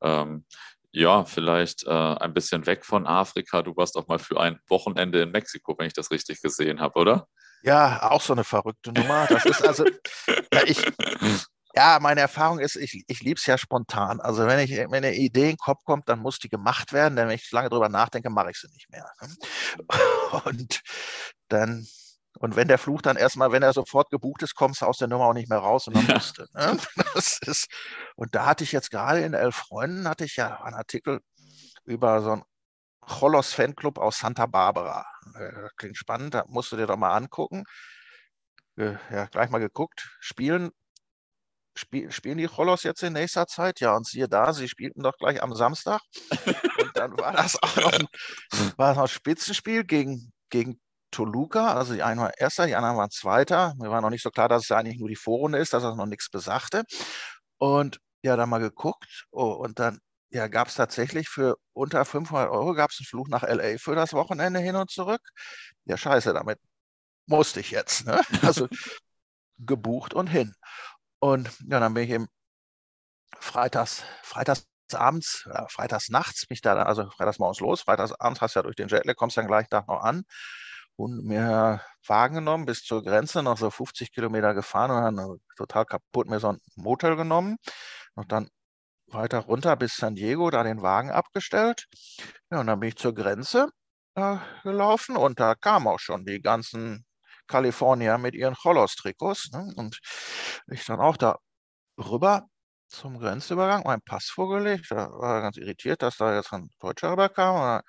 Ähm, 0.00 0.46
ja, 0.92 1.24
vielleicht 1.24 1.84
äh, 1.84 1.90
ein 1.90 2.34
bisschen 2.34 2.66
weg 2.66 2.84
von 2.84 3.06
Afrika. 3.06 3.62
Du 3.62 3.74
warst 3.76 3.96
auch 3.96 4.06
mal 4.08 4.18
für 4.18 4.38
ein 4.38 4.60
Wochenende 4.68 5.22
in 5.22 5.30
Mexiko, 5.30 5.74
wenn 5.78 5.86
ich 5.86 5.94
das 5.94 6.10
richtig 6.10 6.42
gesehen 6.42 6.80
habe, 6.80 6.98
oder? 6.98 7.28
Ja, 7.62 8.10
auch 8.10 8.20
so 8.20 8.34
eine 8.34 8.44
verrückte 8.44 8.92
Nummer. 8.92 9.26
Das 9.28 9.44
ist 9.46 9.66
also, 9.66 9.84
ja, 10.52 10.62
ich, 10.66 10.84
ja, 11.74 11.98
meine 12.00 12.20
Erfahrung 12.20 12.58
ist, 12.58 12.76
ich, 12.76 13.04
ich 13.06 13.20
liebe 13.20 13.38
es 13.38 13.46
ja 13.46 13.56
spontan. 13.56 14.20
Also 14.20 14.46
wenn, 14.46 14.58
ich, 14.58 14.70
wenn 14.70 14.92
eine 14.92 15.14
Idee 15.14 15.44
in 15.44 15.48
den 15.50 15.56
Kopf 15.56 15.82
kommt, 15.84 16.08
dann 16.08 16.18
muss 16.18 16.38
die 16.38 16.50
gemacht 16.50 16.92
werden. 16.92 17.16
Denn 17.16 17.28
wenn 17.28 17.36
ich 17.36 17.50
lange 17.52 17.70
drüber 17.70 17.88
nachdenke, 17.88 18.28
mache 18.28 18.50
ich 18.50 18.58
sie 18.58 18.68
nicht 18.72 18.90
mehr. 18.90 19.10
Und 20.44 20.80
dann 21.48 21.86
und 22.42 22.56
wenn 22.56 22.66
der 22.66 22.78
Fluch 22.78 23.02
dann 23.02 23.16
erstmal, 23.16 23.52
wenn 23.52 23.62
er 23.62 23.72
sofort 23.72 24.10
gebucht 24.10 24.42
ist, 24.42 24.56
kommst 24.56 24.82
du 24.82 24.86
aus 24.86 24.98
der 24.98 25.06
Nummer 25.06 25.26
auch 25.26 25.32
nicht 25.32 25.48
mehr 25.48 25.60
raus 25.60 25.86
und 25.86 25.94
dann 25.94 26.08
ja. 26.08 26.14
musste. 26.14 26.48
Ne? 26.54 26.76
Das 27.14 27.38
ist, 27.38 27.68
und 28.16 28.34
da 28.34 28.46
hatte 28.46 28.64
ich 28.64 28.72
jetzt 28.72 28.90
gerade 28.90 29.20
in 29.20 29.32
Elf 29.32 29.54
Freunden, 29.54 30.08
hatte 30.08 30.24
ich 30.24 30.34
ja 30.34 30.60
einen 30.60 30.74
Artikel 30.74 31.20
über 31.84 32.20
so 32.20 32.32
einen 32.32 32.42
Cholos 33.00 33.52
Fanclub 33.52 33.96
aus 33.96 34.18
Santa 34.18 34.46
Barbara. 34.46 35.06
Äh, 35.36 35.68
klingt 35.76 35.96
spannend, 35.96 36.34
da 36.34 36.44
musst 36.48 36.72
du 36.72 36.76
dir 36.76 36.88
doch 36.88 36.96
mal 36.96 37.14
angucken. 37.14 37.62
Ja, 38.76 39.26
gleich 39.26 39.50
mal 39.50 39.58
geguckt. 39.58 40.10
Spielen, 40.18 40.70
spiel, 41.76 42.10
spielen 42.10 42.38
die 42.38 42.48
Cholos 42.48 42.82
jetzt 42.82 43.04
in 43.04 43.12
nächster 43.12 43.46
Zeit? 43.46 43.78
Ja, 43.78 43.94
und 43.94 44.04
siehe 44.04 44.28
da, 44.28 44.52
sie 44.52 44.68
spielten 44.68 45.04
doch 45.04 45.16
gleich 45.16 45.40
am 45.40 45.54
Samstag. 45.54 46.00
und 46.78 46.90
dann 46.94 47.16
war 47.18 47.34
das 47.34 47.62
auch 47.62 47.76
noch 47.76 47.92
ein, 47.92 48.08
war 48.78 48.88
das 48.88 48.96
noch 48.96 49.04
ein 49.04 49.08
Spitzenspiel 49.08 49.84
gegen, 49.84 50.32
gegen 50.50 50.80
Toluca, 51.12 51.74
also 51.74 51.94
die 51.94 52.02
einen 52.02 52.20
waren 52.20 52.32
Erster, 52.36 52.66
die 52.66 52.74
anderen 52.74 52.96
waren 52.96 53.10
Zweiter. 53.10 53.74
Mir 53.78 53.90
war 53.90 54.00
noch 54.00 54.10
nicht 54.10 54.22
so 54.22 54.30
klar, 54.30 54.48
dass 54.48 54.64
es 54.64 54.72
eigentlich 54.72 54.98
nur 54.98 55.08
die 55.08 55.16
Vorrunde 55.16 55.58
ist, 55.58 55.72
dass 55.72 55.84
das 55.84 55.96
noch 55.96 56.06
nichts 56.06 56.30
besagte. 56.30 56.84
Und 57.58 57.98
ja, 58.22 58.36
dann 58.36 58.48
mal 58.48 58.58
geguckt 58.60 59.26
oh, 59.30 59.52
und 59.52 59.78
dann 59.78 59.98
ja, 60.30 60.48
gab 60.48 60.68
es 60.68 60.74
tatsächlich 60.76 61.28
für 61.28 61.56
unter 61.74 62.04
500 62.04 62.50
Euro 62.50 62.74
gab 62.74 62.90
es 62.90 62.98
einen 63.00 63.06
Flug 63.06 63.28
nach 63.28 63.42
LA 63.42 63.78
für 63.78 63.94
das 63.94 64.14
Wochenende 64.14 64.60
hin 64.60 64.76
und 64.76 64.90
zurück. 64.90 65.20
Ja, 65.84 65.96
scheiße, 65.96 66.32
damit 66.32 66.58
musste 67.26 67.60
ich 67.60 67.70
jetzt. 67.70 68.06
Ne? 68.06 68.20
Also 68.42 68.68
gebucht 69.58 70.14
und 70.14 70.28
hin. 70.28 70.54
Und 71.20 71.50
ja, 71.68 71.80
dann 71.80 71.94
bin 71.94 72.04
ich 72.04 72.10
eben 72.10 72.28
freitags, 73.38 74.04
freitags 74.22 74.66
abends, 74.94 75.46
äh, 75.50 75.64
freitags 75.68 76.08
nachts 76.10 76.48
mich 76.50 76.60
da, 76.60 76.74
also 76.82 77.10
freitags 77.10 77.38
morgens 77.38 77.60
los, 77.60 77.82
freitags 77.82 78.12
abends 78.12 78.40
hast 78.40 78.56
du 78.56 78.60
ja 78.60 78.62
durch 78.64 78.76
den 78.76 78.88
Jetlag, 78.88 79.16
kommst 79.16 79.36
dann 79.36 79.46
gleich 79.46 79.68
da 79.68 79.84
noch 79.86 80.02
an 80.02 80.24
und 81.02 81.24
mir 81.24 81.80
Wagen 82.06 82.36
genommen 82.36 82.66
bis 82.66 82.82
zur 82.82 83.02
Grenze, 83.02 83.42
noch 83.42 83.58
so 83.58 83.70
50 83.70 84.12
Kilometer 84.12 84.54
gefahren 84.54 84.90
und 84.90 85.16
dann 85.16 85.38
total 85.56 85.84
kaputt 85.84 86.28
mir 86.28 86.40
so 86.40 86.48
ein 86.48 86.58
Motel 86.76 87.16
genommen 87.16 87.56
und 88.14 88.32
dann 88.32 88.48
weiter 89.08 89.40
runter 89.40 89.76
bis 89.76 89.96
San 89.96 90.14
Diego, 90.14 90.50
da 90.50 90.62
den 90.62 90.82
Wagen 90.82 91.10
abgestellt. 91.10 91.86
Ja, 92.50 92.60
und 92.60 92.66
dann 92.68 92.80
bin 92.80 92.90
ich 92.90 92.96
zur 92.96 93.14
Grenze 93.14 93.68
äh, 94.14 94.36
gelaufen 94.62 95.16
und 95.16 95.40
da 95.40 95.54
kamen 95.54 95.88
auch 95.88 96.00
schon 96.00 96.24
die 96.24 96.40
ganzen 96.40 97.04
Kalifornier 97.48 98.18
mit 98.18 98.34
ihren 98.34 98.54
Cholos-Trikots. 98.54 99.50
Ne? 99.52 99.72
Und 99.76 99.98
ich 100.68 100.84
dann 100.86 101.00
auch 101.00 101.16
da 101.16 101.36
rüber 101.98 102.46
zum 102.88 103.18
Grenzübergang, 103.18 103.84
meinen 103.84 104.02
Pass 104.02 104.26
vorgelegt. 104.26 104.86
Da 104.90 105.10
war 105.10 105.36
er 105.36 105.42
ganz 105.42 105.56
irritiert, 105.56 106.02
dass 106.02 106.16
da 106.18 106.34
jetzt 106.34 106.52
ein 106.52 106.68
Deutscher 106.80 107.12
rüberkam. 107.12 107.56
Und 107.56 107.82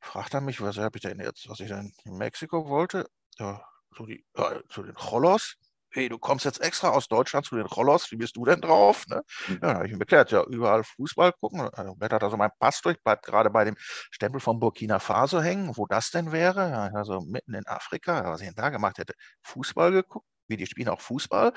fragt 0.00 0.34
er 0.34 0.40
mich, 0.40 0.60
was 0.60 0.78
habe 0.78 0.96
ich 0.98 1.02
denn 1.02 1.20
jetzt, 1.20 1.48
was 1.48 1.60
ich 1.60 1.68
denn 1.68 1.92
in 2.04 2.16
Mexiko 2.16 2.68
wollte. 2.68 3.06
Ja, 3.38 3.64
zu, 3.96 4.06
die, 4.06 4.24
ja, 4.36 4.60
zu 4.68 4.82
den 4.82 4.94
Cholos 4.94 5.56
hey, 5.92 6.08
du 6.08 6.18
kommst 6.18 6.44
jetzt 6.44 6.60
extra 6.60 6.90
aus 6.90 7.08
Deutschland 7.08 7.46
zu 7.46 7.56
den 7.56 7.66
Rollos, 7.66 8.10
wie 8.10 8.16
bist 8.16 8.36
du 8.36 8.44
denn 8.44 8.60
drauf? 8.60 9.06
Ne? 9.08 9.22
Mhm. 9.48 9.58
Ja, 9.62 9.74
habe 9.74 9.86
ich 9.86 9.92
ihm 9.92 10.00
erklärt, 10.00 10.30
ja, 10.30 10.44
überall 10.44 10.84
Fußball 10.84 11.32
gucken. 11.32 11.60
Also 11.60 11.94
blättert 11.94 12.22
also 12.22 12.36
mein 12.36 12.50
Pass 12.58 12.80
durch, 12.80 13.02
bleibt 13.02 13.26
gerade 13.26 13.50
bei 13.50 13.64
dem 13.64 13.76
Stempel 13.78 14.40
von 14.40 14.60
Burkina 14.60 14.98
Faso 14.98 15.40
hängen, 15.40 15.76
wo 15.76 15.86
das 15.86 16.10
denn 16.10 16.32
wäre. 16.32 16.92
Also 16.94 17.20
mitten 17.20 17.54
in 17.54 17.66
Afrika, 17.66 18.24
was 18.30 18.40
ich 18.40 18.46
denn 18.46 18.56
da 18.56 18.70
gemacht 18.70 18.98
hätte, 18.98 19.14
Fußball 19.42 19.90
geguckt, 19.92 20.26
wie 20.48 20.56
die 20.56 20.66
spielen 20.66 20.88
auch 20.88 21.00
Fußball. 21.00 21.52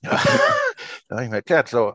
Ja, 0.00 0.10
da 1.08 1.16
habe 1.16 1.24
ich 1.24 1.30
mir 1.30 1.36
erklärt, 1.36 1.68
so, 1.68 1.94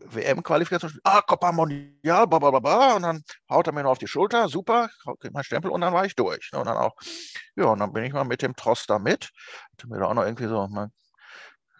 WM-Qualifikation, 0.00 0.98
ah, 1.04 1.22
Copa 1.22 1.52
Mondial, 1.52 2.26
bla, 2.26 2.38
bla, 2.38 2.58
bla, 2.58 2.96
und 2.96 3.02
dann 3.02 3.22
haut 3.50 3.66
er 3.66 3.72
mir 3.72 3.82
noch 3.82 3.92
auf 3.92 3.98
die 3.98 4.06
Schulter, 4.06 4.48
super, 4.48 4.88
kriegt 5.20 5.34
mein 5.34 5.44
Stempel 5.44 5.70
und 5.70 5.80
dann 5.80 5.92
war 5.92 6.04
ich 6.04 6.14
durch. 6.14 6.50
Ne? 6.52 6.58
Und 6.60 6.66
dann 6.66 6.76
auch, 6.76 6.94
ja, 7.56 7.66
und 7.66 7.80
dann 7.80 7.92
bin 7.92 8.04
ich 8.04 8.12
mal 8.12 8.24
mit 8.24 8.42
dem 8.42 8.54
Tross 8.56 8.86
da 8.86 8.98
mit, 8.98 9.30
hatte 9.72 9.88
mir 9.88 9.98
da 9.98 10.06
auch 10.06 10.14
noch 10.14 10.24
irgendwie 10.24 10.46
so, 10.46 10.66
man 10.68 10.90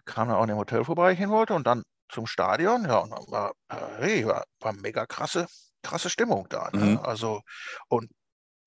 kam 0.05 0.27
dann 0.27 0.37
auch 0.37 0.43
in 0.43 0.49
dem 0.49 0.57
Hotel 0.57 0.83
vorbei, 0.83 1.13
ich 1.13 1.19
hin 1.19 1.29
wollte 1.29 1.53
und 1.53 1.65
dann 1.67 1.83
zum 2.09 2.25
Stadion, 2.25 2.85
ja, 2.85 2.97
und 2.97 3.11
dann 3.11 3.23
war, 3.27 3.53
hey, 3.99 4.25
war, 4.25 4.43
war 4.59 4.73
mega 4.73 5.05
krasse, 5.05 5.47
krasse 5.83 6.09
Stimmung 6.09 6.47
da. 6.49 6.69
Ne? 6.73 6.83
Mhm. 6.83 6.99
Also, 6.99 7.41
und 7.87 8.09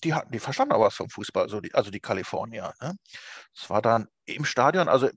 die 0.04 0.14
hatten, 0.14 0.32
die 0.32 0.38
verstanden 0.38 0.72
aber 0.74 0.86
was 0.86 0.94
vom 0.94 1.10
Fußball, 1.10 1.44
also 1.44 1.60
die, 1.60 1.74
also 1.74 1.90
die 1.90 2.00
Kalifornier. 2.00 2.72
Ne? 2.80 2.96
Es 3.54 3.70
war 3.70 3.82
dann 3.82 4.08
im 4.24 4.44
Stadion, 4.44 4.88
also 4.88 5.08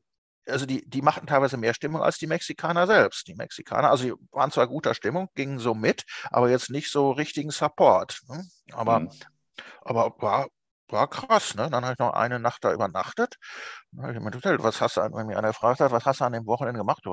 also 0.47 0.65
die, 0.65 0.87
die 0.87 1.01
machten 1.01 1.27
teilweise 1.27 1.57
mehr 1.57 1.73
Stimmung 1.73 2.01
als 2.01 2.17
die 2.17 2.27
Mexikaner 2.27 2.87
selbst. 2.87 3.27
Die 3.27 3.35
Mexikaner, 3.35 3.89
also 3.89 4.03
die 4.03 4.13
waren 4.31 4.51
zwar 4.51 4.67
guter 4.67 4.93
Stimmung, 4.93 5.29
gingen 5.35 5.59
so 5.59 5.73
mit, 5.73 6.03
aber 6.25 6.49
jetzt 6.49 6.69
nicht 6.69 6.91
so 6.91 7.11
richtigen 7.11 7.51
Support. 7.51 8.19
Ne? 8.27 8.43
Aber, 8.71 9.01
mhm. 9.01 9.09
aber 9.81 10.13
war, 10.19 10.47
war 10.89 11.09
krass. 11.09 11.55
Ne? 11.55 11.69
Dann 11.69 11.83
habe 11.83 11.93
ich 11.93 11.99
noch 11.99 12.13
eine 12.13 12.39
Nacht 12.39 12.63
da 12.63 12.73
übernachtet. 12.73 13.35
Dann 13.91 14.03
habe 14.03 14.13
ich 14.13 14.19
mir 14.19 14.31
gedacht, 14.31 14.63
was 14.63 14.81
hast 14.81 14.97
du, 14.97 15.01
wenn 15.01 15.27
mir 15.27 15.37
einer 15.37 15.49
gefragt 15.49 15.79
hat, 15.79 15.91
was 15.91 16.05
hast 16.05 16.21
du 16.21 16.25
an 16.25 16.33
dem 16.33 16.45
Wochenende 16.45 16.79
gemacht? 16.79 17.03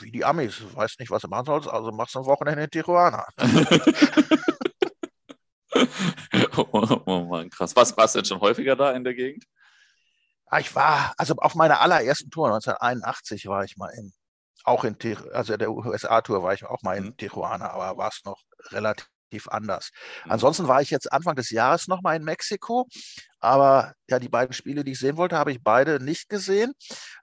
Wie 0.00 0.10
die 0.10 0.24
Amis, 0.24 0.60
weiß 0.74 0.96
nicht, 0.98 1.10
was 1.10 1.22
du 1.22 1.28
machen 1.28 1.46
sollst, 1.46 1.68
also 1.68 1.92
machst 1.92 2.14
du 2.14 2.20
ein 2.20 2.26
Wochenende 2.26 2.64
in 2.64 2.70
Tijuana. 2.70 3.26
oh, 6.56 7.00
oh 7.06 7.20
Mann, 7.24 7.50
krass. 7.50 7.74
Was 7.76 7.96
warst 7.96 8.14
du 8.14 8.18
denn 8.18 8.26
schon 8.26 8.40
häufiger 8.40 8.76
da 8.76 8.92
in 8.92 9.04
der 9.04 9.14
Gegend? 9.14 9.44
Ah, 10.46 10.58
ich 10.60 10.74
war, 10.74 11.14
also 11.16 11.34
auf 11.36 11.54
meiner 11.54 11.80
allerersten 11.80 12.30
Tour 12.30 12.46
1981 12.46 13.46
war 13.46 13.64
ich 13.64 13.76
mal 13.76 13.90
in, 13.90 14.12
auch 14.64 14.84
in, 14.84 14.96
also 15.32 15.56
der 15.56 15.70
USA-Tour 15.70 16.42
war 16.42 16.54
ich 16.54 16.64
auch 16.64 16.82
mal 16.82 16.96
in 16.96 17.04
mhm. 17.04 17.16
Tijuana, 17.16 17.70
aber 17.70 17.96
war 17.96 18.08
es 18.08 18.20
noch 18.24 18.42
relativ 18.70 19.48
anders. 19.48 19.90
Mhm. 20.24 20.32
Ansonsten 20.32 20.68
war 20.68 20.80
ich 20.80 20.90
jetzt 20.90 21.12
Anfang 21.12 21.34
des 21.34 21.50
Jahres 21.50 21.88
noch 21.88 22.02
mal 22.02 22.16
in 22.16 22.24
Mexiko, 22.24 22.86
aber 23.40 23.94
ja, 24.08 24.18
die 24.18 24.28
beiden 24.28 24.52
Spiele, 24.52 24.84
die 24.84 24.92
ich 24.92 24.98
sehen 24.98 25.16
wollte, 25.16 25.38
habe 25.38 25.52
ich 25.52 25.62
beide 25.62 26.02
nicht 26.02 26.28
gesehen, 26.28 26.72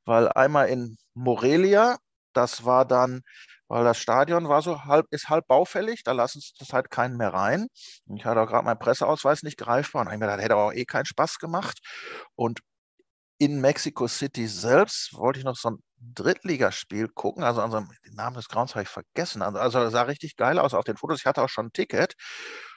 weil 0.05 0.29
einmal 0.29 0.69
in 0.69 0.97
Morelia, 1.13 1.97
das 2.33 2.65
war 2.65 2.85
dann 2.85 3.21
weil 3.71 3.85
das 3.85 3.99
Stadion 3.99 4.49
war 4.49 4.61
so 4.61 4.83
halb, 4.83 5.07
ist 5.11 5.29
halb 5.29 5.47
baufällig, 5.47 6.03
da 6.03 6.11
lassen 6.11 6.41
sie 6.41 6.51
das 6.59 6.73
halt 6.73 6.91
keinen 6.91 7.15
mehr 7.15 7.33
rein. 7.33 7.67
Ich 8.13 8.25
hatte 8.25 8.41
auch 8.41 8.47
gerade 8.47 8.65
meinen 8.65 8.79
Presseausweis 8.79 9.43
nicht 9.43 9.57
greifbar 9.57 10.01
und 10.01 10.07
ich 10.11 10.19
mir 10.19 10.25
gedacht, 10.25 10.41
hätte 10.41 10.57
auch 10.57 10.73
eh 10.73 10.83
keinen 10.83 11.05
Spaß 11.05 11.39
gemacht. 11.39 11.79
Und 12.35 12.59
in 13.41 13.59
Mexico 13.59 14.07
City 14.07 14.45
selbst 14.45 15.15
wollte 15.15 15.39
ich 15.39 15.45
noch 15.45 15.55
so 15.55 15.71
ein 15.71 15.77
Drittligaspiel 15.97 17.07
gucken. 17.07 17.43
Also, 17.43 17.59
also 17.59 17.79
den 18.05 18.13
Namen 18.13 18.35
des 18.35 18.47
Grounds 18.47 18.75
habe 18.75 18.83
ich 18.83 18.89
vergessen. 18.89 19.41
Also, 19.41 19.57
also 19.57 19.89
sah 19.89 20.03
richtig 20.03 20.35
geil 20.35 20.59
aus 20.59 20.75
auf 20.75 20.83
den 20.83 20.95
Fotos. 20.95 21.21
Ich 21.21 21.25
hatte 21.25 21.41
auch 21.41 21.49
schon 21.49 21.65
ein 21.65 21.73
Ticket. 21.73 22.13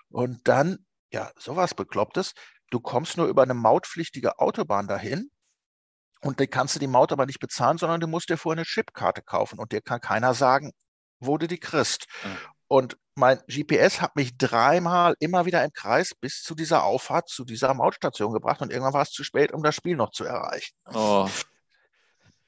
Und 0.08 0.48
dann, 0.48 0.78
ja, 1.12 1.30
sowas 1.38 1.74
Beklopptes. 1.74 2.32
Du 2.70 2.80
kommst 2.80 3.18
nur 3.18 3.26
über 3.26 3.42
eine 3.42 3.52
mautpflichtige 3.52 4.38
Autobahn 4.38 4.88
dahin. 4.88 5.30
Und 6.22 6.40
die 6.40 6.46
kannst 6.46 6.76
du 6.76 6.78
die 6.78 6.86
Maut 6.86 7.12
aber 7.12 7.26
nicht 7.26 7.40
bezahlen, 7.40 7.76
sondern 7.76 8.00
du 8.00 8.06
musst 8.06 8.30
dir 8.30 8.38
vorher 8.38 8.56
eine 8.56 8.64
Chipkarte 8.64 9.20
kaufen. 9.20 9.58
Und 9.58 9.72
dir 9.72 9.82
kann 9.82 10.00
keiner 10.00 10.32
sagen, 10.32 10.70
wo 11.20 11.36
du 11.36 11.46
die 11.46 11.58
kriegst. 11.58 12.06
Mhm. 12.24 12.36
Und 12.68 12.96
mein 13.16 13.40
GPS 13.46 14.00
hat 14.00 14.16
mich 14.16 14.36
dreimal 14.36 15.14
immer 15.20 15.46
wieder 15.46 15.64
im 15.64 15.72
Kreis 15.72 16.14
bis 16.14 16.42
zu 16.42 16.54
dieser 16.54 16.84
Auffahrt, 16.84 17.28
zu 17.28 17.44
dieser 17.44 17.72
Mautstation 17.74 18.32
gebracht 18.32 18.60
und 18.60 18.70
irgendwann 18.70 18.94
war 18.94 19.02
es 19.02 19.10
zu 19.10 19.24
spät, 19.24 19.52
um 19.52 19.62
das 19.62 19.74
Spiel 19.74 19.96
noch 19.96 20.10
zu 20.10 20.24
erreichen. 20.24 20.74
Oh. 20.92 21.28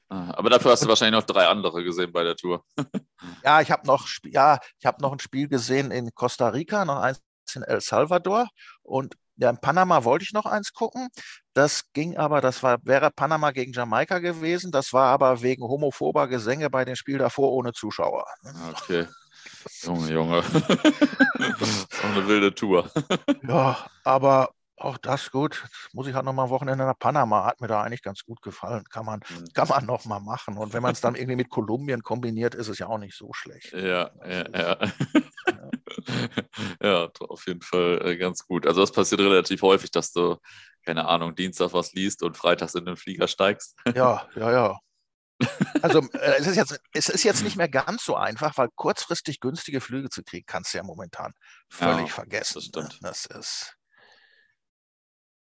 Ah, 0.09 0.33
aber 0.35 0.49
dafür 0.49 0.71
hast 0.71 0.83
du 0.83 0.87
wahrscheinlich 0.87 1.19
noch 1.19 1.25
drei 1.25 1.47
andere 1.47 1.83
gesehen 1.83 2.11
bei 2.11 2.23
der 2.23 2.35
Tour. 2.35 2.63
ja, 3.43 3.61
ich 3.61 3.71
habe 3.71 3.85
noch, 3.85 4.07
ja, 4.25 4.59
ich 4.79 4.89
noch 4.99 5.11
ein 5.11 5.19
Spiel 5.19 5.47
gesehen 5.49 5.91
in 5.91 6.11
Costa 6.13 6.49
Rica, 6.49 6.85
noch 6.85 7.01
eins 7.01 7.21
in 7.53 7.63
El 7.63 7.81
Salvador 7.81 8.47
und 8.83 9.15
ja, 9.37 9.49
in 9.49 9.59
Panama 9.59 10.03
wollte 10.03 10.23
ich 10.23 10.33
noch 10.33 10.45
eins 10.45 10.73
gucken. 10.73 11.09
Das 11.53 11.91
ging 11.93 12.17
aber, 12.17 12.41
das 12.41 12.63
war, 12.63 12.79
wäre 12.83 13.11
Panama 13.11 13.51
gegen 13.51 13.71
Jamaika 13.71 14.17
gewesen. 14.19 14.71
Das 14.71 14.93
war 14.93 15.09
aber 15.09 15.41
wegen 15.43 15.63
homophober 15.63 16.27
Gesänge 16.27 16.69
bei 16.71 16.85
dem 16.85 16.95
Spiel 16.95 17.19
davor 17.19 17.51
ohne 17.51 17.71
Zuschauer. 17.71 18.25
Okay. 18.71 19.05
Junge, 19.83 20.11
Junge. 20.11 20.41
so 21.91 22.07
eine 22.07 22.27
wilde 22.27 22.53
Tour. 22.53 22.89
ja, 23.47 23.77
aber 24.03 24.49
auch 24.77 24.97
das 24.97 25.31
gut. 25.31 25.61
Jetzt 25.63 25.93
muss 25.93 26.07
ich 26.07 26.13
halt 26.13 26.25
nochmal 26.25 26.45
ein 26.45 26.51
Wochenende 26.51 26.85
nach 26.85 26.97
Panama. 26.97 27.45
Hat 27.45 27.61
mir 27.61 27.67
da 27.67 27.81
eigentlich 27.81 28.03
ganz 28.03 28.23
gut 28.23 28.41
gefallen. 28.41 28.83
Kann 28.89 29.05
man, 29.05 29.21
mhm. 29.27 29.45
kann 29.53 29.67
man 29.67 29.85
nochmal 29.85 30.21
machen. 30.21 30.55
Und 30.57 30.73
wenn 30.73 30.83
man 30.83 30.91
es 30.91 31.01
dann 31.01 31.15
irgendwie 31.15 31.35
mit 31.35 31.49
Kolumbien 31.49 32.03
kombiniert, 32.03 32.53
ist 32.53 32.67
es 32.67 32.77
ja 32.77 32.87
auch 32.87 32.99
nicht 32.99 33.17
so 33.17 33.31
schlecht. 33.33 33.73
Ja, 33.73 34.11
ja, 34.23 34.45
ja. 34.53 34.77
ja, 36.81 37.09
auf 37.27 37.47
jeden 37.47 37.61
Fall 37.61 38.01
äh, 38.05 38.17
ganz 38.17 38.45
gut. 38.45 38.67
Also 38.67 38.81
das 38.81 38.91
passiert 38.91 39.21
relativ 39.21 39.63
häufig, 39.63 39.89
dass 39.89 40.11
du, 40.11 40.37
keine 40.85 41.07
Ahnung, 41.07 41.33
Dienstag 41.33 41.73
was 41.73 41.93
liest 41.93 42.21
und 42.21 42.37
freitags 42.37 42.75
in 42.75 42.85
den 42.85 42.97
Flieger 42.97 43.27
steigst. 43.27 43.75
Ja, 43.95 44.27
ja, 44.35 44.51
ja. 44.51 44.79
Also 45.81 45.99
äh, 46.13 46.37
es, 46.39 46.47
ist 46.47 46.55
jetzt, 46.55 46.81
es 46.93 47.09
ist 47.09 47.23
jetzt 47.23 47.43
nicht 47.43 47.55
mehr 47.55 47.69
ganz 47.69 48.03
so 48.03 48.15
einfach, 48.15 48.57
weil 48.57 48.69
kurzfristig 48.75 49.39
günstige 49.39 49.81
Flüge 49.81 50.09
zu 50.09 50.23
kriegen, 50.23 50.45
kannst 50.45 50.73
du 50.73 50.79
ja 50.79 50.83
momentan 50.83 51.33
völlig 51.69 52.07
ja, 52.07 52.13
vergessen. 52.13 52.55
Das 52.55 52.65
ne? 52.65 52.69
stimmt. 52.69 52.99
Das 53.01 53.25
ist. 53.25 53.77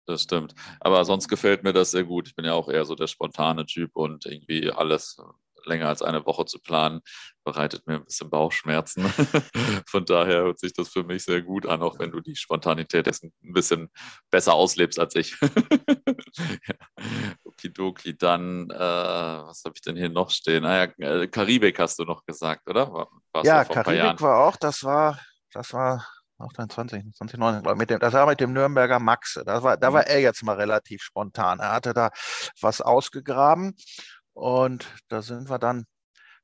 Das 0.06 0.22
stimmt. 0.22 0.54
Aber 0.82 1.04
sonst 1.06 1.28
gefällt 1.28 1.64
mir 1.64 1.74
das 1.74 1.92
sehr 1.92 2.04
gut. 2.04 2.28
Ich 2.28 2.36
bin 2.36 2.46
ja 2.46 2.54
auch 2.54 2.70
eher 2.70 2.86
so 2.86 2.96
der 2.96 3.08
spontane 3.08 3.66
Typ 3.66 3.96
und 3.96 4.26
irgendwie 4.26 4.72
alles 4.72 5.18
länger 5.66 5.88
als 5.88 6.02
eine 6.02 6.26
Woche 6.26 6.46
zu 6.46 6.60
planen, 6.60 7.02
bereitet 7.44 7.86
mir 7.88 7.96
ein 7.96 8.06
bisschen 8.06 8.30
Bauchschmerzen. 8.30 9.06
Von 9.88 10.06
daher 10.06 10.44
hört 10.44 10.60
sich 10.60 10.74
das 10.74 10.90
für 10.90 11.04
mich 11.04 11.24
sehr 11.24 11.42
gut 11.42 11.66
an, 11.66 11.82
auch 11.82 12.00
wenn 12.00 12.12
du 12.12 12.20
die 12.20 12.36
Spontanität 12.36 13.06
jetzt 13.08 13.24
ein 13.24 13.32
bisschen 13.42 13.90
besser 14.32 14.54
auslebst 14.54 15.00
als 15.00 15.16
ich. 15.16 15.40
ja. 15.42 16.76
Okidoki, 17.44 18.18
dann, 18.18 18.70
äh, 18.70 18.78
was 18.78 19.64
habe 19.64 19.74
ich 19.76 19.82
denn 19.82 19.96
hier 19.96 20.10
noch 20.10 20.30
stehen? 20.30 20.66
Ah 20.66 20.86
ja, 20.98 21.22
äh, 21.22 21.28
Karibik 21.28 21.80
hast 21.80 22.00
du 22.00 22.04
noch 22.04 22.26
gesagt, 22.26 22.70
oder? 22.70 22.92
Warst 23.32 23.46
ja, 23.46 23.64
Karibik 23.64 24.22
war 24.22 24.46
auch, 24.46 24.58
das 24.58 24.84
war, 24.84 25.20
das 25.52 25.74
war 25.74 26.06
auch 26.38 26.52
dann 26.54 26.70
20, 26.70 27.16
2019, 27.16 27.78
mit 27.78 27.90
dem, 27.90 28.00
das 28.00 28.14
war 28.14 28.26
mit 28.26 28.40
dem 28.40 28.52
Nürnberger 28.54 29.00
Maxe. 29.00 29.44
Das 29.46 29.64
war, 29.64 29.78
da 29.78 29.94
war 29.94 30.02
mhm. 30.02 30.08
er 30.10 30.20
jetzt 30.20 30.44
mal 30.44 30.56
relativ 30.56 31.02
spontan. 31.02 31.60
Er 31.60 31.72
hatte 31.72 31.94
da 31.94 32.12
was 32.62 32.82
ausgegraben 32.82 33.76
und 34.36 34.88
da 35.10 35.22
sind 35.22 35.50
wir 35.50 35.60
dann 35.60 35.86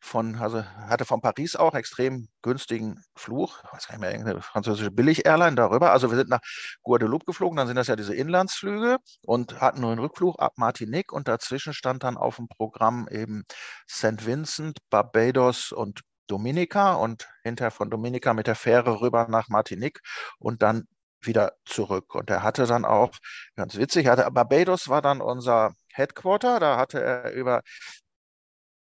von, 0.02 0.36
also 0.38 0.64
hatte 0.66 1.06
von 1.06 1.22
Paris 1.22 1.56
auch 1.56 1.76
extrem 1.76 2.28
günstigen 2.42 3.04
Flug, 3.16 3.64
weiß 3.72 3.88
gar 3.88 3.96
nicht 3.96 4.02
mehr, 4.02 4.12
irgendeine 4.12 4.42
französische 4.42 4.92
Billig-Airline 4.92 5.56
darüber. 5.56 5.92
Also 5.92 6.10
wir 6.10 6.18
sind 6.18 6.30
nach 6.30 6.40
Guadeloupe 6.84 7.26
geflogen, 7.26 7.58
dann 7.58 7.68
sind 7.68 7.76
das 7.76 7.88
ja 7.88 7.96
diese 7.96 8.16
Inlandsflüge 8.16 8.98
und 9.24 9.62
hatten 9.62 9.82
nur 9.82 9.92
einen 9.92 10.00
Rückflug 10.00 10.40
ab 10.40 10.54
Martinique 10.58 11.12
und 11.14 11.28
dazwischen 11.28 11.74
stand 11.74 12.04
dann 12.04 12.18
auf 12.18 12.38
dem 12.38 12.48
Programm 12.48 13.08
eben 13.12 13.44
St. 13.90 14.26
Vincent, 14.26 14.80
Barbados 14.90 15.72
und 15.72 16.02
Dominica 16.28 16.94
und 16.94 17.28
hinterher 17.44 17.72
von 17.72 17.90
Dominica 17.90 18.34
mit 18.34 18.48
der 18.48 18.56
Fähre 18.56 19.02
rüber 19.02 19.28
nach 19.30 19.50
Martinique 19.50 20.00
und 20.40 20.62
dann 20.64 20.86
wieder 21.22 21.54
zurück. 21.66 22.16
Und 22.16 22.30
er 22.30 22.42
hatte 22.44 22.66
dann 22.66 22.86
auch, 22.86 23.12
ganz 23.56 23.76
witzig, 23.78 24.08
hatte, 24.08 24.30
Barbados 24.32 24.90
war 24.90 25.02
dann 25.02 25.22
unser 25.22 25.74
Headquarter, 25.94 26.60
da 26.60 26.78
hatte 26.78 27.02
er 27.02 27.32
über 27.32 27.62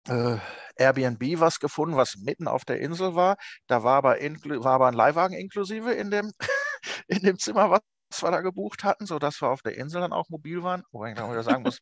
äh, 0.07 0.37
Airbnb 0.75 1.39
was 1.39 1.59
gefunden, 1.59 1.95
was 1.95 2.17
mitten 2.17 2.47
auf 2.47 2.65
der 2.65 2.79
Insel 2.79 3.15
war. 3.15 3.37
Da 3.67 3.83
war 3.83 3.97
aber, 3.97 4.15
war 4.15 4.73
aber 4.73 4.87
ein 4.87 4.93
Leihwagen 4.93 5.37
inklusive 5.37 5.93
in 5.93 6.11
dem, 6.11 6.31
in 7.07 7.19
dem 7.19 7.37
Zimmer, 7.37 7.69
was 7.69 7.81
wir 8.21 8.31
da 8.31 8.41
gebucht 8.41 8.83
hatten, 8.83 9.05
sodass 9.05 9.41
wir 9.41 9.49
auf 9.49 9.61
der 9.61 9.77
Insel 9.77 10.01
dann 10.01 10.13
auch 10.13 10.29
mobil 10.29 10.63
waren. 10.63 10.83
Wobei 10.91 11.11
ich 11.11 11.15
dann 11.15 11.31
wieder 11.31 11.43
sagen 11.43 11.63
muss, 11.63 11.79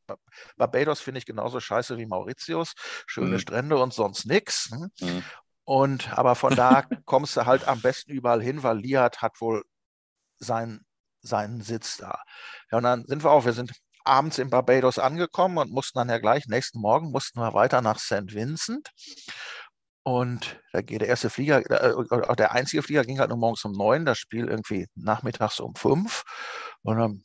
Barbados 0.58 1.00
finde 1.02 1.20
ich 1.20 1.26
genauso 1.26 1.60
scheiße 1.60 1.98
wie 1.98 2.06
Mauritius. 2.06 2.74
Schöne 3.08 3.36
mhm. 3.36 3.40
Strände 3.40 3.78
und 3.78 3.94
sonst 3.94 4.26
nichts. 4.26 4.70
Ne? 4.72 4.90
Mhm. 5.00 5.24
Und 5.64 6.18
aber 6.18 6.36
von 6.36 6.56
da 6.56 6.84
kommst 7.06 7.38
du 7.38 7.46
halt 7.46 7.68
am 7.68 7.82
besten 7.82 8.12
überall 8.12 8.42
hin, 8.42 8.64
weil 8.64 8.78
Liat 8.78 9.22
hat 9.22 9.40
wohl 9.42 9.64
sein, 10.40 10.82
seinen 11.22 11.62
Sitz 11.62 11.98
da. 11.98 12.22
Ja, 12.72 12.78
und 12.78 12.84
dann 12.84 13.06
sind 13.06 13.24
wir 13.24 13.32
auch, 13.32 13.46
wir 13.46 13.54
sind 13.54 13.72
abends 14.10 14.40
in 14.40 14.50
Barbados 14.50 15.00
angekommen 15.00 15.58
und 15.58 15.72
mussten 15.72 16.00
dann 16.00 16.10
ja 16.10 16.18
gleich, 16.18 16.48
nächsten 16.48 16.80
Morgen 16.80 17.12
mussten 17.12 17.40
wir 17.40 17.54
weiter 17.54 17.82
nach 17.82 18.00
St. 18.00 18.34
Vincent. 18.34 18.90
Und 20.04 20.60
da 20.74 20.82
geht 20.82 21.02
der 21.02 21.08
erste 21.08 21.30
Flieger, 21.30 21.60
äh, 21.70 22.36
der 22.36 22.54
einzige 22.54 22.82
Flieger 22.82 23.04
ging 23.06 23.20
halt 23.20 23.30
nur 23.30 23.38
morgens 23.38 23.64
um 23.66 23.74
neun, 23.74 24.06
das 24.06 24.18
Spiel 24.18 24.48
irgendwie 24.48 24.88
nachmittags 24.96 25.60
um 25.60 25.76
fünf. 25.76 26.24
Und 26.82 26.98
dann 26.98 27.24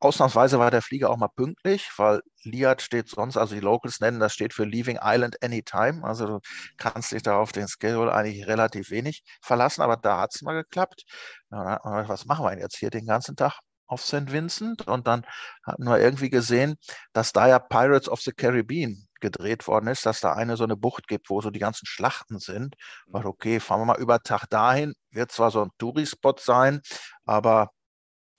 ausnahmsweise 0.00 0.58
war 0.58 0.70
der 0.70 0.82
Flieger 0.82 1.10
auch 1.10 1.16
mal 1.16 1.28
pünktlich, 1.28 1.90
weil 1.96 2.20
LIAT 2.44 2.82
steht 2.82 3.08
sonst, 3.08 3.36
also 3.36 3.54
die 3.54 3.60
Locals 3.60 4.00
nennen, 4.00 4.20
das 4.20 4.34
steht 4.34 4.52
für 4.54 4.64
Leaving 4.64 4.98
Island 5.02 5.42
Anytime. 5.42 6.04
Also 6.04 6.26
du 6.26 6.40
kannst 6.76 7.12
dich 7.12 7.22
da 7.22 7.38
auf 7.38 7.52
den 7.52 7.68
Schedule 7.68 8.12
eigentlich 8.12 8.46
relativ 8.46 8.90
wenig 8.90 9.22
verlassen, 9.42 9.82
aber 9.82 9.96
da 9.96 10.20
hat 10.20 10.34
es 10.34 10.42
mal 10.42 10.54
geklappt. 10.54 11.04
Was 11.50 12.26
machen 12.26 12.44
wir 12.44 12.58
jetzt 12.58 12.76
hier 12.78 12.90
den 12.90 13.06
ganzen 13.06 13.36
Tag? 13.36 13.60
Auf 13.86 14.02
St. 14.02 14.32
Vincent 14.32 14.86
und 14.86 15.06
dann 15.06 15.26
hatten 15.64 15.84
wir 15.84 15.98
irgendwie 15.98 16.30
gesehen, 16.30 16.76
dass 17.12 17.32
da 17.32 17.48
ja 17.48 17.58
Pirates 17.58 18.08
of 18.08 18.20
the 18.20 18.32
Caribbean 18.32 19.06
gedreht 19.20 19.66
worden 19.66 19.86
ist, 19.88 20.04
dass 20.06 20.20
da 20.20 20.34
eine 20.34 20.56
so 20.56 20.64
eine 20.64 20.76
Bucht 20.76 21.08
gibt, 21.08 21.30
wo 21.30 21.40
so 21.40 21.50
die 21.50 21.58
ganzen 21.58 21.86
Schlachten 21.86 22.38
sind. 22.38 22.76
War 23.06 23.22
mhm. 23.22 23.28
okay, 23.28 23.60
fahren 23.60 23.80
wir 23.80 23.86
mal 23.86 24.00
über 24.00 24.20
Tag 24.20 24.46
dahin. 24.50 24.94
Wird 25.10 25.32
zwar 25.32 25.50
so 25.50 25.62
ein 25.62 25.70
Touri-Spot 25.78 26.34
sein, 26.38 26.80
aber 27.24 27.70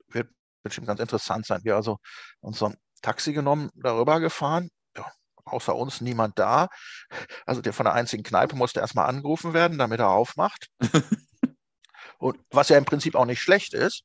wird 0.07 0.29
bestimmt 0.63 0.87
ganz 0.87 0.99
interessant 0.99 1.45
sein. 1.45 1.61
Wir 1.63 1.75
also 1.75 1.97
uns 2.39 2.59
so 2.59 2.67
ein 2.67 2.75
Taxi 3.01 3.33
genommen, 3.33 3.69
darüber 3.75 4.19
gefahren. 4.19 4.69
Ja, 4.95 5.11
außer 5.45 5.75
uns 5.75 6.01
niemand 6.01 6.37
da. 6.37 6.67
Also 7.45 7.61
der 7.61 7.73
von 7.73 7.85
der 7.85 7.93
einzigen 7.93 8.23
Kneipe 8.23 8.55
musste 8.55 8.79
erstmal 8.79 9.07
angerufen 9.07 9.53
werden, 9.53 9.77
damit 9.77 9.99
er 9.99 10.09
aufmacht. 10.09 10.67
Und 12.19 12.39
was 12.51 12.69
ja 12.69 12.77
im 12.77 12.85
Prinzip 12.85 13.15
auch 13.15 13.25
nicht 13.25 13.41
schlecht 13.41 13.73
ist. 13.73 14.03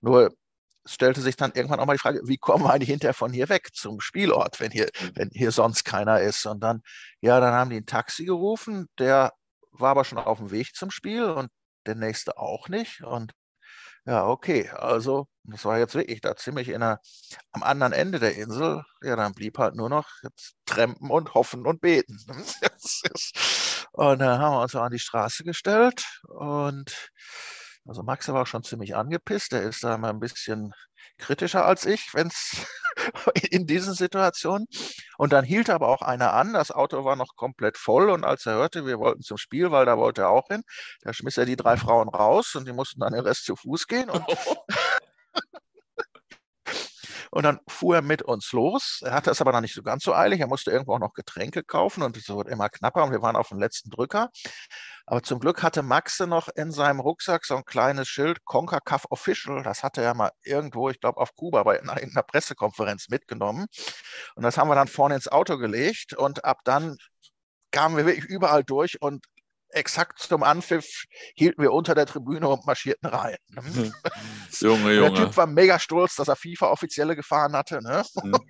Nur 0.00 0.34
stellte 0.86 1.20
sich 1.20 1.36
dann 1.36 1.52
irgendwann 1.54 1.80
auch 1.80 1.86
mal 1.86 1.94
die 1.94 2.00
Frage, 2.00 2.20
wie 2.24 2.38
kommen 2.38 2.64
wir 2.64 2.72
eigentlich 2.72 2.90
hinterher 2.90 3.14
von 3.14 3.32
hier 3.32 3.48
weg 3.48 3.70
zum 3.74 4.00
Spielort, 4.00 4.60
wenn 4.60 4.70
hier, 4.70 4.88
mhm. 5.00 5.10
wenn 5.14 5.30
hier 5.32 5.50
sonst 5.50 5.84
keiner 5.84 6.20
ist? 6.20 6.46
Und 6.46 6.60
dann, 6.60 6.82
ja, 7.20 7.40
dann 7.40 7.52
haben 7.54 7.70
die 7.70 7.76
ein 7.76 7.86
Taxi 7.86 8.24
gerufen, 8.24 8.88
der 8.98 9.32
war 9.72 9.90
aber 9.90 10.04
schon 10.04 10.18
auf 10.18 10.38
dem 10.38 10.50
Weg 10.50 10.74
zum 10.74 10.90
Spiel 10.90 11.24
und 11.24 11.50
der 11.86 11.94
nächste 11.96 12.38
auch 12.38 12.68
nicht. 12.68 13.02
Und 13.02 13.32
ja, 14.06 14.26
okay, 14.26 14.68
also 14.70 15.26
das 15.42 15.64
war 15.64 15.78
jetzt 15.78 15.94
wirklich 15.94 16.20
da 16.20 16.36
ziemlich 16.36 16.68
in 16.68 16.80
der, 16.80 17.00
am 17.52 17.62
anderen 17.62 17.92
Ende 17.92 18.18
der 18.20 18.36
Insel. 18.36 18.82
Ja, 19.02 19.16
dann 19.16 19.34
blieb 19.34 19.58
halt 19.58 19.74
nur 19.74 19.88
noch 19.88 20.08
jetzt 20.22 20.54
trampen 20.64 21.10
und 21.10 21.34
hoffen 21.34 21.66
und 21.66 21.80
beten. 21.80 22.18
und 23.92 24.18
dann 24.20 24.38
haben 24.40 24.54
wir 24.54 24.62
uns 24.62 24.74
an 24.74 24.92
die 24.92 24.98
Straße 24.98 25.44
gestellt 25.44 26.04
und 26.28 27.10
also 27.86 28.02
Max 28.02 28.28
war 28.28 28.46
schon 28.46 28.64
ziemlich 28.64 28.96
angepisst. 28.96 29.52
Er 29.52 29.62
ist 29.62 29.84
da 29.84 29.96
mal 29.98 30.10
ein 30.10 30.20
bisschen 30.20 30.72
kritischer 31.18 31.64
als 31.64 31.86
ich, 31.86 32.10
wenn 32.14 32.28
es 32.28 32.66
in 33.50 33.66
diesen 33.66 33.94
Situationen. 33.94 34.66
Und 35.18 35.32
dann 35.32 35.44
hielt 35.44 35.70
aber 35.70 35.88
auch 35.88 36.02
einer 36.02 36.32
an. 36.32 36.52
Das 36.52 36.70
Auto 36.70 37.04
war 37.04 37.16
noch 37.16 37.36
komplett 37.36 37.76
voll. 37.76 38.10
Und 38.10 38.24
als 38.24 38.46
er 38.46 38.54
hörte, 38.54 38.86
wir 38.86 38.98
wollten 38.98 39.22
zum 39.22 39.38
Spiel, 39.38 39.70
weil 39.70 39.86
da 39.86 39.96
wollte 39.96 40.22
er 40.22 40.30
auch 40.30 40.48
hin, 40.48 40.62
da 41.02 41.12
schmiss 41.12 41.36
er 41.36 41.46
die 41.46 41.56
drei 41.56 41.76
Frauen 41.76 42.08
raus 42.08 42.54
und 42.54 42.66
die 42.66 42.72
mussten 42.72 43.00
dann 43.00 43.12
den 43.12 43.22
Rest 43.22 43.44
zu 43.44 43.56
Fuß 43.56 43.86
gehen. 43.86 44.10
Und 44.10 44.24
Und 47.36 47.42
dann 47.42 47.60
fuhr 47.68 47.96
er 47.96 48.00
mit 48.02 48.22
uns 48.22 48.52
los. 48.52 49.02
Er 49.04 49.12
hatte 49.12 49.30
es 49.30 49.42
aber 49.42 49.52
noch 49.52 49.60
nicht 49.60 49.74
so 49.74 49.82
ganz 49.82 50.04
so 50.04 50.14
eilig. 50.14 50.40
Er 50.40 50.46
musste 50.46 50.70
irgendwo 50.70 50.94
auch 50.94 50.98
noch 50.98 51.12
Getränke 51.12 51.62
kaufen 51.62 52.02
und 52.02 52.16
es 52.16 52.30
wurde 52.30 52.50
immer 52.50 52.70
knapper 52.70 53.04
und 53.04 53.10
wir 53.10 53.20
waren 53.20 53.36
auf 53.36 53.50
dem 53.50 53.58
letzten 53.58 53.90
Drücker. 53.90 54.30
Aber 55.04 55.22
zum 55.22 55.38
Glück 55.38 55.62
hatte 55.62 55.82
Maxe 55.82 56.26
noch 56.26 56.48
in 56.48 56.72
seinem 56.72 56.98
Rucksack 56.98 57.44
so 57.44 57.54
ein 57.54 57.66
kleines 57.66 58.08
Schild 58.08 58.42
CONCACAF 58.46 59.04
Official. 59.10 59.62
Das 59.62 59.82
hatte 59.82 60.00
er 60.00 60.14
mal 60.14 60.30
irgendwo, 60.44 60.88
ich 60.88 60.98
glaube 60.98 61.20
auf 61.20 61.34
Kuba 61.34 61.62
bei 61.62 61.78
einer 61.78 62.22
Pressekonferenz 62.22 63.10
mitgenommen. 63.10 63.66
Und 64.34 64.42
das 64.42 64.56
haben 64.56 64.68
wir 64.68 64.74
dann 64.74 64.88
vorne 64.88 65.16
ins 65.16 65.28
Auto 65.28 65.58
gelegt 65.58 66.14
und 66.14 66.42
ab 66.46 66.60
dann 66.64 66.96
kamen 67.70 67.98
wir 67.98 68.06
wirklich 68.06 68.24
überall 68.24 68.64
durch 68.64 69.02
und 69.02 69.26
exakt 69.76 70.18
zum 70.18 70.42
Anpfiff 70.42 71.04
hielten 71.34 71.62
wir 71.62 71.72
unter 71.72 71.94
der 71.94 72.06
Tribüne 72.06 72.48
und 72.48 72.66
marschierten 72.66 73.08
rein. 73.08 73.36
Junge, 74.60 74.94
Junge. 74.94 75.10
Der 75.10 75.14
Typ 75.14 75.36
war 75.36 75.46
mega 75.46 75.78
stolz, 75.78 76.16
dass 76.16 76.28
er 76.28 76.36
FIFA-Offizielle 76.36 77.14
gefahren 77.14 77.52
hatte. 77.54 77.82
Ne? 77.82 78.04
Mhm. 78.22 78.34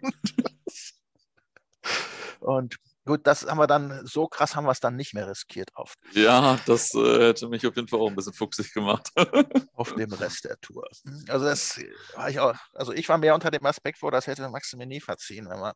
Und, 2.41 2.77
gut, 3.05 3.27
das 3.27 3.47
haben 3.47 3.59
wir 3.59 3.67
dann, 3.67 4.07
so 4.07 4.29
krass 4.29 4.55
haben 4.55 4.67
wir 4.67 4.71
es 4.71 4.81
dann 4.81 4.95
nicht 4.95 5.15
mehr 5.15 5.27
riskiert 5.27 5.71
oft. 5.75 5.99
Ja, 6.13 6.59
das 6.67 6.95
äh, 6.95 7.29
hätte 7.29 7.49
mich 7.49 7.67
auf 7.67 7.75
jeden 7.75 7.89
Fall 7.89 7.99
auch 7.99 8.09
ein 8.09 8.15
bisschen 8.15 8.35
fuchsig 8.35 8.73
gemacht. 8.73 9.11
auf 9.75 9.95
dem 9.95 10.13
Rest 10.13 10.45
der 10.45 10.57
Tour. 10.61 10.87
Also 11.29 11.47
das 11.47 11.81
war 12.15 12.31
ich 12.31 12.39
auch, 12.39 12.55
also 12.75 12.93
ich 12.93 13.09
war 13.09 13.19
mehr 13.19 13.35
unter 13.35 13.51
dem 13.51 13.65
Aspekt 13.67 13.99
vor, 13.99 14.11
das 14.11 14.27
hätte 14.27 14.49
Max 14.49 14.73
mir 14.75 14.87
nie 14.87 15.01
verziehen, 15.01 15.49
wenn 15.49 15.59
man, 15.59 15.73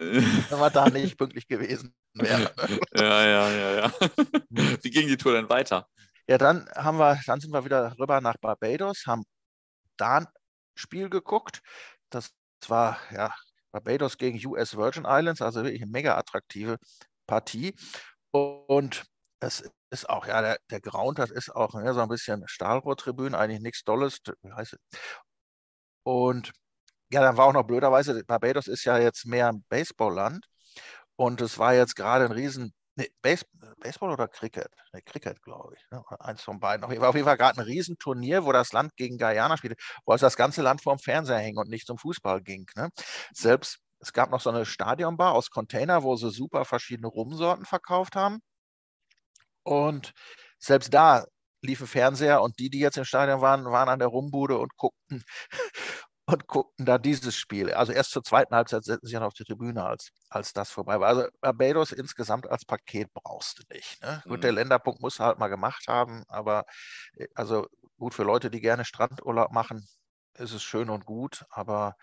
wenn 0.00 0.58
man 0.58 0.72
da 0.72 0.88
nicht 0.88 1.18
pünktlich 1.18 1.46
gewesen 1.46 1.94
wäre. 2.14 2.52
ja, 2.94 3.24
ja, 3.26 3.50
ja, 3.50 3.74
ja. 3.74 3.92
Wie 4.82 4.90
ging 4.90 5.06
die 5.06 5.16
Tour 5.16 5.34
denn 5.34 5.48
weiter? 5.48 5.86
Ja, 6.26 6.38
dann 6.38 6.68
haben 6.74 6.98
wir, 6.98 7.20
dann 7.26 7.40
sind 7.40 7.52
wir 7.52 7.64
wieder 7.64 7.94
rüber 7.98 8.20
nach 8.20 8.36
Barbados, 8.38 9.04
haben 9.06 9.24
da 9.96 10.18
ein 10.18 10.26
Spiel 10.74 11.10
geguckt. 11.10 11.60
Das 12.10 12.30
war 12.66 12.98
ja 13.12 13.34
Barbados 13.72 14.16
gegen 14.16 14.44
US 14.46 14.76
Virgin 14.76 15.04
Islands, 15.06 15.42
also 15.42 15.62
wirklich 15.62 15.82
eine 15.82 15.90
mega 15.90 16.16
attraktive 16.16 16.78
Partie. 17.26 17.74
Und 18.30 19.04
es 19.40 19.70
ist 19.90 20.08
auch, 20.08 20.26
ja, 20.26 20.40
der, 20.40 20.58
der 20.70 20.80
Ground, 20.80 21.18
das 21.18 21.30
ist 21.30 21.54
auch 21.54 21.74
ja, 21.74 21.92
so 21.92 22.00
ein 22.00 22.08
bisschen 22.08 22.44
Stahlrohrtribünen, 22.46 23.34
eigentlich 23.34 23.60
nichts 23.60 23.84
Dolles. 23.84 24.18
Wie 24.42 24.52
heißt 24.52 24.74
es? 24.74 25.00
Und 26.04 26.52
ja, 27.12 27.20
dann 27.22 27.36
war 27.36 27.46
auch 27.46 27.52
noch 27.52 27.64
blöderweise, 27.64 28.24
Barbados 28.24 28.68
ist 28.68 28.84
ja 28.84 28.98
jetzt 28.98 29.26
mehr 29.26 29.48
ein 29.48 29.64
Baseballland. 29.68 30.46
Und 31.16 31.40
es 31.40 31.58
war 31.58 31.74
jetzt 31.74 31.96
gerade 31.96 32.24
ein 32.24 32.32
riesen 32.32 32.72
Nee, 33.00 33.10
Base, 33.22 33.46
Baseball 33.78 34.10
oder 34.10 34.28
Cricket? 34.28 34.68
Nee, 34.92 35.00
Cricket, 35.02 35.40
glaube 35.42 35.74
ich. 35.74 35.90
Ne? 35.90 36.04
Eins 36.18 36.42
von 36.42 36.60
beiden. 36.60 36.84
Auf 36.84 36.92
jeden 36.92 37.24
Fall 37.24 37.36
gerade 37.38 37.58
ein 37.58 37.64
Riesenturnier, 37.64 38.44
wo 38.44 38.52
das 38.52 38.72
Land 38.72 38.94
gegen 38.96 39.16
Guyana 39.16 39.56
spielte, 39.56 39.76
wo 40.04 40.12
also 40.12 40.26
das 40.26 40.36
ganze 40.36 40.60
Land 40.60 40.82
vorm 40.82 40.98
Fernseher 40.98 41.38
hing 41.38 41.56
und 41.56 41.70
nicht 41.70 41.86
zum 41.86 41.96
Fußball 41.96 42.42
ging. 42.42 42.66
Ne? 42.76 42.90
Selbst, 43.32 43.78
es 44.00 44.12
gab 44.12 44.30
noch 44.30 44.40
so 44.40 44.50
eine 44.50 44.66
Stadionbar 44.66 45.32
aus 45.34 45.50
Container, 45.50 46.02
wo 46.02 46.16
sie 46.16 46.30
super 46.30 46.66
verschiedene 46.66 47.08
Rumsorten 47.08 47.64
verkauft 47.64 48.16
haben. 48.16 48.40
Und 49.62 50.12
selbst 50.58 50.92
da 50.92 51.24
liefen 51.62 51.86
Fernseher 51.86 52.42
und 52.42 52.58
die, 52.58 52.70
die 52.70 52.80
jetzt 52.80 52.98
im 52.98 53.04
Stadion 53.04 53.40
waren, 53.40 53.64
waren 53.64 53.88
an 53.88 53.98
der 53.98 54.08
Rumbude 54.08 54.58
und 54.58 54.76
guckten 54.76 55.22
und 56.30 56.46
guckten 56.46 56.86
da 56.86 56.98
dieses 56.98 57.36
Spiel. 57.36 57.72
Also 57.72 57.92
erst 57.92 58.10
zur 58.10 58.22
zweiten 58.22 58.54
Halbzeit 58.54 58.84
setzten 58.84 59.06
sie 59.06 59.14
dann 59.14 59.22
auf 59.22 59.34
die 59.34 59.44
Tribüne, 59.44 59.84
als, 59.84 60.10
als 60.28 60.52
das 60.52 60.70
vorbei 60.70 61.00
war. 61.00 61.08
Also 61.08 61.28
Barbados 61.40 61.92
insgesamt 61.92 62.48
als 62.48 62.64
Paket 62.64 63.12
brauchst 63.12 63.58
du 63.58 63.74
nicht. 63.74 64.02
Ne? 64.02 64.22
Mhm. 64.24 64.28
Gut, 64.30 64.44
der 64.44 64.52
Länderpunkt 64.52 65.00
muss 65.00 65.20
halt 65.20 65.38
mal 65.38 65.48
gemacht 65.48 65.86
haben, 65.88 66.24
aber 66.28 66.64
äh, 67.14 67.26
also 67.34 67.66
gut 67.98 68.14
für 68.14 68.22
Leute, 68.22 68.50
die 68.50 68.60
gerne 68.60 68.84
Strandurlaub 68.84 69.52
machen, 69.52 69.86
ist 70.34 70.52
es 70.52 70.62
schön 70.62 70.90
und 70.90 71.04
gut, 71.04 71.44
aber 71.50 71.96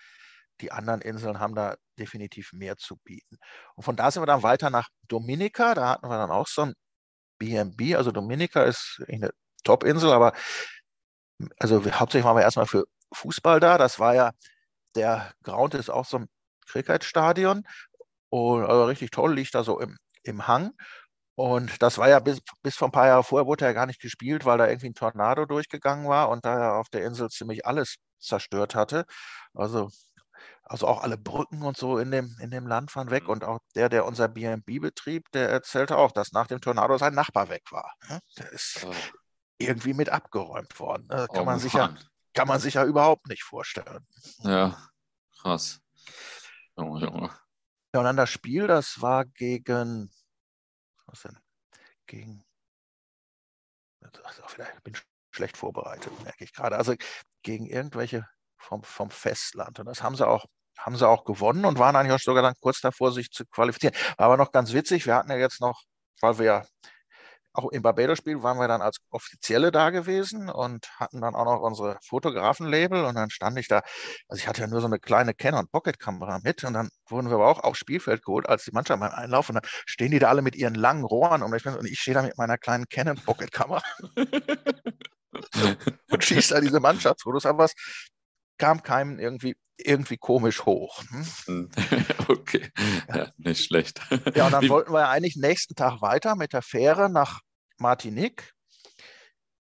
die 0.61 0.71
anderen 0.71 1.01
Inseln 1.01 1.39
haben 1.39 1.55
da 1.55 1.75
definitiv 1.99 2.51
mehr 2.53 2.77
zu 2.77 2.97
bieten. 2.97 3.37
Und 3.75 3.83
von 3.83 3.95
da 3.95 4.09
sind 4.11 4.21
wir 4.21 4.27
dann 4.27 4.43
weiter 4.43 4.69
nach 4.69 4.89
Dominica. 5.07 5.75
Da 5.75 5.89
hatten 5.89 6.07
wir 6.09 6.17
dann 6.17 6.31
auch 6.31 6.47
so 6.47 6.63
ein 6.63 6.73
BNB. 7.37 7.95
Also 7.95 8.11
Dominica 8.11 8.63
ist 8.63 9.03
eine 9.07 9.31
Top-Insel, 9.63 10.11
aber 10.11 10.33
also 11.59 11.83
hauptsächlich 11.85 12.25
waren 12.25 12.37
wir 12.37 12.41
erstmal 12.41 12.65
für 12.65 12.85
Fußball 13.13 13.59
da. 13.59 13.77
Das 13.77 13.99
war 13.99 14.15
ja, 14.15 14.31
der 14.95 15.33
Ground 15.43 15.73
ist 15.73 15.89
auch 15.89 16.05
so 16.05 16.17
ein 16.19 16.27
Cricket-Stadion. 16.67 17.63
Und 18.29 18.65
also 18.65 18.85
richtig 18.85 19.11
toll, 19.11 19.33
liegt 19.33 19.55
da 19.55 19.63
so 19.63 19.79
im, 19.79 19.97
im 20.23 20.47
Hang. 20.47 20.73
Und 21.35 21.81
das 21.83 21.99
war 21.99 22.09
ja 22.09 22.19
bis, 22.19 22.39
bis 22.63 22.75
vor 22.75 22.87
ein 22.87 22.91
paar 22.91 23.07
Jahren 23.07 23.23
vorher 23.23 23.45
wurde 23.45 23.65
ja 23.65 23.71
gar 23.71 23.85
nicht 23.85 24.01
gespielt, 24.01 24.43
weil 24.45 24.57
da 24.57 24.67
irgendwie 24.67 24.89
ein 24.89 24.95
Tornado 24.95 25.45
durchgegangen 25.45 26.07
war 26.07 26.29
und 26.29 26.43
da 26.45 26.59
ja 26.59 26.79
auf 26.79 26.89
der 26.89 27.05
Insel 27.05 27.29
ziemlich 27.29 27.65
alles 27.65 27.97
zerstört 28.17 28.73
hatte. 28.73 29.05
Also, 29.53 29.89
also 30.63 30.87
auch 30.87 31.03
alle 31.03 31.17
Brücken 31.17 31.61
und 31.61 31.77
so 31.77 31.99
in 31.99 32.09
dem, 32.09 32.35
in 32.41 32.49
dem 32.49 32.65
Land 32.65 32.95
waren 32.95 33.11
weg. 33.11 33.25
Mhm. 33.25 33.29
Und 33.29 33.43
auch 33.43 33.59
der, 33.75 33.87
der 33.87 34.05
unser 34.05 34.27
BNB 34.27 34.81
betrieb, 34.81 35.29
der 35.31 35.49
erzählte 35.49 35.97
auch, 35.97 36.11
dass 36.11 36.31
nach 36.31 36.47
dem 36.47 36.59
Tornado 36.59 36.97
sein 36.97 37.13
Nachbar 37.13 37.49
weg 37.49 37.63
war. 37.71 37.93
Ne? 38.09 38.19
Der 38.39 38.51
ist 38.51 38.83
oh. 38.83 38.91
irgendwie 39.59 39.93
mit 39.93 40.09
abgeräumt 40.09 40.79
worden. 40.79 41.05
Da 41.07 41.17
ne? 41.17 41.27
kann 41.27 41.43
oh, 41.43 41.45
man 41.45 41.59
sich 41.59 41.73
ja 41.73 41.93
kann 42.37 42.47
man 42.47 42.59
sich 42.59 42.75
ja 42.75 42.85
überhaupt 42.85 43.27
nicht 43.27 43.43
vorstellen. 43.43 44.05
Ja, 44.43 44.77
krass. 45.41 45.81
Junge, 46.77 47.03
Junge. 47.03 47.29
Ja, 47.93 47.99
und 47.99 48.05
dann 48.05 48.15
das 48.15 48.29
Spiel, 48.29 48.67
das 48.67 49.01
war 49.01 49.25
gegen 49.25 50.11
Was 51.07 51.23
denn? 51.23 51.39
Gegen. 52.05 52.45
Ich 54.03 54.83
bin 54.83 54.95
schlecht 55.31 55.57
vorbereitet, 55.57 56.13
merke 56.23 56.43
ich 56.43 56.53
gerade. 56.53 56.77
Also 56.77 56.93
gegen 57.41 57.65
irgendwelche 57.65 58.27
vom, 58.59 58.83
vom 58.83 59.09
Festland. 59.09 59.79
Und 59.79 59.87
das 59.87 60.03
haben 60.03 60.15
sie 60.15 60.27
auch 60.27 60.45
haben 60.77 60.95
sie 60.95 61.07
auch 61.07 61.25
gewonnen 61.25 61.65
und 61.65 61.79
waren 61.79 61.95
eigentlich 61.95 62.13
auch 62.13 62.19
sogar 62.19 62.43
dann 62.43 62.53
kurz 62.61 62.81
davor, 62.81 63.11
sich 63.11 63.31
zu 63.31 63.47
qualifizieren. 63.47 63.95
War 64.17 64.27
aber 64.27 64.37
noch 64.37 64.51
ganz 64.51 64.73
witzig, 64.73 65.07
wir 65.07 65.15
hatten 65.15 65.31
ja 65.31 65.37
jetzt 65.37 65.59
noch, 65.59 65.81
weil 66.21 66.37
wir 66.37 66.45
ja 66.45 66.65
auch 67.57 67.71
im 67.71 67.81
Barbados-Spiel 67.81 68.43
waren 68.43 68.59
wir 68.59 68.67
dann 68.67 68.81
als 68.81 68.97
Offizielle 69.09 69.71
da 69.71 69.89
gewesen 69.89 70.49
und 70.49 70.87
hatten 70.99 71.21
dann 71.21 71.35
auch 71.35 71.45
noch 71.45 71.61
unsere 71.61 71.97
Fotografen-Label 72.03 73.05
und 73.05 73.15
dann 73.15 73.29
stand 73.29 73.57
ich 73.57 73.67
da, 73.67 73.81
also 74.27 74.39
ich 74.39 74.47
hatte 74.47 74.61
ja 74.61 74.67
nur 74.67 74.81
so 74.81 74.87
eine 74.87 74.99
kleine 74.99 75.33
Canon 75.33 75.67
Pocket-Kamera 75.67 76.39
mit 76.43 76.63
und 76.63 76.73
dann 76.73 76.89
wurden 77.09 77.29
wir 77.29 77.35
aber 77.35 77.47
auch 77.47 77.63
aufs 77.63 77.79
Spielfeld 77.79 78.23
geholt, 78.23 78.47
als 78.47 78.65
die 78.65 78.71
Mannschaft 78.71 78.99
beim 78.99 79.11
Einlauf 79.11 79.49
und 79.49 79.55
dann 79.55 79.65
stehen 79.85 80.11
die 80.11 80.19
da 80.19 80.29
alle 80.29 80.41
mit 80.41 80.55
ihren 80.55 80.75
langen 80.75 81.03
Rohren 81.03 81.41
und 81.41 81.55
ich, 81.55 81.65
und 81.65 81.85
ich 81.85 81.99
stehe 81.99 82.15
da 82.15 82.21
mit 82.21 82.37
meiner 82.37 82.57
kleinen 82.57 82.87
Canon 82.89 83.17
Pocket-Kamera 83.17 83.81
und 86.11 86.23
schieße 86.23 86.53
da 86.53 86.61
diese 86.61 86.79
Mannschaftsfotos, 86.79 87.45
aber 87.45 87.65
es 87.65 87.73
kam 88.57 88.83
keinem 88.83 89.19
irgendwie 89.19 89.55
irgendwie 89.77 90.17
komisch 90.17 90.65
hoch. 90.65 91.03
Hm? 91.45 91.69
Okay, 92.29 92.69
ja, 93.07 93.31
nicht 93.37 93.63
schlecht. 93.63 94.01
Ja, 94.35 94.47
und 94.47 94.51
dann 94.51 94.67
wollten 94.67 94.91
wir 94.91 94.99
ja 94.99 95.09
eigentlich 95.09 95.37
nächsten 95.37 95.75
Tag 95.75 96.01
weiter 96.01 96.35
mit 96.35 96.51
der 96.51 96.61
Fähre 96.61 97.09
nach 97.09 97.39
Martinique, 97.79 98.53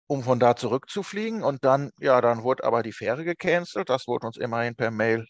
um 0.07 0.23
von 0.23 0.41
da 0.41 0.57
zurückzufliegen. 0.57 1.43
Und 1.43 1.65
dann, 1.65 1.91
ja, 2.01 2.21
dann 2.21 2.43
wurde 2.43 2.65
aber 2.65 2.83
die 2.83 2.93
Fähre 2.93 3.25
gecancelt. 3.25 3.89
Das 3.89 4.07
wurde 4.07 4.27
uns 4.27 4.37
immerhin 4.37 4.75
per 4.77 4.91
Mail, 4.91 5.27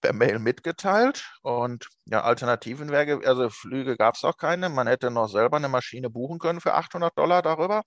per 0.00 0.12
Mail 0.12 0.38
mitgeteilt. 0.38 1.24
Und 1.42 1.88
ja, 2.06 2.22
Alternativen 2.22 2.90
wäre, 2.90 3.26
also 3.26 3.48
Flüge 3.50 3.96
gab 3.96 4.16
es 4.16 4.24
auch 4.24 4.36
keine. 4.36 4.68
Man 4.68 4.86
hätte 4.86 5.10
noch 5.10 5.28
selber 5.28 5.56
eine 5.58 5.68
Maschine 5.68 6.10
buchen 6.10 6.38
können 6.38 6.60
für 6.60 6.74
800 6.74 7.16
Dollar 7.16 7.42
darüber. 7.42 7.82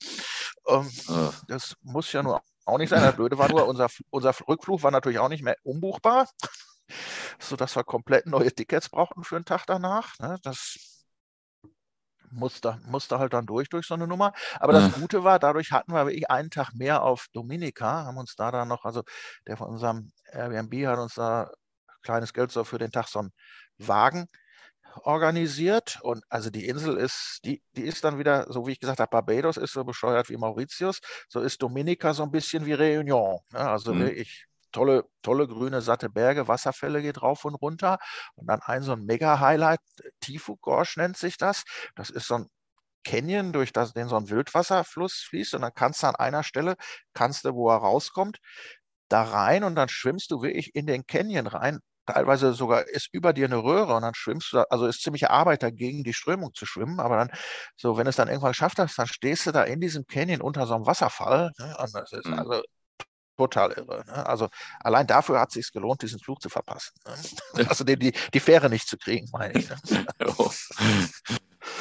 Ähm. 0.67 0.89
Das 1.47 1.75
muss 1.81 2.11
ja 2.13 2.23
nur 2.23 2.41
auch 2.67 2.77
nicht 2.77 2.89
sein. 2.89 3.01
Das 3.01 3.15
Blöde 3.15 3.37
war 3.37 3.49
nur, 3.49 3.67
unser, 3.67 3.87
unser 4.09 4.33
Rückflug 4.47 4.83
war 4.83 4.91
natürlich 4.91 5.19
auch 5.19 5.29
nicht 5.29 5.43
mehr 5.43 5.55
umbuchbar, 5.63 6.29
sodass 7.39 7.75
wir 7.75 7.83
komplett 7.83 8.25
neue 8.25 8.53
Tickets 8.53 8.89
brauchten 8.89 9.23
für 9.23 9.37
einen 9.37 9.45
Tag 9.45 9.65
danach. 9.65 10.17
Ne? 10.19 10.37
Das 10.43 10.96
musste, 12.31 12.79
musste 12.85 13.19
halt 13.19 13.33
dann 13.33 13.45
durch, 13.45 13.69
durch 13.69 13.87
so 13.87 13.93
eine 13.93 14.07
Nummer. 14.07 14.33
Aber 14.59 14.73
das 14.73 14.93
Gute 14.93 15.23
war, 15.23 15.39
dadurch 15.39 15.71
hatten 15.71 15.93
wir 15.93 16.05
wirklich 16.05 16.29
einen 16.29 16.49
Tag 16.49 16.73
mehr 16.73 17.03
auf 17.03 17.27
Dominika, 17.33 18.05
haben 18.05 18.17
uns 18.17 18.35
da 18.35 18.51
dann 18.51 18.67
noch, 18.67 18.85
also 18.85 19.03
der 19.47 19.57
von 19.57 19.69
unserem 19.69 20.11
Airbnb 20.31 20.87
hat 20.87 20.99
uns 20.99 21.15
da 21.15 21.49
kleines 22.03 22.33
Geld 22.33 22.51
so 22.51 22.63
für 22.63 22.77
den 22.77 22.91
Tag 22.91 23.07
so 23.07 23.19
einen 23.19 23.31
Wagen 23.77 24.27
organisiert. 25.03 25.99
Und 26.01 26.23
also 26.29 26.49
die 26.49 26.67
Insel 26.67 26.97
ist, 26.97 27.39
die, 27.45 27.61
die 27.75 27.83
ist 27.83 28.03
dann 28.03 28.17
wieder, 28.17 28.51
so 28.51 28.67
wie 28.67 28.71
ich 28.71 28.79
gesagt 28.79 28.99
habe, 28.99 29.09
Barbados 29.09 29.57
ist 29.57 29.73
so 29.73 29.83
bescheuert 29.83 30.29
wie 30.29 30.37
Mauritius, 30.37 30.99
so 31.29 31.41
ist 31.41 31.61
Dominica 31.61 32.13
so 32.13 32.23
ein 32.23 32.31
bisschen 32.31 32.65
wie 32.65 32.73
Réunion. 32.73 33.39
Ne? 33.51 33.59
Also 33.59 33.93
mhm. 33.93 33.99
wirklich 33.99 34.46
tolle, 34.71 35.05
tolle 35.21 35.47
grüne, 35.47 35.81
satte 35.81 36.09
Berge, 36.09 36.47
Wasserfälle 36.47 37.01
geht 37.01 37.21
rauf 37.21 37.45
und 37.45 37.55
runter. 37.55 37.97
Und 38.35 38.47
dann 38.47 38.61
ein 38.61 38.83
so 38.83 38.93
ein 38.93 39.05
Mega-Highlight, 39.05 39.79
Tifu 40.21 40.57
Gorsch 40.57 40.97
nennt 40.97 41.17
sich 41.17 41.37
das. 41.37 41.63
Das 41.95 42.09
ist 42.09 42.27
so 42.27 42.35
ein 42.35 42.47
Canyon, 43.03 43.53
durch 43.53 43.71
das, 43.71 43.93
den 43.93 44.07
so 44.07 44.17
ein 44.17 44.29
Wildwasserfluss 44.29 45.25
fließt. 45.29 45.55
Und 45.55 45.61
dann 45.61 45.73
kannst 45.73 46.03
du 46.03 46.07
an 46.07 46.15
einer 46.15 46.43
Stelle, 46.43 46.75
kannst 47.13 47.45
du, 47.45 47.53
wo 47.53 47.69
er 47.69 47.77
rauskommt, 47.77 48.39
da 49.09 49.23
rein 49.23 49.63
und 49.63 49.75
dann 49.75 49.89
schwimmst 49.89 50.31
du 50.31 50.41
wirklich 50.41 50.75
in 50.75 50.85
den 50.85 51.05
Canyon 51.07 51.47
rein. 51.47 51.79
Teilweise 52.05 52.53
sogar 52.53 52.87
ist 52.87 53.09
über 53.11 53.33
dir 53.33 53.45
eine 53.45 53.57
Röhre 53.57 53.93
und 53.95 54.01
dann 54.01 54.13
schwimmst 54.15 54.53
du, 54.53 54.57
da, 54.57 54.65
also 54.69 54.87
ist 54.87 55.01
ziemliche 55.01 55.29
Arbeit 55.29 55.63
dagegen, 55.63 56.03
die 56.03 56.13
Strömung 56.13 56.53
zu 56.53 56.65
schwimmen, 56.65 56.99
aber 57.01 57.17
dann, 57.17 57.29
so, 57.75 57.97
wenn 57.97 58.07
es 58.07 58.15
dann 58.15 58.29
irgendwann 58.29 58.51
geschafft 58.51 58.79
hast, 58.79 58.97
dann 58.97 59.07
stehst 59.07 59.45
du 59.45 59.51
da 59.51 59.63
in 59.63 59.81
diesem 59.81 60.05
Canyon 60.07 60.41
unter 60.41 60.67
so 60.67 60.75
einem 60.75 60.85
Wasserfall. 60.85 61.51
Ne? 61.59 61.75
Und 61.79 61.93
das 61.93 62.11
ist 62.13 62.27
mhm. 62.27 62.39
also 62.39 62.61
total 63.37 63.71
irre. 63.71 64.03
Ne? 64.07 64.25
Also 64.25 64.49
allein 64.79 65.07
dafür 65.07 65.39
hat 65.39 65.49
es 65.49 65.53
sich 65.55 65.71
gelohnt, 65.71 66.01
diesen 66.01 66.19
Flug 66.19 66.41
zu 66.41 66.49
verpassen. 66.49 66.93
Ne? 67.55 67.69
Also 67.69 67.83
die, 67.83 67.97
die, 67.97 68.13
die 68.33 68.39
Fähre 68.39 68.69
nicht 68.69 68.87
zu 68.87 68.97
kriegen, 68.97 69.29
meine 69.31 69.59
ich. 69.59 69.69
Ne? 69.69 70.05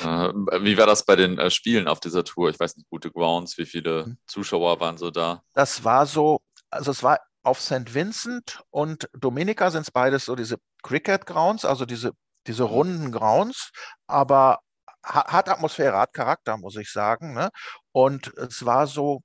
Äh, 0.03 0.33
wie 0.63 0.77
war 0.77 0.87
das 0.87 1.05
bei 1.05 1.15
den 1.15 1.39
äh, 1.39 1.49
Spielen 1.49 1.87
auf 1.87 2.01
dieser 2.01 2.25
Tour? 2.25 2.51
Ich 2.51 2.59
weiß 2.59 2.77
nicht, 2.77 2.91
gute 2.91 3.11
Grounds, 3.11 3.57
wie 3.57 3.67
viele 3.67 4.07
hm. 4.07 4.19
Zuschauer 4.27 4.81
waren 4.81 4.99
so 4.99 5.13
da? 5.13 5.43
Das 5.53 5.85
war 5.85 6.07
so, 6.07 6.41
also 6.71 6.91
es 6.91 7.05
war 7.05 7.21
auf 7.45 7.61
St. 7.61 7.95
Vincent 7.95 8.63
und 8.71 9.09
Dominica 9.13 9.71
sind 9.71 9.83
es 9.83 9.93
beides 9.93 10.25
so 10.25 10.35
diese 10.35 10.57
Cricket 10.83 11.25
Grounds, 11.25 11.65
also 11.65 11.87
diese, 11.87 12.11
diese 12.49 12.65
mhm. 12.65 12.71
runden 12.71 13.13
Grounds, 13.13 13.71
aber 14.09 14.59
hat 15.05 15.49
Atmosphäre, 15.49 15.99
hat 15.99 16.13
Charakter, 16.13 16.57
muss 16.57 16.77
ich 16.77 16.91
sagen. 16.91 17.35
Ne? 17.35 17.51
Und 17.93 18.35
es 18.37 18.65
war 18.65 18.89
so 18.89 19.23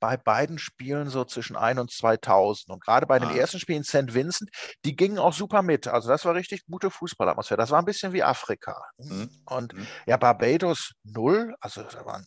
bei 0.00 0.16
beiden 0.16 0.58
Spielen 0.58 1.08
so 1.08 1.24
zwischen 1.24 1.56
1 1.56 1.78
und 1.78 1.92
2000. 1.92 2.70
Und 2.70 2.82
gerade 2.82 3.06
bei 3.06 3.18
den 3.18 3.28
ah. 3.28 3.34
ersten 3.34 3.60
Spielen 3.60 3.84
St. 3.84 4.14
Vincent, 4.14 4.50
die 4.84 4.96
gingen 4.96 5.18
auch 5.18 5.34
super 5.34 5.62
mit. 5.62 5.86
Also 5.86 6.08
das 6.08 6.24
war 6.24 6.34
richtig 6.34 6.64
gute 6.66 6.90
Fußballatmosphäre. 6.90 7.58
Das 7.58 7.70
war 7.70 7.78
ein 7.78 7.84
bisschen 7.84 8.12
wie 8.12 8.22
Afrika. 8.22 8.82
Mhm. 8.98 9.30
Und 9.44 9.74
mhm. 9.74 9.86
ja, 10.06 10.16
Barbados 10.16 10.92
null, 11.04 11.54
also 11.60 11.82
da 11.82 12.04
waren 12.04 12.26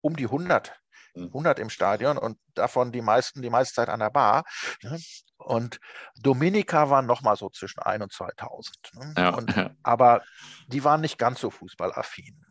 um 0.00 0.16
die 0.16 0.24
100 0.24 0.72
100 1.14 1.58
im 1.58 1.70
Stadion 1.70 2.18
und 2.18 2.38
davon 2.54 2.92
die 2.92 3.02
meisten 3.02 3.42
die 3.42 3.50
meiste 3.50 3.74
Zeit 3.74 3.88
an 3.88 4.00
der 4.00 4.10
Bar. 4.10 4.44
Ne? 4.82 4.98
Und 5.38 5.78
Dominika 6.20 6.90
waren 6.90 7.06
nochmal 7.06 7.36
so 7.36 7.48
zwischen 7.50 7.80
1 7.80 8.02
und 8.02 8.12
2000. 8.12 8.76
Ne? 8.94 9.14
Ja, 9.16 9.30
und, 9.30 9.56
ja. 9.56 9.70
Aber 9.82 10.22
die 10.66 10.84
waren 10.84 11.00
nicht 11.00 11.18
ganz 11.18 11.40
so 11.40 11.50
fußballaffin. 11.50 12.44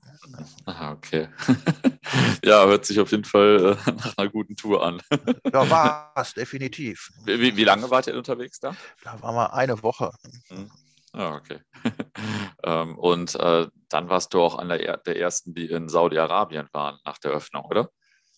Aha, 0.66 0.92
okay. 0.92 1.30
ja, 2.44 2.66
hört 2.66 2.86
sich 2.86 3.00
auf 3.00 3.12
jeden 3.12 3.24
Fall 3.24 3.78
äh, 3.86 3.92
nach 3.92 4.18
einer 4.18 4.30
guten 4.30 4.56
Tour 4.56 4.84
an. 4.86 5.02
ja, 5.54 5.70
war 5.70 6.14
es, 6.16 6.34
definitiv. 6.34 7.10
Wie, 7.26 7.56
wie, 7.56 7.64
lange 7.64 7.90
wart 7.90 8.08
ihr 8.08 8.16
unterwegs 8.16 8.60
da? 8.60 8.76
Da 9.04 9.22
waren 9.22 9.36
wir 9.36 9.54
eine 9.54 9.82
Woche. 9.84 10.12
Mhm. 10.50 10.72
Ah, 11.14 11.36
okay. 11.36 11.60
ähm, 12.64 12.98
und 12.98 13.36
äh, 13.36 13.68
dann 13.90 14.10
warst 14.10 14.34
du 14.34 14.42
auch 14.42 14.56
einer 14.56 14.78
der, 14.78 14.98
der 14.98 15.20
ersten, 15.20 15.54
die 15.54 15.66
in 15.66 15.90
Saudi-Arabien 15.90 16.68
waren 16.74 17.00
nach 17.06 17.18
der 17.18 17.32
Öffnung, 17.32 17.66
oder? 17.66 17.90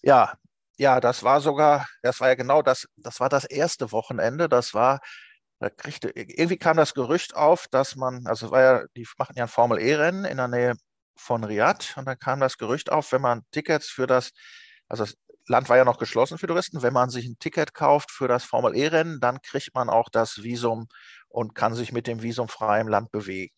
Ja, 0.01 0.33
ja, 0.77 1.01
das 1.01 1.23
war 1.23 1.41
sogar, 1.41 1.87
das 2.03 2.21
war 2.21 2.29
ja 2.29 2.35
genau 2.35 2.61
das, 2.61 2.87
das 2.95 3.19
war 3.19 3.27
das 3.27 3.43
erste 3.43 3.91
Wochenende. 3.91 4.47
Das 4.47 4.73
war, 4.73 5.01
da 5.59 5.69
kriegte, 5.69 6.09
irgendwie 6.15 6.57
kam 6.57 6.77
das 6.77 6.93
Gerücht 6.93 7.35
auf, 7.35 7.67
dass 7.67 7.97
man, 7.97 8.25
also 8.27 8.51
war 8.51 8.61
ja, 8.61 8.85
die 8.95 9.05
machen 9.17 9.35
ja 9.35 9.43
ein 9.43 9.49
Formel 9.49 9.79
E-Rennen 9.79 10.23
in 10.23 10.37
der 10.37 10.47
Nähe 10.47 10.75
von 11.19 11.43
Riyadh 11.43 11.97
und 11.97 12.05
dann 12.05 12.17
kam 12.17 12.39
das 12.39 12.57
Gerücht 12.57 12.91
auf, 12.91 13.11
wenn 13.11 13.21
man 13.21 13.43
Tickets 13.51 13.89
für 13.89 14.07
das, 14.07 14.31
also 14.87 15.03
das 15.05 15.15
Land 15.47 15.69
war 15.69 15.77
ja 15.77 15.85
noch 15.85 15.97
geschlossen 15.97 16.37
für 16.37 16.47
Touristen, 16.47 16.81
wenn 16.81 16.93
man 16.93 17.09
sich 17.09 17.25
ein 17.25 17.39
Ticket 17.39 17.73
kauft 17.73 18.11
für 18.11 18.27
das 18.27 18.43
Formel 18.43 18.75
E-Rennen, 18.75 19.19
dann 19.19 19.41
kriegt 19.41 19.73
man 19.73 19.89
auch 19.89 20.09
das 20.09 20.43
Visum 20.43 20.87
und 21.27 21.55
kann 21.55 21.73
sich 21.73 21.91
mit 21.91 22.07
dem 22.07 22.21
Visum 22.21 22.47
frei 22.47 22.79
im 22.81 22.87
Land 22.87 23.11
bewegen. 23.11 23.55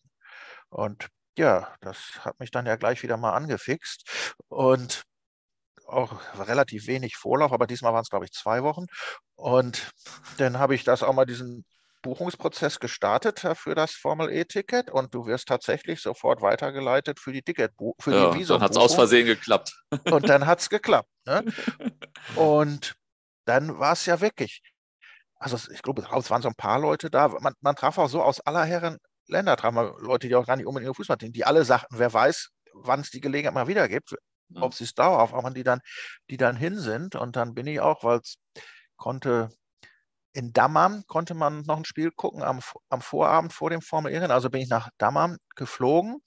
Und 0.70 1.08
ja, 1.36 1.74
das 1.80 1.98
hat 2.24 2.40
mich 2.40 2.50
dann 2.50 2.66
ja 2.66 2.76
gleich 2.76 3.02
wieder 3.02 3.16
mal 3.16 3.32
angefixt. 3.32 4.34
Und 4.48 5.02
auch 5.86 6.20
relativ 6.38 6.86
wenig 6.86 7.16
Vorlauf, 7.16 7.52
aber 7.52 7.66
diesmal 7.66 7.92
waren 7.92 8.02
es, 8.02 8.10
glaube 8.10 8.24
ich, 8.24 8.32
zwei 8.32 8.62
Wochen. 8.62 8.86
Und 9.34 9.90
dann 10.38 10.58
habe 10.58 10.74
ich 10.74 10.84
das 10.84 11.02
auch 11.02 11.12
mal 11.12 11.26
diesen 11.26 11.64
Buchungsprozess 12.02 12.80
gestartet 12.80 13.40
für 13.56 13.74
das 13.74 13.92
Formel 13.92 14.30
E-Ticket 14.30 14.90
und 14.90 15.14
du 15.14 15.26
wirst 15.26 15.48
tatsächlich 15.48 16.00
sofort 16.02 16.42
weitergeleitet 16.42 17.20
für 17.20 17.32
die 17.32 17.42
Ticket 17.42 17.72
für 18.00 18.12
ja, 18.12 18.30
die 18.30 18.40
Visum. 18.40 18.56
Dann 18.56 18.64
hat 18.64 18.72
es 18.72 18.76
aus 18.76 18.94
Versehen 18.94 19.26
geklappt. 19.26 19.72
Und 20.10 20.28
dann 20.28 20.46
hat 20.46 20.60
es 20.60 20.68
geklappt. 20.68 21.08
Ne? 21.24 21.44
Und 22.36 22.94
dann 23.44 23.78
war 23.78 23.92
es 23.92 24.06
ja 24.06 24.20
wirklich. 24.20 24.60
Also 25.36 25.58
ich 25.72 25.82
glaube, 25.82 26.02
es 26.02 26.30
waren 26.30 26.42
so 26.42 26.48
ein 26.48 26.54
paar 26.54 26.78
Leute 26.78 27.10
da. 27.10 27.28
Man, 27.28 27.54
man 27.60 27.76
traf 27.76 27.98
auch 27.98 28.08
so 28.08 28.22
aus 28.22 28.40
aller 28.40 28.64
Herren 28.64 28.98
Länder, 29.28 29.56
traf 29.56 29.72
man 29.72 29.92
Leute, 29.98 30.28
die 30.28 30.34
auch 30.34 30.46
gar 30.46 30.56
nicht 30.56 30.66
unbedingt 30.66 30.88
im 30.88 30.94
Fußball 30.94 31.16
sind, 31.20 31.34
die 31.34 31.44
alle 31.44 31.64
sagten, 31.64 31.98
wer 31.98 32.12
weiß, 32.12 32.50
wann 32.74 33.00
es 33.00 33.10
die 33.10 33.20
Gelegenheit 33.20 33.54
mal 33.54 33.68
wieder 33.68 33.88
gibt 33.88 34.14
ob 34.60 34.74
sie 34.74 34.84
es 34.84 34.94
dauerhaft 34.94 35.34
machen, 35.34 35.54
die 35.54 35.62
dann, 35.62 35.80
die 36.30 36.36
dann 36.36 36.56
hin 36.56 36.78
sind. 36.78 37.14
Und 37.14 37.36
dann 37.36 37.54
bin 37.54 37.66
ich 37.66 37.80
auch, 37.80 38.04
weil 38.04 38.18
es 38.18 38.36
konnte 38.96 39.50
in 40.32 40.52
Dammam 40.52 41.04
konnte 41.06 41.34
man 41.34 41.62
noch 41.62 41.76
ein 41.76 41.84
Spiel 41.84 42.10
gucken 42.10 42.42
am, 42.42 42.60
am 42.88 43.00
Vorabend 43.00 43.52
vor 43.52 43.70
dem 43.70 43.82
Formel 43.82 44.12
E. 44.12 44.18
Also 44.18 44.50
bin 44.50 44.62
ich 44.62 44.68
nach 44.68 44.90
Dammam 44.98 45.36
geflogen 45.56 46.22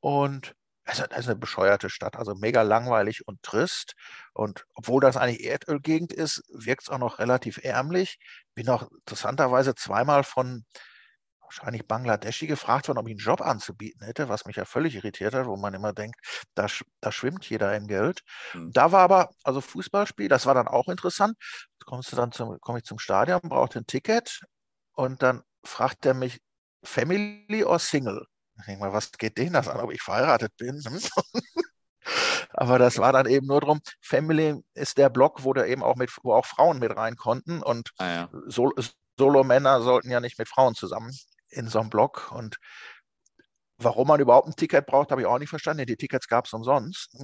und 0.00 0.54
es 0.84 0.98
ist 0.98 1.12
eine 1.12 1.36
bescheuerte 1.36 1.90
Stadt, 1.90 2.16
also 2.16 2.34
mega 2.34 2.62
langweilig 2.62 3.26
und 3.26 3.42
trist. 3.42 3.94
Und 4.34 4.66
obwohl 4.74 5.00
das 5.00 5.16
eigentlich 5.16 5.44
Erdölgegend 5.44 6.12
ist, 6.12 6.42
wirkt 6.52 6.82
es 6.82 6.88
auch 6.88 6.98
noch 6.98 7.18
relativ 7.20 7.58
ärmlich. 7.62 8.18
Bin 8.54 8.68
auch 8.68 8.88
interessanterweise 8.90 9.74
zweimal 9.76 10.24
von 10.24 10.64
wahrscheinlich 11.56 11.86
Bangladeschi 11.86 12.46
gefragt 12.46 12.88
worden, 12.88 12.98
ob 12.98 13.06
ich 13.06 13.12
einen 13.12 13.18
Job 13.18 13.40
anzubieten 13.40 14.04
hätte, 14.04 14.28
was 14.28 14.46
mich 14.46 14.56
ja 14.56 14.64
völlig 14.64 14.94
irritiert 14.94 15.34
hat, 15.34 15.46
wo 15.46 15.56
man 15.56 15.74
immer 15.74 15.92
denkt, 15.92 16.18
da, 16.54 16.66
da 17.00 17.12
schwimmt 17.12 17.48
jeder 17.48 17.74
in 17.76 17.86
Geld. 17.86 18.22
Mhm. 18.54 18.72
Da 18.72 18.92
war 18.92 19.00
aber, 19.00 19.30
also 19.44 19.60
Fußballspiel, 19.60 20.28
das 20.28 20.46
war 20.46 20.54
dann 20.54 20.68
auch 20.68 20.88
interessant. 20.88 21.36
Kommst 21.84 22.12
du 22.12 22.16
dann 22.16 22.32
zum, 22.32 22.58
komme 22.60 22.78
ich 22.78 22.84
zum 22.84 22.98
Stadion, 22.98 23.40
brauchte 23.42 23.80
ein 23.80 23.86
Ticket 23.86 24.40
und 24.92 25.22
dann 25.22 25.42
fragt 25.64 26.06
er 26.06 26.14
mich, 26.14 26.40
Family 26.82 27.64
or 27.64 27.78
Single? 27.78 28.26
Ich 28.58 28.66
denke 28.66 28.84
mal, 28.84 28.92
was 28.92 29.12
geht 29.12 29.38
denen 29.38 29.52
das 29.52 29.68
an, 29.68 29.80
ob 29.80 29.92
ich 29.92 30.02
verheiratet 30.02 30.56
bin? 30.56 30.82
Aber 32.54 32.78
das 32.78 32.98
war 32.98 33.12
dann 33.12 33.26
eben 33.26 33.46
nur 33.46 33.60
drum. 33.60 33.80
Family 34.00 34.60
ist 34.74 34.98
der 34.98 35.08
Block, 35.08 35.44
wo 35.44 35.52
da 35.52 35.64
eben 35.64 35.82
auch 35.82 35.96
mit, 35.96 36.12
wo 36.22 36.34
auch 36.34 36.44
Frauen 36.44 36.78
mit 36.80 36.94
rein 36.96 37.16
konnten 37.16 37.62
und 37.62 37.90
ah, 37.98 38.06
ja. 38.06 38.30
Sol 38.46 38.72
Solo-Männer 39.18 39.82
sollten 39.82 40.10
ja 40.10 40.20
nicht 40.20 40.38
mit 40.38 40.48
Frauen 40.48 40.74
zusammen 40.74 41.12
in 41.52 41.68
so 41.68 41.80
einem 41.80 41.90
Block. 41.90 42.32
Und 42.32 42.58
warum 43.78 44.08
man 44.08 44.20
überhaupt 44.20 44.48
ein 44.48 44.56
Ticket 44.56 44.86
braucht, 44.86 45.10
habe 45.10 45.20
ich 45.20 45.26
auch 45.26 45.38
nicht 45.38 45.50
verstanden. 45.50 45.86
Die 45.86 45.96
Tickets 45.96 46.28
gab 46.28 46.46
es 46.46 46.52
umsonst. 46.52 47.16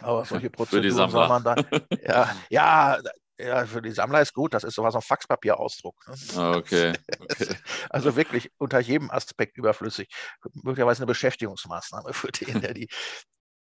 Aber 0.00 0.24
solche 0.24 0.50
Prozeduren 0.50 1.10
soll 1.10 1.28
man 1.28 1.44
dann. 1.44 1.64
Ja, 2.02 2.36
ja, 2.50 2.98
ja, 3.38 3.66
für 3.66 3.82
die 3.82 3.90
Sammler 3.90 4.22
ist 4.22 4.32
gut. 4.32 4.54
Das 4.54 4.64
ist 4.64 4.74
sowas 4.74 4.94
ein 4.94 5.02
Faxpapierausdruck. 5.02 5.96
Ne? 6.08 6.14
Ah, 6.36 6.56
okay. 6.56 6.94
okay. 7.18 7.54
Also 7.90 8.16
wirklich 8.16 8.50
unter 8.58 8.80
jedem 8.80 9.10
Aspekt 9.10 9.58
überflüssig. 9.58 10.08
Möglicherweise 10.54 11.00
eine 11.00 11.06
Beschäftigungsmaßnahme 11.06 12.12
für 12.12 12.32
den, 12.32 12.60
der 12.60 12.74
die, 12.74 12.88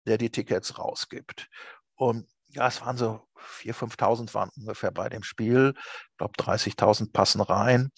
der 0.06 0.18
die 0.18 0.30
Tickets 0.30 0.78
rausgibt. 0.78 1.48
Und 1.96 2.28
ja, 2.50 2.68
es 2.68 2.82
waren 2.82 2.98
so 2.98 3.22
4.000, 3.38 3.96
5.000 3.96 4.34
waren 4.34 4.50
ungefähr 4.58 4.92
bei 4.92 5.08
dem 5.08 5.24
Spiel. 5.24 5.74
Ich 5.76 6.18
glaube, 6.18 6.34
30.000 6.38 7.14
passen 7.14 7.42
rein. 7.42 7.92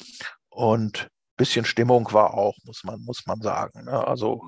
Und 0.50 1.10
bisschen 1.44 1.66
Stimmung 1.66 2.12
war 2.14 2.34
auch, 2.34 2.56
muss 2.64 2.84
man, 2.84 3.02
muss 3.02 3.26
man 3.26 3.42
sagen. 3.42 3.84
Ne? 3.84 4.08
Also 4.08 4.42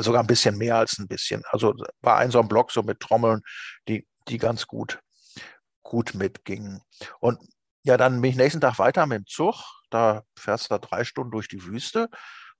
sogar 0.00 0.22
ein 0.22 0.26
bisschen 0.26 0.56
mehr 0.56 0.76
als 0.76 0.98
ein 0.98 1.06
bisschen. 1.06 1.42
Also 1.50 1.74
war 2.00 2.16
ein 2.16 2.30
so 2.30 2.40
ein 2.40 2.48
Block 2.48 2.70
so 2.72 2.82
mit 2.82 3.00
Trommeln, 3.00 3.42
die, 3.88 4.06
die 4.28 4.38
ganz 4.38 4.66
gut, 4.66 5.00
gut 5.82 6.14
mitgingen. 6.14 6.82
Und 7.20 7.38
ja, 7.82 7.96
dann 7.96 8.20
bin 8.20 8.30
ich 8.30 8.36
nächsten 8.36 8.60
Tag 8.60 8.78
weiter 8.78 9.06
mit 9.06 9.18
dem 9.18 9.26
Zug. 9.26 9.54
Da 9.90 10.22
fährst 10.38 10.70
du 10.70 10.78
drei 10.78 11.04
Stunden 11.04 11.30
durch 11.30 11.48
die 11.48 11.62
Wüste. 11.64 12.08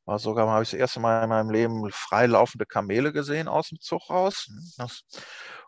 War 0.05 0.19
sogar 0.19 0.45
mal 0.45 0.55
habe 0.55 0.65
ich 0.65 0.71
das 0.71 0.81
erste 0.81 1.01
Mal 1.01 1.23
in 1.23 1.29
meinem 1.29 1.51
Leben 1.51 1.91
freilaufende 1.91 2.67
Kamele 2.67 3.13
gesehen 3.13 3.49
aus 3.49 3.69
dem 3.69 3.81
Zug 3.81 4.11
raus. 4.11 4.51
Das, 4.77 5.03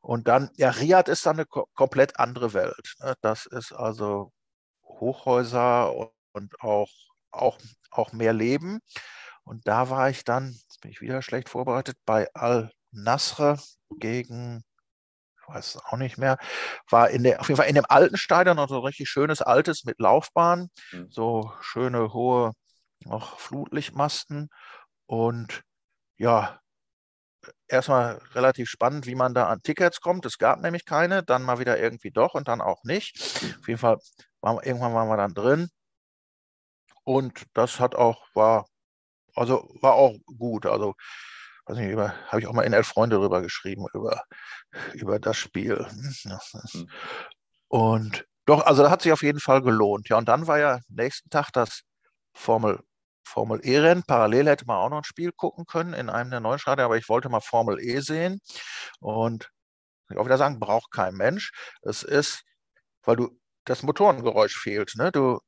und 0.01 0.29
dann, 0.29 0.51
ja, 0.57 0.71
Riyadh 0.71 1.11
ist 1.11 1.25
dann 1.25 1.37
eine 1.37 1.47
komplett 1.47 2.19
andere 2.19 2.53
Welt. 2.53 2.95
Ne? 3.01 3.15
Das 3.23 3.47
ist 3.47 3.73
also 3.73 4.33
Hochhäuser 4.85 5.95
und 6.33 6.61
auch, 6.61 6.91
auch, 7.33 7.59
auch 7.91 8.13
mehr 8.13 8.33
Leben. 8.33 8.81
Und 9.45 9.67
da 9.67 9.91
war 9.91 10.11
ich 10.11 10.25
dann, 10.25 10.51
jetzt 10.51 10.81
bin 10.81 10.91
ich 10.91 11.01
wieder 11.01 11.23
schlecht 11.23 11.49
vorbereitet, 11.49 11.97
bei 12.07 12.29
Al-Nasr 12.35 13.59
gegen, 13.99 14.63
ich 15.41 15.49
weiß 15.49 15.75
es 15.75 15.85
auch 15.85 15.97
nicht 15.97 16.19
mehr, 16.19 16.39
war 16.89 17.11
in 17.11 17.25
der, 17.25 17.41
auf 17.41 17.49
jeden 17.49 17.59
Fall 17.59 17.69
in 17.69 17.75
dem 17.75 17.87
alten 17.89 18.17
Stadion, 18.17 18.59
also 18.59 18.81
richtig 18.81 19.09
schönes 19.09 19.43
altes 19.43 19.85
mit 19.85 19.99
Laufbahn, 19.99 20.69
mhm. 20.93 21.09
so 21.11 21.53
schöne 21.61 22.13
hohe 22.13 22.53
auch 23.09 23.39
Flutlichtmasten 23.41 24.49
und 25.07 25.63
ja, 26.19 26.61
erstmal 27.69 28.21
relativ 28.35 28.69
spannend, 28.69 29.07
wie 29.07 29.15
man 29.15 29.35
da 29.35 29.49
an 29.49 29.63
Tickets 29.63 30.01
kommt. 30.01 30.27
Es 30.27 30.39
gab 30.39 30.61
nämlich 30.61 30.85
keine, 30.85 31.23
dann 31.23 31.43
mal 31.43 31.59
wieder 31.59 31.79
irgendwie 31.79 32.11
doch 32.11 32.35
und 32.35 32.49
dann 32.49 32.61
auch 32.61 32.85
nicht. 32.85 33.19
Auf 33.61 33.69
jeden 33.69 33.81
Fall, 33.81 33.99
waren, 34.41 34.63
irgendwann 34.63 34.95
waren 34.95 35.09
wir 35.09 35.17
dann 35.17 35.35
drin. 35.35 35.69
Und 37.05 37.45
das 37.55 37.81
hat 37.81 37.95
auch, 37.95 38.27
war 38.35 38.67
also 39.35 39.69
war 39.81 39.95
auch 39.95 40.17
gut. 40.39 40.67
Also, 40.67 40.95
weiß 41.67 41.79
nicht, 41.79 41.97
habe 41.97 42.41
ich 42.41 42.47
auch 42.47 42.53
mal 42.53 42.63
in 42.63 42.73
Elf 42.73 42.89
Freunde 42.89 43.17
drüber 43.17 43.43
geschrieben, 43.43 43.87
über, 43.95 44.23
über 44.95 45.19
das 45.19 45.37
Spiel. 45.37 45.87
Und 47.69 48.27
doch, 48.47 48.65
also 48.67 48.83
da 48.83 48.91
hat 48.91 49.03
sich 49.03 49.13
auf 49.13 49.23
jeden 49.23 49.41
Fall 49.41 49.63
gelohnt. 49.63 50.09
Ja, 50.09 50.19
und 50.19 50.29
dann 50.29 50.47
war 50.47 50.59
ja 50.59 50.81
nächsten 50.89 51.31
Tag 51.31 51.51
das 51.53 51.83
Formel, 52.35 52.81
Formel 53.25 53.61
E-Rennen. 53.65 54.03
Parallel 54.07 54.49
hätte 54.49 54.67
man 54.67 54.79
auch 54.79 54.91
noch 54.91 54.99
ein 54.99 55.05
Spiel 55.05 55.33
gucken 55.33 55.65
können 55.67 55.95
in 55.95 56.11
einem 56.11 56.31
der 56.31 56.41
neuen 56.41 56.59
Stadien, 56.59 56.85
aber 56.85 56.97
ich 56.97 57.09
wollte 57.09 57.29
mal 57.29 57.41
Formel 57.41 57.81
E 57.81 58.01
sehen. 58.01 58.41
Und 59.01 59.51
ich 60.11 60.19
auch 60.19 60.27
wieder 60.27 60.39
sagen, 60.39 60.61
braucht 60.61 60.91
kein 60.93 61.15
Mensch. 61.15 61.53
Es 61.83 62.03
ist, 62.03 62.43
weil 63.05 63.17
du 63.17 63.41
das 63.65 63.83
Motorengeräusch 63.83 64.59
fehlt. 64.59 64.95
Ne? 64.97 65.13
Du 65.13 65.41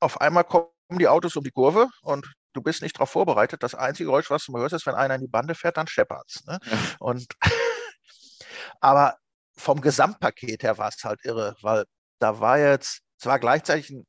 auf 0.00 0.20
einmal 0.20 0.44
kommen 0.44 0.73
die 0.90 1.08
Autos 1.08 1.36
um 1.36 1.44
die 1.44 1.50
Kurve 1.50 1.88
und 2.02 2.32
du 2.52 2.62
bist 2.62 2.82
nicht 2.82 2.96
darauf 2.96 3.10
vorbereitet. 3.10 3.62
Das 3.62 3.74
einzige 3.74 4.06
Geräusch, 4.06 4.30
was 4.30 4.44
du 4.44 4.56
hörst, 4.56 4.74
ist, 4.74 4.86
wenn 4.86 4.94
einer 4.94 5.14
in 5.16 5.22
die 5.22 5.28
Bande 5.28 5.54
fährt, 5.54 5.76
dann 5.76 5.86
scheppert's. 5.86 6.44
Ne? 6.46 6.58
Ja. 6.64 6.78
Und 6.98 7.26
aber 8.80 9.16
vom 9.56 9.80
Gesamtpaket 9.80 10.62
her 10.62 10.78
war 10.78 10.88
es 10.88 11.02
halt 11.04 11.20
irre, 11.24 11.56
weil 11.62 11.84
da 12.18 12.40
war 12.40 12.58
jetzt, 12.58 13.00
es 13.18 13.26
war 13.26 13.38
gleichzeitig 13.38 13.90
ein 13.90 14.06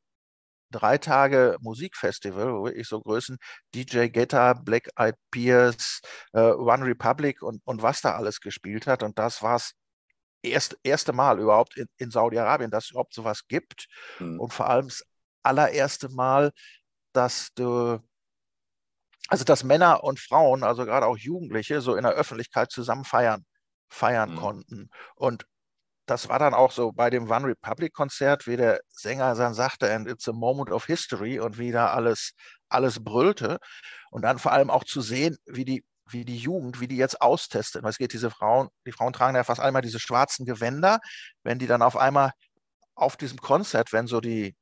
drei 0.72 0.98
Tage 0.98 1.58
Musikfestival, 1.62 2.54
wo 2.54 2.66
wirklich 2.66 2.88
so 2.88 3.00
Größen 3.00 3.38
DJ 3.74 4.08
Guetta, 4.08 4.54
Black 4.54 4.90
Eyed 4.98 5.16
Peas, 5.32 6.02
äh, 6.34 6.40
One 6.40 6.86
Republic 6.86 7.42
und, 7.42 7.62
und 7.66 7.82
was 7.82 8.02
da 8.02 8.16
alles 8.16 8.42
gespielt 8.42 8.88
hat. 8.88 9.04
Und 9.04 9.18
das 9.18 9.42
war 9.42 9.54
das 9.54 9.74
erst, 10.42 10.78
erste 10.84 11.14
Mal 11.14 11.40
überhaupt 11.40 11.78
in, 11.78 11.88
in 11.98 12.12
Saudi-Arabien, 12.12 12.72
dass 12.72 12.86
es 12.86 12.92
überhaupt 12.92 13.14
sowas 13.14 13.48
gibt. 13.48 13.88
Mhm. 14.20 14.40
Und 14.40 14.54
vor 14.54 14.70
allem 14.70 14.88
das 14.88 15.04
allererste 15.46 16.10
Mal, 16.10 16.52
dass 17.14 17.50
du 17.56 18.00
also 19.28 19.44
dass 19.44 19.64
Männer 19.64 20.04
und 20.04 20.20
Frauen, 20.20 20.64
also 20.64 20.86
gerade 20.86 21.06
auch 21.08 21.18
Jugendliche, 21.18 21.82
so 21.82 21.96
in 21.96 22.04
der 22.04 22.14
Öffentlichkeit 22.14 22.72
zusammen 22.72 23.06
feiern, 23.06 23.46
feiern 23.90 24.32
mhm. 24.32 24.36
konnten. 24.36 24.90
Und 25.16 25.46
das 26.06 26.30
war 26.30 26.38
dann 26.38 26.54
auch 26.54 26.72
so 26.72 26.92
bei 26.92 27.10
dem 27.10 27.30
One 27.32 27.48
Republic 27.48 27.94
Konzert, 27.94 28.46
wie 28.46 28.58
der 28.58 28.82
Sänger 28.90 29.34
dann 29.36 29.56
sagte, 29.56 29.92
and 29.92 30.08
it's 30.08 30.28
a 30.30 30.34
moment 30.34 30.70
of 30.72 30.86
history 30.86 31.40
und 31.40 31.58
wie 31.58 31.72
da 31.72 31.88
alles, 31.88 32.34
alles 32.70 33.04
brüllte. 33.04 33.58
Und 34.12 34.22
dann 34.22 34.38
vor 34.38 34.52
allem 34.52 34.70
auch 34.70 34.84
zu 34.84 35.02
sehen, 35.02 35.38
wie 35.48 35.66
die, 35.66 35.84
wie 36.08 36.26
die 36.26 36.38
Jugend, 36.38 36.80
wie 36.80 36.88
die 36.88 36.98
jetzt 36.98 37.22
austestet. 37.22 37.82
Weil 37.82 37.90
es 37.90 37.98
geht, 37.98 38.14
diese 38.14 38.30
Frauen, 38.30 38.70
die 38.86 38.92
Frauen 38.92 39.14
tragen 39.14 39.36
ja 39.36 39.44
fast 39.44 39.60
einmal 39.60 39.82
diese 39.82 40.00
schwarzen 40.00 40.46
Gewänder, 40.46 41.00
wenn 41.44 41.58
die 41.58 41.68
dann 41.68 41.82
auf 41.82 41.98
einmal 41.98 42.32
auf 42.94 43.18
diesem 43.18 43.40
Konzert, 43.40 43.92
wenn 43.92 44.06
so 44.06 44.22
die, 44.22 44.56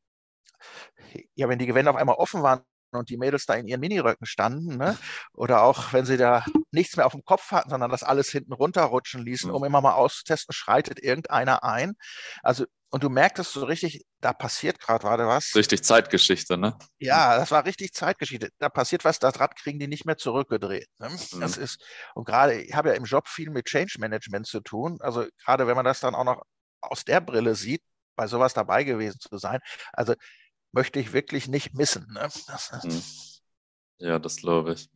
ja, 1.36 1.50
wenn 1.50 1.60
die 1.60 1.66
Gewänder 1.66 1.92
auf 1.92 1.98
einmal 1.98 2.16
offen 2.16 2.44
waren, 2.44 2.62
und 2.96 3.10
die 3.10 3.18
Mädels 3.18 3.46
da 3.46 3.56
in 3.56 3.68
ihren 3.68 3.80
Miniröcken 3.80 4.26
standen, 4.26 4.78
ne? 4.78 4.98
oder 5.34 5.64
auch 5.64 5.94
wenn 5.94 6.06
sie 6.06 6.18
da 6.18 6.46
nichts 6.72 6.96
mehr 6.96 7.06
auf 7.06 7.14
dem 7.14 7.26
Kopf 7.26 7.52
hatten, 7.52 7.70
sondern 7.70 7.92
das 7.92 8.04
alles 8.04 8.30
hinten 8.30 8.54
runterrutschen 8.54 9.24
ließen, 9.24 9.52
um 9.52 9.64
immer 9.64 9.82
mal 9.82 9.94
auszutesten, 9.94 10.54
schreitet 10.54 11.00
irgendeiner 11.00 11.64
ein. 11.64 11.94
Also 12.42 12.66
und 12.90 13.04
du 13.04 13.10
merktest 13.10 13.54
so 13.54 13.66
richtig, 13.66 14.06
da 14.22 14.34
passiert 14.34 14.80
gerade 14.80 15.26
was. 15.26 15.56
Richtig 15.56 15.84
Zeitgeschichte, 15.84 16.60
ne? 16.60 16.78
Ja, 17.00 17.38
das 17.38 17.50
war 17.50 17.66
richtig 17.66 17.92
Zeitgeschichte. 17.94 18.50
Da 18.60 18.70
passiert 18.70 19.04
was, 19.04 19.18
das 19.18 19.40
Rad 19.40 19.56
kriegen 19.56 19.80
die 19.80 19.88
nicht 19.88 20.06
mehr 20.06 20.18
zurückgedreht. 20.18 20.88
Ne? 21.00 21.10
Mhm. 21.10 21.40
Das 21.40 21.58
ist, 21.58 21.84
und 22.14 22.26
gerade, 22.26 22.54
ich 22.62 22.76
habe 22.76 22.90
ja 22.90 22.96
im 22.96 23.06
Job 23.06 23.28
viel 23.28 23.50
mit 23.50 23.66
Change 23.66 23.96
Management 23.98 24.46
zu 24.46 24.60
tun. 24.60 24.98
Also 25.00 25.26
gerade 25.44 25.66
wenn 25.66 25.76
man 25.76 25.86
das 25.86 26.02
dann 26.02 26.14
auch 26.14 26.24
noch 26.24 26.44
aus 26.82 27.04
der 27.04 27.20
Brille 27.20 27.56
sieht, 27.56 27.82
bei 28.16 28.28
sowas 28.28 28.54
dabei 28.54 28.84
gewesen 28.84 29.20
zu 29.20 29.40
sein. 29.40 29.60
Also 29.92 30.14
möchte 30.74 31.00
ich 31.00 31.14
wirklich 31.14 31.48
nicht 31.48 31.74
missen. 31.74 32.06
Ne? 32.12 32.28
Hm. 32.82 33.02
ja, 34.00 34.20
das 34.20 34.38
glaube 34.38 34.74
ich. 34.74 34.90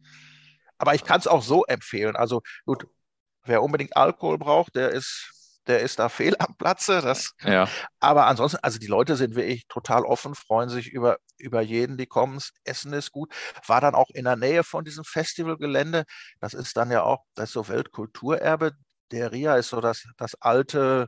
Aber 0.77 0.93
ich 0.93 1.05
kann 1.05 1.19
es 1.19 1.27
auch 1.27 1.41
so 1.41 1.63
empfehlen. 1.65 2.15
Also 2.15 2.41
gut, 2.65 2.87
wer 3.43 3.63
unbedingt 3.63 3.95
Alkohol 3.95 4.37
braucht, 4.37 4.75
der 4.75 4.89
ist, 4.91 5.31
der 5.67 5.79
ist 5.81 5.99
da 5.99 6.09
fehl 6.09 6.35
am 6.39 6.55
Platze. 6.57 7.01
Das, 7.01 7.33
ja. 7.43 7.67
Aber 7.99 8.27
ansonsten, 8.27 8.59
also 8.61 8.79
die 8.79 8.87
Leute 8.87 9.15
sind 9.15 9.35
wirklich 9.35 9.67
total 9.67 10.03
offen, 10.03 10.35
freuen 10.35 10.69
sich 10.69 10.87
über, 10.89 11.17
über 11.37 11.61
jeden, 11.61 11.97
die 11.97 12.07
kommen. 12.07 12.35
Das 12.35 12.51
Essen 12.63 12.93
ist 12.93 13.11
gut. 13.11 13.33
War 13.65 13.81
dann 13.81 13.95
auch 13.95 14.09
in 14.13 14.25
der 14.25 14.35
Nähe 14.35 14.63
von 14.63 14.83
diesem 14.83 15.03
Festivalgelände. 15.03 16.03
Das 16.39 16.53
ist 16.53 16.75
dann 16.77 16.91
ja 16.91 17.03
auch, 17.03 17.23
das 17.35 17.49
ist 17.49 17.53
so 17.53 17.67
Weltkulturerbe. 17.67 18.73
Der 19.11 19.31
RIA 19.31 19.55
ist 19.55 19.69
so 19.69 19.79
das, 19.79 20.03
das 20.17 20.35
alte 20.41 21.07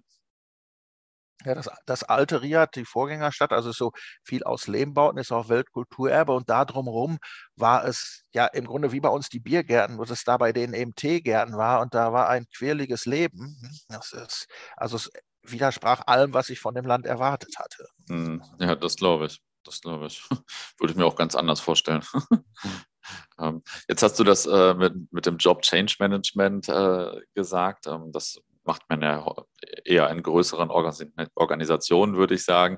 ja, 1.45 1.55
das, 1.55 1.69
das 1.85 2.03
alte 2.03 2.41
Riad, 2.41 2.75
die 2.75 2.85
Vorgängerstadt, 2.85 3.53
also 3.53 3.71
so 3.71 3.91
viel 4.23 4.43
aus 4.43 4.67
Lehmbauten, 4.67 5.19
ist 5.19 5.31
auch 5.31 5.49
Weltkulturerbe 5.49 6.33
und 6.33 6.49
da 6.49 6.65
drumherum 6.65 7.17
war 7.55 7.85
es 7.85 8.23
ja 8.33 8.45
im 8.47 8.65
Grunde 8.65 8.91
wie 8.91 8.99
bei 8.99 9.09
uns 9.09 9.29
die 9.29 9.39
Biergärten, 9.39 9.97
wo 9.97 10.03
es 10.03 10.23
da 10.23 10.37
bei 10.37 10.51
denen 10.51 10.73
eben 10.73 10.95
Teegärten 10.95 11.55
war 11.55 11.81
und 11.81 11.93
da 11.93 12.11
war 12.11 12.27
ein 12.29 12.45
quirliges 12.55 13.05
Leben. 13.05 13.55
Das 13.87 14.11
ist, 14.11 14.47
also 14.75 14.97
es 14.97 15.09
widersprach 15.43 16.01
allem, 16.05 16.33
was 16.33 16.49
ich 16.49 16.59
von 16.59 16.75
dem 16.75 16.85
Land 16.85 17.05
erwartet 17.05 17.55
hatte. 17.57 17.87
Hm, 18.09 18.43
ja, 18.59 18.75
das 18.75 18.95
glaube 18.97 19.27
ich. 19.27 19.41
Das 19.63 19.81
glaube 19.81 20.07
ich. 20.07 20.23
Würde 20.79 20.91
ich 20.91 20.95
mir 20.95 21.05
auch 21.05 21.15
ganz 21.15 21.35
anders 21.35 21.59
vorstellen. 21.59 22.03
Ähm, 23.39 23.63
jetzt 23.87 24.03
hast 24.03 24.19
du 24.19 24.23
das 24.23 24.45
äh, 24.45 24.73
mit, 24.75 24.93
mit 25.11 25.25
dem 25.25 25.37
Job 25.37 25.63
Change 25.63 25.95
Management 25.99 26.69
äh, 26.69 27.19
gesagt. 27.33 27.87
Ähm, 27.87 28.11
das 28.11 28.39
macht 28.69 28.87
man 28.87 29.01
ja 29.01 29.25
eher 29.83 30.11
in 30.11 30.21
größeren 30.21 30.69
Organisationen, 30.69 32.15
würde 32.15 32.35
ich 32.35 32.45
sagen. 32.45 32.77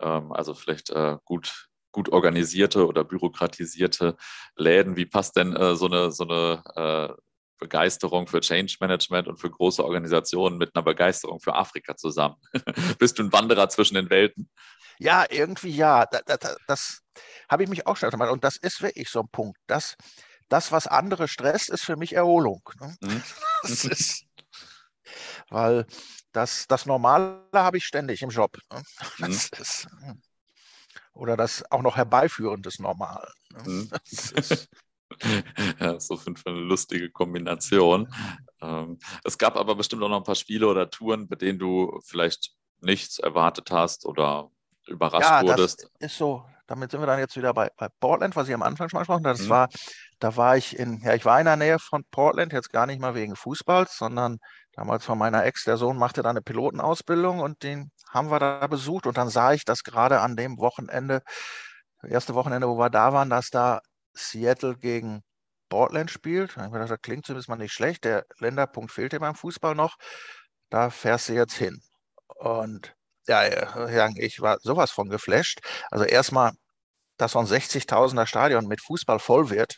Ähm, 0.00 0.32
also 0.32 0.52
vielleicht 0.52 0.90
äh, 0.90 1.16
gut, 1.24 1.68
gut 1.92 2.08
organisierte 2.08 2.88
oder 2.88 3.04
bürokratisierte 3.04 4.16
Läden. 4.56 4.96
Wie 4.96 5.06
passt 5.06 5.36
denn 5.36 5.54
äh, 5.54 5.76
so 5.76 5.86
eine, 5.86 6.10
so 6.10 6.24
eine 6.24 6.64
äh, 6.74 7.22
Begeisterung 7.58 8.26
für 8.26 8.40
Change 8.40 8.78
Management 8.80 9.28
und 9.28 9.36
für 9.38 9.48
große 9.48 9.84
Organisationen 9.84 10.58
mit 10.58 10.74
einer 10.74 10.82
Begeisterung 10.82 11.38
für 11.38 11.54
Afrika 11.54 11.94
zusammen? 11.96 12.34
Bist 12.98 13.20
du 13.20 13.22
ein 13.22 13.32
Wanderer 13.32 13.68
zwischen 13.68 13.94
den 13.94 14.10
Welten? 14.10 14.50
Ja, 14.98 15.24
irgendwie 15.30 15.70
ja. 15.70 16.04
Das, 16.06 16.22
das, 16.26 16.56
das 16.66 17.00
habe 17.48 17.62
ich 17.62 17.68
mich 17.68 17.86
auch 17.86 17.96
schon 17.96 18.10
gemacht. 18.10 18.32
Und 18.32 18.42
das 18.42 18.56
ist 18.56 18.82
wirklich 18.82 19.08
so 19.08 19.20
ein 19.20 19.28
Punkt. 19.30 19.56
Das, 19.68 19.94
das, 20.48 20.72
was 20.72 20.88
andere 20.88 21.28
stresst, 21.28 21.70
ist 21.70 21.84
für 21.84 21.96
mich 21.96 22.12
Erholung. 22.14 22.62
Ne? 22.80 22.96
Mhm. 23.02 23.22
Das 23.62 23.84
ist, 23.84 24.27
weil 25.50 25.86
das, 26.32 26.66
das 26.66 26.86
Normale 26.86 27.40
habe 27.52 27.78
ich 27.78 27.84
ständig 27.84 28.22
im 28.22 28.30
Job. 28.30 28.58
Ne? 28.72 28.82
Das 29.18 29.50
mhm. 29.50 29.60
ist, 29.60 29.88
oder 31.12 31.36
das 31.36 31.64
auch 31.70 31.82
noch 31.82 31.96
herbeiführen 31.96 32.62
des 32.62 32.78
Normalen. 32.78 33.32
Ne? 33.50 33.62
Mhm. 33.66 33.90
ja, 35.80 35.98
so 36.00 36.16
fünf 36.16 36.46
eine 36.46 36.58
lustige 36.58 37.10
Kombination. 37.10 38.12
Ähm, 38.60 38.98
es 39.24 39.38
gab 39.38 39.56
aber 39.56 39.74
bestimmt 39.74 40.02
auch 40.02 40.08
noch 40.08 40.18
ein 40.18 40.24
paar 40.24 40.34
Spiele 40.34 40.66
oder 40.66 40.90
Touren, 40.90 41.28
bei 41.28 41.36
denen 41.36 41.58
du 41.58 42.00
vielleicht 42.04 42.52
nichts 42.80 43.18
erwartet 43.18 43.70
hast 43.70 44.06
oder 44.06 44.50
überrascht 44.86 45.28
ja, 45.28 45.42
wurdest. 45.42 45.90
Das 45.98 46.12
ist 46.12 46.18
so. 46.18 46.44
Damit 46.66 46.90
sind 46.90 47.00
wir 47.00 47.06
dann 47.06 47.18
jetzt 47.18 47.34
wieder 47.34 47.54
bei, 47.54 47.70
bei 47.78 47.88
Portland, 47.98 48.36
was 48.36 48.46
ich 48.46 48.52
am 48.52 48.62
Anfang 48.62 48.90
schon 48.90 48.98
mal 48.98 49.00
gesprochen 49.00 49.24
habe. 49.24 49.38
Das 49.38 49.46
mhm. 49.46 49.50
war, 49.50 49.68
da 50.18 50.36
war 50.36 50.58
ich 50.58 50.78
in, 50.78 51.00
ja, 51.00 51.14
ich 51.14 51.24
war 51.24 51.38
in 51.38 51.46
der 51.46 51.56
Nähe 51.56 51.78
von 51.78 52.04
Portland, 52.10 52.52
jetzt 52.52 52.70
gar 52.70 52.86
nicht 52.86 53.00
mal 53.00 53.14
wegen 53.14 53.36
Fußballs, 53.36 53.96
sondern 53.96 54.38
damals 54.78 55.04
von 55.04 55.18
meiner 55.18 55.44
Ex, 55.44 55.64
der 55.64 55.76
Sohn 55.76 55.98
machte 55.98 56.22
da 56.22 56.30
eine 56.30 56.40
Pilotenausbildung 56.40 57.40
und 57.40 57.64
den 57.64 57.90
haben 58.10 58.30
wir 58.30 58.38
da 58.38 58.64
besucht 58.68 59.08
und 59.08 59.18
dann 59.18 59.28
sah 59.28 59.52
ich, 59.52 59.64
dass 59.64 59.82
gerade 59.82 60.20
an 60.20 60.36
dem 60.36 60.56
Wochenende, 60.58 61.22
erste 62.04 62.34
Wochenende, 62.34 62.68
wo 62.68 62.78
wir 62.78 62.88
da 62.88 63.12
waren, 63.12 63.28
dass 63.28 63.50
da 63.50 63.80
Seattle 64.14 64.76
gegen 64.76 65.22
Portland 65.68 66.12
spielt. 66.12 66.56
Da 66.56 66.66
ich 66.66 66.72
gedacht, 66.72 66.90
das 66.90 67.00
klingt 67.02 67.26
zumindest 67.26 67.48
mal 67.48 67.56
nicht 67.56 67.72
schlecht. 67.72 68.04
Der 68.04 68.24
Länderpunkt 68.38 68.92
fehlt 68.92 69.12
dir 69.12 69.18
beim 69.18 69.34
Fußball 69.34 69.74
noch. 69.74 69.96
Da 70.70 70.90
fährst 70.90 71.28
du 71.28 71.32
jetzt 71.32 71.54
hin. 71.54 71.80
Und 72.36 72.94
ja, 73.26 74.08
ich 74.16 74.40
war 74.40 74.58
sowas 74.60 74.92
von 74.92 75.08
geflasht. 75.08 75.58
Also 75.90 76.04
erstmal, 76.04 76.52
dass 77.16 77.32
so 77.32 77.40
ein 77.40 77.46
60.000er 77.46 78.26
Stadion 78.26 78.66
mit 78.68 78.80
Fußball 78.80 79.18
voll 79.18 79.50
wird. 79.50 79.76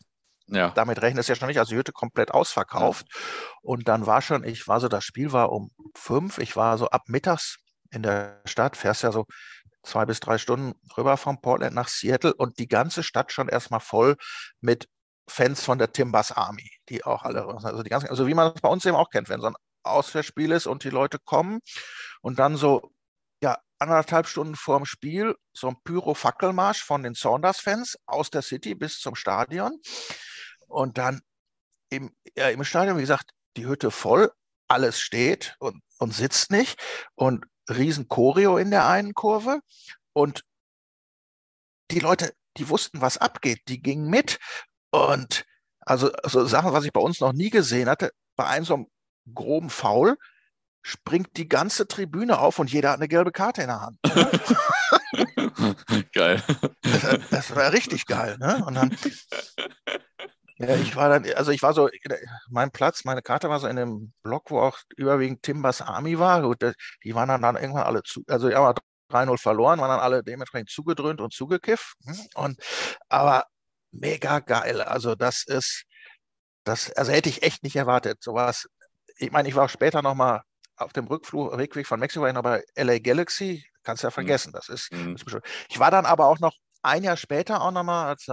Ja. 0.51 0.70
Damit 0.70 1.01
rechnest 1.01 1.28
du 1.28 1.32
ja 1.32 1.36
schon 1.36 1.48
nicht. 1.48 1.59
Also 1.59 1.70
die 1.70 1.78
Hütte 1.78 1.92
komplett 1.92 2.32
ausverkauft. 2.32 3.07
Ja. 3.09 3.20
Und 3.62 3.88
dann 3.88 4.07
war 4.07 4.20
schon, 4.20 4.44
ich 4.44 4.66
war 4.68 4.80
so, 4.80 4.88
das 4.88 5.05
Spiel 5.05 5.32
war 5.32 5.53
um 5.53 5.70
fünf. 5.94 6.38
Ich 6.38 6.57
war 6.57 6.76
so 6.78 6.88
ab 6.88 7.03
mittags 7.07 7.59
in 7.90 8.03
der 8.03 8.40
Stadt, 8.44 8.76
fährst 8.76 9.03
ja 9.03 9.12
so 9.12 9.26
zwei 9.82 10.05
bis 10.05 10.20
drei 10.20 10.38
Stunden 10.38 10.74
rüber 10.96 11.16
von 11.16 11.40
Portland 11.40 11.74
nach 11.74 11.88
Seattle 11.88 12.34
und 12.34 12.59
die 12.59 12.68
ganze 12.68 13.03
Stadt 13.03 13.32
schon 13.32 13.48
erstmal 13.48 13.80
voll 13.80 14.16
mit 14.61 14.88
Fans 15.28 15.62
von 15.64 15.78
der 15.78 15.92
Timbers 15.92 16.32
Army, 16.32 16.70
die 16.88 17.05
auch 17.05 17.22
alle, 17.22 17.46
also 17.46 17.82
die 17.82 17.90
ganzen, 17.90 18.09
also 18.09 18.26
wie 18.26 18.34
man 18.34 18.53
es 18.53 18.61
bei 18.61 18.68
uns 18.68 18.84
eben 18.84 18.96
auch 18.96 19.11
kennt, 19.11 19.28
wenn 19.28 19.40
so 19.40 19.46
ein 19.46 19.55
Auswärtsspiel 19.82 20.51
ist 20.53 20.66
und 20.66 20.84
die 20.84 20.90
Leute 20.90 21.18
kommen 21.18 21.61
und 22.20 22.38
dann 22.38 22.57
so, 22.57 22.90
ja, 23.42 23.59
anderthalb 23.78 24.26
Stunden 24.26 24.57
vorm 24.57 24.84
Spiel 24.84 25.34
so 25.53 25.68
ein 25.68 25.76
Pyro-Fackelmarsch 25.84 26.82
von 26.84 27.03
den 27.03 27.14
Saunders-Fans 27.14 27.96
aus 28.07 28.30
der 28.30 28.42
City 28.42 28.74
bis 28.74 28.98
zum 28.98 29.14
Stadion 29.14 29.78
und 30.70 30.98
dann 30.98 31.20
im, 31.90 32.14
ja, 32.36 32.48
im 32.48 32.64
Stadion, 32.64 32.96
wie 32.96 33.02
gesagt, 33.02 33.32
die 33.56 33.66
Hütte 33.66 33.90
voll, 33.90 34.32
alles 34.68 35.00
steht 35.00 35.56
und, 35.58 35.82
und 35.98 36.14
sitzt 36.14 36.50
nicht 36.50 36.80
und 37.14 37.46
riesen 37.68 38.08
Choreo 38.08 38.56
in 38.56 38.70
der 38.70 38.86
einen 38.86 39.14
Kurve 39.14 39.60
und 40.12 40.44
die 41.90 41.98
Leute, 41.98 42.32
die 42.56 42.68
wussten, 42.68 43.00
was 43.00 43.18
abgeht, 43.18 43.62
die 43.68 43.82
gingen 43.82 44.08
mit 44.08 44.38
und 44.90 45.44
also, 45.80 46.12
also 46.12 46.46
Sachen, 46.46 46.72
was 46.72 46.84
ich 46.84 46.92
bei 46.92 47.00
uns 47.00 47.20
noch 47.20 47.32
nie 47.32 47.50
gesehen 47.50 47.88
hatte, 47.88 48.12
bei 48.36 48.46
einem 48.46 48.64
so 48.64 48.74
einem 48.74 48.86
groben 49.34 49.70
Foul 49.70 50.16
springt 50.82 51.36
die 51.36 51.48
ganze 51.48 51.88
Tribüne 51.88 52.38
auf 52.38 52.58
und 52.58 52.72
jeder 52.72 52.90
hat 52.90 52.98
eine 52.98 53.08
gelbe 53.08 53.32
Karte 53.32 53.62
in 53.62 53.68
der 53.68 53.80
Hand. 53.80 53.98
geil. 56.12 56.42
Das, 56.82 57.18
das, 57.30 57.54
war 57.54 57.72
richtig 57.72 58.06
geil. 58.06 58.36
Ne? 58.38 58.64
Und 58.64 58.74
dann 58.74 58.90
ja, 60.61 60.76
ich 60.76 60.94
war 60.94 61.08
dann, 61.08 61.32
also 61.34 61.52
ich 61.52 61.62
war 61.62 61.72
so, 61.72 61.88
mein 62.50 62.70
Platz, 62.70 63.04
meine 63.04 63.22
Karte 63.22 63.48
war 63.48 63.61
so 63.61 63.66
in 63.66 63.76
dem 63.76 64.12
Block, 64.22 64.50
wo 64.50 64.61
auch 64.61 64.78
überwiegend 64.96 65.42
Timbers 65.42 65.80
Army 65.80 66.18
war. 66.18 66.42
Gut, 66.42 66.62
die 67.02 67.14
waren 67.14 67.28
dann, 67.28 67.40
dann 67.40 67.56
irgendwann 67.56 67.84
alle 67.84 68.02
zu, 68.02 68.22
also 68.28 68.50
ja, 68.50 68.74
3-0 69.11 69.38
verloren, 69.38 69.80
waren 69.80 69.88
dann 69.88 70.00
alle 70.00 70.22
dementsprechend 70.22 70.70
zugedröhnt 70.70 71.20
und 71.20 71.32
zugekifft. 71.32 71.94
Hm, 72.04 72.26
und, 72.34 72.61
aber 73.08 73.44
mega 73.90 74.40
geil. 74.40 74.82
Also 74.82 75.14
das 75.14 75.44
ist, 75.46 75.84
das, 76.64 76.92
also 76.92 77.11
hätte 77.11 77.30
ich 77.30 77.42
echt 77.42 77.62
nicht 77.62 77.76
erwartet. 77.76 78.22
Sowas, 78.22 78.68
ich 79.16 79.30
meine, 79.30 79.48
ich 79.48 79.54
war 79.54 79.68
später 79.68 80.02
nochmal 80.02 80.42
auf 80.76 80.92
dem 80.92 81.06
Rückflug, 81.06 81.52
Rückweg 81.52 81.86
von 81.86 82.00
Mexiko, 82.00 82.22
war 82.22 82.28
ich 82.28 82.34
noch 82.34 82.42
bei 82.42 82.62
LA 82.74 82.98
Galaxy, 82.98 83.64
kannst 83.82 84.02
ja 84.02 84.11
mhm. 84.11 84.14
vergessen. 84.14 84.52
Das 84.52 84.68
ist, 84.68 84.92
mhm. 84.92 85.16
das 85.16 85.22
ist 85.22 85.40
ich 85.70 85.78
war 85.78 85.90
dann 85.90 86.06
aber 86.06 86.26
auch 86.26 86.38
noch 86.38 86.54
ein 86.82 87.02
Jahr 87.02 87.16
später 87.16 87.62
auch 87.62 87.70
nochmal, 87.70 88.08
als 88.08 88.26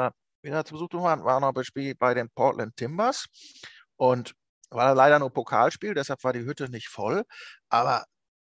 da 0.49 0.55
wieder 0.57 0.65
zu 0.65 0.73
Besuch 0.73 0.93
waren, 0.93 1.23
war 1.23 1.39
noch 1.39 1.53
bei 1.53 2.13
den 2.13 2.29
Portland 2.29 2.75
Timbers 2.75 3.25
und 3.95 4.33
war 4.69 4.93
leider 4.95 5.19
nur 5.19 5.31
Pokalspiel, 5.31 5.93
deshalb 5.93 6.23
war 6.23 6.33
die 6.33 6.45
Hütte 6.45 6.69
nicht 6.69 6.89
voll, 6.89 7.23
aber 7.69 8.05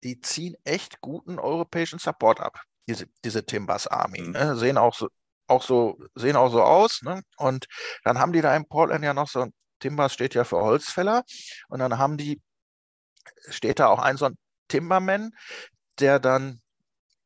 die 0.03 0.21
ziehen 0.21 0.55
echt 0.65 1.01
guten 1.01 1.39
europäischen 1.39 1.99
Support 1.99 2.41
ab, 2.41 2.61
diese, 2.89 3.07
diese 3.25 3.45
Timbers 3.45 3.87
Army. 3.87 4.21
Mhm. 4.21 4.31
Ne? 4.33 4.57
Sehen 4.57 4.79
auch 4.79 4.95
so, 4.95 5.09
auch 5.47 5.63
so, 5.63 5.99
sehen 6.15 6.37
auch 6.37 6.51
so 6.51 6.63
aus. 6.63 7.03
Ne? 7.03 7.23
Und 7.37 7.67
dann 8.05 8.19
haben 8.19 8.33
die 8.33 8.43
da 8.43 8.55
in 8.55 8.67
Portland 8.69 9.05
ja 9.05 9.15
noch 9.15 9.29
so, 9.29 9.47
Timbers 9.81 10.13
steht 10.13 10.35
ja 10.35 10.45
für 10.45 10.61
Holzfäller, 10.61 11.25
und 11.69 11.81
dann 11.81 11.99
haben 11.99 12.17
die, 12.17 12.41
steht 13.49 13.81
da 13.81 13.89
auch 13.89 13.99
ein 13.99 14.17
so 14.17 14.27
ein 14.27 14.37
Timberman, 14.69 15.31
der 15.99 16.19
dann 16.21 16.61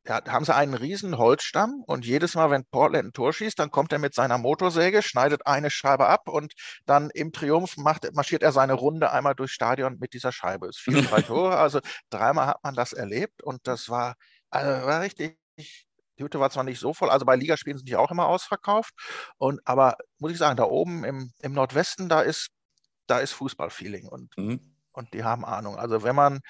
ja, 0.09 0.22
haben 0.26 0.44
sie 0.44 0.54
einen 0.54 0.74
riesen 0.74 1.18
Holzstamm 1.18 1.82
und 1.86 2.06
jedes 2.06 2.34
Mal, 2.34 2.50
wenn 2.50 2.64
Portland 2.64 3.09
ein 3.09 3.12
Tor 3.12 3.32
schießt, 3.32 3.59
dann 3.59 3.70
kommt 3.70 3.92
er 3.92 3.98
mit 3.98 4.14
seiner 4.14 4.38
Motorsäge, 4.38 5.02
schneidet 5.02 5.46
eine 5.46 5.70
Scheibe 5.70 6.06
ab 6.06 6.28
und 6.28 6.54
dann 6.86 7.11
im 7.11 7.30
Triumph 7.30 7.76
macht, 7.76 8.11
marschiert 8.14 8.42
er 8.42 8.52
seine 8.52 8.72
Runde 8.72 9.12
einmal 9.12 9.34
durchs 9.34 9.52
Stadion 9.52 9.98
mit 9.98 10.14
dieser 10.14 10.32
Scheibe. 10.32 10.68
Es 10.68 10.78
fiel 10.78 11.02
drei 11.02 11.20
Tore, 11.22 11.59
also 11.59 11.80
dreimal 12.09 12.46
hat 12.46 12.64
man 12.64 12.74
das 12.74 12.94
erlebt 12.94 13.42
und 13.42 13.66
das 13.66 13.90
war, 13.90 14.14
also 14.50 14.86
war 14.86 15.02
richtig. 15.02 15.38
Die 15.59 16.24
Hütte 16.24 16.40
war 16.40 16.50
zwar 16.50 16.64
nicht 16.64 16.80
so 16.80 16.94
voll, 16.94 17.11
also 17.11 17.24
bei 17.26 17.36
Ligaspielen 17.36 17.78
sind 17.78 17.88
die 17.88 17.96
auch 17.96 18.11
immer 18.11 18.26
ausverkauft. 18.26 18.92
Und 19.36 19.61
aber 19.64 19.96
muss 20.18 20.32
ich 20.32 20.38
sagen, 20.38 20.56
da 20.56 20.64
oben 20.64 21.04
im, 21.04 21.32
im 21.40 21.52
Nordwesten, 21.52 22.09
da 22.09 22.22
ist, 22.22 22.48
da 23.06 23.18
ist 23.20 23.32
Fußballfeeling 23.32 24.09
und, 24.09 24.36
mhm. 24.36 24.74
und 24.90 25.14
die 25.14 25.22
haben 25.22 25.44
Ahnung. 25.44 25.76
Also 25.76 26.02
wenn 26.02 26.16
man 26.16 26.40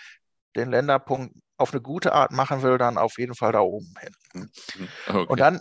den 0.56 0.70
Länderpunkt 0.70 1.34
auf 1.58 1.72
eine 1.72 1.82
gute 1.82 2.12
Art 2.12 2.32
machen 2.32 2.62
will, 2.62 2.78
dann 2.78 2.98
auf 2.98 3.18
jeden 3.18 3.34
Fall 3.34 3.52
da 3.52 3.60
oben 3.60 3.92
hin. 4.00 4.14
Mhm. 4.34 4.88
Okay. 5.06 5.26
Und 5.28 5.40
dann, 5.40 5.60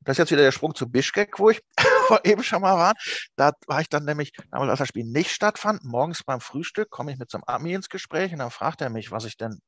das 0.00 0.14
ist 0.14 0.18
jetzt 0.18 0.30
wieder 0.32 0.42
der 0.42 0.52
Sprung 0.52 0.74
zu 0.74 0.90
Bischkek, 0.90 1.38
wo 1.38 1.50
ich 1.50 1.62
eben 2.24 2.42
schon 2.42 2.62
mal 2.62 2.76
war. 2.76 2.94
Da 3.36 3.52
war 3.66 3.80
ich 3.80 3.88
dann 3.88 4.04
nämlich, 4.04 4.32
damals 4.50 4.70
als 4.70 4.78
das 4.80 4.88
Spiel 4.88 5.04
nicht 5.04 5.30
stattfand, 5.30 5.84
morgens 5.84 6.24
beim 6.24 6.40
Frühstück 6.40 6.90
komme 6.90 7.12
ich 7.12 7.18
mit 7.18 7.30
so 7.30 7.38
einem 7.38 7.44
Ami 7.46 7.74
ins 7.74 7.88
Gespräch 7.88 8.32
und 8.32 8.38
dann 8.40 8.50
fragt 8.50 8.80
er 8.80 8.90
mich, 8.90 9.10
was 9.10 9.24
ich 9.24 9.36
denn 9.36 9.60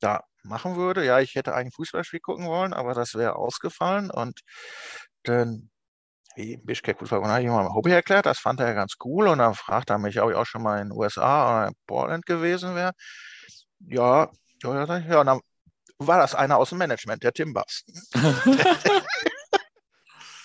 da 0.00 0.22
machen 0.42 0.76
würde. 0.76 1.04
Ja, 1.04 1.20
ich 1.20 1.34
hätte 1.34 1.54
eigentlich 1.54 1.74
Fußballspiel 1.74 2.20
gucken 2.20 2.46
wollen, 2.46 2.72
aber 2.72 2.94
das 2.94 3.14
wäre 3.14 3.36
ausgefallen 3.36 4.10
und 4.10 4.40
dann 5.24 5.70
wie 6.36 6.58
Bischkek 6.58 6.98
Fußball, 6.98 7.22
habe 7.24 7.42
ich 7.42 7.48
mal 7.48 7.64
mein 7.64 7.74
Hobby 7.74 7.90
erklärt, 7.90 8.26
das 8.26 8.38
fand 8.38 8.60
er 8.60 8.74
ganz 8.74 8.96
cool 9.04 9.28
und 9.28 9.38
dann 9.38 9.54
fragt 9.54 9.90
er 9.90 9.98
mich, 9.98 10.20
ob 10.20 10.30
ich 10.30 10.36
auch 10.36 10.44
schon 10.44 10.62
mal 10.62 10.80
in 10.80 10.88
den 10.90 10.98
USA 10.98 11.60
oder 11.60 11.68
in 11.68 11.74
Portland 11.86 12.26
gewesen 12.26 12.74
wäre. 12.74 12.92
Ja, 13.80 14.30
ja, 14.62 14.98
ja, 14.98 15.24
dann 15.24 15.40
war 15.98 16.18
das 16.18 16.34
einer 16.34 16.58
aus 16.58 16.70
dem 16.70 16.78
Management, 16.78 17.22
der 17.22 17.32
Timbers. 17.32 17.84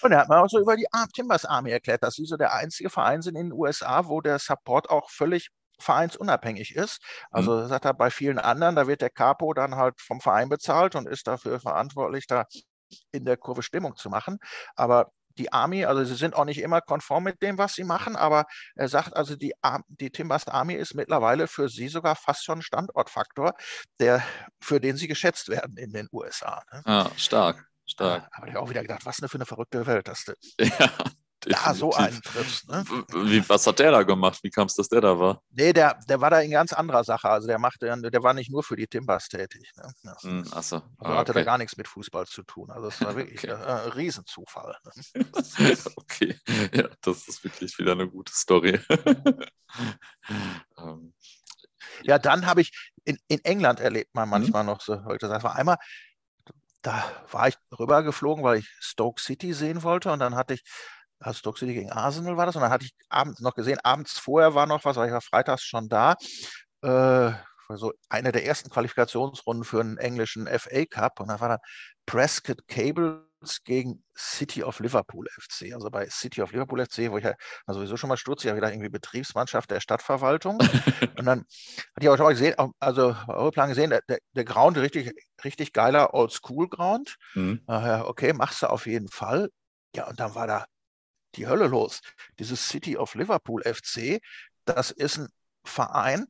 Und 0.01 0.11
er 0.11 0.19
hat 0.19 0.29
mir 0.29 0.39
auch 0.39 0.49
so 0.49 0.59
über 0.59 0.75
die 0.75 0.87
Timbers 1.13 1.45
Army 1.45 1.69
erklärt, 1.71 2.03
dass 2.03 2.15
sie 2.15 2.25
so 2.25 2.35
der 2.35 2.53
einzige 2.53 2.89
Verein 2.89 3.21
sind 3.21 3.35
in 3.35 3.49
den 3.49 3.53
USA, 3.53 4.07
wo 4.07 4.21
der 4.21 4.39
Support 4.39 4.89
auch 4.89 5.11
völlig 5.11 5.49
vereinsunabhängig 5.79 6.75
ist. 6.75 6.99
Also 7.29 7.55
mhm. 7.55 7.67
sagt 7.67 7.85
er, 7.85 7.93
bei 7.93 8.09
vielen 8.09 8.39
anderen, 8.39 8.75
da 8.75 8.87
wird 8.87 9.01
der 9.01 9.09
Capo 9.09 9.53
dann 9.53 9.75
halt 9.75 10.01
vom 10.01 10.21
Verein 10.21 10.49
bezahlt 10.49 10.95
und 10.95 11.07
ist 11.07 11.27
dafür 11.27 11.59
verantwortlich, 11.59 12.25
da 12.27 12.45
in 13.11 13.25
der 13.25 13.37
Kurve 13.37 13.63
Stimmung 13.63 13.95
zu 13.95 14.09
machen. 14.09 14.39
Aber 14.75 15.11
die 15.41 15.51
Army, 15.51 15.85
also 15.85 16.03
sie 16.03 16.15
sind 16.15 16.35
auch 16.35 16.45
nicht 16.45 16.59
immer 16.59 16.81
konform 16.81 17.23
mit 17.23 17.41
dem, 17.41 17.57
was 17.57 17.73
sie 17.73 17.83
machen, 17.83 18.15
aber 18.15 18.45
er 18.75 18.87
sagt 18.87 19.15
also, 19.15 19.35
die, 19.35 19.53
die 19.87 20.11
Timbers 20.11 20.47
Army 20.47 20.75
ist 20.75 20.93
mittlerweile 20.93 21.47
für 21.47 21.67
sie 21.67 21.87
sogar 21.87 22.15
fast 22.15 22.43
schon 22.43 22.59
ein 22.59 22.61
Standortfaktor, 22.61 23.55
der, 23.99 24.23
für 24.61 24.79
den 24.79 24.97
sie 24.97 25.07
geschätzt 25.07 25.49
werden 25.49 25.77
in 25.77 25.93
den 25.93 26.07
USA. 26.11 26.63
Ne? 26.71 26.83
Ja, 26.85 27.11
stark, 27.17 27.65
stark. 27.85 28.27
Aber 28.31 28.47
ich 28.47 28.53
habe 28.53 28.63
auch 28.63 28.69
wieder 28.69 28.83
gedacht, 28.83 29.05
was 29.05 29.19
eine 29.19 29.29
für 29.29 29.37
eine 29.37 29.47
verrückte 29.47 29.85
Welt 29.87 30.07
das 30.07 30.25
ist. 30.27 30.55
Ja, 30.79 30.89
da 31.41 31.73
so 31.73 31.91
einen 31.93 32.21
triffst. 32.21 32.69
Ne? 32.69 32.83
Wie, 33.09 33.47
was 33.49 33.65
hat 33.65 33.79
der 33.79 33.91
da 33.91 34.03
gemacht? 34.03 34.39
Wie 34.43 34.49
kam 34.49 34.67
es, 34.67 34.75
dass 34.75 34.89
der 34.89 35.01
da 35.01 35.19
war? 35.19 35.41
Nee, 35.49 35.73
der, 35.73 35.99
der 36.07 36.21
war 36.21 36.29
da 36.29 36.39
in 36.39 36.51
ganz 36.51 36.73
anderer 36.73 37.03
Sache. 37.03 37.29
Also 37.29 37.47
der 37.47 37.59
machte, 37.59 37.85
der 37.85 38.23
war 38.23 38.33
nicht 38.33 38.51
nur 38.51 38.63
für 38.63 38.75
die 38.75 38.87
Timbers 38.87 39.27
tätig. 39.27 39.71
Ne? 39.75 39.91
Das, 40.03 40.23
hm, 40.23 40.45
Achso. 40.51 40.75
Also 40.75 40.81
ah, 40.99 41.17
hatte 41.17 41.31
okay. 41.31 41.39
da 41.39 41.43
gar 41.43 41.57
nichts 41.57 41.77
mit 41.77 41.87
Fußball 41.87 42.27
zu 42.27 42.43
tun. 42.43 42.69
Also 42.69 42.87
es 42.87 43.01
war 43.01 43.15
wirklich 43.15 43.43
okay. 43.51 43.53
ein 43.53 43.91
Riesenzufall. 43.91 44.75
Ne? 44.83 44.91
okay, 45.95 46.37
ja, 46.73 46.87
das 47.01 47.27
ist 47.27 47.43
wirklich 47.43 47.77
wieder 47.77 47.93
eine 47.93 48.07
gute 48.07 48.33
Story. 48.33 48.79
ähm. 50.77 51.13
Ja, 52.03 52.19
dann 52.19 52.45
habe 52.45 52.61
ich 52.61 52.91
in, 53.03 53.17
in 53.27 53.43
England 53.43 53.79
erlebt 53.79 54.13
man 54.13 54.27
mhm. 54.27 54.31
manchmal 54.31 54.63
mhm. 54.63 54.69
noch 54.69 54.81
so 54.81 55.03
heute. 55.05 55.27
Das 55.27 55.43
war 55.43 55.55
einmal, 55.55 55.77
da 56.81 57.03
war 57.31 57.47
ich 57.47 57.55
rübergeflogen, 57.77 58.43
weil 58.43 58.59
ich 58.59 58.69
Stoke 58.79 59.21
City 59.21 59.53
sehen 59.53 59.83
wollte 59.83 60.11
und 60.11 60.19
dann 60.19 60.35
hatte 60.35 60.53
ich 60.53 60.63
Stoke 61.33 61.59
City 61.59 61.73
gegen 61.73 61.91
Arsenal 61.91 62.37
war 62.37 62.45
das. 62.45 62.55
Und 62.55 62.61
dann 62.61 62.71
hatte 62.71 62.85
ich 62.85 62.93
abends 63.09 63.39
noch 63.41 63.53
gesehen, 63.53 63.79
abends 63.83 64.17
vorher 64.17 64.55
war 64.55 64.65
noch 64.65 64.83
was, 64.85 64.95
weil 64.95 65.07
ich 65.07 65.13
war 65.13 65.21
freitags 65.21 65.63
schon 65.63 65.89
da. 65.89 66.15
Äh, 66.81 67.31
so 67.77 67.93
eine 68.09 68.31
der 68.31 68.45
ersten 68.45 68.69
Qualifikationsrunden 68.69 69.63
für 69.63 69.79
einen 69.79 69.97
englischen 69.97 70.47
FA 70.47 70.85
Cup. 70.85 71.19
Und 71.19 71.29
da 71.29 71.39
war 71.39 71.49
dann 71.49 71.59
Prescott 72.05 72.67
Cables 72.67 73.63
gegen 73.63 74.03
City 74.17 74.63
of 74.63 74.79
Liverpool 74.79 75.27
FC. 75.29 75.73
Also 75.73 75.89
bei 75.89 76.07
City 76.09 76.41
of 76.41 76.51
Liverpool 76.51 76.85
FC, 76.85 77.09
wo 77.09 77.17
ich 77.17 77.23
ja 77.23 77.33
sowieso 77.67 77.97
schon 77.97 78.09
mal 78.09 78.17
stutzig, 78.17 78.49
ja 78.49 78.55
wieder 78.55 78.71
irgendwie 78.71 78.89
Betriebsmannschaft 78.89 79.71
der 79.71 79.79
Stadtverwaltung. 79.79 80.59
und 81.17 81.25
dann 81.25 81.39
hatte 81.39 82.01
ich 82.01 82.09
auch 82.09 82.17
schon 82.17 82.25
mal 82.25 82.33
gesehen, 82.33 82.55
also 82.79 83.15
Europlan 83.27 83.69
gesehen, 83.69 83.89
der, 83.89 84.01
der, 84.07 84.19
der 84.35 84.45
Ground, 84.45 84.77
richtig, 84.77 85.11
richtig 85.43 85.73
geiler 85.73 86.13
Oldschool-Ground. 86.13 87.15
Mhm. 87.33 87.61
Uh, 87.67 88.03
okay, 88.05 88.33
machst 88.33 88.61
du 88.61 88.67
auf 88.67 88.85
jeden 88.85 89.07
Fall. 89.07 89.49
Ja, 89.95 90.07
und 90.07 90.19
dann 90.19 90.35
war 90.35 90.47
da 90.47 90.65
die 91.35 91.47
Hölle 91.47 91.67
los. 91.67 92.01
Dieses 92.39 92.67
City 92.67 92.97
of 92.97 93.15
Liverpool 93.15 93.63
FC, 93.63 94.21
das 94.65 94.91
ist 94.91 95.17
ein 95.17 95.29
Verein, 95.63 96.27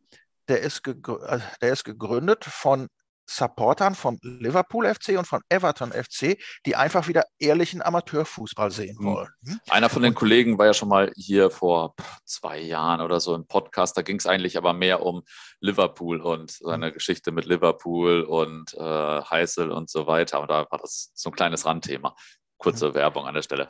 der 0.48 0.62
ist, 0.62 0.86
äh, 0.88 1.40
der 1.62 1.74
ist 1.74 1.84
gegründet 1.84 2.46
von 2.46 2.88
Supportern 3.32 3.96
von 3.96 4.20
Liverpool 4.22 4.94
FC 4.94 5.18
und 5.18 5.26
von 5.26 5.42
Everton 5.48 5.92
FC, 5.92 6.38
die 6.66 6.76
einfach 6.76 7.08
wieder 7.08 7.24
ehrlichen 7.40 7.82
Amateurfußball 7.82 8.72
sehen 8.72 8.98
hm. 8.98 9.06
wollen. 9.06 9.30
Hm? 9.46 9.60
Einer 9.70 9.90
von 9.90 10.02
den 10.02 10.14
Kollegen 10.14 10.58
war 10.58 10.66
ja 10.66 10.74
schon 10.74 10.90
mal 10.90 11.12
hier 11.16 11.50
vor 11.50 11.96
zwei 12.26 12.60
Jahren 12.60 13.00
oder 13.02 13.20
so 13.20 13.34
im 13.34 13.48
Podcast. 13.48 13.96
Da 13.96 14.02
ging 14.02 14.18
es 14.18 14.26
eigentlich 14.26 14.58
aber 14.58 14.74
mehr 14.74 15.02
um 15.04 15.24
Liverpool 15.62 16.20
und 16.20 16.52
seine 16.52 16.90
mhm. 16.90 16.94
Geschichte 16.94 17.32
mit 17.32 17.46
Liverpool 17.46 18.24
und 18.24 18.74
äh, 18.74 18.80
Heisel 18.82 19.72
und 19.72 19.90
so 19.90 20.08
weiter. 20.08 20.42
Und 20.42 20.50
da 20.50 20.68
war 20.70 20.80
das 20.80 21.12
so 21.14 21.30
ein 21.30 21.36
kleines 21.36 21.66
Randthema. 21.66 22.16
Kurze 22.62 22.90
mhm. 22.90 22.94
Werbung 22.94 23.26
an 23.26 23.34
der 23.34 23.42
Stelle. 23.42 23.68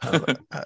Äh, 0.52 0.66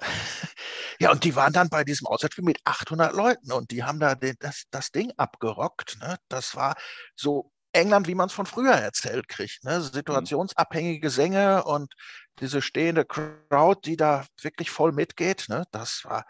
ja, 0.98 1.12
und 1.12 1.22
die 1.24 1.36
waren 1.36 1.52
dann 1.52 1.68
bei 1.68 1.84
diesem 1.84 2.06
Auswärtsspiel 2.06 2.44
mit 2.44 2.58
800 2.64 3.12
Leuten 3.14 3.52
und 3.52 3.70
die 3.70 3.84
haben 3.84 4.00
da 4.00 4.14
den, 4.14 4.34
das, 4.40 4.64
das 4.70 4.90
Ding 4.90 5.12
abgerockt. 5.16 5.98
Ne? 6.00 6.16
Das 6.28 6.56
war 6.56 6.74
so 7.14 7.52
England, 7.72 8.08
wie 8.08 8.14
man 8.14 8.26
es 8.26 8.32
von 8.32 8.46
früher 8.46 8.72
erzählt 8.72 9.28
kriegt. 9.28 9.62
Ne? 9.62 9.78
Mhm. 9.78 9.82
Situationsabhängige 9.82 11.10
Sänge 11.10 11.64
und 11.64 11.92
diese 12.40 12.62
stehende 12.62 13.04
Crowd, 13.04 13.80
die 13.84 13.96
da 13.96 14.26
wirklich 14.42 14.70
voll 14.70 14.92
mitgeht. 14.92 15.46
Ne? 15.48 15.64
Das 15.70 16.02
war, 16.04 16.26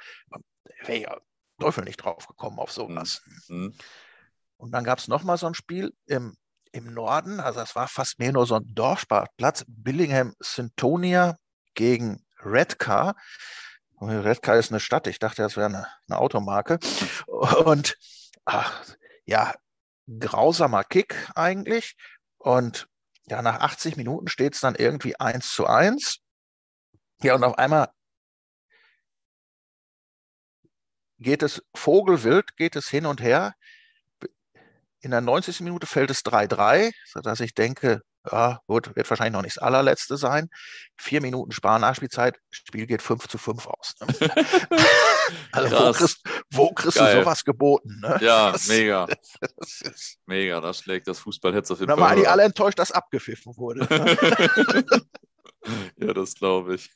wäre 0.84 1.00
ja 1.00 1.16
Teufel 1.58 1.84
nicht 1.84 1.98
drauf 1.98 2.26
gekommen 2.26 2.58
auf 2.58 2.72
sowas. 2.72 3.22
Mhm. 3.48 3.74
Und 4.58 4.72
dann 4.72 4.84
gab 4.84 4.98
es 4.98 5.08
nochmal 5.08 5.38
so 5.38 5.46
ein 5.46 5.54
Spiel 5.54 5.92
im, 6.06 6.36
im 6.72 6.92
Norden, 6.92 7.40
also 7.40 7.60
es 7.60 7.74
war 7.74 7.88
fast 7.88 8.18
mehr 8.18 8.32
nur 8.32 8.46
so 8.46 8.56
ein 8.56 8.74
Dorfsportplatz, 8.74 9.64
Billingham 9.66 10.34
Syntonia 10.40 11.36
gegen 11.76 12.24
Redcar. 12.40 13.14
Redcar 14.00 14.56
ist 14.56 14.70
eine 14.70 14.80
Stadt, 14.80 15.06
ich 15.06 15.20
dachte, 15.20 15.42
das 15.42 15.56
wäre 15.56 15.66
eine, 15.66 15.86
eine 16.08 16.18
Automarke. 16.18 16.78
Und 17.26 17.96
ach, 18.44 18.84
ja, 19.24 19.54
grausamer 20.18 20.84
Kick 20.84 21.30
eigentlich. 21.34 21.96
Und 22.38 22.88
ja, 23.28 23.42
nach 23.42 23.60
80 23.60 23.96
Minuten 23.96 24.28
steht 24.28 24.54
es 24.54 24.60
dann 24.60 24.74
irgendwie 24.74 25.18
1 25.18 25.52
zu 25.52 25.66
1. 25.66 26.18
Ja, 27.22 27.34
und 27.34 27.44
auf 27.44 27.58
einmal 27.58 27.88
geht 31.18 31.42
es 31.42 31.62
vogelwild, 31.74 32.56
geht 32.56 32.76
es 32.76 32.88
hin 32.88 33.06
und 33.06 33.22
her. 33.22 33.54
In 35.00 35.10
der 35.10 35.20
90. 35.20 35.60
Minute 35.60 35.86
fällt 35.86 36.10
es 36.10 36.24
3-3, 36.24 36.92
sodass 37.06 37.40
ich 37.40 37.54
denke, 37.54 38.02
ja, 38.30 38.60
gut, 38.66 38.94
wird 38.96 39.08
wahrscheinlich 39.08 39.32
noch 39.32 39.42
nicht 39.42 39.56
das 39.56 39.62
allerletzte 39.62 40.16
sein. 40.16 40.48
Vier 40.96 41.20
Minuten 41.20 41.52
Spar-Nachspielzeit, 41.52 42.38
Spiel 42.50 42.86
geht 42.86 43.02
5 43.02 43.28
zu 43.28 43.38
5 43.38 43.66
aus. 43.66 43.94
Ne? 44.00 44.30
also 45.52 45.76
wo 45.76 45.92
kriegst, 45.92 46.22
wo 46.52 46.72
kriegst 46.72 46.98
du 46.98 47.12
sowas 47.20 47.44
geboten? 47.44 48.00
Ne? 48.00 48.18
Ja, 48.20 48.52
das, 48.52 48.68
mega. 48.68 49.06
Das 49.06 49.80
ist, 49.82 50.18
mega, 50.26 50.60
da 50.60 50.72
schlägt 50.72 51.08
das 51.08 51.18
Fußballherz 51.20 51.70
auf 51.70 51.80
jeden 51.80 51.90
Fall. 51.90 51.96
Da 51.96 52.02
waren 52.02 52.18
die 52.18 52.26
alle 52.26 52.44
enttäuscht, 52.44 52.78
dass 52.78 52.90
abgepfiffen 52.92 53.56
wurde. 53.56 53.80
Ne? 53.80 55.02
ja, 55.98 56.12
das 56.12 56.34
glaube 56.34 56.76
ich. 56.76 56.90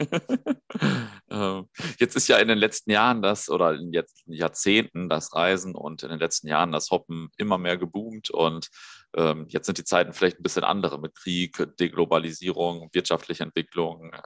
Ähm, 1.30 1.68
jetzt 1.98 2.16
ist 2.16 2.28
ja 2.28 2.38
in 2.38 2.48
den 2.48 2.58
letzten 2.58 2.90
Jahren 2.90 3.22
das 3.22 3.48
oder 3.48 3.74
in 3.74 3.92
den 3.92 4.04
Jahrzehnten 4.26 5.08
das 5.08 5.34
Reisen 5.34 5.74
und 5.74 6.02
in 6.02 6.10
den 6.10 6.18
letzten 6.18 6.48
Jahren 6.48 6.72
das 6.72 6.90
Hoppen 6.90 7.30
immer 7.36 7.58
mehr 7.58 7.76
geboomt 7.76 8.30
und 8.30 8.68
ähm, 9.16 9.46
jetzt 9.48 9.66
sind 9.66 9.78
die 9.78 9.84
Zeiten 9.84 10.12
vielleicht 10.12 10.38
ein 10.38 10.42
bisschen 10.42 10.64
andere 10.64 11.00
mit 11.00 11.14
Krieg, 11.14 11.56
Deglobalisierung, 11.78 12.88
wirtschaftliche 12.92 13.42
Entwicklung, 13.42 14.12
äh, 14.12 14.20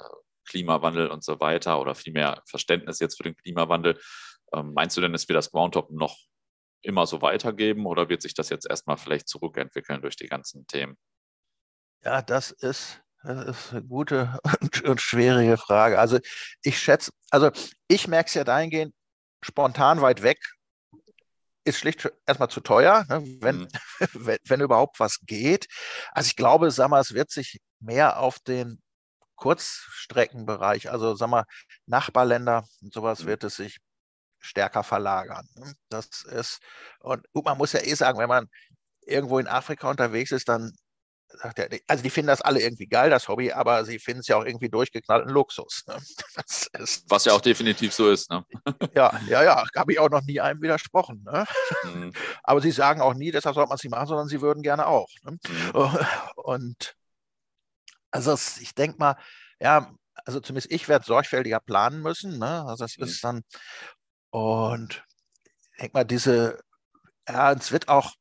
Klimawandel 0.47 1.09
und 1.09 1.25
so 1.25 1.41
weiter 1.41 1.81
oder 1.81 1.95
viel 1.95 2.13
mehr 2.13 2.43
Verständnis 2.47 3.01
jetzt 3.01 3.17
für 3.17 3.23
den 3.23 3.37
Klimawandel. 3.37 3.99
Ähm, 4.53 4.73
meinst 4.75 4.97
du 4.97 5.01
denn, 5.01 5.13
dass 5.13 5.29
wir 5.29 5.35
das 5.35 5.51
Groundhoppen 5.51 5.97
noch 5.97 6.17
immer 6.83 7.07
so 7.07 7.23
weitergeben 7.23 7.87
oder 7.87 8.09
wird 8.09 8.21
sich 8.21 8.35
das 8.35 8.51
jetzt 8.51 8.69
erstmal 8.69 8.99
vielleicht 8.99 9.29
zurückentwickeln 9.29 10.03
durch 10.03 10.17
die 10.17 10.29
ganzen 10.29 10.67
Themen? 10.67 10.97
Ja, 12.03 12.21
das 12.21 12.51
ist 12.51 13.01
das 13.25 13.47
ist 13.47 13.73
eine 13.73 13.83
gute 13.83 14.39
und, 14.61 14.83
und 14.83 15.01
schwierige 15.01 15.57
Frage. 15.57 15.99
Also 15.99 16.19
ich 16.63 16.79
schätze, 16.79 17.11
also 17.31 17.51
ich 17.89 18.07
merke 18.07 18.29
es 18.29 18.35
ja 18.35 18.45
dahingehend, 18.45 18.95
spontan 19.43 20.03
weit 20.03 20.23
weg 20.23 20.39
ist 21.65 21.79
schlicht 21.79 22.11
erstmal 22.27 22.51
zu 22.51 22.61
teuer, 22.61 23.05
ne, 23.09 23.23
wenn, 23.41 23.61
mhm. 23.61 23.69
wenn, 24.15 24.39
wenn, 24.45 24.61
überhaupt 24.61 25.01
was 25.01 25.19
geht. 25.27 25.67
Also 26.13 26.29
ich 26.29 26.37
glaube, 26.37 26.71
sag 26.71 26.89
mal, 26.89 27.01
es 27.01 27.15
wird 27.15 27.31
sich 27.31 27.61
mehr 27.81 28.19
auf 28.19 28.39
den 28.41 28.81
Kurzstreckenbereich, 29.37 30.91
also 30.91 31.15
sag 31.17 31.29
mal, 31.29 31.45
Nachbarländer 31.87 32.65
und 32.83 32.93
sowas 32.93 33.23
mhm. 33.23 33.27
wird 33.27 33.45
es 33.45 33.57
sich 33.57 33.79
stärker 34.41 34.85
verlagern. 34.85 35.49
Ne. 35.57 35.75
Das 35.89 36.25
ist, 36.25 36.61
und 37.01 37.27
man 37.45 37.59
muss 37.59 37.73
ja 37.73 37.81
eh 37.81 37.95
sagen, 37.95 38.19
wenn 38.19 38.29
man 38.29 38.49
irgendwo 39.07 39.39
in 39.39 39.47
Afrika 39.49 39.91
unterwegs 39.91 40.33
ist, 40.33 40.49
dann 40.49 40.73
sagt 41.39 41.59
er, 41.59 41.69
also 41.87 42.03
die 42.03 42.11
finden 42.11 42.29
das 42.29 42.41
alle 42.41 42.61
irgendwie 42.61 42.87
geil, 42.87 43.11
das 43.11 43.29
Hobby, 43.29 43.53
aber 43.53 43.85
sie 43.85 43.99
finden 43.99 44.21
es 44.21 44.29
ja 44.29 44.37
auch 44.37 44.45
irgendwie 44.45 44.69
durchgeknallten 44.69 45.31
Luxus. 45.31 45.85
Ne? 45.87 45.97
Ist, 46.79 47.05
Was 47.09 47.25
ja 47.25 47.33
auch 47.33 47.41
definitiv 47.41 47.93
so 47.93 48.11
ist. 48.11 48.31
Ne? 48.31 48.45
Ja, 48.95 49.19
ja, 49.29 49.43
ja, 49.43 49.65
habe 49.77 49.93
ich 49.93 49.99
auch 49.99 50.11
noch 50.11 50.23
nie 50.23 50.41
einem 50.41 50.61
widersprochen. 50.63 51.25
Ne? 51.25 51.45
Mhm. 51.85 52.13
Aber 52.43 52.61
sie 52.61 52.71
sagen 52.71 53.01
auch 53.01 53.15
nie, 53.15 53.31
deshalb 53.31 53.55
sollte 53.55 53.69
man 53.69 53.77
es 53.77 53.85
nicht 53.85 53.91
machen, 53.93 54.07
sondern 54.07 54.29
sie 54.29 54.41
würden 54.41 54.63
gerne 54.63 54.87
auch. 54.87 55.09
Ne? 55.23 55.39
Mhm. 55.49 55.73
Und 56.37 56.95
also 58.11 58.35
ich 58.61 58.75
denke 58.75 58.99
mal, 58.99 59.17
ja, 59.61 59.93
also 60.25 60.41
zumindest 60.41 60.73
ich 60.73 60.89
werde 60.89 61.05
sorgfältiger 61.05 61.61
planen 61.61 62.01
müssen. 62.01 62.39
Ne? 62.39 62.65
Also 62.67 62.85
das 62.85 62.97
mhm. 62.97 63.05
ist 63.05 63.25
dann, 63.25 63.43
und 64.31 65.05
ich 65.73 65.79
denke 65.79 65.99
mal, 65.99 66.05
diese, 66.05 66.61
ja, 67.29 67.53
es 67.53 67.73
wird 67.73 67.89
auch 67.89 68.15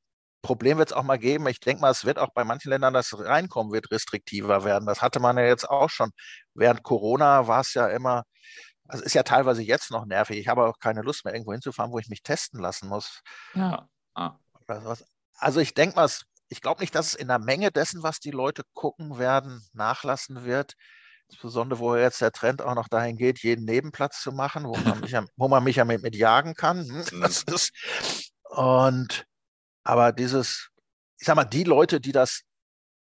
Problem 0.44 0.78
wird 0.78 0.90
es 0.90 0.94
auch 0.94 1.04
mal 1.04 1.18
geben. 1.18 1.48
Ich 1.48 1.62
denke 1.62 1.82
mal, 1.82 1.90
es 1.90 2.06
wird 2.06 2.20
auch 2.20 2.30
bei 2.36 2.44
manchen 2.44 2.70
Ländern 2.70 2.94
das 2.94 3.18
Reinkommen 3.18 3.72
wird 3.72 3.90
restriktiver 3.90 4.64
werden. 4.66 4.86
Das 4.86 5.02
hatte 5.02 5.20
man 5.20 5.38
ja 5.38 5.46
jetzt 5.46 5.68
auch 5.68 5.90
schon. 5.90 6.12
Während 6.54 6.84
Corona 6.84 7.48
war 7.48 7.62
es 7.62 7.74
ja 7.74 7.88
immer, 7.88 8.24
also 8.88 9.04
ist 9.04 9.16
ja 9.16 9.24
teilweise 9.24 9.64
jetzt 9.64 9.90
noch 9.90 10.06
nervig. 10.06 10.38
Ich 10.38 10.50
habe 10.50 10.66
auch 10.66 10.80
keine 10.80 11.02
Lust 11.02 11.24
mehr, 11.24 11.34
irgendwo 11.34 11.54
hinzufahren, 11.54 11.94
wo 11.94 11.98
ich 11.98 12.10
mich 12.10 12.24
testen 12.24 12.60
lassen 12.60 12.90
muss. 12.90 13.22
Ja. 13.56 13.88
Ah. 14.14 14.38
Also 15.36 15.62
ich 15.62 15.74
denke 15.74 15.96
mal, 15.96 16.10
ich 16.50 16.62
glaube 16.62 16.82
nicht, 16.82 16.94
dass 16.94 17.08
es 17.08 17.16
in 17.16 17.30
der 17.30 17.40
Menge 17.40 17.72
dessen, 17.72 18.04
was 18.04 18.20
die 18.20 18.32
Leute 18.32 18.64
gucken 18.74 19.18
werden, 19.18 19.66
nachlassen 19.72 20.44
wird. 20.44 20.74
Insbesondere, 21.30 21.80
wo 21.80 21.96
jetzt 21.96 22.20
der 22.20 22.34
Trend 22.34 22.62
auch 22.62 22.76
noch 22.76 22.90
dahin 22.90 23.16
geht, 23.16 23.40
jeden 23.40 23.64
Nebenplatz 23.64 24.22
zu 24.22 24.34
machen, 24.34 24.66
wo 24.66 24.76
man 24.76 25.00
mich 25.02 25.12
ja, 25.12 25.24
wo 25.38 25.48
man 25.48 25.64
mich 25.64 25.78
ja 25.78 25.86
mit, 25.86 26.04
mit 26.04 26.18
jagen 26.18 26.54
kann. 26.54 26.86
Hm, 26.86 27.22
das 27.22 27.44
ist, 27.44 27.72
und 28.50 29.26
aber 29.84 30.12
dieses, 30.12 30.70
ich 31.20 31.26
sag 31.26 31.36
mal, 31.36 31.46
die 31.46 31.64
Leute, 31.64 32.00
die 32.00 32.12
das 32.12 32.42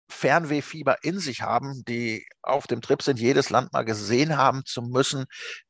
Fernwehfieber 0.09 1.03
in 1.03 1.19
sich 1.19 1.43
haben, 1.43 1.85
die 1.85 2.27
auf 2.43 2.66
dem 2.66 2.81
Trip 2.81 3.03
sind, 3.03 3.19
jedes 3.19 3.51
Land 3.51 3.73
mal 3.73 3.85
gesehen 3.85 4.36
haben 4.36 4.65
zu 4.65 4.82
müssen, 4.82 5.27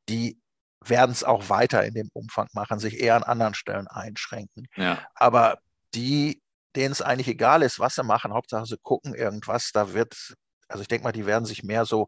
die 0.09 0.39
werden 0.85 1.11
es 1.11 1.23
auch 1.23 1.49
weiter 1.49 1.83
in 1.85 1.93
dem 1.93 2.09
Umfang 2.13 2.47
machen, 2.53 2.79
sich 2.79 2.99
eher 2.99 3.15
an 3.15 3.23
anderen 3.23 3.55
Stellen 3.55 3.87
einschränken. 3.87 4.67
Ja. 4.75 5.05
Aber 5.15 5.57
die, 5.93 6.41
denen 6.75 6.91
es 6.91 7.01
eigentlich 7.01 7.27
egal 7.27 7.63
ist, 7.63 7.79
was 7.79 7.95
sie 7.95 8.03
machen, 8.03 8.33
Hauptsache 8.33 8.65
sie 8.65 8.77
gucken 8.81 9.15
irgendwas, 9.15 9.71
da 9.73 9.93
wird, 9.93 10.35
also 10.67 10.81
ich 10.81 10.87
denke 10.87 11.03
mal, 11.03 11.11
die 11.11 11.25
werden 11.25 11.45
sich 11.45 11.63
mehr 11.63 11.85
so 11.85 12.07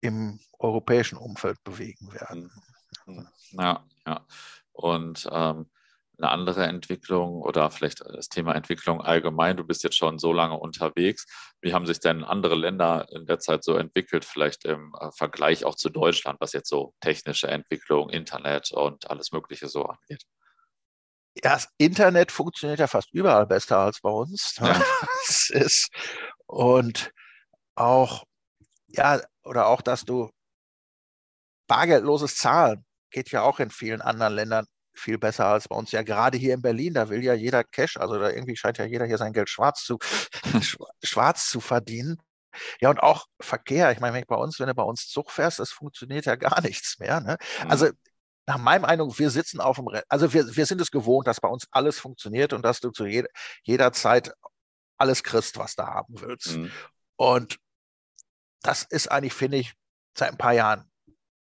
im 0.00 0.40
europäischen 0.58 1.16
Umfeld 1.16 1.62
bewegen 1.64 2.12
werden. 2.12 2.50
Ja, 3.52 3.84
ja. 4.06 4.26
Und 4.72 5.28
ähm, 5.30 5.70
eine 6.18 6.30
andere 6.30 6.64
Entwicklung 6.66 7.42
oder 7.42 7.70
vielleicht 7.70 8.00
das 8.00 8.28
Thema 8.28 8.54
Entwicklung 8.54 9.00
allgemein? 9.00 9.56
Du 9.56 9.64
bist 9.64 9.84
jetzt 9.84 9.96
schon 9.96 10.18
so 10.18 10.32
lange 10.32 10.58
unterwegs. 10.58 11.26
Wie 11.60 11.72
haben 11.72 11.86
sich 11.86 12.00
denn 12.00 12.24
andere 12.24 12.54
Länder 12.54 13.06
in 13.12 13.26
der 13.26 13.38
Zeit 13.38 13.64
so 13.64 13.74
entwickelt, 13.74 14.24
vielleicht 14.24 14.64
im 14.64 14.94
äh, 15.00 15.10
Vergleich 15.12 15.64
auch 15.64 15.76
zu 15.76 15.90
Deutschland, 15.90 16.40
was 16.40 16.52
jetzt 16.52 16.68
so 16.68 16.94
technische 17.00 17.48
Entwicklung, 17.48 18.10
Internet 18.10 18.72
und 18.72 19.10
alles 19.10 19.32
Mögliche 19.32 19.68
so 19.68 19.84
angeht? 19.84 20.24
Ja, 21.36 21.54
das 21.54 21.68
Internet 21.78 22.32
funktioniert 22.32 22.80
ja 22.80 22.88
fast 22.88 23.12
überall 23.12 23.46
besser 23.46 23.78
als 23.78 24.00
bei 24.00 24.10
uns. 24.10 24.56
Ne? 24.60 24.68
Ja. 24.70 25.60
ist, 25.60 25.90
und 26.46 27.12
auch, 27.74 28.24
ja, 28.88 29.20
oder 29.44 29.66
auch, 29.66 29.82
dass 29.82 30.04
du 30.04 30.30
bargeldloses 31.68 32.36
Zahlen 32.36 32.84
geht 33.10 33.30
ja 33.30 33.42
auch 33.42 33.60
in 33.60 33.70
vielen 33.70 34.00
anderen 34.00 34.34
Ländern 34.34 34.66
viel 34.98 35.18
besser 35.18 35.46
als 35.46 35.68
bei 35.68 35.76
uns. 35.76 35.92
Ja, 35.92 36.02
gerade 36.02 36.38
hier 36.38 36.54
in 36.54 36.62
Berlin, 36.62 36.94
da 36.94 37.08
will 37.08 37.22
ja 37.22 37.34
jeder 37.34 37.64
Cash, 37.64 37.96
also 37.96 38.18
da 38.18 38.30
irgendwie 38.30 38.56
scheint 38.56 38.78
ja 38.78 38.84
jeder 38.84 39.06
hier 39.06 39.18
sein 39.18 39.32
Geld 39.32 39.48
schwarz 39.48 39.84
zu, 39.84 39.98
schwarz 41.02 41.48
zu 41.48 41.60
verdienen. 41.60 42.18
Ja, 42.80 42.90
und 42.90 42.98
auch 43.00 43.26
Verkehr. 43.40 43.92
Ich 43.92 44.00
meine, 44.00 44.14
wenn 44.14 44.22
ich 44.22 44.26
bei 44.26 44.36
uns, 44.36 44.58
wenn 44.58 44.66
du 44.66 44.74
bei 44.74 44.82
uns 44.82 45.08
Zug 45.08 45.30
fährst, 45.30 45.58
das 45.58 45.70
funktioniert 45.70 46.26
ja 46.26 46.36
gar 46.36 46.60
nichts 46.62 46.98
mehr. 46.98 47.20
Ne? 47.20 47.36
Also 47.68 47.88
nach 48.46 48.58
meinem 48.58 48.84
Eindruck, 48.84 49.18
wir 49.18 49.30
sitzen 49.30 49.60
auf 49.60 49.76
dem, 49.76 49.88
Re 49.88 50.02
also 50.08 50.32
wir, 50.32 50.56
wir 50.56 50.66
sind 50.66 50.80
es 50.80 50.90
gewohnt, 50.90 51.26
dass 51.26 51.40
bei 51.40 51.48
uns 51.48 51.66
alles 51.70 51.98
funktioniert 51.98 52.52
und 52.52 52.62
dass 52.62 52.80
du 52.80 52.90
zu 52.90 53.06
jeder, 53.06 53.28
jeder 53.62 53.92
Zeit 53.92 54.32
alles 54.96 55.22
kriegst, 55.22 55.58
was 55.58 55.76
du 55.76 55.84
haben 55.84 56.20
willst. 56.20 56.56
Mhm. 56.56 56.72
Und 57.16 57.58
das 58.62 58.84
ist 58.84 59.08
eigentlich, 59.08 59.34
finde 59.34 59.58
ich, 59.58 59.74
seit 60.16 60.30
ein 60.30 60.38
paar 60.38 60.54
Jahren 60.54 60.90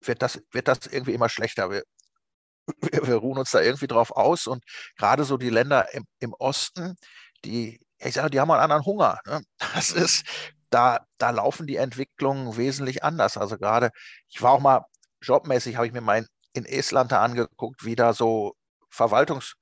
wird 0.00 0.22
das, 0.22 0.42
wird 0.50 0.68
das 0.68 0.86
irgendwie 0.86 1.14
immer 1.14 1.28
schlechter. 1.28 1.70
Wir, 1.70 1.84
wir, 2.80 3.06
wir 3.06 3.16
ruhen 3.16 3.38
uns 3.38 3.50
da 3.50 3.60
irgendwie 3.60 3.86
drauf 3.86 4.10
aus 4.10 4.46
und 4.46 4.64
gerade 4.96 5.24
so 5.24 5.36
die 5.36 5.50
Länder 5.50 5.92
im, 5.94 6.04
im 6.20 6.34
Osten, 6.34 6.96
die, 7.44 7.80
ich 7.98 8.14
sage, 8.14 8.30
die 8.30 8.40
haben 8.40 8.50
einen 8.50 8.62
anderen 8.62 8.84
Hunger. 8.84 9.18
Ne? 9.26 9.42
Das 9.74 9.90
ist, 9.90 10.24
da, 10.70 11.00
da 11.18 11.30
laufen 11.30 11.66
die 11.66 11.76
Entwicklungen 11.76 12.56
wesentlich 12.56 13.02
anders. 13.02 13.36
Also 13.36 13.56
gerade, 13.56 13.90
ich 14.28 14.42
war 14.42 14.52
auch 14.52 14.60
mal 14.60 14.84
jobmäßig, 15.22 15.76
habe 15.76 15.86
ich 15.86 15.92
mir 15.92 16.00
mein 16.00 16.26
in 16.52 16.64
Estland 16.64 17.12
da 17.12 17.22
angeguckt, 17.22 17.84
wie 17.84 17.96
da 17.96 18.12
so 18.12 18.54
Verwaltungs, 18.90 19.54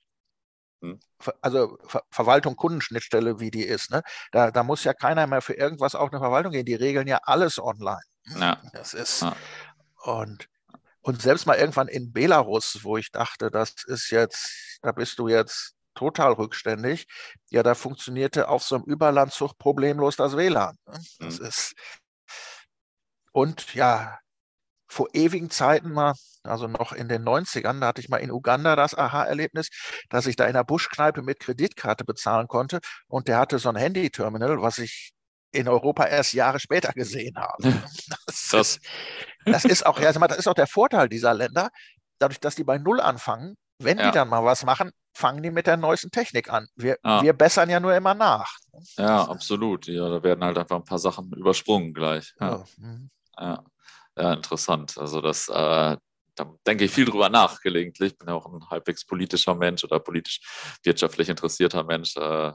hm. 0.81 1.01
also 1.41 1.79
Ver 1.87 2.03
Verwaltung 2.11 2.57
Kundenschnittstelle, 2.57 3.41
wie 3.41 3.51
die 3.51 3.65
ist. 3.65 3.91
Ne? 3.91 4.03
Da, 4.33 4.51
da 4.51 4.63
muss 4.63 4.85
ja 4.85 4.95
keiner 4.95 5.27
mehr 5.27 5.43
für 5.43 5.55
irgendwas 5.55 5.95
auf 5.95 6.11
eine 6.11 6.21
Verwaltung 6.21 6.53
gehen. 6.53 6.67
Die 6.67 6.75
regeln 6.75 7.07
ja 7.07 7.21
alles 7.23 7.59
online. 7.59 8.01
Ja. 8.27 8.61
Das 8.73 8.95
ist 8.95 9.23
ja. 9.23 9.37
und 10.03 10.49
und 11.07 11.23
selbst 11.23 11.47
mal 11.47 11.57
irgendwann 11.57 11.87
in 11.87 12.13
Belarus, 12.13 12.81
wo 12.83 12.97
ich 12.97 13.13
dachte, 13.13 13.49
das 13.53 13.75
ist 13.87 14.11
jetzt, 14.11 14.81
da 14.83 14.91
bist 14.91 15.21
du 15.21 15.29
jetzt 15.29 15.75
total 15.95 16.33
rückständig. 16.33 17.07
Ja, 17.49 17.63
da 17.63 17.77
funktionierte 17.77 18.49
auf 18.49 18.65
so 18.65 18.75
einem 18.75 18.85
Überlandzug 18.87 19.57
problemlos 19.57 20.17
das 20.17 20.37
WLAN. 20.37 20.77
Ne? 20.85 20.99
Das 21.21 21.39
mhm. 21.39 21.47
ist 21.47 21.75
und 23.31 23.75
ja, 23.75 24.19
vor 24.89 25.09
ewigen 25.13 25.49
Zeiten 25.49 25.93
mal, 25.93 26.15
also 26.43 26.67
noch 26.67 26.93
in 26.93 27.09
den 27.09 27.23
90ern, 27.23 27.81
da 27.81 27.89
hatte 27.89 28.01
ich 28.01 28.09
mal 28.09 28.17
in 28.17 28.33
Uganda 28.33 28.75
das 28.75 28.95
Aha-Erlebnis, 28.95 29.69
dass 30.09 30.27
ich 30.27 30.35
da 30.35 30.47
in 30.47 30.55
der 30.55 30.65
Buschkneipe 30.65 31.23
mit 31.23 31.39
Kreditkarte 31.39 32.05
bezahlen 32.05 32.49
konnte 32.49 32.81
und 33.07 33.29
der 33.29 33.39
hatte 33.39 33.61
so 33.61 33.69
ein 33.69 33.77
Handy-Terminal, 33.77 34.61
was 34.61 34.79
ich 34.79 35.13
in 35.53 35.69
Europa 35.69 36.05
erst 36.05 36.35
Jahre 36.35 36.61
später 36.61 36.93
gesehen 36.93 37.37
habe. 37.37 37.63
Das, 38.27 38.49
das. 38.51 38.81
das 39.45 39.65
ist 39.65 39.87
auch, 39.87 39.99
ja, 39.99 40.13
das 40.13 40.39
ist 40.39 40.47
auch 40.47 40.55
der 40.55 40.67
Vorteil 40.67 41.09
dieser 41.09 41.35
Länder, 41.35 41.71
dadurch, 42.19 42.41
dass 42.41 42.55
die 42.55 42.65
bei 42.65 42.79
Null 42.79 43.01
anfangen, 43.01 43.57
wenn 43.79 43.99
ja. 43.99 44.07
die 44.07 44.13
dann 44.13 44.29
mal 44.29 44.45
was 44.45 44.65
machen, 44.65 44.91
fangen 45.15 45.43
die 45.43 45.51
mit 45.51 45.67
der 45.67 45.77
neuesten 45.77 46.11
Technik 46.11 46.53
an. 46.53 46.67
Wir, 46.77 46.99
ah. 47.03 47.23
wir 47.23 47.33
bessern 47.33 47.71
ja 47.71 47.81
nur 47.81 47.95
immer 47.95 48.15
nach. 48.15 48.57
Ja, 48.97 49.25
absolut. 49.25 49.87
Ja, 49.87 50.09
da 50.09 50.23
werden 50.23 50.45
halt 50.45 50.59
einfach 50.59 50.77
ein 50.77 50.85
paar 50.85 50.99
Sachen 50.99 51.33
übersprungen 51.33 51.95
gleich. 51.95 52.35
Ja, 52.41 52.65
mhm. 52.77 53.11
ja. 53.39 53.65
ja 54.17 54.33
interessant. 54.35 54.99
Also 54.99 55.21
das, 55.21 55.49
äh, 55.49 55.97
da 56.37 56.55
denke 56.67 56.85
ich 56.85 56.91
viel 56.91 57.07
drüber 57.07 57.29
nach 57.29 57.61
gelegentlich. 57.61 58.13
Ich 58.13 58.19
bin 58.19 58.29
ja 58.29 58.35
auch 58.35 58.47
ein 58.47 58.69
halbwegs 58.69 59.05
politischer 59.07 59.55
Mensch 59.55 59.85
oder 59.85 60.01
politisch 60.01 60.41
wirtschaftlich 60.83 61.29
interessierter 61.29 61.83
Mensch. 61.85 62.17
Äh, 62.17 62.53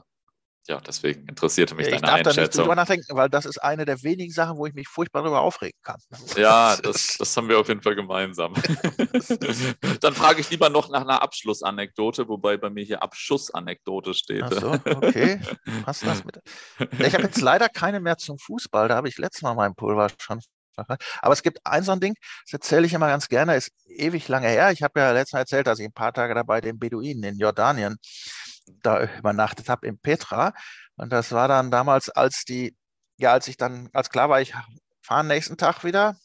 ja, 0.68 0.80
deswegen 0.80 1.26
interessierte 1.26 1.74
mich 1.74 1.88
ich 1.88 1.94
deine 1.94 2.12
Einschätzung. 2.12 2.18
Ich 2.18 2.24
darf 2.24 2.36
da 2.36 2.42
nicht 2.42 2.58
drüber 2.58 2.74
nachdenken, 2.76 3.16
weil 3.16 3.28
das 3.28 3.46
ist 3.46 3.58
eine 3.58 3.84
der 3.84 4.02
wenigen 4.02 4.32
Sachen, 4.32 4.56
wo 4.56 4.66
ich 4.66 4.74
mich 4.74 4.86
furchtbar 4.86 5.22
darüber 5.22 5.40
aufregen 5.40 5.78
kann. 5.82 5.98
Ja, 6.36 6.76
das, 6.76 7.16
das 7.18 7.36
haben 7.36 7.48
wir 7.48 7.58
auf 7.58 7.68
jeden 7.68 7.82
Fall 7.82 7.94
gemeinsam. 7.94 8.54
Dann 10.00 10.14
frage 10.14 10.40
ich 10.40 10.50
lieber 10.50 10.70
noch 10.70 10.88
nach 10.88 11.02
einer 11.02 11.20
Abschlussanekdote, 11.22 12.28
wobei 12.28 12.56
bei 12.56 12.70
mir 12.70 12.84
hier 12.84 13.02
Abschussanekdote 13.02 14.14
steht. 14.14 14.44
Ach 14.44 14.52
so, 14.52 14.72
okay. 14.72 15.40
Passt 15.84 16.06
das 16.06 16.24
mit? 16.24 16.38
Ich 17.00 17.14
habe 17.14 17.24
jetzt 17.24 17.40
leider 17.40 17.68
keine 17.68 18.00
mehr 18.00 18.16
zum 18.16 18.38
Fußball. 18.38 18.88
Da 18.88 18.94
habe 18.96 19.08
ich 19.08 19.18
letztes 19.18 19.42
Mal 19.42 19.54
meinen 19.54 19.74
Pulver 19.74 20.08
schon 20.18 20.40
aber 20.74 21.32
es 21.34 21.42
gibt 21.42 21.58
ein 21.64 21.82
so 21.82 21.92
ein 21.92 22.00
Ding, 22.00 22.14
das 22.46 22.54
erzähle 22.54 22.86
ich 22.86 22.94
immer 22.94 23.08
ganz 23.08 23.28
gerne, 23.28 23.56
ist 23.56 23.72
ewig 23.86 24.26
lange 24.28 24.48
her. 24.48 24.72
Ich 24.72 24.82
habe 24.82 25.00
ja 25.00 25.12
letztes 25.12 25.34
Mal 25.34 25.40
erzählt, 25.40 25.66
dass 25.66 25.78
ich 25.78 25.84
ein 25.84 25.92
paar 25.92 26.14
Tage 26.14 26.34
dabei 26.34 26.62
den 26.62 26.78
Beduinen 26.78 27.24
in 27.24 27.38
Jordanien 27.38 27.98
da 28.82 29.04
übernachtet 29.18 29.68
habe 29.68 29.86
in 29.86 29.98
Petra. 29.98 30.54
Und 30.96 31.12
das 31.12 31.32
war 31.32 31.48
dann 31.48 31.70
damals, 31.70 32.10
als 32.10 32.44
die, 32.44 32.76
ja, 33.18 33.32
als 33.32 33.48
ich 33.48 33.56
dann, 33.56 33.88
als 33.92 34.10
klar 34.10 34.28
war, 34.28 34.40
ich 34.40 34.54
fahre 35.02 35.24
nächsten 35.24 35.56
Tag 35.56 35.84
wieder, 35.84 36.16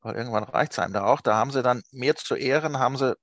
weil 0.00 0.16
irgendwann 0.16 0.44
reicht 0.44 0.72
es 0.72 0.78
einem 0.78 0.92
da 0.94 1.04
auch, 1.04 1.20
da 1.20 1.34
haben 1.36 1.50
sie 1.50 1.62
dann 1.62 1.82
mir 1.92 2.16
zu 2.16 2.34
Ehren, 2.34 2.78
haben 2.78 2.96
sie 2.96 3.14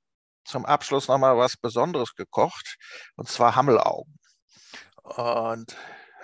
zum 0.45 0.65
Abschluss 0.65 1.07
nochmal 1.07 1.38
was 1.38 1.57
Besonderes 1.57 2.15
gekocht, 2.15 2.77
und 3.15 3.30
zwar 3.30 3.56
Hammelaugen. 3.56 4.18
Und 5.03 5.76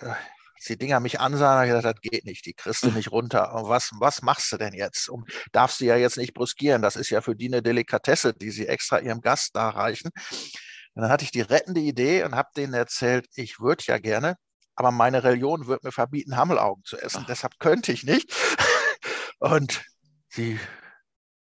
äh, 0.02 0.14
als 0.56 0.66
die 0.68 0.78
Dinger 0.78 0.99
mich 0.99 1.20
ansahen, 1.20 1.57
habe 1.57 1.66
ich 1.66 1.74
gesagt, 1.74 1.98
das 1.98 2.02
geht 2.02 2.26
nicht, 2.26 2.45
die 2.45 2.53
kriegst 2.53 2.84
du 2.84 2.91
nicht 2.91 3.12
runter. 3.12 3.53
Und 3.53 3.70
was, 3.70 3.91
was 3.99 4.22
machst 4.22 4.52
du 4.52 4.57
denn 4.57 4.74
jetzt? 4.74 5.10
Um, 5.10 5.26
darfst 5.52 5.80
du 5.82 5.86
ja 5.86 5.95
jetzt 5.95 6.18
nicht 6.18 6.34
bruskieren, 6.34 6.82
das 6.82 6.95
ist 6.95 7.10
ja 7.10 7.22
für 7.22 7.36
die 7.36 7.48
eine 7.48 7.62
Delikatesse, 7.62 8.34
die 8.34 8.52
sie 8.52 8.68
extra 8.68 8.99
ihrem 8.99 9.22
Gast 9.22 9.56
darreichen. 9.56 10.12
Und 10.95 11.01
dann 11.01 11.11
hatte 11.11 11.26
ich 11.26 11.31
die 11.31 11.41
rettende 11.41 11.81
Idee 11.81 12.23
und 12.23 12.35
habe 12.35 12.49
denen 12.55 12.73
erzählt, 12.73 13.27
ich 13.35 13.59
würde 13.59 13.84
ja 13.85 13.99
gerne, 13.99 14.38
aber 14.76 14.91
meine 14.91 15.23
Religion 15.23 15.67
würde 15.67 15.85
mir 15.85 15.91
verbieten, 15.91 16.38
Hammelaugen 16.38 16.84
zu 16.85 16.97
essen. 16.97 17.22
Ach. 17.23 17.27
Deshalb 17.27 17.59
könnte 17.59 17.91
ich 17.91 18.03
nicht. 18.03 18.34
Und 19.39 19.84
sie, 20.30 20.59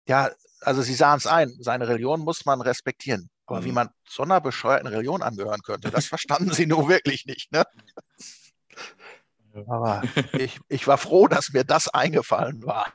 ja, 0.07 0.31
also 0.61 0.83
sie 0.83 0.95
sahen 0.95 1.19
es 1.19 1.27
ein, 1.27 1.53
seine 1.61 1.89
Religion 1.89 2.21
muss 2.21 2.45
man 2.45 2.61
respektieren. 2.61 3.31
Aber 3.47 3.61
mhm. 3.61 3.65
wie 3.65 3.73
man 3.73 3.91
so 4.09 4.23
einer 4.25 4.41
bescheuerten 4.41 4.89
Religion 4.89 5.23
angehören 5.23 5.63
könnte, 5.63 5.91
das 5.91 6.07
verstanden 6.07 6.53
sie 6.53 6.67
nur 6.67 6.89
wirklich 6.89 7.27
nicht. 7.27 7.51
Ne? 7.53 7.65
Aber 9.69 10.03
ich, 10.35 10.61
ich 10.69 10.87
war 10.87 10.99
froh, 10.99 11.27
dass 11.27 11.53
mir 11.53 11.65
das 11.65 11.89
eingefallen 11.89 12.65
war. 12.65 12.93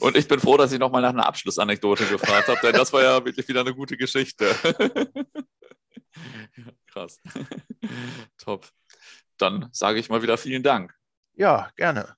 Und 0.00 0.16
ich 0.16 0.28
bin 0.28 0.40
froh, 0.40 0.56
dass 0.56 0.72
ich 0.72 0.78
nochmal 0.78 1.02
nach 1.02 1.10
einer 1.10 1.26
Abschlussanekdote 1.26 2.06
gefragt 2.06 2.48
habe, 2.48 2.60
denn 2.62 2.72
das 2.72 2.92
war 2.92 3.02
ja 3.02 3.24
wirklich 3.24 3.48
wieder 3.48 3.60
eine 3.60 3.74
gute 3.74 3.96
Geschichte. 3.96 4.54
Krass. 6.86 7.20
Top. 8.38 8.68
Dann 9.36 9.68
sage 9.72 9.98
ich 9.98 10.08
mal 10.08 10.22
wieder 10.22 10.38
vielen 10.38 10.62
Dank. 10.62 10.94
Ja, 11.34 11.70
gerne. 11.76 12.16